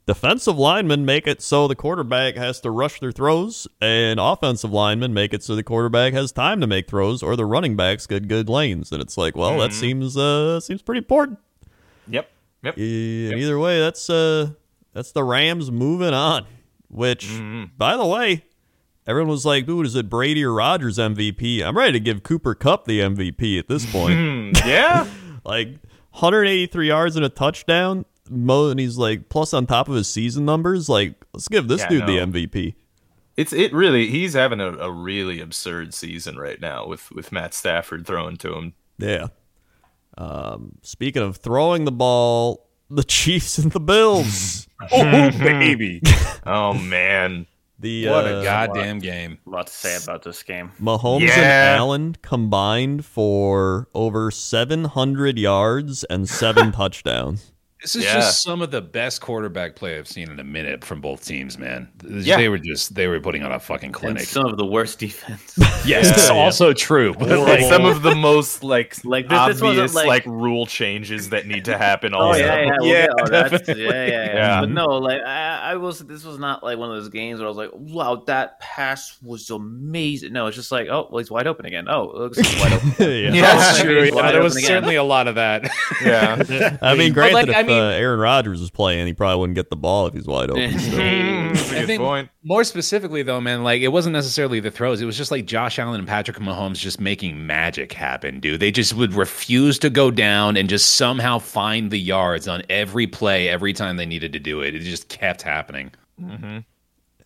Defensive 0.07 0.57
linemen 0.59 1.03
make 1.03 1.25
it 1.25 1.41
so 1.41 1.67
the 1.67 1.75
quarterback 1.75 2.35
has 2.35 2.61
to 2.61 2.69
rush 2.69 2.99
their 2.99 3.11
throws, 3.11 3.67
and 3.81 4.19
offensive 4.19 4.71
linemen 4.71 5.15
make 5.15 5.33
it 5.33 5.41
so 5.43 5.55
the 5.55 5.63
quarterback 5.63 6.13
has 6.13 6.31
time 6.31 6.61
to 6.61 6.67
make 6.67 6.87
throws, 6.87 7.23
or 7.23 7.35
the 7.35 7.45
running 7.45 7.75
backs 7.75 8.05
get 8.05 8.27
good 8.27 8.47
lanes. 8.47 8.91
And 8.91 9.01
it's 9.01 9.17
like, 9.17 9.35
well, 9.35 9.57
that 9.59 9.71
Mhm. 9.71 9.73
seems 9.73 10.15
uh 10.17 10.59
seems 10.59 10.83
pretty 10.83 10.99
important. 10.99 11.39
Yep. 12.07 12.29
Yep. 12.63 12.77
E- 12.77 13.29
and 13.31 13.41
Either 13.41 13.57
way, 13.57 13.79
that's 13.79 14.07
uh 14.07 14.49
that's 14.93 15.11
the 15.11 15.23
Rams 15.23 15.71
moving 15.71 16.13
on. 16.13 16.45
Which, 16.87 17.25
Mhm. 17.27 17.71
by 17.75 17.97
the 17.97 18.05
way, 18.05 18.43
everyone 19.07 19.31
was 19.31 19.43
like, 19.45 19.65
"Dude, 19.65 19.87
is 19.87 19.95
it 19.95 20.07
Brady 20.07 20.43
or 20.43 20.53
Rodgers 20.53 20.99
MVP?" 20.99 21.63
I'm 21.63 21.75
ready 21.75 21.93
to 21.93 21.99
give 21.99 22.21
Cooper 22.21 22.53
Kupp 22.53 22.85
the 22.85 23.01
MVP 23.01 23.57
at 23.57 23.67
this 23.67 23.91
point. 23.91 24.61
Yeah. 24.65 25.07
like 25.43 25.79
183 26.11 26.87
yards 26.89 27.15
and 27.15 27.25
a 27.25 27.29
touchdown. 27.29 28.05
Mo 28.29 28.69
and 28.69 28.79
he's 28.79 28.97
like 28.97 29.29
plus 29.29 29.53
on 29.53 29.65
top 29.67 29.87
of 29.89 29.95
his 29.95 30.07
season 30.07 30.45
numbers. 30.45 30.89
Like, 30.89 31.13
let's 31.33 31.47
give 31.47 31.67
this 31.67 31.81
Yeah, 31.81 31.89
dude 31.89 31.99
no. 32.01 32.05
the 32.07 32.17
MVP. 32.47 32.75
It's 33.37 33.51
it 33.53 33.73
really 33.73 34.07
he's 34.09 34.33
having 34.33 34.61
a, 34.61 34.71
a 34.77 34.89
really 34.91 35.41
absurd 35.41 35.93
season 35.93 36.37
right 36.37 36.59
now 36.59 36.87
with 36.87 37.11
with 37.11 37.31
Matt 37.31 37.53
Stafford 37.53 38.07
throwing 38.07 38.37
to 38.37 38.53
him. 38.55 38.73
Yeah. 38.97 39.27
Um, 40.17 40.77
speaking 40.81 41.21
of 41.21 41.37
throwing 41.37 41.85
the 41.85 41.91
ball, 41.91 42.69
the 42.89 43.03
Chiefs 43.07 43.57
and 43.57 43.71
the 43.71 43.79
Bills. 43.79 44.67
Oh, 44.91 45.31
baby. 45.31 46.01
Oh 46.45 46.73
man. 46.73 47.47
The 47.79 48.07
what 48.07 48.25
uh, 48.25 48.39
a 48.39 48.43
goddamn 48.43 48.99
game. 48.99 49.37
A 49.47 49.49
lot 49.49 49.67
to 49.67 49.73
say 49.73 49.97
about 50.01 50.21
this 50.23 50.43
game. 50.43 50.71
Mahomes 50.81 51.21
and 51.21 51.29
Yeah. 51.29 51.75
Allen 51.77 52.15
combined 52.21 53.03
for 53.05 53.87
over 53.95 54.29
700 54.31 55.37
yards 55.39 56.03
and 56.05 56.27
seven 56.29 56.71
touchdowns. 56.71 57.51
This 57.85 57.95
is 57.97 58.03
Yeah. 58.03 58.15
just 58.15 58.41
some 58.41 58.63
of 58.63 58.71
the 58.71 58.81
best 58.81 59.21
quarterback 59.21 59.75
play 59.75 59.95
I've 59.99 60.07
seen 60.07 60.31
in 60.31 60.39
a 60.39 60.43
minute 60.43 60.83
from 60.83 61.01
both 61.01 61.23
teams, 61.23 61.59
man. 61.59 61.87
Yeah. 62.03 62.37
They 62.37 62.49
were 62.49 62.57
just 62.57 62.95
they 62.95 63.05
were 63.05 63.19
putting 63.19 63.43
on 63.43 63.51
a 63.51 63.59
fucking 63.59 63.89
And 63.89 63.93
clinic. 63.93 64.23
some 64.23 64.47
of 64.47 64.57
the 64.57 64.65
worst 64.65 64.97
defense. 64.97 65.53
yes, 65.85 66.09
it's 66.09 66.27
also 66.31 66.73
true. 66.73 67.13
But 67.13 67.29
like 67.39 67.59
like, 67.61 67.69
some 67.71 67.85
of 67.85 68.01
the 68.01 68.15
most 68.15 68.63
like 68.63 68.95
Like, 69.05 69.29
this- 69.29 69.37
this 69.37 69.61
wasn't, 69.61 69.69
obvious 69.81 69.93
like, 69.93 70.07
like- 70.07 70.25
rule 70.25 70.65
changes 70.65 71.29
that 71.29 71.45
need 71.45 71.65
to 71.65 71.77
happen. 71.77 72.15
Oh 72.15 72.19
Also, 72.21 72.39
yeah, 72.39 72.61
yeah, 72.61 72.75
we'll 72.79 72.87
Yeah, 72.89 73.05
get 73.05 73.33
all 73.33 73.75
Yeah, 73.75 73.75
yeah, 73.75 74.07
yeah, 74.07 74.33
Yeah. 74.35 74.59
But 74.61 74.69
no, 74.71 74.85
like 74.97 75.21
I, 75.21 75.73
I 75.73 75.75
was. 75.75 75.99
This 75.99 76.23
was 76.25 76.39
not 76.39 76.63
like 76.63 76.79
one 76.79 76.89
of 76.89 76.95
those 76.95 77.09
games 77.09 77.37
where 77.39 77.45
I 77.45 77.49
was 77.49 77.57
like, 77.57 77.69
"Wow, 77.73 78.23
that 78.25 78.59
pass 78.59 79.15
was 79.21 79.47
amazing." 79.51 80.33
No, 80.33 80.47
it's 80.47 80.55
just 80.55 80.71
like, 80.71 80.87
"Oh, 80.89 81.07
well, 81.11 81.19
he's 81.19 81.29
wide 81.29 81.45
open 81.45 81.67
again." 81.67 81.85
Oh, 81.87 82.09
it 82.09 82.15
looks 82.15 82.37
like 82.37 82.47
he's 82.47 82.61
wide 82.63 82.73
open. 82.73 82.93
yeah. 82.99 83.31
Yeah. 83.31 83.41
that's 83.41 83.79
true. 83.81 84.03
Yeah, 84.05 84.31
there 84.31 84.41
was 84.41 84.55
again. 84.55 84.67
certainly 84.67 84.95
a 84.95 85.03
lot 85.03 85.27
of 85.27 85.35
that. 85.35 85.69
yeah. 86.03 86.77
I 86.81 86.95
mean, 86.95 87.11
But, 87.11 87.13
granted, 87.13 87.33
like, 87.49 87.55
I 87.55 87.61
mean- 87.63 87.74
uh, 87.75 87.89
Aaron 87.89 88.19
Rodgers 88.19 88.59
was 88.61 88.71
playing, 88.71 89.07
he 89.07 89.13
probably 89.13 89.39
wouldn't 89.39 89.55
get 89.55 89.69
the 89.69 89.75
ball 89.75 90.07
if 90.07 90.13
he's 90.13 90.25
wide 90.27 90.49
open. 90.49 90.77
still. 90.79 90.97
That's 90.97 91.71
a 91.71 91.75
I 91.75 91.79
good 91.81 91.87
think- 91.87 92.01
point. 92.01 92.29
More 92.43 92.63
specifically, 92.63 93.23
though, 93.23 93.41
man, 93.41 93.63
like 93.63 93.81
it 93.81 93.87
wasn't 93.87 94.13
necessarily 94.13 94.59
the 94.59 94.69
throws. 94.71 95.01
It 95.01 95.05
was 95.05 95.17
just 95.17 95.31
like 95.31 95.45
Josh 95.45 95.79
Allen 95.79 95.99
and 95.99 96.07
Patrick 96.07 96.37
Mahomes 96.37 96.75
just 96.77 96.99
making 96.99 97.47
magic 97.47 97.91
happen, 97.91 98.39
dude. 98.39 98.59
They 98.59 98.69
just 98.71 98.93
would 98.93 99.13
refuse 99.13 99.79
to 99.79 99.89
go 99.89 100.11
down 100.11 100.55
and 100.57 100.69
just 100.69 100.95
somehow 100.95 101.39
find 101.39 101.89
the 101.89 101.99
yards 101.99 102.47
on 102.47 102.61
every 102.69 103.07
play 103.07 103.49
every 103.49 103.73
time 103.73 103.97
they 103.97 104.05
needed 104.05 104.31
to 104.33 104.39
do 104.39 104.61
it. 104.61 104.75
It 104.75 104.79
just 104.81 105.09
kept 105.09 105.41
happening. 105.41 105.91
hmm 106.19 106.59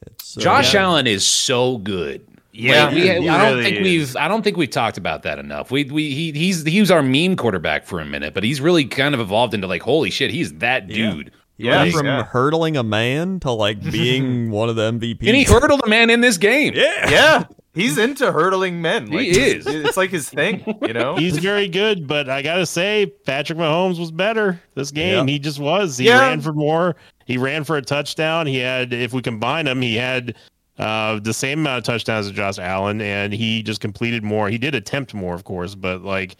It's, 0.07 0.37
uh, 0.37 0.41
Josh 0.41 0.73
yeah. 0.73 0.83
Allen 0.83 1.05
is 1.07 1.25
so 1.25 1.77
good. 1.79 2.25
Yeah, 2.59 2.85
Like, 2.85 2.93
we, 2.95 3.01
he 3.01 3.09
I 3.09 3.37
don't 3.37 3.57
really 3.57 3.63
think 3.63 3.77
is. 3.77 3.83
we've 3.83 4.15
I 4.17 4.27
don't 4.27 4.41
think 4.43 4.57
we've 4.57 4.69
talked 4.69 4.97
about 4.97 5.23
that 5.23 5.39
enough. 5.39 5.71
We 5.71 5.85
we 5.85 6.11
he, 6.13 6.31
he's 6.31 6.63
he 6.63 6.79
was 6.79 6.91
our 6.91 7.01
meme 7.01 7.35
quarterback 7.35 7.85
for 7.85 7.99
a 7.99 8.05
minute, 8.05 8.33
but 8.33 8.43
he's 8.43 8.59
really 8.61 8.85
kind 8.85 9.13
of 9.15 9.21
evolved 9.21 9.53
into 9.53 9.67
like 9.67 9.81
holy 9.81 10.09
shit, 10.09 10.31
he's 10.31 10.53
that 10.55 10.87
dude. 10.87 11.31
He 11.57 11.65
Yeah, 11.65 11.81
went 11.83 11.93
from 11.93 12.05
yeah. 12.05 12.23
hurdling 12.23 12.77
a 12.77 12.83
man 12.83 13.39
to 13.41 13.51
like 13.51 13.81
being 13.91 14.49
one 14.51 14.69
of 14.69 14.75
the 14.75 14.91
MVPs. 14.91 15.27
And 15.27 15.35
he 15.35 15.43
hurdled 15.43 15.81
a 15.83 15.87
man 15.89 16.09
in 16.09 16.21
this 16.21 16.37
game. 16.37 16.73
yeah. 16.75 17.09
Yeah, 17.09 17.43
he's 17.73 17.97
into 17.97 18.31
hurdling 18.31 18.81
men. 18.81 19.07
He 19.11 19.29
is. 19.29 19.67
It's 19.67 19.97
like 19.97 20.09
his 20.09 20.29
thing, 20.29 20.63
you 20.81 20.93
know. 20.93 21.15
He's 21.17 21.37
very 21.37 21.67
good, 21.67 22.07
but 22.07 22.29
I 22.29 22.41
gotta 22.41 22.65
say, 22.65 23.07
Patrick 23.25 23.57
Mahomes 23.59 23.99
was 23.99 24.11
better 24.11 24.61
this 24.75 24.91
game. 24.91 25.27
Yeah. 25.27 25.31
He 25.33 25.39
just 25.39 25.59
was. 25.59 25.97
He 25.97 26.05
Yeah. 26.07 26.19
ran 26.19 26.39
for 26.41 26.53
more. 26.53 26.95
He 27.25 27.37
ran 27.37 27.63
for 27.63 27.75
a 27.77 27.81
touchdown. 27.81 28.47
He 28.47 28.57
had, 28.57 28.91
if 28.93 29.13
we 29.13 29.21
combine 29.21 29.65
them, 29.65 29.81
he 29.81 29.95
had 29.95 30.35
uh, 30.79 31.19
the 31.19 31.33
same 31.33 31.59
amount 31.59 31.77
of 31.79 31.83
touchdowns 31.83 32.25
as 32.27 32.31
Josh 32.31 32.57
Allen, 32.57 33.01
and 33.01 33.33
he 33.33 33.61
just 33.61 33.81
completed 33.81 34.23
more. 34.23 34.49
He 34.49 34.57
did 34.57 34.73
attempt 34.75 35.13
more, 35.13 35.35
of 35.35 35.43
course, 35.43 35.75
but 35.75 36.01
like 36.03 36.37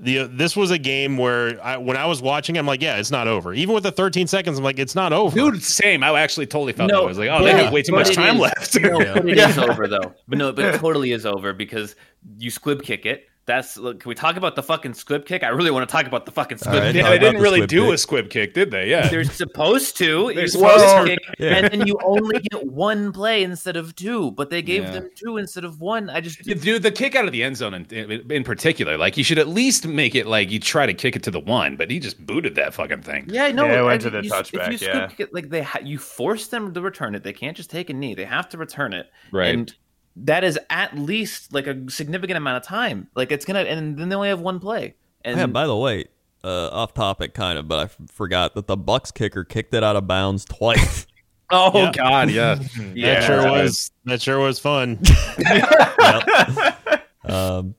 the 0.00 0.24
this 0.26 0.56
was 0.56 0.70
a 0.72 0.78
game 0.78 1.16
where 1.16 1.62
I, 1.64 1.76
when 1.76 1.96
I 1.96 2.06
was 2.06 2.20
watching, 2.22 2.56
I'm 2.58 2.66
like, 2.66 2.82
yeah, 2.82 2.96
it's 2.96 3.10
not 3.12 3.28
over. 3.28 3.52
Even 3.54 3.74
with 3.74 3.84
the 3.84 3.92
13 3.92 4.26
seconds, 4.26 4.58
I'm 4.58 4.64
like, 4.64 4.78
it's 4.80 4.94
not 4.96 5.12
over. 5.12 5.34
Dude, 5.36 5.62
same. 5.62 6.02
I 6.02 6.18
actually 6.20 6.46
totally 6.46 6.72
felt 6.72 6.90
that. 6.90 6.96
I 6.96 7.04
was 7.04 7.18
like, 7.18 7.28
oh, 7.28 7.38
but 7.38 7.44
they 7.44 7.62
have 7.64 7.72
way 7.72 7.82
too 7.82 7.92
much 7.92 8.12
time 8.14 8.36
is- 8.36 8.40
left. 8.40 8.80
No, 8.80 8.98
but 9.14 9.28
it 9.28 9.36
Yeah. 9.36 9.50
is 9.50 9.58
over 9.58 9.86
though. 9.86 10.14
But 10.26 10.38
no, 10.38 10.52
but 10.52 10.64
it 10.64 10.78
totally 10.80 11.12
is 11.12 11.24
over 11.26 11.52
because 11.52 11.94
you 12.38 12.50
squib 12.50 12.82
kick 12.82 13.06
it. 13.06 13.26
That's 13.44 13.76
look, 13.76 13.98
can 14.00 14.08
we 14.08 14.14
talk 14.14 14.36
about 14.36 14.54
the 14.54 14.62
fucking 14.62 14.94
squib 14.94 15.26
kick? 15.26 15.42
I 15.42 15.48
really 15.48 15.72
want 15.72 15.88
to 15.88 15.92
talk 15.92 16.06
about 16.06 16.26
the 16.26 16.30
fucking 16.30 16.58
uh, 16.58 16.60
squib 16.60 16.74
right. 16.74 16.92
kick. 16.92 17.02
yeah, 17.02 17.10
they 17.10 17.18
didn't 17.18 17.42
really 17.42 17.66
do 17.66 17.86
kick. 17.86 17.94
a 17.94 17.98
squib 17.98 18.30
kick, 18.30 18.54
did 18.54 18.70
they? 18.70 18.88
Yeah. 18.88 19.08
They're 19.08 19.24
supposed 19.24 19.96
to. 19.96 20.32
They're 20.36 20.46
supposed 20.46 20.84
supposed 20.84 21.08
to. 21.08 21.14
to 21.16 21.20
kick, 21.20 21.34
Yeah. 21.40 21.54
and 21.56 21.66
then 21.80 21.86
you 21.88 21.98
only 22.04 22.38
get 22.38 22.64
one 22.66 23.10
play 23.10 23.42
instead 23.42 23.76
of 23.76 23.96
two. 23.96 24.30
But 24.30 24.50
they 24.50 24.62
gave 24.62 24.84
Yeah. 24.84 24.90
them 24.92 25.10
two 25.16 25.38
instead 25.38 25.64
of 25.64 25.80
one. 25.80 26.08
I 26.08 26.20
just 26.20 26.40
Dude, 26.44 26.84
the 26.84 26.92
kick 26.92 27.16
out 27.16 27.24
of 27.24 27.32
the 27.32 27.42
end 27.42 27.56
zone 27.56 27.74
in, 27.74 27.84
in, 27.86 28.30
in 28.30 28.44
particular, 28.44 28.96
like 28.96 29.16
you 29.16 29.24
should 29.24 29.38
at 29.40 29.48
least 29.48 29.88
make 29.88 30.14
it 30.14 30.28
like 30.28 30.48
you 30.52 30.60
try 30.60 30.86
to 30.86 30.94
kick 30.94 31.16
it 31.16 31.24
to 31.24 31.32
the 31.32 31.40
one, 31.40 31.74
but 31.76 31.90
he 31.90 31.98
just 31.98 32.24
booted 32.24 32.54
that 32.54 32.74
fucking 32.74 33.02
thing. 33.02 33.24
Yeah, 33.28 33.50
no. 33.50 33.64
Yeah, 33.66 33.80
it 33.80 33.84
went 33.84 34.02
I- 34.02 34.04
to 34.04 34.10
the 34.10 34.22
you, 34.22 34.30
touchback, 34.30 34.72
If 34.72 34.82
you 34.82 34.86
yeah. 34.88 35.08
scoop 35.08 35.20
it, 35.20 35.34
like 35.34 35.48
they, 35.48 35.62
ha- 35.62 35.80
you 35.82 35.98
force 35.98 36.46
them 36.46 36.72
to 36.74 36.80
return 36.80 37.16
it. 37.16 37.24
They 37.24 37.32
can't 37.32 37.56
just 37.56 37.70
take 37.70 37.90
a 37.90 37.92
knee. 37.92 38.14
They 38.14 38.24
have 38.24 38.48
to 38.50 38.56
return 38.58 38.92
it. 38.92 39.10
Right. 39.32 39.52
And 39.52 39.74
that 40.16 40.44
is 40.44 40.58
at 40.70 40.96
least 40.98 41.52
like 41.54 41.66
a 41.66 41.90
significant 41.90 42.36
amount 42.36 42.58
of 42.58 42.62
time. 42.68 43.08
Like 43.14 43.32
it's 43.32 43.44
gonna, 43.44 43.60
and 43.60 43.98
then 43.98 44.08
they 44.08 44.14
only 44.14 44.28
have 44.28 44.40
one 44.40 44.60
play. 44.60 44.94
And 45.24 45.38
Yeah, 45.38 45.46
by 45.46 45.66
the 45.66 45.76
way, 45.76 46.06
uh, 46.44 46.68
off 46.68 46.94
topic 46.94 47.34
kind 47.34 47.58
of, 47.58 47.68
but 47.68 47.78
I 47.78 47.82
f- 47.84 47.96
forgot 48.10 48.54
that 48.54 48.66
the 48.66 48.76
Bucs 48.76 49.12
kicker 49.14 49.44
kicked 49.44 49.72
it 49.74 49.82
out 49.84 49.96
of 49.96 50.06
bounds 50.06 50.44
twice. 50.44 51.06
Oh 51.54 51.70
Yeah. 51.84 51.92
God, 51.92 52.30
yeah. 52.30 52.58
yeah, 52.94 53.20
that 53.20 53.26
sure 53.26 53.50
was. 53.50 53.90
That 54.06 54.22
sure 54.22 54.38
was 54.38 54.58
fun. 54.58 54.98
Yep. 55.38 57.08
um, 57.24 57.74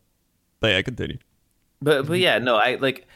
but 0.60 0.68
yeah, 0.68 0.82
continue. 0.84 1.18
But 1.82 2.06
but 2.06 2.20
yeah, 2.20 2.38
no, 2.38 2.56
I 2.56 2.76
like 2.76 3.08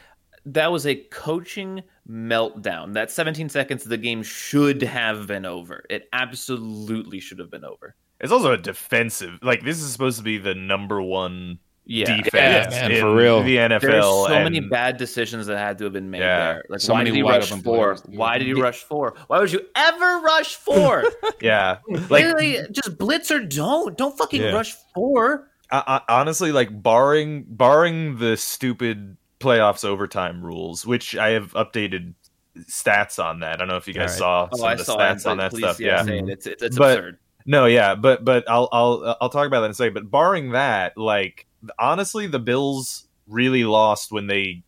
that 0.46 0.72
was 0.72 0.84
a 0.86 0.96
coaching 0.96 1.82
meltdown. 2.10 2.94
That 2.94 3.10
17 3.10 3.48
seconds 3.48 3.84
of 3.84 3.90
the 3.90 3.96
game 3.98 4.22
should 4.24 4.82
have 4.82 5.26
been 5.28 5.46
over. 5.46 5.84
It 5.88 6.08
absolutely 6.12 7.20
should 7.20 7.38
have 7.38 7.50
been 7.50 7.64
over. 7.64 7.94
It's 8.20 8.32
also 8.32 8.52
a 8.52 8.56
defensive. 8.58 9.38
Like 9.42 9.62
this 9.64 9.80
is 9.80 9.90
supposed 9.92 10.18
to 10.18 10.24
be 10.24 10.38
the 10.38 10.54
number 10.54 11.00
one, 11.00 11.58
Yeah. 11.84 12.16
defense 12.22 12.74
Yeah, 12.74 12.80
man, 12.82 12.90
in 12.92 13.00
for 13.00 13.14
real. 13.14 13.42
the 13.42 13.56
NFL. 13.58 13.80
There's 13.80 14.04
so 14.04 14.26
and- 14.26 14.44
many 14.44 14.60
bad 14.60 14.96
decisions 14.96 15.46
that 15.46 15.56
had 15.58 15.78
to 15.78 15.84
have 15.84 15.92
been 15.92 16.10
made 16.10 16.18
Yeah. 16.20 16.38
there. 16.54 16.64
Like, 16.68 16.80
So 16.80 16.92
why 16.92 17.00
many 17.00 17.10
did 17.10 17.16
he 17.16 17.22
rush 17.22 17.50
four? 17.50 17.94
players. 17.94 18.02
Why 18.06 18.38
did 18.38 18.46
he 18.48 18.54
rush 18.54 18.82
four? 18.82 19.14
Why 19.28 19.38
would 19.38 19.52
you 19.52 19.62
ever 19.76 20.20
rush 20.20 20.56
four? 20.56 21.04
Yeah, 21.40 21.78
like 21.88 22.10
Literally, 22.10 22.58
just 22.72 22.98
blitz 22.98 23.30
or 23.30 23.38
don't. 23.40 23.96
Don't 23.96 24.18
fucking 24.18 24.42
Yeah. 24.42 24.50
rush 24.52 24.74
four. 24.94 25.48
I, 25.70 26.00
I, 26.08 26.20
honestly, 26.20 26.50
like 26.50 26.82
barring 26.82 27.44
barring 27.48 28.18
the 28.18 28.36
stupid 28.36 29.16
playoffs 29.38 29.84
overtime 29.84 30.42
rules, 30.44 30.84
which 30.84 31.14
I 31.16 31.28
have 31.30 31.52
updated 31.52 32.14
stats 32.62 33.22
on 33.22 33.38
that. 33.40 33.54
I 33.54 33.56
don't 33.58 33.68
know 33.68 33.76
if 33.76 33.86
you 33.86 33.94
guys 33.94 34.20
All 34.20 34.48
saw 34.48 34.48
Oh, 34.52 34.56
some 34.56 34.66
I 34.66 34.72
of 34.72 34.78
the 34.78 34.84
saw 34.84 34.96
stats 34.98 35.20
it. 35.20 35.26
on 35.26 35.36
that 35.38 35.50
please, 35.52 35.60
stuff. 35.62 35.78
Yeah, 35.80 35.96
Yeah, 35.98 36.02
say 36.02 36.18
it. 36.18 36.28
It's 36.28 36.46
it's, 36.46 36.62
it's 36.64 36.76
But- 36.78 36.98
absurd. 36.98 37.18
No, 37.48 37.64
yeah, 37.64 37.94
but 37.94 38.26
but 38.26 38.44
I'll 38.48 38.68
I'll 38.70 39.16
I'll 39.22 39.30
talk 39.30 39.46
about 39.46 39.60
that 39.60 39.66
in 39.66 39.70
a 39.70 39.74
second. 39.74 39.94
But 39.94 40.10
barring 40.10 40.50
that, 40.50 40.98
like 40.98 41.46
honestly, 41.78 42.26
the 42.26 42.38
Bills 42.38 43.08
really 43.26 43.64
lost 43.64 44.12
when 44.12 44.26
they 44.26 44.62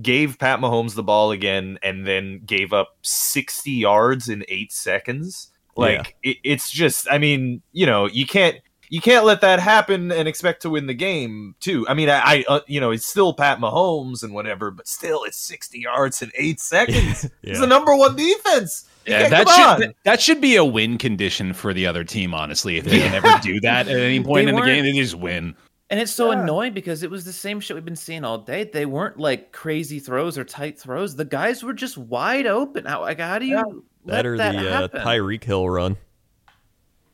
gave 0.00 0.38
Pat 0.38 0.60
Mahomes 0.60 0.94
the 0.94 1.02
ball 1.02 1.30
again 1.30 1.78
and 1.82 2.06
then 2.06 2.40
gave 2.46 2.72
up 2.72 2.96
sixty 3.02 3.72
yards 3.72 4.30
in 4.30 4.44
eight 4.48 4.72
seconds. 4.72 5.48
Like 5.76 6.16
it, 6.22 6.38
it's 6.42 6.70
just, 6.70 7.06
I 7.10 7.18
mean, 7.18 7.60
you 7.72 7.84
know, 7.84 8.06
you 8.06 8.26
can't 8.26 8.56
you 8.88 9.02
can't 9.02 9.26
let 9.26 9.42
that 9.42 9.60
happen 9.60 10.10
and 10.10 10.26
expect 10.26 10.62
to 10.62 10.70
win 10.70 10.86
the 10.86 10.94
game 10.94 11.54
too. 11.60 11.86
I 11.86 11.92
mean, 11.92 12.08
I, 12.08 12.20
I 12.24 12.44
uh, 12.48 12.60
you 12.66 12.80
know, 12.80 12.92
it's 12.92 13.06
still 13.06 13.34
Pat 13.34 13.58
Mahomes 13.60 14.22
and 14.22 14.32
whatever, 14.32 14.70
but 14.70 14.88
still, 14.88 15.24
it's 15.24 15.36
sixty 15.36 15.80
yards 15.80 16.22
in 16.22 16.32
eight 16.34 16.60
seconds. 16.60 17.24
It's 17.42 17.58
Yeah. 17.58 17.60
the 17.60 17.66
number 17.66 17.94
one 17.94 18.16
defense. 18.16 18.86
You 19.06 19.12
Yeah, 19.14 19.28
that 19.28 19.46
come 19.46 19.60
on. 19.60 19.80
should 19.80 19.94
that 20.04 20.20
should 20.20 20.40
be 20.40 20.56
a 20.56 20.64
win 20.64 20.98
condition 20.98 21.52
for 21.52 21.72
the 21.72 21.86
other 21.86 22.04
team. 22.04 22.34
Honestly, 22.34 22.76
if 22.76 22.84
they 22.84 22.98
can 23.00 23.14
ever 23.14 23.38
do 23.42 23.58
that 23.60 23.88
at 23.88 23.96
any 23.98 24.20
point 24.24 24.46
They 24.46 24.50
in 24.50 24.56
the 24.56 24.62
game, 24.62 24.84
they 24.84 24.92
just 24.92 25.14
win. 25.14 25.54
And 25.88 25.98
it's 25.98 26.12
so 26.12 26.30
Yeah. 26.30 26.42
annoying 26.42 26.72
because 26.72 27.02
it 27.02 27.10
was 27.10 27.24
the 27.24 27.32
same 27.32 27.58
shit 27.60 27.74
we've 27.74 27.84
been 27.84 27.96
seeing 27.96 28.24
all 28.24 28.38
day. 28.38 28.64
They 28.64 28.86
weren't 28.86 29.18
like 29.18 29.50
crazy 29.52 29.98
throws 29.98 30.38
or 30.38 30.44
tight 30.44 30.78
throws. 30.78 31.16
The 31.16 31.24
guys 31.24 31.64
were 31.64 31.72
just 31.72 31.98
wide 31.98 32.46
open. 32.46 32.84
How 32.84 33.00
like 33.00 33.18
how 33.18 33.38
do 33.38 33.46
you 33.46 33.56
Yeah. 33.56 33.62
let 34.04 34.16
That 34.22 34.26
or 34.26 34.36
that 34.36 34.52
the 34.92 35.00
uh. 35.00 35.04
Tyreek 35.04 35.42
Hill 35.44 35.68
run. 35.68 35.96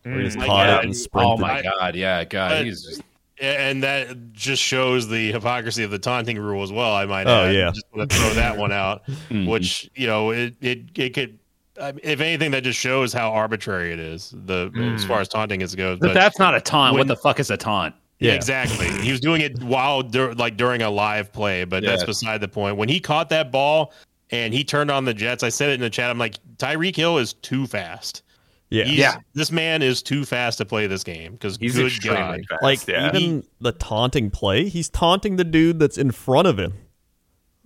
Where 0.02 0.18
he 0.18 0.24
just 0.24 0.38
Mm. 0.38 0.46
caught 0.46 0.66
Yeah. 0.68 0.78
it 0.78 0.84
and 0.84 0.96
sprinted. 0.96 1.32
Oh 1.32 1.36
my 1.38 1.62
god, 1.62 1.96
yeah, 1.96 2.24
God, 2.24 2.50
But- 2.50 2.64
he's 2.66 2.84
just 2.84 3.02
and 3.38 3.82
that 3.82 4.32
just 4.32 4.62
shows 4.62 5.08
the 5.08 5.30
hypocrisy 5.30 5.82
of 5.82 5.90
the 5.90 5.98
taunting 5.98 6.38
rule 6.38 6.62
as 6.62 6.72
well. 6.72 6.94
I 6.94 7.04
might 7.04 7.26
Oh, 7.26 7.44
add. 7.44 7.54
yeah. 7.54 7.70
just 7.70 7.84
want 7.94 8.10
to 8.10 8.16
throw 8.16 8.30
that 8.34 8.56
one 8.56 8.72
out, 8.72 9.02
Mhm. 9.30 9.46
which 9.46 9.90
you 9.94 10.06
know 10.06 10.30
it 10.30 10.54
it 10.60 10.80
it 10.94 11.14
could. 11.14 11.38
I 11.80 11.92
mean, 11.92 12.00
if 12.02 12.20
anything, 12.20 12.50
that 12.52 12.62
just 12.64 12.78
shows 12.78 13.12
how 13.12 13.30
arbitrary 13.30 13.92
it 13.92 13.98
is. 14.00 14.32
The 14.46 14.70
as 14.94 15.04
Mm. 15.04 15.08
far 15.08 15.20
as 15.20 15.28
taunting 15.28 15.60
is 15.60 15.74
goes, 15.74 15.98
But 15.98 16.14
that's 16.14 16.38
not 16.38 16.54
a 16.54 16.60
taunt. 16.60 16.94
when- 16.94 17.00
what 17.00 17.08
the 17.08 17.16
fuck 17.16 17.38
is 17.40 17.50
a 17.50 17.56
taunt? 17.56 17.94
Yeah, 18.18 18.30
Yeah. 18.30 18.36
exactly. 18.36 18.88
He 19.02 19.10
was 19.10 19.20
doing 19.20 19.42
it 19.42 19.62
while 19.62 20.02
dur- 20.02 20.34
like 20.34 20.56
during 20.56 20.80
a 20.82 20.90
live 20.90 21.32
play, 21.32 21.64
but 21.64 21.82
that's 21.84 22.04
beside 22.04 22.40
the 22.40 22.48
point. 22.48 22.76
When 22.76 22.88
he 22.88 22.98
caught 22.98 23.28
that 23.28 23.52
ball 23.52 23.92
and 24.30 24.54
he 24.54 24.64
turned 24.64 24.90
on 24.90 25.04
the 25.04 25.12
Jets, 25.14 25.42
I 25.42 25.50
said 25.50 25.68
it 25.70 25.74
in 25.74 25.80
the 25.80 25.90
chat. 25.90 26.10
I'm 26.10 26.18
like, 26.18 26.36
Tyreek 26.56 26.96
Hill 26.96 27.18
is 27.18 27.34
too 27.34 27.66
fast. 27.66 28.22
yeah. 28.70 28.84
He's- 28.84 28.98
Yeah. 28.98 29.16
this 29.34 29.52
man 29.52 29.80
is 29.82 30.02
too 30.02 30.24
fast 30.24 30.58
to 30.58 30.64
play 30.64 30.86
this 30.88 31.04
game 31.04 31.32
because 31.32 31.56
He's 31.60 31.76
good 31.76 31.86
extremely 31.86 32.18
God, 32.18 32.40
fast. 32.48 32.62
Like 32.62 32.88
yeah. 32.88 33.10
even 33.14 33.44
the 33.60 33.70
taunting 33.72 34.30
play, 34.30 34.68
he's 34.68 34.88
taunting 34.88 35.36
the 35.36 35.44
dude 35.44 35.78
that's 35.78 35.96
in 35.98 36.10
front 36.10 36.48
of 36.48 36.58
him. 36.58 36.72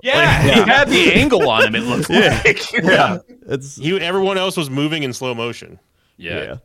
Yeah, 0.03 0.43
he 0.43 0.51
had 0.71 0.89
the 0.89 1.13
angle 1.15 1.49
on 1.49 1.67
him. 1.67 1.75
It 1.75 1.81
looked 1.85 2.11
Yeah. 2.11 2.41
like. 2.45 2.73
yeah. 2.83 3.19
It's 3.49 3.77
he 3.77 3.99
everyone 4.01 4.39
else 4.39 4.57
was 4.57 4.71
moving 4.71 5.03
in 5.03 5.13
slow 5.13 5.35
motion. 5.35 5.79
yeah. 6.17 6.57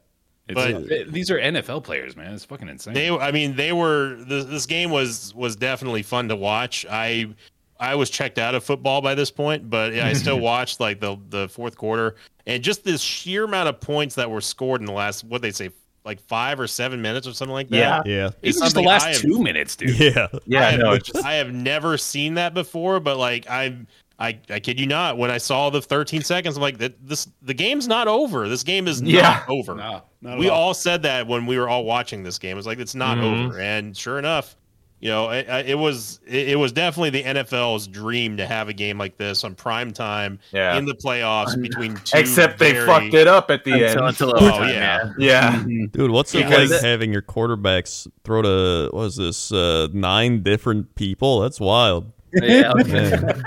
It's, 0.47 0.53
But- 0.53 0.91
it- 0.91 1.11
these 1.11 1.31
are 1.31 1.39
NFL 1.39 1.83
players, 1.83 2.15
man. 2.15 2.33
It's 2.33 2.45
fucking 2.45 2.69
insane. 2.69 2.93
They, 2.93 3.09
I 3.09 3.31
mean, 3.31 3.55
they 3.55 3.73
were. 3.73 4.15
This, 4.27 4.45
this 4.45 4.65
game 4.67 4.91
was 4.91 5.33
was 5.33 5.55
definitely 5.55 6.03
fun 6.03 6.27
to 6.29 6.35
watch. 6.35 6.85
I 6.87 7.33
I 7.79 7.95
was 7.95 8.11
checked 8.11 8.37
out 8.37 8.53
of 8.53 8.63
football 8.63 9.01
by 9.01 9.15
this 9.15 9.31
point, 9.31 9.69
but 9.71 9.93
I 9.93 10.13
still 10.13 10.39
watched 10.51 10.79
like 10.79 10.99
the 10.99 11.17
the 11.29 11.49
fourth 11.49 11.75
quarter 11.77 12.15
and 12.45 12.63
just 12.63 12.83
this 12.83 13.01
sheer 13.01 13.45
amount 13.45 13.69
of 13.69 13.81
points 13.81 14.13
that 14.15 14.29
were 14.29 14.39
scored 14.39 14.81
in 14.81 14.85
the 14.85 14.93
last 14.93 15.23
what 15.23 15.41
they 15.41 15.51
say 15.51 15.71
like 16.05 16.21
five 16.21 16.59
or 16.59 16.67
seven 16.67 17.01
minutes 17.01 17.27
or 17.27 17.33
something 17.33 17.53
like 17.53 17.69
that. 17.69 18.05
Yeah. 18.05 18.13
yeah. 18.25 18.29
It's 18.41 18.57
Even 18.57 18.65
just 18.67 18.75
the 18.75 18.81
last 18.83 19.05
have- 19.07 19.21
two 19.21 19.41
minutes, 19.41 19.75
dude. 19.75 19.99
Yeah. 19.99 20.27
I 20.31 20.37
Yeah, 20.45 20.71
have, 20.71 20.79
no, 20.79 20.91
it's 20.93 21.09
just, 21.11 21.25
I 21.25 21.33
have 21.33 21.51
never 21.53 21.97
seen 21.97 22.35
that 22.35 22.53
before, 22.53 22.99
but 22.99 23.17
like 23.17 23.49
I'm. 23.49 23.87
I, 24.17 24.39
I 24.49 24.61
kid 24.61 24.79
you 24.79 24.85
not. 24.85 25.17
When 25.17 25.29
I 25.29 25.37
saw 25.37 25.69
the 25.69 25.81
13 25.81 26.21
seconds, 26.21 26.55
I'm 26.55 26.61
like, 26.61 26.77
that 26.77 27.05
this 27.05 27.27
the 27.41 27.53
game's 27.53 27.85
not 27.85 28.07
over. 28.07 28.47
This 28.47 28.63
game 28.63 28.87
is 28.87 29.01
Yeah. 29.01 29.21
not 29.23 29.49
over. 29.49 29.75
No, 29.75 30.03
not 30.21 30.37
we 30.39 30.47
all. 30.47 30.67
all 30.67 30.73
said 30.73 31.01
that 31.03 31.27
when 31.27 31.45
we 31.45 31.57
were 31.59 31.67
all 31.67 31.83
watching 31.83 32.23
this 32.23 32.39
game. 32.39 32.57
It's 32.57 32.65
like 32.65 32.79
it's 32.79 32.95
not 32.95 33.17
Mhm. 33.17 33.47
over, 33.47 33.59
and 33.59 33.97
sure 33.97 34.17
enough, 34.17 34.55
you 34.99 35.09
know, 35.09 35.29
it, 35.29 35.47
it 35.67 35.77
was 35.77 36.19
it, 36.25 36.49
it 36.49 36.55
was 36.55 36.71
definitely 36.71 37.09
the 37.11 37.23
NFL's 37.23 37.87
dream 37.87 38.37
to 38.37 38.45
have 38.47 38.69
a 38.69 38.73
game 38.73 38.97
like 38.97 39.17
this 39.17 39.43
on 39.43 39.53
prime 39.55 39.91
time 39.91 40.39
yeah. 40.51 40.77
in 40.77 40.85
the 40.85 40.95
playoffs 40.95 41.59
between 41.61 41.95
two. 41.97 42.17
Except 42.17 42.57
they 42.57 42.71
very- 42.71 42.85
fucked 42.87 43.13
it 43.13 43.27
up 43.27 43.51
at 43.51 43.63
the 43.63 43.73
until, 43.73 43.89
end. 43.99 44.07
until 44.09 44.29
Oh, 44.35 44.47
overtime, 44.47 44.69
yeah. 44.69 45.13
yeah. 45.17 45.63
Dude, 45.91 46.11
what's 46.11 46.33
it 46.33 46.45
Because- 46.45 46.71
like 46.71 46.81
having 46.81 47.11
your 47.11 47.21
quarterbacks 47.21 48.07
throw 48.23 48.41
to 48.41 48.89
what 48.95 49.03
is 49.05 49.15
this 49.17 49.51
uh, 49.51 49.87
nine 49.93 50.43
different 50.43 50.95
people? 50.95 51.41
That's 51.41 51.59
wild. 51.59 52.11
Yeah. 52.33 52.73
Man. 52.87 53.43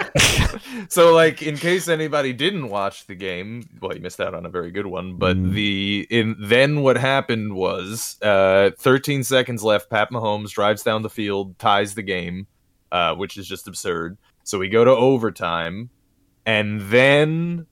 so 0.88 1.14
like 1.14 1.42
in 1.42 1.56
case 1.56 1.88
anybody 1.88 2.32
didn't 2.32 2.68
watch 2.70 3.06
the 3.06 3.14
game 3.14 3.68
well 3.82 3.94
you 3.94 4.00
missed 4.00 4.20
out 4.20 4.34
on 4.34 4.46
a 4.46 4.48
very 4.48 4.70
good 4.70 4.86
one 4.86 5.16
but 5.16 5.36
Mm. 5.36 5.52
the 5.52 6.06
in 6.10 6.36
then 6.40 6.80
what 6.82 6.96
happened 6.96 7.54
was 7.54 8.16
uh 8.22 8.70
13 8.78 9.24
seconds 9.24 9.62
left 9.62 9.90
pat 9.90 10.10
mahomes 10.10 10.50
drives 10.50 10.82
down 10.82 11.02
the 11.02 11.10
field 11.10 11.58
ties 11.58 11.94
the 11.94 12.02
game 12.02 12.46
uh 12.92 13.14
which 13.14 13.36
is 13.36 13.46
just 13.46 13.68
absurd 13.68 14.16
so 14.44 14.58
we 14.58 14.68
go 14.68 14.84
to 14.84 14.90
overtime 14.90 15.90
and 16.46 16.80
then 16.82 17.66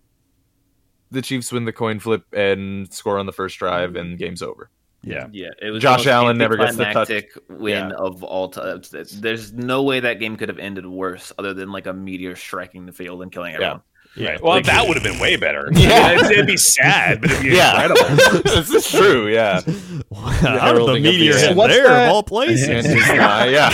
the 1.11 1.23
chiefs 1.23 1.51
win 1.53 1.65
the 1.65 1.73
coin 1.73 1.99
flip 1.99 2.25
and 2.35 2.93
score 2.93 3.19
on 3.19 3.27
the 3.27 3.33
first 3.33 3.59
drive 3.59 3.97
and 3.97 4.19
game's 4.19 4.43
over 4.43 4.69
Yeah. 5.07 5.29
Yeah, 5.33 5.49
it 5.63 5.71
was 5.71 5.83
Josh 5.83 6.07
Allen 6.07 6.37
never 6.37 6.57
gets 6.57 6.77
the 6.77 6.85
touch. 6.85 7.11
anticlimactic 7.11 7.31
win 7.49 7.93
of 7.93 8.23
all 8.25 8.49
time. 8.49 8.83
There's 9.21 9.53
no 9.53 9.83
way 9.85 10.01
that 10.01 10.19
game 10.19 10.37
could 10.37 10.49
have 10.49 10.59
ended 10.59 10.85
worse, 10.87 11.33
other 11.39 11.55
than 11.55 11.71
like 11.73 11.87
a 11.87 11.93
meteor 11.93 12.35
striking 12.37 12.87
the 12.87 12.93
field 12.93 13.23
and 13.23 13.31
killing 13.31 13.55
everyone. 13.55 13.83
Right. 14.19 14.43
Well, 14.43 14.63
that 14.63 14.89
would 14.89 14.97
have 14.97 15.05
been 15.05 15.19
way 15.21 15.37
better. 15.37 15.69
Yeah. 15.77 16.13
it'd, 16.13 16.31
it'd 16.31 16.47
be 16.47 16.57
sad, 16.57 17.21
but 17.21 17.31
it'd 17.31 17.43
be 17.43 17.51
yeah 17.51 17.85
incredible. 17.87 18.43
this 18.45 18.71
is 18.71 18.91
true 18.91 19.29
yeah 19.29 19.61
How 20.15 20.73
did 20.73 20.81
the 20.81 20.87
of 20.87 20.87
the 20.95 21.01
meteor 21.01 21.37
hit 21.37 21.55
What's 21.55 21.75
there 21.75 21.87
that? 21.89 22.09
of 22.09 22.15
all 22.15 22.23
places? 22.23 22.67
And 22.87 22.87
uh, 23.21 23.45
yeah 23.47 23.69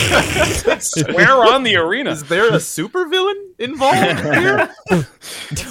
Swear 0.79 1.45
on 1.45 1.63
the 1.63 1.77
arena. 1.77 2.11
is 2.11 2.23
there 2.25 2.49
a 2.49 2.57
supervillain 2.57 3.52
involved 3.63 4.19
here 4.19 4.69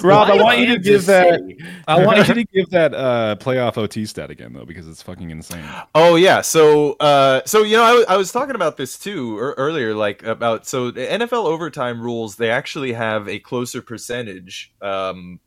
Rob, 0.03 0.29
I 0.29 0.41
want 0.41 0.59
you 0.59 0.65
to 0.67 0.79
give 0.79 1.05
that. 1.05 1.39
I 1.87 2.03
want 2.05 2.27
you 2.27 2.33
to 2.33 2.43
give 2.45 2.69
that 2.71 2.93
uh, 2.93 3.35
playoff 3.39 3.77
OT 3.77 4.05
stat 4.05 4.29
again, 4.29 4.53
though, 4.53 4.65
because 4.65 4.87
it's 4.87 5.01
fucking 5.01 5.29
insane. 5.29 5.63
Oh 5.95 6.15
yeah, 6.15 6.41
so 6.41 6.93
uh, 6.99 7.41
so 7.45 7.63
you 7.63 7.77
know, 7.77 7.83
I 7.83 7.93
was- 7.93 8.05
I 8.09 8.17
was 8.17 8.31
talking 8.31 8.55
about 8.55 8.77
this 8.77 8.97
too 8.97 9.37
ear- 9.37 9.53
earlier, 9.57 9.93
like 9.95 10.23
about 10.23 10.65
so 10.67 10.91
the 10.91 11.01
NFL 11.05 11.45
overtime 11.45 12.01
rules. 12.01 12.35
They 12.35 12.49
actually 12.49 12.93
have 12.93 13.29
a 13.29 13.39
closer 13.39 13.81
percentage 13.81 14.73
um, 14.81 15.39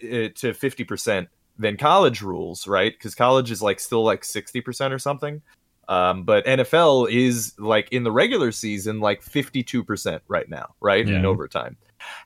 to 0.00 0.52
fifty 0.54 0.84
percent 0.84 1.28
than 1.58 1.76
college 1.76 2.22
rules, 2.22 2.66
right? 2.66 2.92
Because 2.92 3.14
college 3.14 3.50
is 3.50 3.62
like 3.62 3.80
still 3.80 4.04
like 4.04 4.24
sixty 4.24 4.60
percent 4.60 4.92
or 4.92 4.98
something. 4.98 5.40
Um, 5.88 6.22
but 6.24 6.46
NFL 6.46 7.10
is 7.10 7.54
like 7.58 7.88
in 7.92 8.04
the 8.04 8.12
regular 8.12 8.52
season, 8.52 9.00
like 9.00 9.22
fifty-two 9.22 9.82
percent 9.84 10.22
right 10.28 10.48
now, 10.48 10.74
right 10.80 11.06
in 11.06 11.22
Yeah. 11.22 11.26
overtime. 11.28 11.76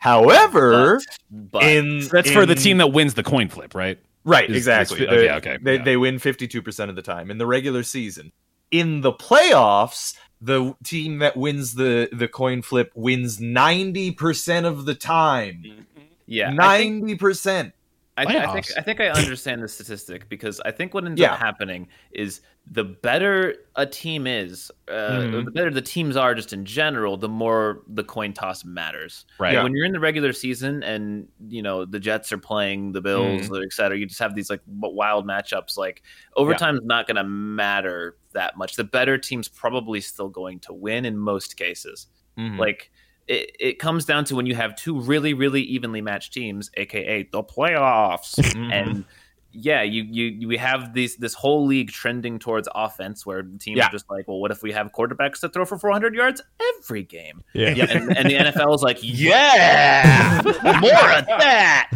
However, 0.01 1.01
But 1.31 1.63
in 1.65 2.07
That's 2.09 2.31
for 2.31 2.47
the 2.47 2.55
team 2.55 2.79
that 2.79 2.93
wins 2.93 3.15
the 3.15 3.23
coin 3.23 3.49
flip, 3.49 3.75
right? 3.75 3.99
Right, 4.25 4.49
Is- 4.51 4.57
exactly. 4.57 5.01
is- 5.03 5.07
okay, 5.07 5.17
They- 5.17 5.31
okay, 5.33 5.59
They 5.63 5.77
yeah. 5.77 5.83
they 5.85 5.97
win 5.97 6.19
fifty 6.19 6.47
two 6.49 6.63
percent 6.63 6.91
of 6.91 6.97
the 6.97 7.03
time 7.03 7.31
in 7.31 7.39
the 7.39 7.47
regular 7.47 7.83
season. 7.83 8.33
In 8.71 9.01
the 9.03 9.13
playoffs, 9.13 10.15
the 10.41 10.75
team 10.85 11.19
that 11.21 11.37
wins 11.37 11.75
the 11.75 12.09
the 12.13 12.29
coin 12.29 12.63
flip 12.63 12.93
wins 12.95 13.41
ninety 13.41 14.11
percent 14.11 14.67
of 14.67 14.85
the 14.85 14.95
time. 14.95 15.87
yeah, 16.27 16.51
Ninety 16.51 17.15
percent. 17.15 17.73
I, 18.19 18.25
th- 18.25 18.39
I 18.43 18.53
think 18.53 18.67
I 18.79 18.81
think 18.81 19.01
I 19.01 19.09
understand 19.11 19.63
the 19.63 19.69
statistic 19.69 20.29
because 20.31 20.59
I 20.65 20.71
think 20.71 20.95
what 20.95 21.05
ends 21.05 21.21
Yeah. 21.21 21.35
up 21.35 21.39
happening 21.39 21.89
is 22.13 22.41
the 22.69 22.83
better 22.83 23.55
a 23.77 23.87
team 23.87 24.27
is, 24.27 24.73
uh, 24.89 24.93
Mhm. 25.21 25.45
the 25.45 25.51
better 25.53 25.71
the 25.71 25.81
teams 25.81 26.17
are 26.17 26.35
just 26.35 26.53
in 26.53 26.65
general, 26.65 27.17
the 27.17 27.29
more 27.29 27.83
the 27.87 28.03
coin 28.03 28.33
toss 28.33 28.65
matters. 28.65 29.25
Right. 29.39 29.55
Yeah. 29.55 29.63
When 29.63 29.73
you're 29.73 29.85
in 29.85 29.93
the 29.93 30.01
regular 30.01 30.33
season 30.33 30.83
and 30.83 31.29
you 31.49 31.63
know 31.63 31.85
the 31.85 32.01
Jets 32.01 32.33
are 32.33 32.39
playing 32.39 32.91
the 32.93 33.01
Bills, 33.01 33.43
Mm-hmm. 33.49 33.63
et 33.63 33.73
cetera, 33.73 33.97
you 33.97 34.07
just 34.07 34.19
have 34.21 34.35
these 34.35 34.51
like 34.51 34.63
wild 34.67 35.27
matchups. 35.27 35.77
Like 35.79 36.03
overtime's 36.37 36.81
not 36.83 37.07
going 37.07 37.17
to 37.17 37.25
matter 37.25 38.17
that 38.33 38.57
much. 38.57 38.75
The 38.75 38.85
better 38.85 39.17
team's 39.17 39.47
probably 39.49 40.01
still 40.01 40.29
going 40.29 40.59
to 40.61 40.73
win 40.73 41.05
in 41.05 41.17
most 41.17 41.57
cases. 41.57 42.09
Mm-hmm. 42.37 42.59
Like 42.59 42.91
it, 43.29 43.57
it 43.61 43.79
comes 43.79 44.05
down 44.05 44.25
to 44.25 44.35
when 44.37 44.47
you 44.47 44.55
have 44.57 44.75
two 44.77 44.99
really, 45.01 45.35
really 45.35 45.63
evenly 45.63 46.01
matched 46.01 46.33
teams, 46.33 46.71
aka 46.77 47.23
the 47.31 47.43
playoffs, 47.45 48.35
Mhm. 48.41 48.73
and 48.73 49.05
yeah, 49.59 49.83
you 49.83 50.03
you 50.05 50.49
we 50.49 50.57
have 50.57 50.93
these 50.95 51.17
this 51.17 51.35
whole 51.35 51.67
league 51.67 51.91
trending 51.91 52.39
towards 52.39 52.69
offense, 52.75 53.25
where 53.27 53.43
teams 53.43 53.79
Yeah. 53.79 53.87
are 53.87 53.91
just 53.91 54.09
like, 54.11 54.29
well, 54.29 54.39
what 54.41 54.51
if 54.51 54.63
we 54.63 54.73
have 54.73 54.93
quarterbacks 54.93 55.41
that 55.41 55.53
throw 55.53 55.65
for 55.65 55.79
400 55.79 56.15
yards 56.15 56.41
every 56.79 57.03
game? 57.03 57.43
Yeah. 57.55 57.71
Yeah, 57.71 57.85
and, 57.91 58.17
and 58.17 58.29
the 58.31 58.35
NFL 58.53 58.75
is 58.75 58.83
like, 58.83 58.99
yeah, 59.03 60.41
more 60.45 61.11
of 61.19 61.27
that. 61.27 61.89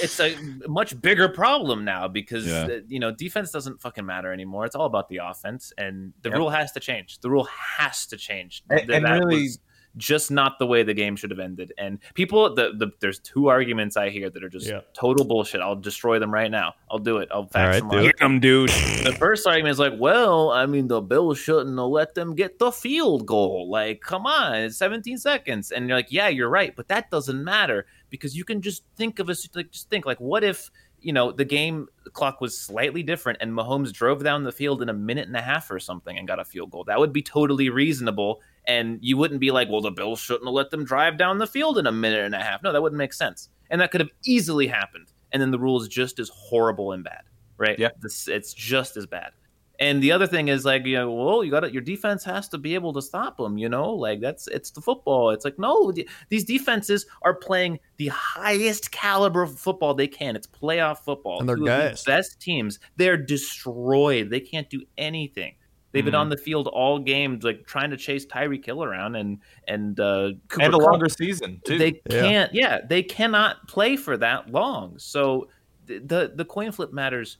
it's 0.00 0.20
a 0.20 0.36
much 0.68 1.00
bigger 1.00 1.28
problem 1.28 1.84
now 1.84 2.08
because 2.08 2.46
Yeah. 2.46 2.64
uh, 2.66 2.78
you 2.88 3.00
know 3.00 3.10
defense 3.10 3.50
doesn't 3.50 3.80
fucking 3.80 4.04
matter 4.06 4.32
anymore. 4.32 4.64
It's 4.64 4.76
all 4.76 4.86
about 4.86 5.08
the 5.08 5.18
offense, 5.18 5.72
and 5.78 6.12
the 6.22 6.30
Yep. 6.30 6.38
rule 6.38 6.50
has 6.50 6.72
to 6.72 6.80
change. 6.80 7.18
The 7.20 7.30
rule 7.30 7.48
has 7.78 8.06
to 8.06 8.16
change. 8.16 8.62
And- 8.70 8.90
and 8.90 9.04
that 9.04 9.18
really- 9.24 9.42
was 9.42 9.58
just 9.98 10.30
not 10.30 10.58
the 10.58 10.66
way 10.66 10.82
the 10.82 10.94
game 10.94 11.16
should 11.16 11.30
have 11.30 11.40
ended. 11.40 11.72
And 11.76 11.98
people, 12.14 12.54
the, 12.54 12.72
the 12.76 12.92
there's 13.00 13.18
two 13.18 13.48
arguments 13.48 13.96
I 13.96 14.08
hear 14.10 14.30
that 14.30 14.42
are 14.42 14.48
just 14.48 14.66
Yeah. 14.66 14.80
total 14.94 15.24
bullshit. 15.26 15.60
I'll 15.60 15.76
destroy 15.76 16.18
them 16.18 16.32
right 16.32 16.50
now. 16.50 16.74
I'll 16.90 16.98
do 16.98 17.18
it. 17.18 17.28
I'll 17.30 17.46
fax 17.46 17.74
right, 17.74 17.80
them 17.80 17.90
do 17.90 17.98
on. 17.98 18.06
it. 18.06 18.20
Him, 18.20 18.40
dude. 18.40 18.70
The 18.70 19.14
first 19.18 19.46
argument 19.46 19.72
is 19.72 19.78
like, 19.78 19.94
well, 19.98 20.50
I 20.50 20.64
mean, 20.66 20.88
the 20.88 21.00
Bills 21.00 21.38
shouldn't 21.38 21.78
have 21.78 21.88
let 21.88 22.14
them 22.14 22.34
get 22.34 22.58
the 22.58 22.70
field 22.72 23.26
goal. 23.26 23.68
Like, 23.70 24.00
come 24.00 24.24
on, 24.26 24.54
it's 24.56 24.76
17 24.78 25.18
seconds, 25.18 25.70
and 25.72 25.88
you're 25.88 25.96
like, 25.98 26.10
yeah, 26.10 26.28
you're 26.28 26.48
right, 26.48 26.74
but 26.74 26.88
that 26.88 27.10
doesn't 27.10 27.42
matter 27.42 27.86
because 28.10 28.36
you 28.36 28.44
can 28.44 28.62
just 28.62 28.84
think 28.96 29.18
of 29.18 29.28
a 29.28 29.34
like, 29.54 29.70
just 29.70 29.90
think 29.90 30.06
like, 30.06 30.18
what 30.20 30.42
if 30.44 30.70
you 31.00 31.12
know 31.12 31.32
the 31.32 31.44
game 31.44 31.88
clock 32.12 32.40
was 32.40 32.58
slightly 32.58 33.02
different 33.02 33.38
and 33.40 33.52
Mahomes 33.52 33.92
drove 33.92 34.24
down 34.24 34.44
the 34.44 34.52
field 34.52 34.82
in 34.82 34.88
a 34.88 34.94
minute 34.94 35.26
and 35.26 35.36
a 35.36 35.42
half 35.42 35.70
or 35.70 35.78
something 35.78 36.16
and 36.18 36.26
got 36.26 36.40
a 36.40 36.44
field 36.44 36.70
goal? 36.70 36.84
That 36.84 36.98
would 36.98 37.12
be 37.12 37.22
totally 37.22 37.70
reasonable, 37.70 38.40
and 38.66 38.98
you 39.00 39.16
wouldn't 39.16 39.40
be 39.40 39.50
like, 39.50 39.68
well, 39.68 39.80
the 39.80 39.90
Bills 39.90 40.20
shouldn't 40.20 40.46
have 40.46 40.54
let 40.54 40.70
them 40.70 40.84
drive 40.84 41.18
down 41.18 41.38
the 41.38 41.46
field 41.46 41.78
in 41.78 41.86
a 41.86 41.92
minute 41.92 42.24
and 42.24 42.34
a 42.34 42.38
half. 42.38 42.62
No, 42.62 42.72
that 42.72 42.82
wouldn't 42.82 42.98
make 42.98 43.12
sense, 43.12 43.48
and 43.70 43.80
that 43.80 43.90
could 43.90 44.00
have 44.00 44.10
easily 44.24 44.66
happened. 44.66 45.12
And 45.32 45.42
then 45.42 45.50
the 45.50 45.58
rule 45.58 45.80
is 45.80 45.88
just 45.88 46.18
as 46.18 46.30
horrible 46.30 46.92
and 46.92 47.04
bad 47.04 47.22
right? 47.58 47.78
Yeah. 47.78 47.90
This, 48.00 48.28
it's 48.28 48.54
just 48.54 48.96
as 48.96 49.04
bad. 49.04 49.32
And 49.80 50.02
the 50.02 50.10
other 50.10 50.26
thing 50.26 50.48
is 50.48 50.64
like, 50.64 50.84
you 50.86 50.96
know, 50.96 51.12
well, 51.12 51.44
you 51.44 51.50
got 51.52 51.60
to 51.60 51.72
your 51.72 51.82
defense 51.82 52.24
has 52.24 52.48
to 52.48 52.58
be 52.58 52.74
able 52.74 52.92
to 52.94 53.00
stop 53.02 53.36
them. 53.36 53.58
You 53.58 53.68
know, 53.68 53.92
like 53.92 54.20
that's 54.20 54.48
it's 54.48 54.70
the 54.72 54.80
football. 54.80 55.30
It's 55.30 55.44
like 55.44 55.58
no, 55.58 55.92
th- 55.92 56.08
these 56.30 56.44
defenses 56.44 57.06
are 57.22 57.34
playing 57.34 57.78
the 57.96 58.08
highest 58.08 58.90
caliber 58.90 59.42
of 59.42 59.56
football 59.58 59.94
they 59.94 60.08
can. 60.08 60.34
It's 60.34 60.48
playoff 60.48 60.98
football. 60.98 61.38
And 61.40 61.48
they're 61.48 61.56
Two 61.56 61.68
of 61.68 61.90
the 61.96 62.02
best 62.06 62.40
teams. 62.40 62.80
They're 62.96 63.16
destroyed. 63.16 64.30
They 64.30 64.40
can't 64.40 64.68
do 64.68 64.82
anything. 64.96 65.54
They've 65.92 66.04
been 66.04 66.12
Mhm. 66.14 66.20
on 66.20 66.28
the 66.28 66.36
field 66.36 66.66
all 66.68 66.98
game, 66.98 67.38
like 67.42 67.64
trying 67.66 67.90
to 67.90 67.96
chase 67.96 68.26
Tyreek 68.26 68.64
Hill 68.66 68.82
around 68.84 69.16
and 69.16 69.38
and 69.68 69.98
uh, 69.98 70.32
Cooper 70.48 70.64
and 70.64 70.74
a 70.74 70.78
Kupp 70.78 70.86
longer 70.90 71.08
season 71.08 71.60
too. 71.64 71.78
they 71.78 72.00
Yeah. 72.10 72.20
can't 72.22 72.54
yeah 72.54 72.80
they 72.86 73.02
cannot 73.02 73.66
play 73.68 73.96
for 73.96 74.16
that 74.18 74.50
long 74.50 74.98
so 74.98 75.48
th- 75.86 76.02
the 76.04 76.32
the 76.34 76.44
coin 76.44 76.72
flip 76.72 76.92
matters 76.92 77.38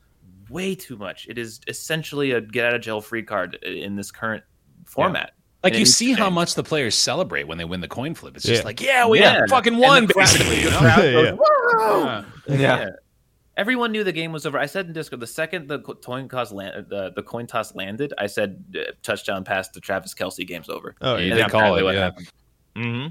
way 0.51 0.75
too 0.75 0.97
much 0.97 1.27
it 1.29 1.39
is 1.39 1.61
essentially 1.69 2.33
a 2.33 2.41
get 2.41 2.65
out 2.67 2.75
of 2.75 2.81
jail 2.81 3.01
free 3.01 3.23
card 3.23 3.55
in 3.65 3.97
this 3.97 4.11
current 4.11 4.43
format 4.87 5.33
Like 5.63 5.73
And 5.75 5.81
you 5.81 5.87
see 5.87 6.13
how 6.13 6.31
much 6.31 6.55
the 6.55 6.63
players 6.63 6.95
celebrate 6.95 7.45
when 7.49 7.59
they 7.59 7.65
win 7.65 7.81
the 7.81 7.89
coin 7.89 8.15
flip. 8.15 8.37
It's 8.37 8.45
just 8.45 8.63
Yeah. 8.63 8.67
like, 8.67 8.81
yeah, 8.81 9.07
we 9.09 9.19
Yeah. 9.21 9.41
have 9.41 9.49
fucking 9.51 9.73
And 9.75 9.83
won, 9.83 10.07
the 10.07 10.15
basically. 10.15 10.57
the 10.57 10.63
You 10.63 10.71
know? 10.71 10.81
Yeah. 10.81 12.23
goes, 12.47 12.61
Yeah. 12.61 12.79
yeah. 12.79 12.91
everyone 13.57 13.91
knew 13.93 14.05
the 14.05 14.13
game 14.13 14.31
was 14.33 14.47
over 14.47 14.57
i 14.59 14.67
said 14.67 14.87
in 14.87 14.93
discord 14.93 15.19
the 15.21 15.27
second 15.27 15.67
the 15.69 15.81
coin 15.81 16.29
toss 16.29 16.53
land, 16.53 16.87
the, 16.89 17.11
the 17.17 17.23
coin 17.25 17.47
toss 17.47 17.75
landed 17.75 18.15
i 18.17 18.27
said 18.27 18.63
uh, 18.77 18.93
touchdown 19.03 19.43
pass 19.45 19.69
to 19.69 19.81
travis 19.81 20.15
kelce 20.15 20.47
game's 20.47 20.69
over 20.69 20.95
Oh, 21.01 21.17
You 21.17 21.19
yeah. 21.19 21.23
And 21.25 21.31
did 21.35 21.39
that's 21.45 21.53
call 21.53 21.77
it, 21.77 21.83
what 21.83 21.95
yeah. 21.95 22.01
happened. 22.05 22.29
Mm-hmm. 22.77 23.07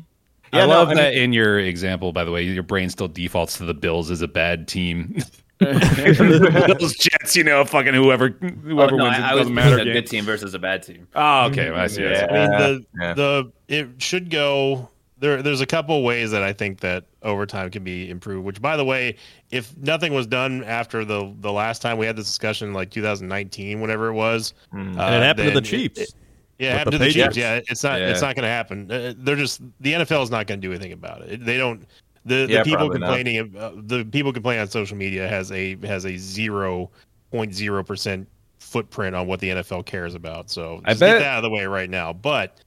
I 0.53 0.57
Yeah, 0.59 0.65
no, 0.65 0.71
love 0.71 0.89
I 0.89 0.93
that 0.95 1.13
mean- 1.13 1.23
in 1.23 1.33
your 1.33 1.59
example, 1.59 2.13
by 2.13 2.23
the 2.23 2.31
way, 2.31 2.43
your 2.43 2.63
brain 2.63 2.89
still 2.89 3.09
defaults 3.09 3.57
to 3.57 3.65
the 3.65 3.73
Bills 3.73 4.09
as 4.09 4.21
a 4.21 4.27
bad 4.29 4.67
team. 4.69 5.17
Bills, 5.59 6.93
Jets, 6.95 7.35
you 7.35 7.43
know, 7.43 7.65
fucking 7.65 7.93
whoever 7.93 8.37
Oh, 8.41 8.47
whoever 8.47 8.95
no, 8.95 9.03
wins, 9.05 9.15
I, 9.17 9.19
it 9.19 9.23
I 9.23 9.35
doesn't 9.35 9.53
matter. 9.53 9.79
a 9.79 9.83
game. 9.83 9.93
good 9.93 10.07
team 10.07 10.23
versus 10.25 10.53
a 10.53 10.59
bad 10.59 10.83
team 10.83 11.07
Oh, 11.15 11.45
okay. 11.47 11.69
I 11.69 11.87
see. 11.87 12.05
I 12.05 12.13
see. 12.13 12.19
Yeah. 12.21 12.27
I 12.29 12.33
mean, 12.33 12.51
the 12.51 12.85
Yeah. 13.01 13.13
the 13.13 13.51
it 13.67 13.87
should 14.01 14.29
go 14.29 14.89
there. 15.19 15.41
There's 15.41 15.61
a 15.61 15.65
couple 15.65 16.03
ways 16.03 16.31
that 16.31 16.43
I 16.43 16.53
think 16.53 16.79
that 16.81 17.05
overtime 17.23 17.69
can 17.71 17.83
be 17.83 18.09
improved. 18.09 18.45
Which, 18.45 18.61
by 18.61 18.77
the 18.77 18.85
way, 18.85 19.15
if 19.51 19.75
nothing 19.77 20.13
was 20.13 20.27
done 20.27 20.63
after 20.63 21.03
the 21.03 21.33
the 21.41 21.51
last 21.51 21.81
time 21.81 21.97
we 21.97 22.05
had 22.05 22.15
this 22.15 22.25
discussion, 22.27 22.73
like 22.73 22.91
2019, 22.91 23.81
whatever 23.81 24.09
it 24.09 24.13
was, 24.13 24.53
Mm. 24.73 24.97
uh, 24.97 25.01
and 25.01 25.15
it 25.23 25.25
happened 25.27 25.47
to 25.49 25.53
the 25.59 25.61
Chiefs. 25.65 25.99
it- 25.99 26.13
yeah, 26.59 26.69
it 26.73 26.77
happened 26.79 26.93
the 26.93 26.97
to 26.99 27.03
the 27.05 27.11
Chiefs. 27.11 27.37
Yeah, 27.37 27.59
it's 27.67 27.83
not. 27.83 28.01
It's 28.01 28.21
not 28.21 28.35
going 28.35 28.43
to 28.43 28.49
happen. 28.49 28.91
Uh, 28.91 29.13
They're 29.17 29.35
just 29.35 29.61
the 29.79 29.93
NFL 29.93 30.23
is 30.23 30.31
not 30.31 30.47
going 30.47 30.59
to 30.59 30.67
do 30.67 30.71
anything 30.73 30.91
about 30.91 31.21
it. 31.21 31.45
They 31.45 31.55
don't. 31.57 31.83
The, 32.27 32.45
the 32.45 32.61
people 32.63 32.89
complaining, 32.89 33.55
uh, 33.57 33.71
the 33.75 34.03
people 34.03 34.33
complaining 34.33 34.61
on 34.61 34.67
social 34.67 34.97
media 34.97 35.27
has 35.27 35.51
a 35.51 35.77
has 35.85 36.05
a 36.05 36.17
zero 36.17 36.89
point 37.31 37.53
zero 37.53 37.83
percent 37.83 38.27
footprint 38.59 39.15
on 39.15 39.27
what 39.27 39.39
the 39.39 39.49
NFL 39.49 39.85
cares 39.85 40.15
about. 40.15 40.49
So 40.49 40.81
I 40.85 40.93
bet- 40.93 40.99
get 40.99 41.19
that 41.19 41.23
out 41.23 41.37
of 41.37 41.43
the 41.43 41.49
way 41.49 41.65
right 41.65 41.89
now. 41.89 42.13
But 42.13 42.59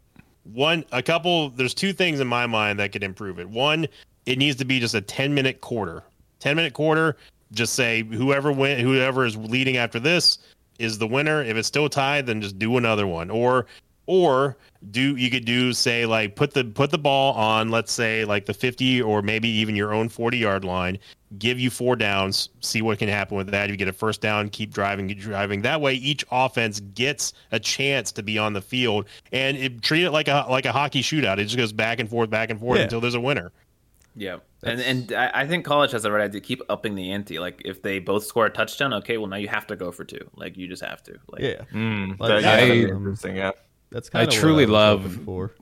one, 0.44 0.84
a 0.92 1.02
couple, 1.02 1.50
there's 1.50 1.74
two 1.74 1.92
things 1.92 2.20
in 2.20 2.26
my 2.26 2.46
mind 2.46 2.78
that 2.80 2.92
could 2.92 3.04
improve 3.04 3.38
it. 3.38 3.48
One, 3.48 3.86
it 4.26 4.38
needs 4.38 4.56
to 4.56 4.64
be 4.64 4.80
just 4.80 4.94
a 4.94 5.00
10 5.00 5.34
minute 5.34 5.61
quarter. 5.61 6.02
10 6.40 6.56
minute 6.56 6.72
quarter. 6.72 7.16
Just 7.52 7.74
say 7.74 8.02
whoever 8.02 8.52
win, 8.52 8.78
whoever 8.78 9.24
is 9.24 9.36
leading 9.36 9.76
after 9.76 9.98
this 9.98 10.38
is 10.78 10.98
the 10.98 11.06
winner. 11.06 11.42
If 11.42 11.56
it's 11.56 11.68
still 11.68 11.88
tied, 11.88 12.26
then 12.26 12.40
just 12.40 12.58
do 12.58 12.76
another 12.76 13.06
one. 13.06 13.28
Or 13.28 13.66
or 14.06 14.56
do 14.91 15.14
you 15.16 15.31
could 15.31 15.45
do 15.45 15.72
say 15.74 16.07
like 16.07 16.37
put 16.37 16.55
the 16.55 16.64
put 16.64 16.91
the 16.91 16.97
ball 16.99 17.35
on 17.35 17.70
let's 17.70 17.93
say 17.93 18.24
like 18.24 18.47
the 18.47 18.55
50 18.55 19.03
or 19.03 19.20
maybe 19.20 19.47
even 19.49 19.76
your 19.76 19.93
own 19.93 20.09
40 20.09 20.39
yard 20.39 20.64
line 20.64 20.99
give 21.39 21.61
you 21.61 21.68
four 21.68 21.97
downs 21.97 22.49
see 22.61 22.81
what 22.81 22.99
can 22.99 23.09
happen 23.09 23.37
with 23.37 23.49
that 23.49 23.68
you 23.68 23.76
get 23.76 23.89
a 23.89 23.93
first 23.93 24.22
down 24.22 24.49
keep 24.49 24.72
driving 24.72 25.07
keep 25.09 25.20
driving 25.20 25.61
that 25.62 25.83
way 25.83 25.95
each 25.95 26.24
offense 26.33 26.81
gets 26.95 27.35
a 27.53 27.61
chance 27.61 28.11
to 28.12 28.22
be 28.22 28.39
on 28.39 28.55
the 28.55 28.62
field 28.62 29.07
and 29.33 29.59
it, 29.59 29.83
treat 29.83 30.03
it 30.05 30.12
like 30.12 30.28
a 30.28 30.47
like 30.49 30.64
a 30.64 30.72
hockey 30.72 31.03
shootout 31.03 31.37
it 31.39 31.45
just 31.45 31.59
goes 31.59 31.72
back 31.72 32.01
and 32.01 32.09
forth 32.09 32.31
back 32.31 32.49
and 32.49 32.59
forth 32.59 32.78
Yeah. 32.78 32.85
until 32.85 33.01
there's 33.03 33.14
a 33.14 33.20
winner 33.20 33.53
Yeah, 34.16 34.39
and 34.64 34.81
and 34.81 35.12
I, 35.12 35.43
I 35.43 35.47
think 35.47 35.64
college 35.66 35.93
has 35.93 36.03
the 36.03 36.11
right 36.11 36.24
idea. 36.24 36.41
Keep 36.41 36.62
upping 36.68 36.97
the 36.97 37.12
ante. 37.12 37.39
Like 37.39 37.62
if 37.64 37.81
they 37.81 38.01
both 38.01 38.24
score 38.24 38.45
a 38.47 38.51
touchdown, 38.51 38.93
okay, 38.95 39.18
well 39.18 39.28
now 39.28 39.37
you 39.37 39.47
have 39.47 39.68
to 39.68 39.76
go 39.76 39.93
for 39.93 40.05
two. 40.05 40.28
Like 40.35 40.57
you 40.57 40.66
just 40.66 40.83
have 40.83 41.01
to. 41.05 41.12
Like, 41.31 41.43
Yeah, 41.43 41.62
Mm. 41.72 42.18
Like, 42.18 42.43
yeah, 42.43 42.55
I- 42.55 42.70
interesting. 42.91 43.37
Yeah. 43.37 43.53
That's 43.91 44.09
I 44.11 44.12
kind 44.12 44.28
of 44.28 44.34
I 44.34 44.36
truly 44.38 44.66
love- 44.66 45.18
for. 45.24 45.53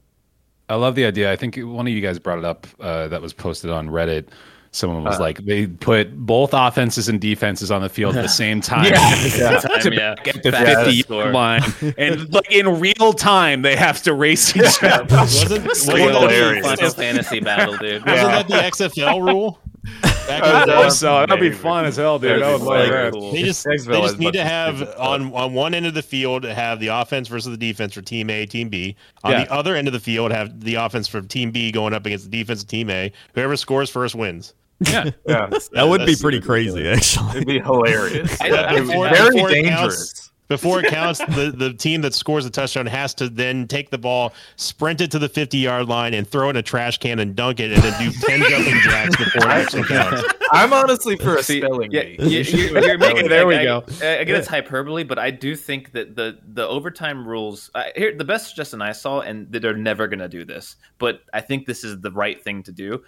I 0.70 0.74
love 0.74 0.94
the 0.96 1.06
idea. 1.06 1.32
I 1.32 1.36
think 1.36 1.56
one 1.56 1.86
of 1.86 1.92
you 1.94 2.02
guys 2.02 2.18
brought 2.18 2.38
it 2.38 2.44
up 2.44 2.66
uh, 2.78 3.08
that 3.08 3.22
was 3.22 3.32
posted 3.32 3.70
on 3.70 3.88
Reddit. 3.88 4.28
Someone 4.70 5.02
was 5.02 5.16
Uh. 5.18 5.22
like, 5.22 5.38
they 5.46 5.66
put 5.66 6.14
both 6.14 6.50
offenses 6.52 7.08
and 7.08 7.18
defenses 7.18 7.70
on 7.70 7.80
the 7.80 7.88
field 7.88 8.14
at 8.18 8.22
the 8.22 8.28
same 8.44 8.60
time. 8.60 8.84
Yeah. 8.84 8.98
To 9.80 9.90
yeah. 9.90 10.14
back 10.14 10.24
the 10.42 10.52
Fast 10.52 10.90
50 10.90 11.14
yard 11.14 11.32
line. 11.34 11.62
And 11.96 12.30
like 12.34 12.52
in 12.52 12.78
real 12.78 13.14
time, 13.14 13.62
they 13.62 13.76
have 13.76 14.02
to 14.02 14.12
race 14.12 14.54
each 14.54 14.82
other. 14.82 15.06
wasn't, 15.16 15.64
wasn't, 15.68 15.98
hilarious. 15.98 16.66
Final 16.66 16.90
Fantasy 16.90 17.40
battle, 17.40 17.78
dude. 17.78 18.04
wasn't 18.04 18.28
that 18.28 18.48
the 18.48 18.54
xfl 18.54 19.24
rule 19.26 19.58
Back 20.02 20.42
in 20.44 20.50
I 20.50 20.66
the 20.66 20.76
hope 20.76 20.90
so. 20.90 21.20
That'd 21.20 21.40
be 21.40 21.50
fun 21.50 21.86
as 21.86 21.96
hell, 21.96 22.18
dude. 22.18 22.42
That'd 22.42 22.44
I 22.44 22.58
be 22.58 22.64
would 22.64 22.90
that. 22.92 23.12
Cool. 23.14 23.32
They 23.32 23.42
just 23.42 23.64
they 23.64 23.76
just 24.02 24.18
need 24.18 24.34
to 24.34 24.44
have 24.44 24.82
on 24.98 25.32
on 25.32 25.54
one 25.54 25.72
end 25.72 25.86
of 25.86 25.94
the 25.94 26.02
field 26.02 26.44
have 26.44 26.80
the 26.80 26.88
offense 26.88 27.28
versus 27.28 27.50
the 27.50 27.56
defense 27.56 27.94
for 27.94 28.02
team 28.02 28.28
A, 28.28 28.44
team 28.44 28.68
B. 28.68 28.94
On 29.24 29.32
Yeah. 29.32 29.44
the 29.44 29.52
other 29.52 29.74
end 29.74 29.86
of 29.88 29.94
the 29.94 30.00
field 30.00 30.30
have 30.30 30.60
the 30.60 30.74
offense 30.74 31.08
for 31.08 31.22
team 31.22 31.50
B 31.50 31.72
going 31.72 31.94
up 31.94 32.04
against 32.04 32.30
the 32.30 32.38
defense 32.38 32.60
of 32.62 32.68
team 32.68 32.90
A. 32.90 33.10
Whoever 33.34 33.56
scores 33.56 33.88
first 33.88 34.14
wins. 34.14 34.52
Yeah. 34.80 35.10
Yeah. 35.26 35.48
That 35.72 35.88
would 35.88 36.04
be 36.06 36.14
pretty 36.14 36.40
crazy, 36.40 36.86
actually. 36.86 37.30
It'd 37.30 37.46
be 37.46 37.58
hilarious. 37.60 38.38
I- 38.40 38.74
It'd 38.74 38.86
be 38.86 38.92
very 38.94 39.34
dangerous. 39.62 40.12
counts- 40.12 40.27
Before 40.48 40.80
it 40.80 40.86
counts, 40.86 41.18
the, 41.18 41.52
the 41.54 41.74
team 41.74 42.00
that 42.00 42.14
scores 42.14 42.44
the 42.44 42.50
touchdown 42.50 42.86
has 42.86 43.12
to 43.16 43.28
then 43.28 43.68
take 43.68 43.90
the 43.90 43.98
ball, 43.98 44.32
sprint 44.56 45.02
it 45.02 45.10
to 45.10 45.18
the 45.18 45.28
50 45.28 45.58
yard 45.58 45.88
line, 45.88 46.14
and 46.14 46.26
throw 46.26 46.46
it 46.48 46.50
in 46.50 46.56
a 46.56 46.62
trash 46.62 46.96
can 46.98 47.18
and 47.18 47.36
dunk 47.36 47.60
it, 47.60 47.70
and 47.70 47.82
then 47.82 48.02
do 48.02 48.10
10 48.26 48.40
jumping 48.48 48.80
jacks 48.80 49.16
before 49.16 49.42
it 49.42 49.48
actually 49.52 49.84
counts. 49.84 50.22
I'm 50.50 50.72
honestly 50.72 51.16
for 51.16 51.36
a 51.36 51.42
See, 51.42 51.60
spelling 51.60 51.90
yeah, 51.92 52.04
bee. 52.04 52.16
you, 52.20 52.40
you, 52.40 52.80
you're 52.80 52.96
making, 52.98 53.28
There 53.28 53.46
we 53.46 53.56
I- 53.56 53.64
go. 53.64 53.84
I, 54.02 54.20
I 54.20 54.24
get 54.24 54.36
it's 54.36 54.48
hyperbole, 54.48 55.04
but 55.04 55.18
I 55.18 55.30
do 55.30 55.54
think 55.54 55.92
that 55.92 56.16
the 56.16 56.38
the 56.46 56.66
overtime 56.66 57.28
rules. 57.28 57.70
I, 57.74 57.92
here, 57.94 58.16
the 58.16 58.24
best 58.24 58.48
suggestion 58.48 58.80
I 58.80 58.92
saw, 58.92 59.20
and 59.20 59.52
that 59.52 59.60
they're 59.60 59.76
never 59.76 60.06
going 60.08 60.20
to 60.20 60.28
do 60.28 60.46
this, 60.46 60.76
but 60.98 61.20
I 61.34 61.42
think 61.42 61.66
this 61.66 61.84
is 61.84 62.00
the 62.00 62.10
right 62.10 62.42
thing 62.42 62.62
to 62.62 62.72
do. 62.72 63.02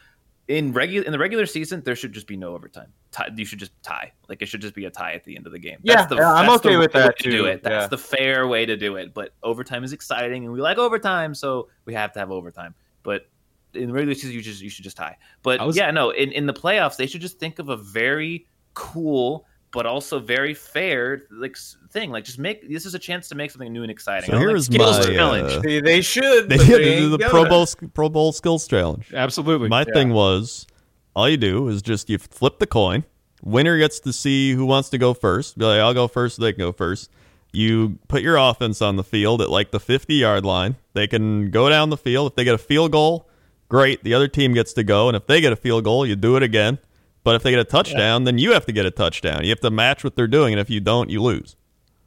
In 0.47 0.73
regular 0.75 1.07
in 1.07 1.13
the 1.13 1.19
regular 1.19 1.47
season, 1.47 1.81
there 1.85 1.97
should 1.97 2.13
just 2.13 2.27
be 2.27 2.37
no 2.37 2.55
overtime. 2.55 2.93
Tie, 3.13 3.29
you 3.35 3.45
should 3.45 3.59
just 3.59 3.73
tie. 3.83 4.13
Like 4.29 4.41
it 4.41 4.47
should 4.47 4.61
just 4.61 4.75
be 4.75 4.85
a 4.85 4.91
tie 4.91 5.13
at 5.13 5.25
the 5.25 5.37
end 5.37 5.47
of 5.47 5.53
the 5.53 5.59
game. 5.59 5.79
Yeah, 5.83 6.07
the, 6.07 6.17
yeah, 6.17 6.33
I'm 6.33 6.49
okay 6.51 6.75
the 6.75 6.79
with 6.79 6.93
that 6.93 7.19
to 7.19 7.31
do 7.31 7.47
it. 7.47 7.63
That's 7.63 7.85
yeah. 7.85 7.87
the 7.89 7.99
fair 7.99 8.47
way 8.47 8.67
to 8.67 8.77
do 8.77 8.97
it. 8.97 9.15
But 9.15 9.35
overtime 9.43 9.83
is 9.83 9.93
exciting, 9.93 10.45
and 10.45 10.53
we 10.53 10.61
like 10.61 10.79
overtime, 10.79 11.35
so 11.35 11.69
we 11.87 11.95
have 11.95 12.13
to 12.13 12.21
have 12.21 12.31
overtime. 12.31 12.75
But 13.03 13.29
in 13.75 13.89
the 13.89 13.93
regular 13.93 14.15
season, 14.15 14.33
you 14.33 14.43
just 14.43 14.63
you 14.63 14.71
should 14.71 14.85
just 14.85 14.97
tie. 14.97 15.17
But 15.43 15.65
was- 15.65 15.77
yeah, 15.77 15.91
no, 15.91 16.11
in, 16.11 16.31
in 16.33 16.47
the 16.47 16.53
playoffs, 16.53 16.97
they 16.97 17.07
should 17.07 17.21
just 17.21 17.41
think 17.41 17.59
of 17.59 17.69
a 17.69 17.77
very 17.77 18.47
cool 18.75 19.47
but 19.73 19.87
also 19.87 20.19
very 20.19 20.55
fair 20.55 21.23
like 21.31 21.57
thing. 21.91 22.11
Like 22.11 22.25
just 22.25 22.39
make 22.39 22.69
this 22.69 22.87
is 22.87 22.95
a 22.95 22.99
chance 22.99 23.29
to 23.29 23.35
make 23.35 23.51
something 23.51 23.73
new 23.73 23.83
and 23.83 23.91
exciting. 23.91 24.29
So 24.29 24.33
I 24.33 24.35
don't 24.35 24.41
here 24.41 24.51
like 24.51 24.59
is 24.59 24.67
skills 24.67 25.07
my, 25.07 25.15
challenge. 25.15 25.53
uh, 25.53 25.63
See, 25.63 25.81
they 25.81 26.01
should. 26.01 26.21
They 26.51 26.57
but 26.57 26.67
to 26.67 26.73
they 26.73 26.99
do 26.99 27.11
the. 27.11 27.19
Pro 27.29 27.49
Bowl 27.49 27.67
Pro 27.95 28.09
Bowl 28.09 28.33
skills 28.33 28.67
challenge. 28.67 29.13
Absolutely. 29.15 29.69
My 29.69 29.85
thing 29.85 30.11
was, 30.11 30.67
all 31.15 31.29
you 31.29 31.37
do 31.37 31.69
is 31.69 31.83
just 31.83 32.09
you 32.11 32.19
flip 32.19 32.59
the 32.59 32.67
coin, 32.67 33.05
Winner 33.43 33.79
gets 33.79 34.01
to 34.01 34.13
see 34.13 34.53
who 34.53 34.67
wants 34.67 34.91
to 34.91 34.99
go 34.99 35.15
first. 35.15 35.57
Be 35.59 35.65
like, 35.65 35.81
I'll 35.81 35.95
go 35.95 36.09
first. 36.09 36.37
So 36.37 36.43
they 36.43 36.53
can 36.53 36.61
go 36.61 36.73
first. 36.73 37.11
You 37.53 37.99
put 38.09 38.23
your 38.23 38.37
offense 38.37 38.81
on 38.83 38.97
the 38.97 39.03
field 39.05 39.41
at 39.43 39.51
like 39.51 39.71
the 39.71 39.81
50 39.81 40.15
yard 40.15 40.45
line. 40.45 40.77
They 40.93 41.07
can 41.07 41.51
go 41.51 41.69
down 41.69 41.91
the 41.91 41.97
field. 41.97 42.31
If 42.33 42.37
they 42.37 42.45
get 42.45 42.55
a 42.55 42.59
field 42.59 42.93
goal, 42.93 43.29
great. 43.69 44.05
The 44.05 44.15
other 44.15 44.29
team 44.29 44.53
gets 44.55 44.73
to 44.75 44.85
go. 44.85 45.09
And 45.09 45.17
if 45.17 45.27
they 45.27 45.41
get 45.41 45.53
a 45.53 45.57
field 45.57 45.85
goal, 45.85 46.07
you 46.07 46.17
do 46.17 46.37
it 46.37 46.43
again. 46.43 46.79
But 47.25 47.35
if 47.35 47.43
they 47.43 47.51
get 47.51 47.59
a 47.61 47.65
touchdown, 47.65 48.25
then 48.25 48.39
you 48.39 48.53
have 48.53 48.67
to 48.67 48.73
get 48.73 48.87
a 48.87 48.91
touchdown. 48.91 49.43
You 49.45 49.51
have 49.51 49.61
to 49.61 49.71
match 49.71 50.05
what 50.05 50.17
they're 50.17 50.29
doing. 50.29 50.53
And 50.55 50.61
if 50.61 50.71
you 50.71 50.81
don't, 50.81 51.11
you 51.11 51.21
lose. 51.23 51.57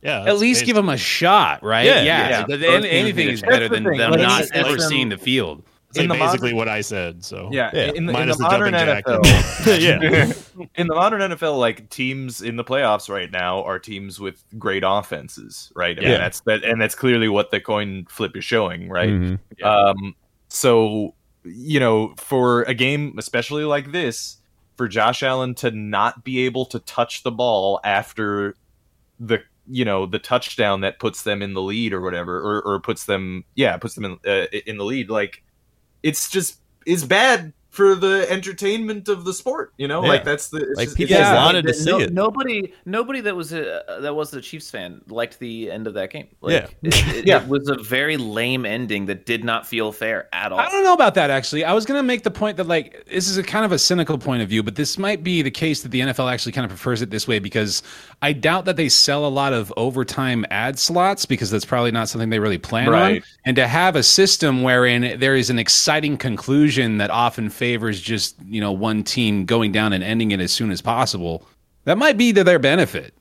Yeah, 0.02 0.24
At 0.26 0.38
least 0.38 0.64
it- 0.64 0.66
give 0.66 0.76
them 0.76 0.90
a 0.90 0.98
shot, 0.98 1.64
right? 1.64 1.86
Yeah, 1.86 2.04
yeah. 2.04 2.30
yeah. 2.30 2.46
Th- 2.46 2.60
Both 2.62 2.82
teams 2.84 2.86
anything 2.94 3.30
is 3.30 3.42
better 3.42 3.70
than 3.70 3.84
them 3.84 4.14
thing. 4.14 4.22
not 4.22 4.52
ever 4.52 4.78
seeing 4.80 5.10
the 5.10 5.18
field. 5.18 5.64
Say 5.94 6.04
in 6.04 6.10
the 6.10 6.16
basically 6.16 6.54
modern- 6.54 6.58
what 6.58 6.70
I 6.70 6.82
said. 6.82 7.24
So 7.24 7.50
Yeah, 7.52 7.70
Yeah. 7.74 7.92
in 7.96 8.06
the, 8.06 8.20
in 8.20 8.28
the 8.30 8.36
the 8.36 8.44
modern 8.44 8.74
jumping 8.74 8.88
jack. 8.88 9.06
NFL, 9.06 9.80
yeah. 10.60 10.68
in 10.76 10.88
the 10.88 10.96
modern 10.96 11.22
NFL, 11.32 11.58
like 11.60 11.90
teams 11.90 12.42
in 12.42 12.56
the 12.56 12.64
playoffs 12.64 13.10
right 13.10 13.32
now 13.32 13.64
are 13.64 13.80
teams 13.80 14.20
with 14.20 14.44
great 14.58 14.84
offenses, 14.86 15.72
right? 15.76 15.98
I 15.98 16.02
mean, 16.02 16.12
Yeah. 16.12 16.18
that's 16.18 16.40
that, 16.42 16.64
and 16.64 16.82
that's 16.82 16.96
clearly 16.96 17.30
what 17.30 17.52
the 17.52 17.60
coin 17.60 18.06
flip 18.10 18.36
is 18.38 18.44
showing, 18.46 18.90
right? 18.90 19.10
Mhm. 19.10 19.40
Um, 19.64 20.16
so 20.48 21.14
you 21.46 21.78
know, 21.80 22.14
for 22.18 22.64
a 22.64 22.74
game, 22.74 23.16
especially 23.18 23.66
like 23.66 23.92
this, 23.92 24.38
for 24.78 24.88
Josh 24.88 25.22
Allen 25.24 25.54
to 25.56 25.72
not 25.72 26.24
be 26.24 26.46
able 26.46 26.66
to 26.68 26.80
touch 26.80 27.24
the 27.24 27.32
ball 27.32 27.82
after 27.84 28.56
the 29.20 29.40
you 29.70 29.84
know 29.86 30.06
the 30.06 30.20
touchdown 30.20 30.82
that 30.82 31.00
puts 31.00 31.24
them 31.24 31.42
in 31.42 31.54
the 31.54 31.62
lead 31.62 31.94
or 31.94 32.02
whatever, 32.02 32.38
or, 32.40 32.62
or 32.64 32.80
puts 32.80 33.06
them 33.06 33.44
yeah 33.56 33.76
puts 33.78 33.94
them 33.96 34.06
in 34.06 34.12
uh, 34.26 34.46
in 34.66 34.78
the 34.78 34.86
lead, 34.86 35.10
like 35.10 35.43
it's 36.04 36.30
just 36.30 36.60
is 36.86 37.06
bad 37.06 37.54
for 37.74 37.96
the 37.96 38.28
entertainment 38.32 39.10
of 39.10 39.26
the 39.26 39.34
sport. 39.34 39.74
You 39.78 39.88
know, 39.88 40.04
Yeah. 40.04 40.10
like 40.10 40.24
that's 40.24 40.50
the 40.50 40.58
it's 40.58 40.78
Like, 40.78 40.86
just- 40.90 40.98
people 40.98 41.16
it's- 41.16 41.28
want- 41.34 41.46
wanted 41.56 41.62
to 41.74 41.86
no- 41.86 41.98
see 41.98 42.04
it. 42.06 42.14
Nobody, 42.14 42.74
nobody 42.86 43.20
that 43.22 43.36
was 43.36 43.52
a 43.52 43.82
that 44.02 44.16
was 44.16 44.32
a 44.36 44.42
Chiefs 44.42 44.70
fan 44.70 45.02
liked 45.10 45.40
the 45.40 45.72
end 45.72 45.88
of 45.88 45.96
that 45.96 46.12
game. 46.12 46.28
Like, 46.42 46.54
Yeah. 46.54 46.68
it, 46.84 47.16
it, 47.18 47.28
Yeah. 47.28 47.42
it 47.42 47.48
was 47.48 47.68
a 47.70 47.76
very 47.82 48.16
lame 48.18 48.64
ending 48.68 49.08
that 49.08 49.26
did 49.26 49.44
not 49.44 49.66
feel 49.66 49.92
fair 49.92 50.28
at 50.32 50.52
all. 50.52 50.60
I 50.60 50.70
don't 50.70 50.84
know 50.84 50.94
about 50.94 51.16
that 51.16 51.32
actually. 51.32 51.66
I 51.66 51.74
was 51.74 51.86
going 51.88 51.98
to 51.98 52.04
make 52.04 52.22
the 52.22 52.30
point 52.32 52.58
that 52.58 52.68
like 52.68 53.06
this 53.12 53.28
is 53.28 53.38
a 53.38 53.44
kind 53.44 53.66
of 53.66 53.72
a 53.72 53.80
cynical 53.80 54.20
point 54.20 54.44
of 54.44 54.50
view, 54.50 54.62
but 54.62 54.76
this 54.76 55.00
might 55.00 55.24
be 55.24 55.42
the 55.42 55.50
case 55.52 55.82
that 55.82 55.90
the 55.90 56.02
NFL 56.02 56.32
actually 56.32 56.52
kind 56.52 56.66
of 56.66 56.70
prefers 56.70 57.02
it 57.02 57.10
this 57.10 57.28
way 57.28 57.40
because 57.40 57.82
I 58.22 58.34
doubt 58.34 58.66
that 58.66 58.76
they 58.78 58.88
sell 58.88 59.26
a 59.26 59.30
lot 59.34 59.52
of 59.52 59.74
overtime 59.78 60.46
ad 60.52 60.78
slots 60.78 61.26
because 61.26 61.50
that's 61.50 61.66
probably 61.66 61.90
not 61.92 62.08
something 62.08 62.30
they 62.30 62.38
really 62.40 62.60
plan 62.60 62.88
on. 62.90 62.94
Right. 62.94 63.24
And 63.46 63.56
to 63.56 63.68
have 63.68 63.96
a 63.96 64.04
system 64.04 64.62
wherein 64.62 65.20
there 65.20 65.36
is 65.36 65.50
an 65.50 65.58
exciting 65.58 66.18
conclusion 66.18 66.98
that 67.00 67.10
often 67.10 67.50
favors 67.64 68.02
just, 68.02 68.36
you 68.46 68.60
know, 68.60 68.74
one 68.74 69.04
team 69.04 69.46
going 69.46 69.72
down 69.72 69.94
and 69.94 70.04
ending 70.04 70.32
it 70.32 70.42
as 70.42 70.52
soon 70.52 70.70
as 70.70 70.82
possible, 70.82 71.48
that 71.86 71.98
might 71.98 72.18
be 72.18 72.34
to 72.34 72.44
their 72.44 72.60
benefit. 72.60 73.14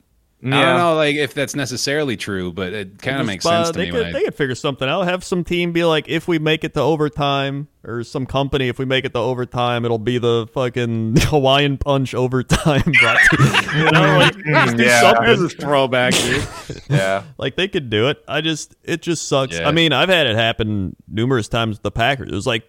I 0.45 0.49
don't 0.49 0.77
know 0.77 0.95
like 0.95 1.15
if 1.15 1.33
that's 1.33 1.55
necessarily 1.55 2.17
true, 2.17 2.51
but 2.51 2.73
it 2.73 3.01
kind 3.01 3.15
of 3.15 3.21
Just, 3.21 3.27
makes 3.27 3.45
uh, 3.45 3.63
sense 3.63 3.67
to 3.71 3.79
they 3.79 3.85
me 3.85 3.91
could, 3.91 4.07
I 4.07 4.11
they 4.11 4.23
could 4.25 4.35
figure 4.35 4.55
something 4.55 4.89
out. 4.89 5.03
Have 5.03 5.23
some 5.23 5.45
team 5.45 5.71
be 5.71 5.85
like, 5.85 6.09
if 6.09 6.27
we 6.27 6.37
make 6.37 6.65
it 6.65 6.73
to 6.73 6.81
overtime, 6.81 7.69
or 7.85 8.03
some 8.03 8.25
company, 8.25 8.67
if 8.67 8.77
we 8.77 8.83
make 8.83 9.05
it 9.05 9.13
to 9.13 9.19
overtime, 9.19 9.85
it'll 9.85 9.97
be 9.97 10.17
the 10.17 10.45
fucking 10.53 11.15
Hawaiian 11.21 11.77
Punch 11.77 12.13
overtime. 12.13 12.81
brought 12.99 13.19
you 13.73 13.89
know, 13.91 14.17
like, 14.17 14.35
just 14.35 14.75
do 14.75 14.83
Yeah. 14.83 14.99
something. 14.99 15.23
There's 15.27 15.41
a 15.43 15.47
throwback, 15.47 16.13
dude. 16.13 16.45
yeah. 16.89 17.23
Like 17.37 17.55
they 17.55 17.69
could 17.69 17.89
do 17.89 18.09
it. 18.09 18.21
I 18.27 18.41
just 18.41 18.75
it 18.83 19.01
just 19.01 19.29
sucks. 19.29 19.57
Yeah. 19.57 19.69
I 19.69 19.71
mean, 19.71 19.93
I've 19.93 20.09
had 20.09 20.27
it 20.27 20.35
happen 20.35 20.93
numerous 21.07 21.47
times 21.47 21.77
with 21.77 21.83
the 21.83 21.91
Packers. 21.91 22.27
It 22.29 22.35
was 22.35 22.45
like 22.47 22.67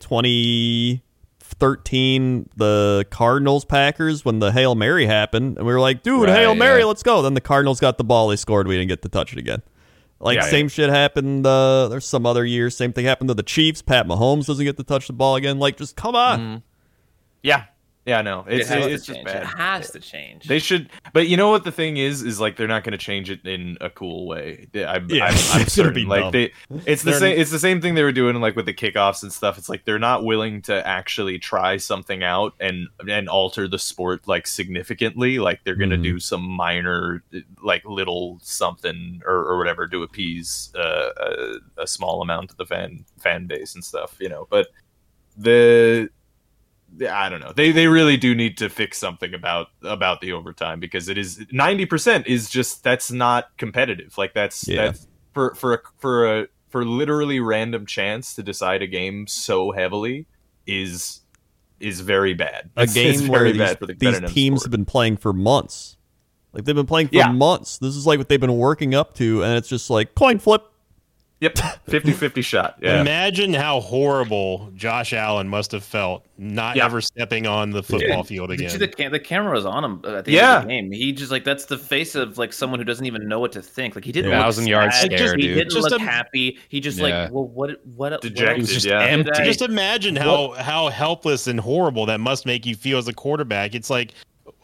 2013 1.58 2.48
the 2.56 3.06
Cardinals 3.10 3.64
Packers 3.64 4.24
when 4.24 4.38
the 4.38 4.52
Hail 4.52 4.74
Mary 4.74 5.06
happened 5.06 5.56
and 5.56 5.66
we 5.66 5.72
were 5.72 5.80
like, 5.80 6.02
"Dude, 6.02 6.28
Right, 6.28 6.36
Hail 6.36 6.54
Mary, 6.54 6.80
yeah. 6.80 6.86
let's 6.86 7.02
go." 7.02 7.22
Then 7.22 7.34
the 7.34 7.40
Cardinals 7.40 7.80
got 7.80 7.98
the 7.98 8.04
ball, 8.04 8.28
they 8.28 8.36
scored, 8.36 8.68
we 8.68 8.76
didn't 8.76 8.88
get 8.88 9.02
to 9.02 9.08
touch 9.08 9.32
it 9.32 9.38
again. 9.38 9.62
Like 10.20 10.36
Yeah, 10.36 10.42
same 10.48 10.68
shit 10.68 10.90
happened 10.90 11.46
uh 11.46 11.88
there's 11.88 12.06
some 12.06 12.26
other 12.26 12.44
years, 12.44 12.76
same 12.76 12.92
thing 12.92 13.04
happened 13.04 13.28
to 13.28 13.34
the 13.34 13.42
Chiefs. 13.42 13.82
Pat 13.82 14.06
Mahomes 14.06 14.46
doesn't 14.46 14.64
get 14.64 14.76
to 14.76 14.84
touch 14.84 15.06
the 15.06 15.12
ball 15.12 15.36
again. 15.36 15.58
Like 15.58 15.76
just 15.76 15.96
come 15.96 16.14
on. 16.14 16.62
Yeah. 17.42 17.64
Yeah, 18.06 18.20
no. 18.20 18.44
It's 18.46 18.70
it 18.70 18.74
has 18.74 18.86
it's 18.86 19.06
to 19.06 19.14
just 19.14 19.26
change. 19.26 19.28
It 19.42 19.44
has 19.46 19.90
to 19.92 19.98
change. 20.00 20.44
They 20.46 20.58
should, 20.58 20.90
but 21.14 21.26
you 21.26 21.38
know 21.38 21.48
what 21.48 21.64
the 21.64 21.72
thing 21.72 21.96
is, 21.96 22.22
is 22.22 22.38
like 22.38 22.56
they're 22.56 22.68
not 22.68 22.84
going 22.84 22.92
to 22.92 22.98
change 22.98 23.30
it 23.30 23.46
in 23.46 23.78
a 23.80 23.88
cool 23.88 24.26
way. 24.26 24.66
I'm, 24.74 25.08
Yeah, 25.08 25.24
I'm, 25.24 25.30
I'm 25.30 25.34
it's 25.34 25.48
gonna 25.52 25.70
certain. 25.70 25.94
be 25.94 26.04
like 26.04 26.20
dumb. 26.24 26.32
they, 26.32 26.52
it's 26.84 27.02
the 27.02 27.12
They're- 27.12 27.20
same. 27.20 27.38
It's 27.38 27.50
the 27.50 27.58
same 27.58 27.80
thing 27.80 27.94
they 27.94 28.02
were 28.02 28.12
doing 28.12 28.36
like 28.42 28.56
with 28.56 28.66
the 28.66 28.74
kickoffs 28.74 29.22
and 29.22 29.32
stuff. 29.32 29.56
It's 29.56 29.70
like 29.70 29.86
they're 29.86 29.98
not 29.98 30.22
willing 30.22 30.60
to 30.62 30.86
actually 30.86 31.38
try 31.38 31.78
something 31.78 32.22
out 32.22 32.52
and 32.60 32.88
and 33.08 33.26
alter 33.28 33.66
the 33.66 33.78
sport 33.78 34.28
like 34.28 34.46
significantly. 34.46 35.38
Like 35.38 35.64
they're 35.64 35.74
going 35.74 35.88
to 35.90 35.96
Mhm. 35.96 36.02
do 36.02 36.20
some 36.20 36.42
minor, 36.42 37.22
like 37.62 37.86
little 37.86 38.38
something 38.42 39.22
or, 39.24 39.34
or 39.34 39.56
whatever 39.56 39.88
to 39.88 40.02
appease 40.02 40.70
uh, 40.76 41.08
a, 41.78 41.82
a 41.82 41.86
small 41.86 42.20
amount 42.20 42.50
of 42.50 42.58
the 42.58 42.66
fan 42.66 43.06
fan 43.18 43.46
base 43.46 43.74
and 43.74 43.82
stuff. 43.82 44.16
You 44.20 44.28
know, 44.28 44.46
but 44.50 44.68
the 45.38 46.10
I 47.10 47.28
don't 47.28 47.40
know. 47.40 47.52
They 47.54 47.72
they 47.72 47.86
really 47.88 48.16
do 48.16 48.34
need 48.34 48.56
to 48.58 48.68
fix 48.68 48.98
something 48.98 49.34
about 49.34 49.68
about 49.82 50.20
the 50.20 50.32
overtime 50.32 50.78
because 50.80 51.08
it 51.08 51.18
is 51.18 51.44
ninety 51.50 51.86
percent 51.86 52.26
is 52.26 52.48
just 52.48 52.84
that's 52.84 53.10
not 53.10 53.48
competitive. 53.56 54.16
Like 54.18 54.32
that's 54.34 54.66
Yeah. 54.68 54.86
that's 54.86 55.06
for 55.32 55.54
for 55.54 55.74
a, 55.74 55.78
for 55.98 56.40
a 56.40 56.46
for 56.68 56.84
literally 56.84 57.40
random 57.40 57.86
chance 57.86 58.34
to 58.34 58.42
decide 58.42 58.82
a 58.82 58.86
game 58.86 59.26
so 59.26 59.72
heavily 59.72 60.26
is 60.66 61.20
is 61.80 62.00
very 62.00 62.34
bad. 62.34 62.70
A 62.76 62.82
It's- 62.82 62.96
it's 62.96 63.20
game 63.20 63.28
where 63.28 63.40
very 63.40 63.52
these, 63.52 63.58
bad 63.58 63.78
for 63.78 63.86
the 63.86 63.94
these 63.94 64.20
teams 64.32 64.60
sport. 64.60 64.66
have 64.66 64.70
been 64.70 64.84
playing 64.84 65.16
for 65.16 65.32
months. 65.32 65.96
Like 66.52 66.64
they've 66.64 66.74
been 66.76 66.86
playing 66.86 67.08
for 67.08 67.16
Yeah. 67.16 67.32
months. 67.32 67.78
This 67.78 67.96
is 67.96 68.06
like 68.06 68.18
what 68.18 68.28
they've 68.28 68.40
been 68.40 68.56
working 68.56 68.94
up 68.94 69.14
to 69.16 69.42
and 69.42 69.56
it's 69.58 69.68
just 69.68 69.90
like 69.90 70.14
coin 70.14 70.38
flip. 70.38 70.62
Yep, 71.44 71.54
50-50 71.88 72.42
shot. 72.44 72.76
Yeah, 72.80 73.00
Imagine 73.00 73.52
how 73.54 73.80
horrible 73.80 74.70
Josh 74.74 75.12
Allen 75.12 75.48
must 75.48 75.72
have 75.72 75.84
felt 75.84 76.24
not 76.38 76.76
Yeah. 76.76 76.86
ever 76.86 77.00
stepping 77.00 77.46
on 77.46 77.70
the 77.70 77.82
football 77.82 78.24
field 78.24 78.48
Did 78.50 78.60
you 78.60 78.68
see 78.68 78.76
again. 78.76 78.90
the, 78.90 78.96
cam- 78.96 79.12
the 79.12 79.20
camera 79.20 79.52
was 79.54 79.66
on 79.66 79.84
him 79.84 80.00
uh, 80.04 80.16
at 80.16 80.24
the 80.24 80.32
Yeah. 80.32 80.54
end 80.54 80.56
of 80.62 80.68
the 80.68 80.68
game. 80.74 80.92
He 80.92 81.12
just 81.12 81.30
like 81.30 81.44
that's 81.44 81.66
the 81.66 81.78
face 81.78 82.14
of 82.14 82.38
like 82.38 82.52
someone 82.52 82.80
who 82.80 82.84
doesn't 82.84 83.04
even 83.06 83.28
know 83.28 83.38
what 83.40 83.52
to 83.52 83.62
think. 83.62 83.94
Like 83.94 84.04
he 84.04 84.12
didn't 84.12 84.30
Yeah. 84.30 84.38
look 84.38 84.44
Thousand 84.46 84.66
yards 84.66 84.96
sad. 84.98 85.12
stare, 85.12 85.36
he 85.36 85.48
didn't 85.48 85.70
Just 85.70 85.90
look 85.90 86.00
a- 86.00 86.02
happy. 86.02 86.58
He 86.68 86.80
just 86.80 86.98
Yeah. 86.98 87.04
like 87.24 87.32
well 87.32 87.44
what 87.48 87.84
what 87.84 88.12
what 88.12 88.20
Dejected, 88.22 88.56
It 88.56 88.60
was 88.60 88.72
just 88.72 88.86
yeah. 88.86 89.02
empty. 89.04 89.30
Just 89.44 89.62
imagine 89.62 90.16
how 90.16 90.52
how 90.52 90.88
helpless 90.88 91.46
and 91.46 91.60
horrible 91.60 92.06
that 92.06 92.20
must 92.20 92.46
make 92.46 92.64
you 92.66 92.74
feel 92.74 92.98
as 92.98 93.06
a 93.08 93.12
quarterback. 93.12 93.74
It's 93.74 93.90
like 93.90 94.12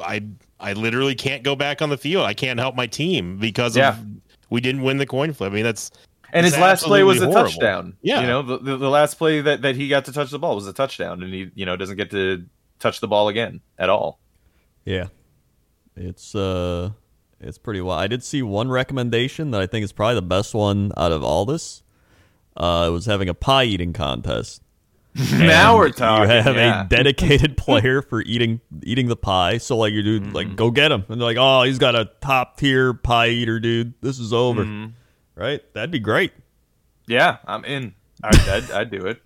I 0.01 0.23
I 0.59 0.73
literally 0.73 1.15
can't 1.15 1.43
go 1.43 1.55
back 1.57 1.83
on 1.83 1.91
the 1.91 1.99
field. 1.99 2.25
I 2.25 2.35
can't 2.35 2.59
help 2.59 2.75
my 2.75 2.87
team 2.87 3.37
because 3.39 3.77
Yeah. 3.77 3.91
of 3.91 3.99
we 4.51 4.61
didn't 4.61 4.83
win 4.83 4.97
the 4.97 5.07
coin 5.07 5.33
flip. 5.33 5.53
I 5.53 5.55
mean 5.55 5.65
that's 5.65 5.91
and 6.33 6.45
his 6.45 6.57
last 6.59 6.85
play 6.85 7.03
was 7.03 7.21
a 7.21 7.27
horrible. 7.27 7.43
touchdown. 7.51 7.97
Yeah. 8.03 8.21
you 8.21 8.27
know 8.27 8.43
the, 8.43 8.59
the 8.59 8.77
the 8.77 8.91
last 8.91 9.15
play 9.19 9.41
that 9.41 9.63
that 9.63 9.77
he 9.77 9.89
got 9.89 10.05
to 10.07 10.13
touch 10.13 10.31
the 10.31 10.39
ball 10.39 10.55
was 10.55 10.67
a 10.67 10.73
touchdown, 10.73 11.23
and 11.23 11.33
he 11.33 11.51
you 11.55 11.67
know 11.67 11.77
doesn't 11.77 11.97
get 11.97 12.11
to 12.13 12.45
touch 12.79 13.01
the 13.01 13.09
ball 13.09 13.29
again 13.29 13.61
at 13.79 13.89
all. 13.91 14.19
Yeah. 14.85 15.07
It's 15.97 16.35
uh 16.35 16.91
it's 17.41 17.59
pretty 17.59 17.81
wild. 17.81 18.01
I 18.03 18.07
did 18.07 18.23
see 18.25 18.43
one 18.43 18.69
recommendation 18.71 19.51
that 19.53 19.61
I 19.61 19.67
think 19.67 19.85
is 19.85 19.93
probably 19.93 20.15
the 20.17 20.23
best 20.23 20.55
one 20.55 20.93
out 20.97 21.13
of 21.13 21.23
all 21.25 21.45
this. 21.45 21.83
Uh 22.57 22.87
it 22.89 22.91
was 22.91 23.07
having 23.07 23.29
a 23.29 23.35
pie 23.35 23.65
eating 23.65 23.93
contest. 23.93 24.63
now 25.33 25.77
we're 25.77 25.91
talking. 25.91 26.31
You 26.31 26.41
have 26.43 26.55
yeah. 26.57 26.85
a 26.85 26.89
dedicated 26.89 27.57
player 27.59 28.01
for 28.01 28.23
eating 28.23 28.61
eating 28.85 29.09
the 29.09 29.17
pie. 29.17 29.59
So 29.59 29.77
like 29.77 29.93
you 29.93 30.03
dude 30.03 30.23
Mm-hmm. 30.23 30.33
like 30.35 30.57
go 30.57 30.71
get 30.71 30.93
him. 30.93 31.05
And 31.09 31.21
they're 31.21 31.27
like, 31.27 31.37
"Oh, 31.39 31.65
he's 31.65 31.79
got 31.79 31.97
a 31.97 32.09
top 32.21 32.57
tier 32.59 32.95
pie 32.95 33.29
eater, 33.29 33.59
dude. 33.59 33.95
This 34.03 34.21
is 34.21 34.33
over." 34.33 34.65
Mhm. 34.65 34.93
Right? 35.41 35.63
That'd 35.73 35.91
be 35.91 35.99
great. 35.99 36.33
Yeah, 37.07 37.39
I'm 37.47 37.65
in. 37.65 37.95
I'd, 38.23 38.39
I'd, 38.49 38.71
I'd 38.71 38.91
do 38.91 39.07
it. 39.07 39.23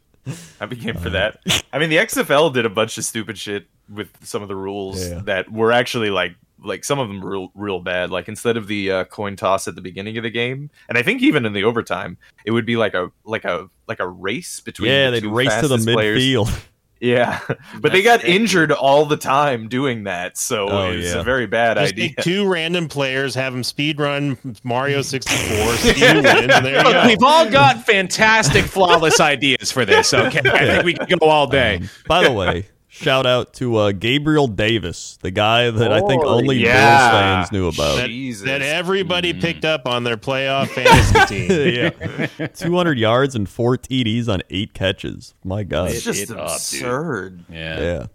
I'd 0.61 0.71
be 0.71 0.77
game 0.77 0.97
for 0.97 1.11
that. 1.11 1.41
I 1.73 1.79
mean, 1.79 1.91
the 1.91 1.97
XFL 1.97 2.55
did 2.55 2.65
a 2.65 2.71
bunch 2.71 2.97
of 2.97 3.05
stupid 3.05 3.37
shit 3.37 3.67
with 3.93 4.09
some 4.23 4.41
of 4.41 4.49
the 4.49 4.55
rules 4.57 5.07
Yeah. 5.07 5.21
that 5.25 5.51
were 5.53 5.73
actually 5.73 6.11
like 6.11 6.37
like 6.63 6.83
some 6.85 6.99
of 6.99 7.09
them 7.09 7.23
real, 7.23 7.51
real 7.55 7.81
bad. 7.81 8.11
Like 8.11 8.29
instead 8.29 8.57
of 8.57 8.67
the 8.69 8.91
uh, 8.91 9.05
coin 9.05 9.37
toss 9.37 9.69
at 9.69 9.75
the 9.75 9.83
beginning 9.83 10.17
of 10.17 10.23
the 10.23 10.31
game, 10.31 10.71
and 10.89 10.97
I 10.97 11.03
think 11.03 11.21
even 11.21 11.45
in 11.45 11.53
the 11.53 11.65
overtime, 11.65 12.17
it 12.47 12.53
would 12.53 12.65
be 12.65 12.77
like 12.77 12.95
a 12.95 13.11
like 13.25 13.45
a 13.45 13.69
like 13.87 14.01
a 14.01 14.09
race 14.09 14.61
between 14.61 14.91
yeah, 14.91 15.11
the 15.11 15.21
they'd 15.21 15.27
race 15.27 15.61
to 15.61 15.69
the 15.69 15.77
midfield. 15.77 16.49
Yeah, 17.05 17.39
but 17.81 17.93
they 17.93 18.03
got 18.03 18.25
injured 18.25 18.73
all 18.73 19.05
the 19.05 19.19
time 19.19 19.69
doing 19.69 20.05
that, 20.05 20.39
so 20.39 20.69
Oh, 20.71 20.91
it's 20.93 21.13
yeah. 21.15 21.21
a 21.21 21.23
very 21.23 21.47
bad 21.47 21.77
just 21.77 21.93
idea. 21.93 22.15
two 22.23 22.49
random 22.49 22.89
players, 22.89 23.35
have 23.35 23.53
them 23.53 23.63
speed 23.63 24.01
run 24.01 24.39
Mario 24.63 25.03
64, 25.03 25.75
see 25.77 25.93
who 26.01 26.15
wins, 26.23 26.27
and 26.27 26.65
there 26.65 26.79
you 26.79 26.83
Look, 26.83 27.05
we've 27.05 27.23
all 27.23 27.49
got 27.51 27.85
fantastic, 27.85 28.65
flawless 28.65 29.21
ideas 29.21 29.71
for 29.71 29.85
this. 29.85 30.15
Okay, 30.15 30.41
I 30.51 30.59
think 30.67 30.85
we 30.85 30.95
can 30.95 31.19
go 31.19 31.27
all 31.29 31.47
day. 31.47 31.77
Um, 31.77 31.91
by 32.07 32.25
the 32.25 32.33
way, 32.33 32.67
shout 32.95 33.27
out 33.27 33.53
to 33.55 33.77
uh, 33.77 33.93
Gabriel 33.93 34.47
Davis, 34.47 35.19
the 35.21 35.31
guy 35.31 35.71
that 35.71 35.93
I 35.93 36.01
think 36.07 36.23
Oh, 36.25 36.29
only 36.39 36.57
yeah. 36.59 36.73
Bills 36.73 37.11
fans 37.11 37.53
knew 37.53 37.69
about. 37.69 37.97
that, 37.97 38.07
Jesus. 38.07 38.47
that 38.47 38.63
everybody 38.63 39.33
Mm. 39.35 39.41
picked 39.41 39.65
up 39.65 39.89
on 39.89 40.05
their 40.05 40.17
playoff 40.17 40.69
fantasy 40.69 41.49
team. 41.49 42.29
yeah. 42.39 42.47
200 42.47 42.99
yards 42.99 43.35
and 43.35 43.49
four 43.49 43.77
TDs 43.77 44.29
on 44.29 44.43
eight 44.51 44.75
catches. 44.75 45.35
My 45.45 45.65
God. 45.65 45.91
it's 45.91 46.03
just 46.05 46.31
it 46.31 46.31
up, 46.31 46.51
absurd. 46.51 47.45
Yeah. 47.51 47.81
Yeah. 47.81 48.07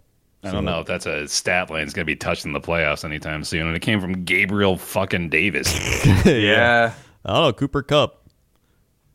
I 0.42 0.50
don't 0.52 0.64
know 0.64 0.80
if 0.80 0.86
that's 0.86 1.04
a 1.04 1.28
stat 1.28 1.68
line 1.68 1.80
that's 1.82 1.92
going 1.92 2.04
to 2.06 2.10
be 2.10 2.16
touched 2.16 2.46
in 2.46 2.54
the 2.54 2.60
playoffs 2.60 3.04
anytime 3.04 3.44
soon. 3.44 3.66
And 3.66 3.76
it 3.76 3.80
came 3.80 4.00
from 4.00 4.24
Gabriel 4.24 4.78
fucking 4.78 5.28
Davis. 5.28 5.70
Yeah. 6.24 6.94
I 7.26 7.32
don't 7.34 7.42
know. 7.42 7.52
Cooper 7.52 7.82
Kupp. 7.82 8.19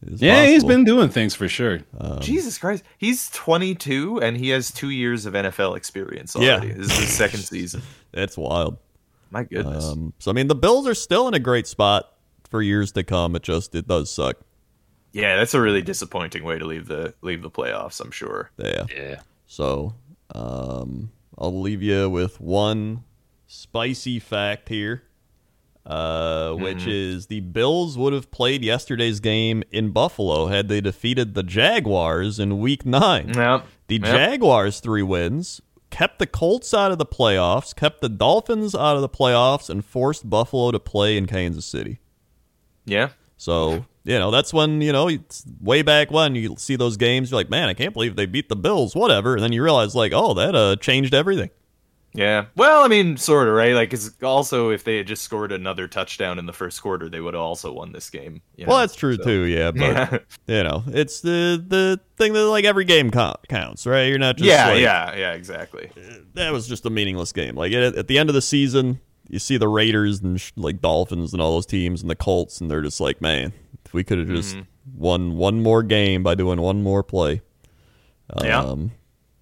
Is 0.08 0.22
yeah, 0.22 0.46
he's 0.46 0.64
been 0.64 0.84
doing 0.84 1.10
things 1.10 1.34
for 1.36 1.48
sure. 1.48 1.80
Jesus 2.20 2.58
Christ. 2.58 2.84
He's 2.98 3.30
22 3.32 4.22
and 4.22 4.38
he 4.38 4.50
has 4.50 4.72
two 4.72 4.90
years 4.90 5.26
of 5.26 5.34
NFL 5.34 5.76
experience 5.78 6.36
Yeah. 6.38 6.56
already. 6.56 6.74
This 6.74 6.92
is 6.92 6.98
his 6.98 7.14
second 7.14 7.40
season. 7.44 7.82
That's 8.12 8.38
wild. 8.38 8.78
My 9.32 9.44
goodness. 9.44 9.86
Um, 9.86 10.14
so 10.20 10.32
I 10.32 10.34
mean, 10.34 10.48
the 10.48 10.56
Bills 10.56 10.88
are 10.88 10.94
still 10.94 11.28
in 11.28 11.34
a 11.34 11.40
great 11.40 11.68
spot 11.68 12.12
for 12.50 12.62
years 12.62 12.92
to 12.94 13.04
come. 13.04 13.36
It 13.36 13.44
just 13.44 13.74
it 13.76 13.88
does 13.88 14.10
suck. 14.12 14.38
yeah, 15.12 15.36
that's 15.36 15.54
a 15.54 15.62
really 15.62 15.82
disappointing 15.82 16.44
way 16.44 16.58
to 16.60 16.66
leave 16.66 16.88
the 16.88 17.14
leave 17.22 17.42
the 17.42 17.50
playoffs, 17.52 18.00
I'm 18.00 18.12
sure. 18.12 18.52
Yeah. 18.58 18.86
Yeah. 18.96 19.20
So 19.48 19.96
um, 20.34 21.12
I'll 21.38 21.60
leave 21.60 21.82
you 21.82 22.10
with 22.10 22.40
one 22.40 23.04
spicy 23.48 24.20
fact 24.20 24.70
here, 24.70 25.04
uh, 25.86 26.54
which 26.54 26.88
is 26.88 27.28
the 27.28 27.42
Bills 27.42 27.98
would 27.98 28.14
have 28.14 28.32
played 28.32 28.64
yesterday's 28.64 29.20
game 29.20 29.64
in 29.72 29.92
Buffalo 29.92 30.48
had 30.48 30.68
they 30.68 30.82
defeated 30.82 31.34
the 31.36 31.44
Jaguars 31.44 32.40
in 32.40 32.60
Week 32.60 32.86
Nine. 32.86 33.34
Yep. 33.36 33.66
The 33.88 33.96
Yep. 33.96 34.04
Jaguars' 34.04 34.80
three 34.80 35.04
wins 35.04 35.62
kept 35.92 36.20
the 36.20 36.28
Colts 36.28 36.74
out 36.74 36.92
of 36.92 36.98
the 36.98 37.06
playoffs, 37.06 37.76
kept 37.76 38.02
the 38.02 38.10
Dolphins 38.10 38.74
out 38.74 38.96
of 38.96 39.02
the 39.02 39.10
playoffs, 39.10 39.70
and 39.70 39.86
forced 39.86 40.30
Buffalo 40.30 40.72
to 40.72 40.80
play 40.80 41.18
in 41.18 41.28
Kansas 41.28 41.66
City. 41.66 42.00
Yeah. 42.86 43.10
So, 43.38 43.86
you 44.04 44.18
know, 44.18 44.32
that's 44.32 44.54
when, 44.54 44.82
you 44.82 44.92
know, 44.92 45.08
it's 45.08 45.46
way 45.62 45.82
back 45.84 46.10
when 46.10 46.36
you 46.36 46.56
see 46.58 46.76
those 46.76 46.98
games, 46.98 47.32
you're 47.32 47.40
like, 47.40 47.50
man, 47.50 47.70
I 47.70 47.74
can't 47.74 47.94
believe 47.94 48.16
they 48.16 48.26
beat 48.26 48.50
the 48.50 48.56
Bills, 48.56 48.96
whatever. 48.96 49.36
And 49.36 49.44
then 49.44 49.52
you 49.52 49.62
realize, 49.64 49.94
like, 49.96 50.14
oh, 50.16 50.34
that 50.34 50.56
uh, 50.56 50.76
changed 50.78 51.14
everything. 51.14 51.50
Yeah. 52.16 52.46
Well, 52.56 52.84
I 52.84 52.88
mean, 52.88 53.18
sort 53.18 53.48
of, 53.50 53.54
right? 53.56 53.74
Like, 53.74 53.92
it's 53.94 54.12
also 54.24 54.70
if 54.70 54.84
they 54.86 54.98
had 54.98 55.08
just 55.08 55.22
scored 55.24 55.52
another 55.52 55.88
touchdown 55.88 56.40
in 56.40 56.46
the 56.46 56.54
first 56.54 56.82
quarter, 56.82 57.10
they 57.10 57.20
would 57.20 57.34
have 57.34 57.42
also 57.44 57.74
won 57.74 57.92
this 57.92 58.10
game. 58.10 58.42
you 58.56 58.66
Well, 58.68 58.78
that's 58.80 58.96
true, 58.96 59.18
So- 59.18 59.24
too, 59.24 59.44
yeah. 59.44 59.72
But, 59.72 59.80
Yeah. 59.82 60.18
you 60.48 60.64
know, 60.64 60.84
it's 60.88 61.20
the 61.22 61.64
the 61.68 62.00
thing 62.18 62.34
that, 62.34 62.46
like, 62.46 62.64
every 62.66 62.86
game 62.86 63.12
co- 63.12 63.36
counts, 63.50 63.86
right? 63.86 64.04
You're 64.06 64.18
not 64.18 64.38
just 64.38 64.48
yeah, 64.50 64.68
like, 64.68 64.82
yeah, 64.82 65.16
yeah, 65.16 65.34
exactly. 65.34 65.90
that 66.36 66.52
was 66.54 66.68
just 66.68 66.86
a 66.86 66.90
meaningless 66.90 67.32
game. 67.34 67.56
Like, 67.56 67.74
at, 67.74 67.96
at 67.96 68.08
the 68.08 68.18
end 68.18 68.30
of 68.30 68.34
the 68.34 68.42
season, 68.42 69.02
you 69.28 69.40
see 69.40 69.58
the 69.58 69.68
Raiders 69.68 70.22
and, 70.22 70.40
sh- 70.40 70.52
like, 70.56 70.82
Dolphins 70.82 71.34
and 71.34 71.42
all 71.42 71.52
those 71.54 71.66
teams 71.66 72.02
and 72.02 72.10
the 72.10 72.16
Colts, 72.16 72.62
and 72.62 72.72
they're 72.72 72.82
just 72.82 73.02
like, 73.02 73.20
man, 73.22 73.52
if 73.86 73.94
we 73.94 74.04
could 74.04 74.20
have 74.20 74.28
just 74.30 74.56
won 74.96 75.36
one 75.36 75.62
more 75.62 75.84
game 75.84 76.24
by 76.24 76.36
doing 76.36 76.62
one 76.62 76.82
more 76.82 77.04
play. 77.04 77.42
Yeah. 78.42 78.62
Um, 78.62 78.92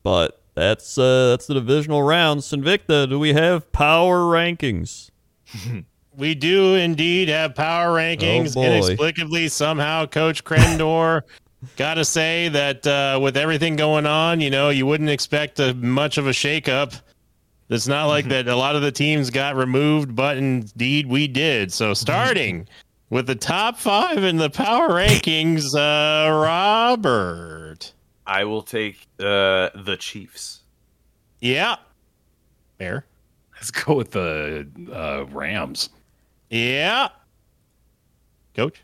but 0.03 0.41
that's 0.55 0.97
uh, 0.97 1.29
that's 1.29 1.47
the 1.47 1.55
divisional 1.55 2.03
round. 2.03 2.41
Sinvicta, 2.41 3.09
do 3.09 3.19
we 3.19 3.33
have 3.33 3.71
power 3.71 4.19
rankings? 4.19 5.09
We 6.15 6.35
do 6.35 6.75
indeed 6.75 7.27
have 7.29 7.55
power 7.55 7.95
rankings. 7.97 8.55
Oh. 8.55 8.61
Inexplicably, 8.61 9.47
somehow, 9.47 10.05
Coach 10.05 10.43
Krendor. 10.43 11.23
Got 11.77 11.95
to 11.95 12.05
say 12.05 12.49
that 12.49 12.85
uh, 12.85 13.19
with 13.21 13.37
everything 13.37 13.75
going 13.75 14.05
on, 14.05 14.41
you 14.41 14.49
know, 14.49 14.69
you 14.69 14.85
wouldn't 14.85 15.09
expect 15.09 15.59
a, 15.59 15.73
much 15.73 16.17
of 16.17 16.27
a 16.27 16.31
shakeup. 16.31 16.99
It's 17.69 17.87
not 17.87 18.07
like 18.07 18.25
that. 18.29 18.47
A 18.47 18.55
lot 18.55 18.75
of 18.75 18.81
the 18.81 18.91
teams 18.91 19.29
got 19.29 19.55
removed, 19.55 20.15
but 20.15 20.37
indeed 20.37 21.07
we 21.07 21.27
did. 21.27 21.71
So 21.71 21.93
starting 21.93 22.67
with 23.09 23.27
the 23.27 23.35
top 23.35 23.77
five 23.77 24.23
in 24.23 24.37
the 24.37 24.49
power 24.49 24.89
rankings, 24.89 25.73
uh, 25.73 26.31
Robert. 26.31 27.62
I 28.25 28.43
will 28.45 28.61
take 28.61 29.07
uh, 29.19 29.69
the 29.75 29.97
Chiefs. 29.99 30.61
Yeah. 31.41 31.75
Fair. 32.77 33.05
Let's 33.55 33.71
go 33.71 33.95
with 33.95 34.11
the 34.11 34.67
uh, 34.91 35.25
Rams. 35.31 35.89
Yeah. 36.49 37.09
Coach. 38.55 38.81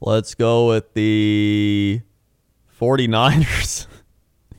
Let's 0.00 0.34
go 0.34 0.68
with 0.68 0.92
the 0.94 2.00
49ers. 2.80 3.86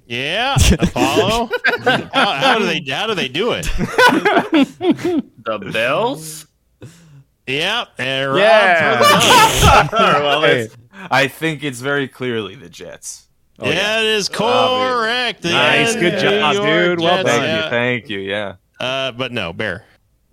Yeah. 0.08 0.56
Apollo. 0.80 1.50
how, 1.84 2.34
how 2.34 2.60
do 2.60 2.66
they 2.66 2.82
how 2.92 3.08
do 3.08 3.16
they 3.16 3.28
do 3.28 3.54
it? 3.54 3.66
The 5.44 5.58
Bills. 5.74 6.46
Yeah. 7.48 7.86
And 7.98 8.38
Yeah. 8.38 9.86
for 9.88 9.96
well, 9.98 10.44
it's- 10.44 10.70
I 11.10 11.28
think 11.28 11.64
it's 11.64 11.80
very 11.80 12.08
clearly 12.08 12.54
the 12.56 12.70
Jets. 12.70 13.28
That 13.62 14.04
is 14.06 14.30
correct. 14.30 15.44
Nice. 15.44 15.96
Good 15.96 16.20
job, 16.20 16.56
New 16.56 16.62
York 16.64 16.86
dude. 16.86 17.00
Well 17.00 17.24
Jets, 17.24 17.30
Thank 17.30 17.42
done. 17.42 17.50
you, 17.50 17.56
yeah. 17.62 17.70
thank 17.70 18.10
you. 18.10 18.20
Yeah. 18.20 18.56
Uh, 18.80 19.12
but 19.12 19.32
no, 19.32 19.54
Bear. 19.54 19.86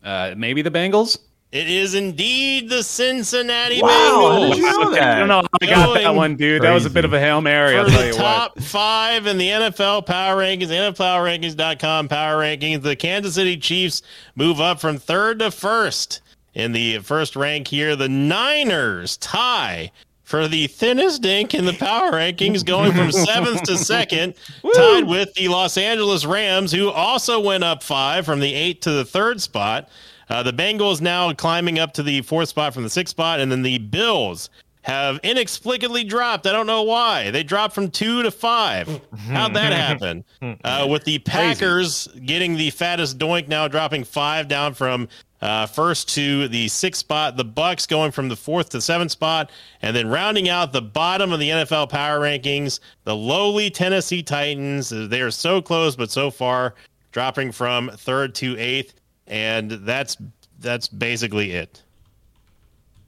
Uh, 0.02 0.34
maybe 0.36 0.62
the 0.62 0.70
Bengals. 0.70 1.18
It 1.50 1.70
is 1.70 1.94
indeed 1.94 2.68
the 2.68 2.82
Cincinnati 2.82 3.80
Wow, 3.82 3.88
how 3.88 4.20
Bengals. 4.22 4.48
did 4.50 4.56
you 4.58 4.62
know 4.64 4.90
that? 4.92 5.16
I 5.16 5.18
don't 5.18 5.28
know 5.28 5.40
how 5.40 5.48
I 5.62 5.66
got 5.66 5.94
that 5.94 6.14
one, 6.14 6.36
dude. 6.36 6.60
That 6.62 6.74
was 6.74 6.84
a 6.84 6.90
bit 6.90 7.06
of 7.06 7.14
a 7.14 7.20
hail 7.20 7.40
mary. 7.40 7.74
I'll 7.76 7.84
For 7.86 7.90
tell 7.90 8.00
the 8.02 8.06
you 8.08 8.12
top 8.12 8.58
five 8.60 9.26
in 9.26 9.38
the 9.38 9.48
NFL 9.48 10.04
power 10.04 10.36
rankings, 10.42 10.68
NFLrankings.com 10.68 12.08
power 12.08 12.42
rankings, 12.42 12.82
the 12.82 12.96
Kansas 12.96 13.34
City 13.34 13.56
Chiefs 13.56 14.02
move 14.36 14.60
up 14.60 14.78
from 14.80 14.98
third 14.98 15.38
to 15.38 15.50
first. 15.50 16.20
In 16.54 16.72
the 16.72 16.98
first 16.98 17.36
rank 17.36 17.68
here, 17.68 17.94
the 17.96 18.08
Niners 18.08 19.16
tie 19.18 19.92
for 20.28 20.46
the 20.46 20.66
thinnest 20.66 21.22
dink 21.22 21.54
in 21.54 21.64
the 21.64 21.72
power 21.72 22.12
rankings, 22.12 22.62
going 22.62 22.92
from 22.92 23.10
seventh 23.26 23.62
to 23.62 23.78
second, 23.78 24.34
tied 24.74 25.04
with 25.04 25.32
the 25.32 25.48
Los 25.48 25.78
Angeles 25.78 26.26
Rams, 26.26 26.70
who 26.70 26.90
also 26.90 27.40
went 27.40 27.64
up 27.64 27.82
five 27.82 28.26
from 28.26 28.38
the 28.40 28.52
eighth 28.52 28.80
to 28.80 28.90
the 28.90 29.06
third 29.06 29.40
spot. 29.40 29.88
Uh, 30.28 30.42
the 30.42 30.52
Bengals 30.52 31.00
now 31.00 31.32
climbing 31.32 31.78
up 31.78 31.94
to 31.94 32.02
the 32.02 32.20
fourth 32.20 32.50
spot 32.50 32.74
from 32.74 32.82
the 32.82 32.90
sixth 32.90 33.12
spot, 33.12 33.40
and 33.40 33.50
then 33.50 33.62
the 33.62 33.78
Bills 33.78 34.50
have 34.82 35.18
inexplicably 35.22 36.04
dropped. 36.04 36.46
I 36.46 36.52
don't 36.52 36.66
know 36.66 36.82
why. 36.82 37.30
They 37.30 37.42
dropped 37.42 37.74
from 37.74 37.90
two 37.90 38.22
to 38.22 38.30
five. 38.30 38.86
How'd 39.28 39.54
that 39.54 39.72
happen? 39.72 40.24
Uh, 40.64 40.86
with 40.88 41.04
the 41.04 41.18
Packers 41.20 42.06
getting 42.26 42.56
the 42.56 42.70
fattest 42.70 43.18
doink 43.18 43.48
now, 43.48 43.66
dropping 43.68 44.04
five 44.04 44.46
down 44.48 44.74
from 44.74 45.08
uh, 45.40 45.66
first 45.66 46.08
to 46.14 46.48
the 46.48 46.68
sixth 46.68 47.00
spot. 47.00 47.36
The 47.36 47.44
Bucs 47.44 47.86
going 47.88 48.10
from 48.10 48.28
the 48.28 48.36
fourth 48.36 48.70
to 48.70 48.80
seventh 48.80 49.12
spot, 49.12 49.50
and 49.82 49.94
then 49.94 50.08
rounding 50.08 50.48
out 50.48 50.72
the 50.72 50.82
bottom 50.82 51.32
of 51.32 51.40
the 51.40 51.50
NFL 51.50 51.90
power 51.90 52.20
rankings, 52.20 52.80
the 53.04 53.14
lowly 53.14 53.70
Tennessee 53.70 54.22
Titans. 54.22 54.90
They 54.90 55.20
are 55.20 55.30
so 55.30 55.62
close, 55.62 55.96
but 55.96 56.10
so 56.10 56.30
far 56.30 56.74
dropping 57.12 57.52
from 57.52 57.90
third 57.90 58.34
to 58.36 58.58
eighth, 58.58 58.94
and 59.26 59.70
that's 59.70 60.16
that's 60.60 60.88
basically 60.88 61.52
it. 61.52 61.82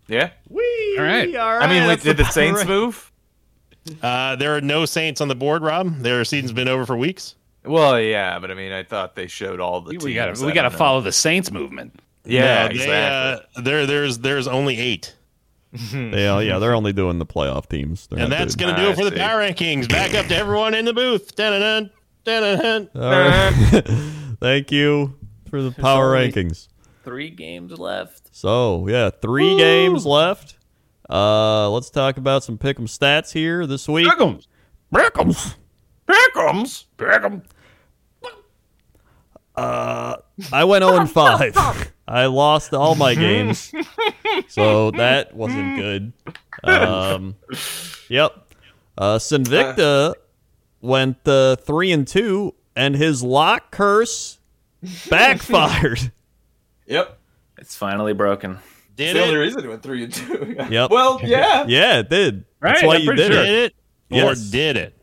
Yeah. 0.06 0.30
We 0.48 0.96
All 0.98 1.04
right. 1.04 1.34
I 1.36 1.68
mean, 1.68 1.86
wait, 1.86 2.02
did 2.02 2.16
the 2.16 2.24
Saints 2.24 2.64
move? 2.66 3.10
Uh, 4.02 4.36
there 4.36 4.56
are 4.56 4.60
no 4.60 4.84
Saints 4.84 5.20
on 5.20 5.28
the 5.28 5.34
board, 5.34 5.62
Rob. 5.62 5.98
Their 5.98 6.24
season's 6.24 6.52
been 6.52 6.68
over 6.68 6.84
for 6.84 6.96
weeks. 6.96 7.36
Well, 7.64 8.00
yeah, 8.00 8.38
but 8.38 8.50
I 8.50 8.54
mean, 8.54 8.72
I 8.72 8.82
thought 8.82 9.14
they 9.14 9.26
showed 9.26 9.60
all 9.60 9.80
the 9.80 9.86
what. 9.86 9.92
teams. 9.92 10.04
We 10.04 10.14
got 10.14 10.34
to 10.34 10.44
we 10.44 10.52
got 10.52 10.62
to 10.62 10.70
follow 10.70 11.00
the 11.00 11.12
Saints 11.12 11.50
movement. 11.50 12.00
Yeah, 12.30 12.62
No, 12.62 12.68
they, 12.68 12.74
exactly. 12.74 13.46
uh, 13.56 13.60
there, 13.62 13.86
there's 13.86 14.18
there's 14.18 14.46
only 14.48 14.78
eight, 14.78 15.14
Yeah, 15.92 16.40
yeah, 16.40 16.58
they're 16.58 16.74
only 16.74 16.92
doing 16.92 17.18
the 17.18 17.26
playoff 17.26 17.68
teams. 17.68 18.06
They're 18.06 18.18
and 18.20 18.32
that's 18.32 18.56
gonna 18.56 18.76
do 18.76 18.88
it 18.90 18.96
for 18.96 19.04
the 19.04 19.12
power 19.16 19.40
rankings. 19.40 19.88
Back 19.88 20.14
up 20.14 20.26
to 20.26 20.36
everyone 20.36 20.74
in 20.74 20.84
the 20.84 20.92
booth. 20.92 21.34
Dun-dun-dun, 21.36 21.90
dun-dun-dun. 22.24 22.90
All 22.94 23.10
right. 23.10 23.84
Thank 24.40 24.72
you 24.72 25.16
for 25.50 25.62
the 25.62 25.70
power 25.72 26.12
rankings. 26.14 26.68
Three 27.04 27.30
games 27.30 27.78
left. 27.78 28.34
So 28.34 28.86
yeah, 28.88 29.10
three 29.10 29.56
games 29.56 30.04
left. 30.06 30.56
Uh, 31.08 31.68
let's 31.70 31.90
talk 31.90 32.16
about 32.18 32.44
some 32.44 32.56
pick'em 32.56 32.84
stats 32.86 33.32
here 33.32 33.66
this 33.66 33.88
week. 33.88 34.06
Pick'ems. 34.06 34.46
Pick'ems. 34.94 35.56
Pick'ems. 36.06 36.84
Pick'em. 36.96 37.42
Uh, 39.56 40.16
I 40.52 40.64
went 40.64 40.84
0 40.84 40.96
and 41.00 41.10
5. 41.12 41.92
I 42.10 42.26
lost 42.26 42.74
all 42.74 42.94
my 42.94 43.14
games. 43.14 43.72
So 44.48 44.90
that 44.92 45.34
wasn't 45.34 45.76
good. 45.76 46.12
Um, 46.64 47.34
yep. 48.08 48.32
Uh, 48.96 49.18
Sinvicta 49.18 50.14
went 50.80 51.16
uh, 51.26 51.56
3 51.56 51.92
and 51.92 52.06
2 52.08 52.54
and 52.76 52.94
his 52.94 53.22
lock 53.22 53.70
curse 53.72 54.38
backfired. 55.10 56.12
Yep. 56.86 57.18
It's 57.58 57.74
finally 57.76 58.12
broken. 58.12 58.58
Did 58.96 59.16
the 59.16 59.22
only 59.22 59.34
it? 59.34 59.38
reason 59.38 59.64
it 59.64 59.68
went 59.68 59.82
three 59.82 60.04
and 60.04 60.12
two. 60.12 60.56
Yep. 60.70 60.90
Well, 60.90 61.20
yeah. 61.22 61.64
yeah, 61.68 61.98
it 62.00 62.08
did. 62.10 62.44
That's 62.60 62.82
Right, 62.82 62.86
why 62.86 62.94
I'm 62.96 63.00
you 63.02 63.06
pretty 63.08 63.22
did 63.22 63.32
sure. 63.32 63.42
it. 63.42 63.48
It? 63.48 63.74
Yes. 64.10 64.48
Or 64.48 64.52
did 64.52 64.76
it? 64.76 64.96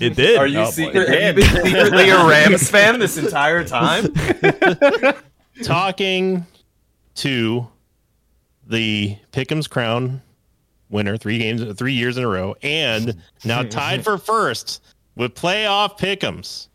It 0.00 0.16
did. 0.16 0.38
Are 0.38 0.46
you 0.46 0.60
Oh, 0.60 0.64
boy. 0.66 0.70
secret? 0.70 1.08
Have 1.08 1.38
you 1.38 1.44
been 1.44 1.64
secretly 1.64 2.08
a 2.10 2.26
Rams 2.26 2.70
fan 2.70 2.98
this 2.98 3.16
entire 3.18 3.64
time? 3.64 4.06
Talking 5.62 6.46
to 7.16 7.68
the 8.66 9.16
Pick'em's 9.32 9.66
Crown 9.66 10.22
winner, 10.90 11.16
three 11.16 11.38
games, 11.38 11.62
three 11.78 11.94
years 11.94 12.16
in 12.16 12.24
a 12.24 12.28
row, 12.28 12.54
and 12.62 13.16
now 13.44 13.62
tied 13.68 14.04
for 14.04 14.18
first 14.18 14.82
with 15.14 15.34
playoff 15.34 15.98
Pick'ems. 15.98 16.68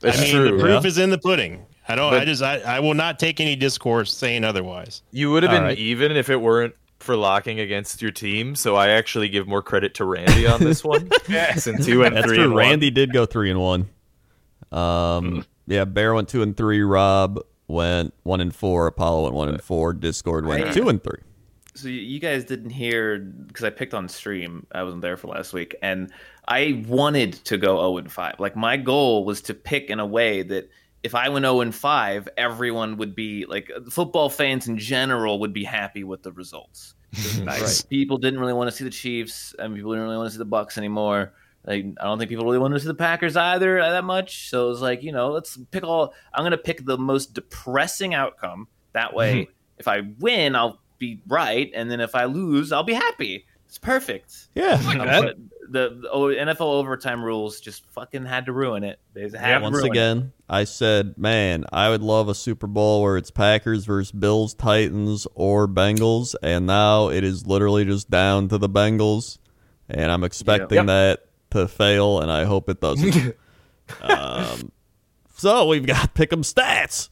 That's 0.00 0.18
I 0.18 0.22
mean, 0.22 0.34
true. 0.34 0.56
the 0.56 0.62
proof 0.62 0.84
is 0.84 0.98
in 0.98 1.10
the 1.10 1.18
pudding. 1.18 1.66
I 1.88 1.94
don't. 1.94 2.12
I 2.12 2.24
just. 2.24 2.42
I, 2.42 2.58
I 2.58 2.80
will 2.80 2.94
not 2.94 3.18
take 3.18 3.40
any 3.40 3.56
discourse 3.56 4.14
saying 4.14 4.44
otherwise. 4.44 5.02
You 5.10 5.30
would 5.32 5.42
have 5.42 5.50
been 5.50 5.62
right. 5.62 5.78
even 5.78 6.12
if 6.12 6.28
it 6.28 6.36
weren't 6.36 6.74
for 7.00 7.16
locking 7.16 7.60
against 7.60 8.02
your 8.02 8.10
team. 8.10 8.54
So 8.54 8.76
I 8.76 8.88
actually 8.88 9.28
give 9.28 9.48
more 9.48 9.62
credit 9.62 9.94
to 9.94 10.04
Randy 10.04 10.46
on 10.46 10.60
this 10.60 10.84
one, 10.84 11.10
since 11.56 11.86
he 11.86 11.96
went 11.96 12.14
That's 12.14 12.26
three 12.26 12.36
true. 12.36 12.44
and 12.44 12.54
one. 12.54 12.60
Randy 12.60 12.90
did 12.90 13.12
go 13.12 13.24
three 13.26 13.50
and 13.50 13.60
one. 13.60 13.88
Um, 14.70 15.46
yeah, 15.66 15.84
Bear 15.84 16.14
went 16.14 16.28
two 16.28 16.42
and 16.42 16.56
three. 16.56 16.82
Rob 16.82 17.40
went 17.68 18.14
one 18.24 18.40
and 18.40 18.54
four. 18.54 18.86
Apollo 18.86 19.24
went 19.24 19.34
one 19.34 19.48
and 19.50 19.62
four. 19.62 19.92
Discord 19.92 20.46
went 20.46 20.64
Right. 20.64 20.72
two 20.74 20.88
and 20.88 21.02
three. 21.02 21.20
So 21.74 21.86
you- 21.88 22.18
guys 22.18 22.44
didn't 22.44 22.70
hear 22.70 23.18
because 23.18 23.64
I 23.64 23.70
picked 23.70 23.94
on 23.94 24.08
stream. 24.08 24.66
I 24.72 24.82
wasn't 24.82 25.02
there 25.02 25.16
for 25.16 25.28
last 25.28 25.52
week, 25.52 25.76
and 25.80 26.10
I 26.48 26.82
wanted 26.88 27.34
to 27.44 27.56
go 27.56 27.76
zero 27.76 27.98
and 27.98 28.10
five. 28.10 28.34
Like 28.40 28.56
my 28.56 28.76
goal 28.76 29.24
was 29.24 29.40
to 29.42 29.54
pick 29.54 29.88
in 29.90 30.00
a 30.00 30.06
way 30.06 30.42
that 30.42 30.68
if 31.04 31.14
I 31.14 31.28
went 31.28 31.44
zero 31.44 31.60
and 31.60 31.72
five, 31.72 32.28
everyone 32.36 32.96
would 32.96 33.14
be 33.14 33.44
like 33.46 33.70
football 33.90 34.28
fans 34.28 34.66
in 34.66 34.76
general 34.78 35.38
would 35.38 35.52
be 35.52 35.62
happy 35.62 36.02
with 36.02 36.22
the 36.24 36.32
results. 36.32 36.94
Nice. 37.44 37.82
People 37.82 38.18
didn't 38.18 38.40
really 38.40 38.52
want 38.52 38.68
to 38.70 38.76
see 38.76 38.84
the 38.84 38.90
Chiefs, 38.90 39.54
and 39.58 39.74
people 39.76 39.92
didn't 39.92 40.04
really 40.04 40.16
want 40.16 40.28
to 40.28 40.32
see 40.32 40.38
the 40.38 40.46
Bucs 40.46 40.76
anymore. 40.78 41.32
Like, 41.64 41.84
I 42.00 42.04
don't 42.04 42.18
think 42.18 42.30
people 42.30 42.44
really 42.44 42.58
wanted 42.58 42.74
to 42.76 42.80
see 42.80 42.86
the 42.86 42.94
Packers 42.94 43.36
either 43.36 43.78
uh, 43.78 43.90
that 43.90 44.04
much. 44.04 44.48
So 44.48 44.66
it 44.66 44.68
was 44.68 44.80
like, 44.80 45.02
you 45.02 45.12
know, 45.12 45.30
let's 45.32 45.58
pick 45.70 45.84
all. 45.84 46.14
I'm 46.32 46.42
going 46.42 46.52
to 46.52 46.58
pick 46.58 46.84
the 46.84 46.96
most 46.98 47.34
depressing 47.34 48.14
outcome. 48.14 48.68
That 48.92 49.12
way, 49.14 49.48
if 49.78 49.86
I 49.86 50.02
win, 50.18 50.56
I'll 50.56 50.80
be 50.98 51.20
right, 51.28 51.70
and 51.74 51.90
then 51.90 52.00
if 52.00 52.14
I 52.14 52.24
lose, 52.24 52.72
I'll 52.72 52.82
be 52.84 52.94
happy. 52.94 53.44
It's 53.66 53.76
perfect. 53.78 54.48
Yeah. 54.54 54.80
Uh, 54.82 55.20
but 55.22 55.36
the, 55.70 55.90
the 56.00 56.08
NFL 56.08 56.60
overtime 56.62 57.22
rules 57.22 57.60
just 57.60 57.84
fucking 57.92 58.24
had 58.24 58.46
to 58.46 58.52
ruin 58.52 58.82
it. 58.82 58.98
They 59.12 59.28
had 59.28 59.58
to 59.58 59.60
Once 59.62 59.74
ruin 59.76 59.86
it. 59.88 59.90
again, 59.90 60.32
I 60.48 60.64
said, 60.64 61.18
man, 61.18 61.66
I 61.70 61.90
would 61.90 62.02
love 62.02 62.30
a 62.30 62.34
Super 62.34 62.66
Bowl 62.66 63.02
where 63.02 63.18
it's 63.18 63.30
Packers 63.30 63.84
versus 63.84 64.10
Bills, 64.10 64.54
Titans, 64.54 65.26
or 65.34 65.68
Bengals, 65.68 66.34
and 66.42 66.66
now 66.66 67.10
it 67.10 67.22
is 67.24 67.46
literally 67.46 67.84
just 67.84 68.08
down 68.10 68.48
to 68.48 68.56
the 68.56 68.70
Bengals, 68.70 69.36
and 69.90 70.10
I'm 70.10 70.24
expecting 70.24 70.76
Yep. 70.76 70.86
that 70.86 71.20
to 71.50 71.68
fail, 71.68 72.20
and 72.20 72.30
I 72.30 72.44
hope 72.44 72.68
it 72.68 72.80
doesn't. 72.80 73.36
um, 74.02 74.72
so 75.36 75.66
we've 75.66 75.86
got 75.86 76.14
pick'em 76.14 76.40
stats. 76.44 77.08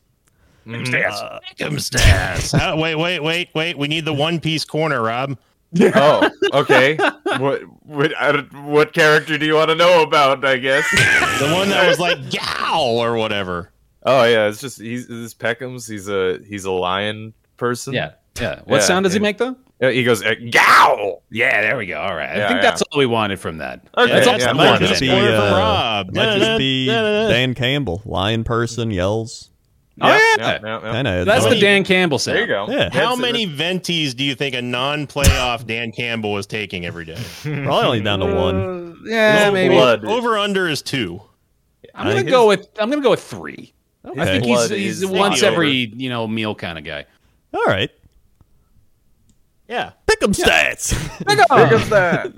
Pick'em 0.66 1.78
stats. 1.78 2.54
Uh, 2.54 2.58
How- 2.58 2.72
uh, 2.74 2.76
wait, 2.76 2.96
wait, 2.96 3.20
wait, 3.22 3.48
wait. 3.54 3.78
We 3.78 3.88
need 3.88 4.04
the 4.04 4.12
One 4.12 4.40
Piece 4.40 4.64
corner, 4.64 5.02
Rob. 5.02 5.38
Yeah. 5.72 5.92
Oh, 5.94 6.30
okay. 6.60 6.96
what 7.38 7.62
what 7.84 8.16
I 8.16 8.38
what 8.64 8.92
character 8.92 9.36
do 9.36 9.46
you 9.46 9.54
want 9.54 9.70
to 9.70 9.74
know 9.74 10.02
about? 10.02 10.44
I 10.44 10.56
guess. 10.58 10.88
The 11.40 11.50
one 11.52 11.68
that 11.70 11.86
was 11.88 11.98
like 11.98 12.18
"yow" 12.32 12.96
or 12.98 13.16
whatever. 13.16 13.72
Oh 14.04 14.24
yeah, 14.24 14.46
it's 14.48 14.60
just 14.60 14.80
he's 14.80 15.08
this 15.08 15.34
Pekoms. 15.34 15.88
He's 15.88 16.08
a 16.08 16.38
he's 16.46 16.64
a 16.64 16.70
lion 16.70 17.34
person. 17.56 17.94
Yeah. 17.94 18.12
Yeah. 18.40 18.60
What 18.64 18.76
Yeah, 18.76 18.82
sound 18.82 19.04
does 19.04 19.12
he 19.12 19.18
make 19.18 19.38
though? 19.38 19.56
Yeah, 19.80 19.90
he 19.90 20.04
goes 20.04 20.24
uh, 20.24 20.34
yow. 20.38 21.22
Yeah, 21.30 21.60
there 21.60 21.76
we 21.76 21.86
go. 21.86 22.00
All 22.00 22.14
right. 22.14 22.30
I 22.30 22.48
think 22.48 22.50
yeah. 22.50 22.60
that's 22.62 22.82
all 22.82 22.98
we 22.98 23.06
wanted 23.06 23.38
from 23.38 23.58
that. 23.58 23.86
Okay, 23.96 24.10
that's 24.10 24.26
all 24.26 24.38
yeah, 24.38 24.50
I 24.50 24.52
might 24.54 24.70
wanted. 24.70 24.88
just 24.88 25.00
be, 25.00 25.08
Corner 25.08 25.36
from 25.36 25.52
uh, 25.52 25.58
Rob. 25.58 26.14
Might 26.14 26.38
just 26.38 26.58
be 26.58 26.86
Dan 26.86 27.54
Campbell, 27.54 28.00
lion 28.06 28.42
person, 28.44 28.90
yells. 28.90 29.50
Oh, 30.00 30.08
yeah. 30.08 30.18
yeah, 30.38 30.46
yeah, 30.46 30.58
yeah. 30.62 30.92
Kind 30.92 31.08
of. 31.08 31.26
That's 31.26 31.46
the 31.46 31.58
Dan 31.58 31.84
Campbell 31.84 32.18
sound. 32.18 32.36
There 32.36 32.42
you 32.42 32.48
go. 32.48 32.66
Yeah. 32.68 32.90
How 32.92 33.16
That's 33.16 33.18
it. 33.18 33.22
many 33.22 33.46
venties 33.46 34.14
do 34.14 34.24
you 34.24 34.34
think 34.34 34.54
a 34.54 34.60
non-playoff 34.60 35.66
Dan 35.66 35.90
Campbell 35.90 36.32
was 36.32 36.46
taking 36.46 36.84
every 36.84 37.06
day? 37.06 37.16
Probably 37.42 37.68
only 37.68 38.00
down 38.02 38.20
to 38.20 38.26
one. 38.26 38.56
Uh, 38.56 38.94
yeah, 39.04 39.44
No 39.46 39.52
maybe. 39.52 39.74
blood. 39.74 40.04
Over 40.04 40.36
under 40.36 40.68
is 40.68 40.82
two. 40.82 41.22
I'm 41.94 42.04
gonna 42.04 42.16
think 42.16 42.28
go 42.28 42.46
with 42.46 42.68
I'm 42.78 42.90
gonna 42.90 43.00
go 43.00 43.10
with 43.10 43.22
three. 43.22 43.72
Okay. 44.04 44.20
I 44.20 44.24
think 44.26 44.44
he's 44.44 44.68
he's 44.68 45.06
once 45.06 45.42
over. 45.42 45.52
every 45.54 45.92
you 45.96 46.10
know 46.10 46.28
meal 46.28 46.54
kind 46.54 46.76
of 46.76 46.84
guy. 46.84 47.06
All 47.54 47.64
right. 47.64 47.90
Yeah. 49.68 49.92
Pick'em 50.06 50.32
stats. 50.34 50.92
Here 51.28 51.68
comes 51.68 51.88
that. 51.90 52.32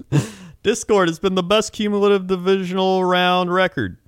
Discord 0.62 1.08
has 1.08 1.18
been 1.18 1.34
the 1.34 1.42
best 1.42 1.72
cumulative 1.72 2.26
divisional 2.26 3.04
round 3.04 3.52
record. 3.52 3.98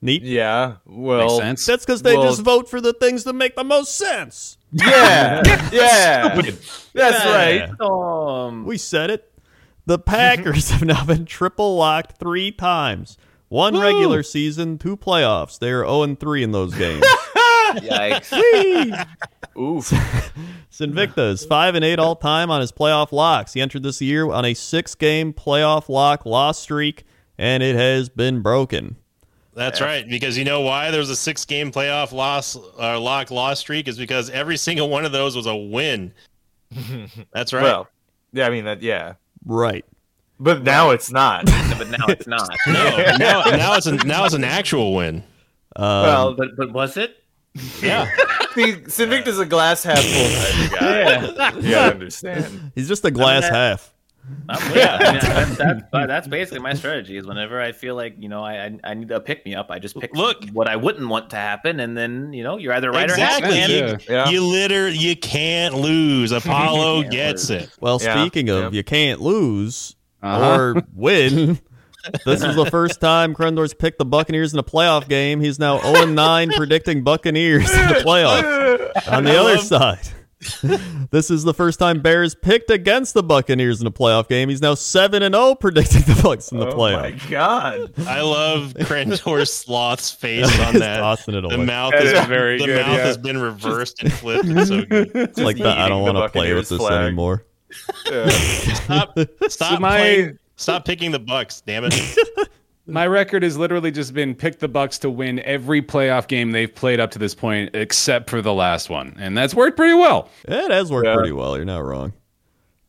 Neat. 0.00 0.22
Yeah. 0.22 0.76
Makes 0.86 0.96
Well. 0.98 1.38
sense. 1.38 1.66
That's 1.66 1.84
because 1.84 2.02
they 2.02 2.16
Well- 2.16 2.28
just 2.28 2.42
vote 2.42 2.68
for 2.70 2.80
the 2.80 2.92
things 2.92 3.24
that 3.24 3.32
make 3.34 3.56
the 3.56 3.64
most 3.64 3.96
sense. 3.96 4.56
Yeah. 4.72 5.42
yeah. 5.72 6.40
That's 6.94 7.24
right. 7.24 7.70
Um, 7.80 8.64
We 8.64 8.78
said 8.78 9.10
it. 9.10 9.30
The 9.86 9.98
Packers 9.98 10.70
have 10.72 10.84
now 10.84 11.04
been 11.04 11.24
triple 11.24 11.76
locked 11.76 12.18
three 12.18 12.52
times. 12.52 13.16
One 13.48 13.78
regular 13.78 14.22
season, 14.22 14.76
two 14.76 14.96
playoffs. 14.96 15.58
They 15.58 15.70
are 15.70 15.82
0 15.84 16.14
3 16.16 16.42
in 16.42 16.52
those 16.52 16.74
games. 16.74 17.02
yikes. 17.76 19.06
Oof. 19.58 19.90
Sinvicta 20.72 21.46
5 21.46 21.74
and 21.74 21.84
8 21.84 21.98
all 21.98 22.16
time 22.16 22.50
on 22.50 22.60
his 22.60 22.70
playoff 22.72 23.12
locks. 23.12 23.52
He 23.54 23.60
entered 23.60 23.82
this 23.82 24.00
year 24.00 24.30
on 24.30 24.44
a 24.44 24.54
six 24.54 24.94
game 24.94 25.32
playoff 25.32 25.88
lock 25.88 26.24
loss 26.24 26.58
streak, 26.58 27.04
and 27.36 27.62
it 27.62 27.74
has 27.74 28.08
been 28.08 28.40
broken. 28.42 28.96
That's 29.54 29.80
right. 29.80 30.08
Because 30.08 30.38
you 30.38 30.44
know 30.44 30.60
why 30.60 30.92
there's 30.92 31.10
a 31.10 31.16
six 31.16 31.44
game 31.44 31.72
playoff 31.72 32.12
loss 32.12 32.56
uh, 32.78 33.00
lock 33.00 33.32
loss 33.32 33.58
streak 33.58 33.88
is 33.88 33.98
because 33.98 34.30
every 34.30 34.56
single 34.56 34.88
one 34.88 35.04
of 35.04 35.10
those 35.10 35.34
was 35.34 35.46
a 35.46 35.56
win. 35.56 36.12
That's 37.32 37.52
right. 37.52 37.62
Well. 37.64 37.88
Yeah. 38.32 38.46
I 38.46 38.50
mean 38.50 38.64
that. 38.66 38.82
Yeah. 38.82 39.14
Right. 39.44 39.84
But 40.38 40.62
now 40.62 40.90
it's 40.90 41.10
not. 41.10 41.46
but 41.76 41.90
now 41.90 42.06
it's 42.06 42.28
not. 42.28 42.56
no, 42.68 42.96
now, 43.18 43.42
now 43.46 43.74
it's 43.74 43.86
a, 43.86 43.96
now 44.06 44.24
it's 44.24 44.34
an 44.34 44.44
actual 44.44 44.94
win. 44.94 45.24
Um, 45.74 45.84
well, 45.84 46.34
But 46.34 46.56
but 46.56 46.72
was 46.72 46.96
it? 46.96 47.16
Yeah. 47.82 48.04
the 48.54 48.82
Sinvicta's 48.86 49.38
a 49.38 49.46
glass 49.46 49.82
half 49.82 49.98
full 50.00 50.28
type 50.28 50.72
of 50.72 50.78
guy. 50.78 51.56
You 51.60 51.70
gotta 51.70 51.90
understand. 51.94 52.72
he's 52.74 52.88
just 52.88 53.04
a 53.04 53.10
glass 53.10 53.42
that- 53.42 53.52
half. 53.52 53.94
I'm, 54.46 54.76
yeah, 54.76 54.98
I 55.00 55.12
mean, 55.12 55.20
that's, 55.22 55.56
that's, 55.56 55.82
but 55.90 56.06
that's 56.06 56.28
basically 56.28 56.58
my 56.58 56.74
strategy. 56.74 57.16
Is 57.16 57.26
whenever 57.26 57.62
I 57.62 57.72
feel 57.72 57.94
like 57.94 58.16
you 58.18 58.28
know 58.28 58.44
I 58.44 58.66
I, 58.66 58.78
I 58.84 58.92
need 58.92 59.10
a 59.10 59.20
pick 59.20 59.42
me 59.46 59.54
up, 59.54 59.70
I 59.70 59.78
just 59.78 59.98
pick 59.98 60.14
Look. 60.14 60.44
what 60.52 60.68
I 60.68 60.76
wouldn't 60.76 61.08
want 61.08 61.30
to 61.30 61.36
happen, 61.36 61.80
and 61.80 61.96
then 61.96 62.34
you 62.34 62.42
know 62.44 62.58
you're 62.58 62.74
either 62.74 62.90
right 62.90 63.04
exactly. 63.08 63.56
or 63.56 63.60
happy. 63.62 63.72
You, 63.72 63.84
And 63.84 64.04
Yeah. 64.06 64.28
you 64.28 64.42
liter 64.44 64.86
you 64.90 65.16
can't 65.16 65.76
lose. 65.76 66.30
Apollo 66.32 67.00
Can't 67.04 67.12
gets 67.12 67.48
lose. 67.48 67.62
it. 67.62 67.70
Well, 67.80 67.98
Yeah, 68.02 68.20
speaking 68.20 68.50
of, 68.50 68.74
yeah. 68.74 68.76
you 68.76 68.84
can't 68.84 69.22
lose 69.22 69.96
Uh-huh. 70.22 70.54
or 70.60 70.82
win. 70.94 71.58
This 72.24 72.42
is 72.42 72.54
the 72.56 72.66
first 72.70 73.00
time 73.00 73.34
Krendor's 73.34 73.74
picked 73.74 73.98
the 73.98 74.04
Buccaneers 74.04 74.52
in 74.52 74.58
a 74.58 74.64
playoff 74.64 75.08
game. 75.08 75.40
He's 75.40 75.58
now 75.58 75.78
0 75.80 76.06
9 76.06 76.50
predicting 76.52 77.02
Buccaneers 77.04 77.70
in 77.70 77.88
the 77.88 77.94
playoffs. 78.04 79.08
On 79.12 79.24
the 79.24 79.32
I 79.32 79.36
other 79.36 79.54
love- 79.56 79.64
side, 79.64 80.08
this 81.10 81.32
is 81.32 81.42
the 81.42 81.52
first 81.52 81.80
time 81.80 82.00
Bears 82.00 82.36
picked 82.36 82.70
against 82.70 83.12
the 83.14 83.24
Buccaneers 83.24 83.80
in 83.80 83.88
a 83.88 83.90
playoff 83.90 84.28
game. 84.28 84.48
He's 84.48 84.62
now 84.62 84.74
7 84.74 85.20
and 85.22 85.34
0 85.34 85.56
predicting 85.56 86.02
the 86.02 86.12
Bucs 86.12 86.52
in 86.52 86.58
the 86.60 86.68
Oh 86.68 86.76
my 86.76 87.10
god. 87.28 87.92
I 88.06 88.20
love 88.20 88.72
Krendor 88.74 89.48
Sloth's 89.48 90.12
face 90.12 90.46
on 90.60 90.72
He's 90.74 90.80
that. 90.80 90.98
tossing 90.98 91.34
it 91.34 91.40
The 91.48 91.58
mouth 91.58 91.90
That 91.92 92.04
is, 92.04 92.12
is 92.12 92.26
very 92.26 92.58
the 92.58 92.66
good, 92.66 92.86
mouth 92.86 92.98
yeah. 92.98 93.04
has 93.04 93.16
been 93.18 93.38
reversed 93.38 94.00
and 94.02 94.12
flipped. 94.20 94.44
It's 94.48 94.68
so 94.68 94.84
good. 94.84 95.10
It's 95.14 95.38
like 95.40 95.56
the, 95.56 95.68
I 95.70 95.88
don't 95.88 96.02
want 96.02 96.16
to 96.18 96.28
play 96.28 96.54
with 96.54 96.68
this 96.68 96.78
flag. 96.78 97.06
anymore. 97.06 97.44
Yeah. 98.08 98.28
Stop, 98.28 99.18
stop, 99.48 99.80
my- 99.80 99.96
playing- 99.98 100.38
stop 100.58 100.84
picking 100.84 101.10
the 101.12 101.18
Bucs. 101.20 101.62
Damn 101.64 101.84
it! 101.86 102.48
My 102.86 103.06
record 103.06 103.42
has 103.42 103.56
literally 103.58 103.90
just 103.90 104.12
been 104.14 104.34
pick 104.34 104.58
the 104.60 104.68
Bucs 104.68 104.98
to 105.00 105.10
win 105.10 105.40
every 105.40 105.80
playoff 105.82 106.26
game 106.28 106.52
they've 106.52 106.74
played 106.74 107.00
up 107.00 107.10
to 107.12 107.18
this 107.18 107.34
point, 107.34 107.74
except 107.74 108.28
for 108.30 108.40
the 108.42 108.52
last 108.54 108.88
one, 108.90 109.14
and 109.18 109.36
that's 109.36 109.54
worked 109.54 109.76
pretty 109.76 109.92
well. 109.94 110.28
It 110.46 110.70
has 110.70 110.90
worked 110.90 111.06
Yeah. 111.06 111.14
pretty 111.14 111.32
well. 111.32 111.56
You're 111.56 111.64
not 111.66 111.84
wrong. 111.84 112.12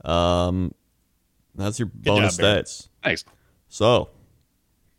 Um, 0.05 0.73
That's 1.55 1.79
your 1.79 1.87
bonus 1.93 2.37
job, 2.37 2.41
Barrett. 2.43 2.65
stats. 2.67 2.87
Thanks. 3.03 3.25
So, 3.67 4.09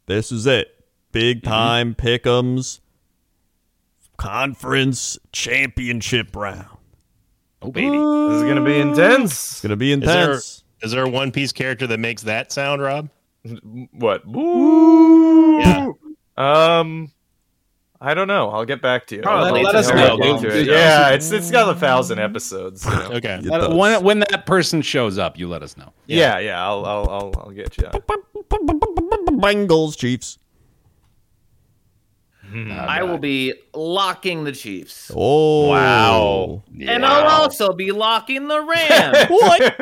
this 0.07 0.31
is 0.33 0.47
it. 0.47 0.69
Big 1.13 1.43
time 1.43 1.95
pick'ems 1.95 2.81
conference 4.19 5.19
championship 5.33 6.37
round. 6.37 6.67
Oh 7.63 7.71
baby. 7.71 7.89
This 7.89 8.37
is 8.37 8.43
gonna 8.43 8.65
be 8.65 8.79
intense. 8.79 9.33
It's 9.53 9.61
gonna 9.63 9.77
be 9.77 9.93
Is 9.93 10.01
there, 10.01 10.25
intense. 10.33 10.65
Is 10.83 10.93
there 10.93 11.05
a 11.05 11.09
One 11.09 11.31
Piece 11.33 11.53
character 11.53 11.87
that 11.87 11.99
makes 12.01 12.23
that 12.23 12.53
sound, 12.53 12.83
Rob? 12.83 13.09
What? 13.93 14.27
Woo! 14.27 15.59
Yeah. 15.61 15.89
Um, 16.37 17.11
I 18.01 18.15
don't 18.15 18.29
know. 18.29 18.49
I'll 18.51 18.65
get 18.65 18.81
back 18.81 19.07
to 19.09 19.17
you. 19.17 19.23
Probably 19.23 19.61
I'll- 19.61 19.67
let 19.67 19.75
us 19.75 19.89
know, 19.91 20.17
back 20.19 20.41
dude. 20.41 20.53
it. 20.53 20.67
Yeah, 20.69 21.11
it's 21.11 21.31
it's 21.31 21.51
got 21.51 21.69
a 21.75 21.79
thousand 21.79 22.19
episodes. 22.19 22.85
you 22.85 22.91
know. 22.93 23.11
Okay. 23.13 23.41
It 23.45 23.51
Uh, 23.51 23.75
when 23.75 24.03
when 24.03 24.19
that 24.21 24.47
person 24.47 24.81
shows 24.83 25.19
up, 25.19 25.39
you 25.39 25.49
let 25.49 25.63
us 25.63 25.77
know. 25.77 25.93
Yeah, 26.07 26.39
yeah. 26.39 26.65
I'll 26.67 26.85
I'll 26.87 27.09
I'll, 27.11 27.33
I'll 27.45 27.51
get 27.51 27.77
you. 27.79 27.85
Bengals, 29.41 29.97
Chiefs. 29.97 30.39
Mm-hmm. 32.51 32.73
I 32.73 33.03
will 33.03 33.19
be 33.19 33.55
locking 33.75 34.45
the 34.45 34.53
Chiefs. 34.53 35.11
Oh 35.15 35.69
Wow. 35.69 36.63
And 36.81 37.05
I'll 37.07 37.43
also 37.43 37.73
be 37.73 37.93
locking 37.93 38.49
the 38.49 38.61
Rams. 38.61 39.19
What? 39.31 39.75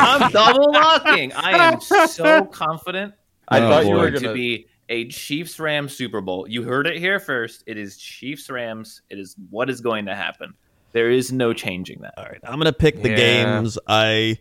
I'm 0.00 0.30
double 0.30 0.72
locking. 0.72 1.32
I 1.32 1.52
am 1.72 1.80
so 1.80 2.44
confident. 2.44 3.14
I 3.48 3.58
Oh, 3.60 3.68
thought 3.68 3.84
you 3.86 3.92
were 3.92 3.98
going 4.10 4.12
to 4.14 4.20
gonna. 4.20 4.34
be 4.34 4.66
a 4.88 5.08
Chiefs 5.08 5.58
Rams 5.58 5.96
Super 5.96 6.20
Bowl. 6.20 6.46
You 6.48 6.62
heard 6.62 6.86
it 6.86 6.98
here 6.98 7.18
first. 7.18 7.64
It 7.66 7.76
is 7.78 7.96
Chiefs 7.96 8.48
Rams. 8.50 9.02
It 9.10 9.18
is 9.18 9.34
what 9.50 9.68
is 9.68 9.80
going 9.80 10.06
to 10.06 10.14
happen. 10.14 10.54
There 10.92 11.10
is 11.10 11.32
no 11.32 11.52
changing 11.52 12.00
that. 12.02 12.14
All 12.18 12.24
right, 12.24 12.40
I'm 12.44 12.58
gonna 12.58 12.72
pick 12.72 13.02
the 13.02 13.08
Yeah. 13.10 13.16
games 13.16 13.78
I 13.86 14.38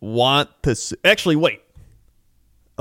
want 0.00 0.48
to. 0.64 0.74
See. 0.74 0.96
Actually, 1.04 1.36
wait. 1.36 1.60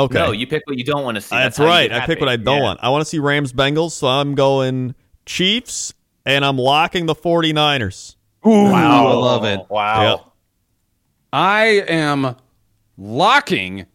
Okay, 0.06 0.14
No, 0.20 0.32
you 0.32 0.48
pick 0.48 0.64
what 0.66 0.78
you 0.78 0.84
don't 0.84 1.04
want 1.04 1.16
to 1.16 1.22
see. 1.22 1.36
that's, 1.36 1.58
how 1.58 1.64
you 1.64 1.70
right. 1.70 1.92
I 1.92 2.06
pick 2.06 2.20
what 2.20 2.30
I 2.30 2.36
don't 2.38 2.58
Yeah. 2.58 2.64
want. 2.64 2.80
I 2.82 2.90
want 2.90 3.02
to 3.02 3.06
see 3.06 3.20
Rams 3.20 3.54
Bengals, 3.54 3.92
so 3.92 4.08
I'm 4.08 4.36
going 4.36 4.96
Chiefs, 5.26 5.94
and 6.26 6.44
I'm 6.46 6.58
locking 6.58 7.06
the 7.06 7.16
49ers. 7.16 8.16
Wow, 8.44 9.08
I 9.08 9.14
love 9.14 9.46
it. 9.46 9.60
Wow. 9.70 10.10
Yep. 10.10 10.26
I 11.34 11.64
am 11.88 12.36
locking 12.98 13.86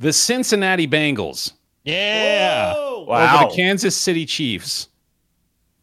the 0.00 0.12
Cincinnati 0.12 0.86
Bengals 0.88 1.52
Yeah. 1.84 2.74
over 2.76 3.10
Wow. 3.10 3.48
the 3.48 3.54
Kansas 3.54 3.96
City 3.96 4.26
Chiefs 4.26 4.88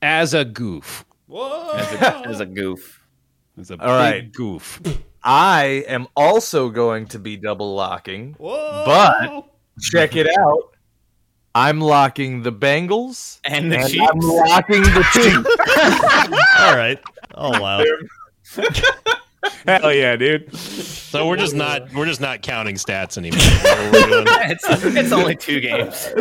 as 0.02 0.34
a 0.34 0.44
goof. 0.46 1.06
As 1.32 1.92
a, 1.94 2.28
as 2.28 2.40
a 2.40 2.46
goof. 2.46 3.02
As 3.60 3.72
a 3.72 3.74
All 3.74 3.80
big 3.80 3.88
right. 3.88 4.32
goof. 4.34 4.82
I 5.24 5.84
am 5.88 6.08
also 6.16 6.70
going 6.70 7.08
to 7.08 7.20
be 7.20 7.36
double 7.38 7.76
locking. 7.76 8.36
Whoa. 8.38 8.84
But 8.86 9.46
check 9.82 10.16
it 10.16 10.28
out. 10.38 10.76
I'm 11.56 11.82
locking 11.82 12.44
the 12.44 12.52
Bengals 12.54 13.40
And 13.44 13.72
the 13.72 13.80
and 13.80 13.90
Chiefs. 13.90 14.08
I'm 14.12 14.20
locking 14.20 14.82
the 14.84 15.04
Chiefs. 15.14 16.60
All 16.60 16.76
right, 16.76 17.00
I'll 17.36 17.58
allow 17.60 17.80
it. 17.82 18.86
Hell 19.66 19.94
yeah, 19.94 20.16
dude. 20.16 20.54
So 20.56 21.28
we're 21.28 21.38
just 21.38 21.56
not 21.56 21.92
we're 21.94 22.06
just 22.06 22.22
not 22.22 22.42
counting 22.44 22.76
stats 22.76 23.18
anymore. 23.18 23.40
It's, 24.52 24.66
it's 24.86 25.12
only 25.12 25.36
two 25.36 25.60
games. 25.60 26.08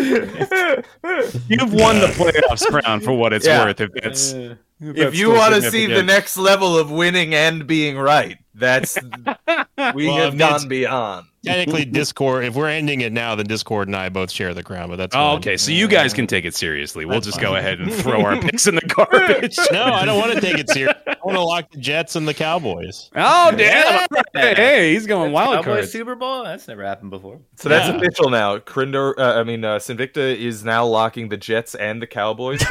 You've 1.48 1.72
won 1.72 2.00
the 2.00 2.08
playoffs 2.14 2.64
crown 2.66 3.00
for 3.00 3.12
what 3.12 3.32
it's 3.32 3.46
Yeah. 3.46 3.64
worth. 3.64 3.80
If 3.80 3.90
that's 3.92 4.32
uh, 4.34 4.54
if 4.80 5.14
you 5.14 5.30
want 5.32 5.54
to 5.54 5.70
see 5.70 5.86
the 5.86 6.02
next 6.02 6.36
level 6.36 6.76
of 6.78 6.90
winning 6.90 7.34
and 7.34 7.66
being 7.66 7.96
right, 7.98 8.36
that's 8.54 8.98
we 9.02 9.06
Well, 9.26 9.36
have 9.36 9.86
I 9.86 9.94
mean, 9.96 10.06
it's- 10.06 10.34
gone 10.62 10.68
beyond. 10.68 11.26
Technically, 11.44 11.84
Discord. 11.92 12.44
If 12.44 12.56
we're 12.56 12.68
ending 12.68 13.00
it 13.00 13.12
now, 13.12 13.36
then 13.36 13.46
Discord 13.46 13.86
and 13.86 13.94
I 13.96 14.08
both 14.08 14.28
share 14.28 14.54
the 14.54 14.64
crown. 14.64 14.90
But 14.90 14.96
that's 14.96 15.14
Oh, 15.14 15.36
okay. 15.36 15.56
So 15.56 15.70
you 15.70 15.86
guys 15.86 16.12
can 16.12 16.26
take 16.26 16.44
it 16.44 16.52
seriously. 16.54 17.04
We'll 17.04 17.20
just 17.20 17.40
go 17.40 17.54
ahead 17.54 17.78
and 17.78 17.94
throw 17.94 18.22
our 18.24 18.36
picks 18.42 18.66
in 18.66 18.74
the 18.74 18.80
garbage. 18.82 19.56
No, 19.70 19.84
I 19.84 20.04
don't 20.04 20.18
want 20.18 20.32
to 20.32 20.40
take 20.40 20.58
it 20.58 20.68
serious. 20.68 20.96
I 21.06 21.14
want 21.24 21.36
to 21.36 21.42
lock 21.42 21.70
the 21.70 21.78
Jets 21.78 22.16
and 22.16 22.26
the 22.26 22.34
Cowboys. 22.34 23.08
Oh 23.14 23.52
damn! 23.52 24.04
Yeah. 24.34 24.54
Hey, 24.56 24.92
he's 24.94 25.06
going 25.06 25.30
wild 25.30 25.64
Cowboys 25.64 25.64
cards. 25.64 25.92
Super 25.92 26.16
Bowl? 26.16 26.42
That's 26.42 26.66
never 26.66 26.82
happened 26.84 27.10
before. 27.10 27.38
So 27.54 27.68
that's 27.68 27.88
Yeah. 27.88 27.94
official 27.96 28.30
now. 28.30 28.58
Krendor, 28.58 29.14
uh, 29.16 29.38
I 29.38 29.44
mean, 29.44 29.64
uh, 29.64 29.76
Sinvicta 29.76 30.36
is 30.36 30.64
now 30.64 30.84
locking 30.86 31.28
the 31.28 31.36
Jets 31.36 31.76
and 31.76 32.02
the 32.02 32.06
Cowboys 32.08 32.60
for 32.64 32.66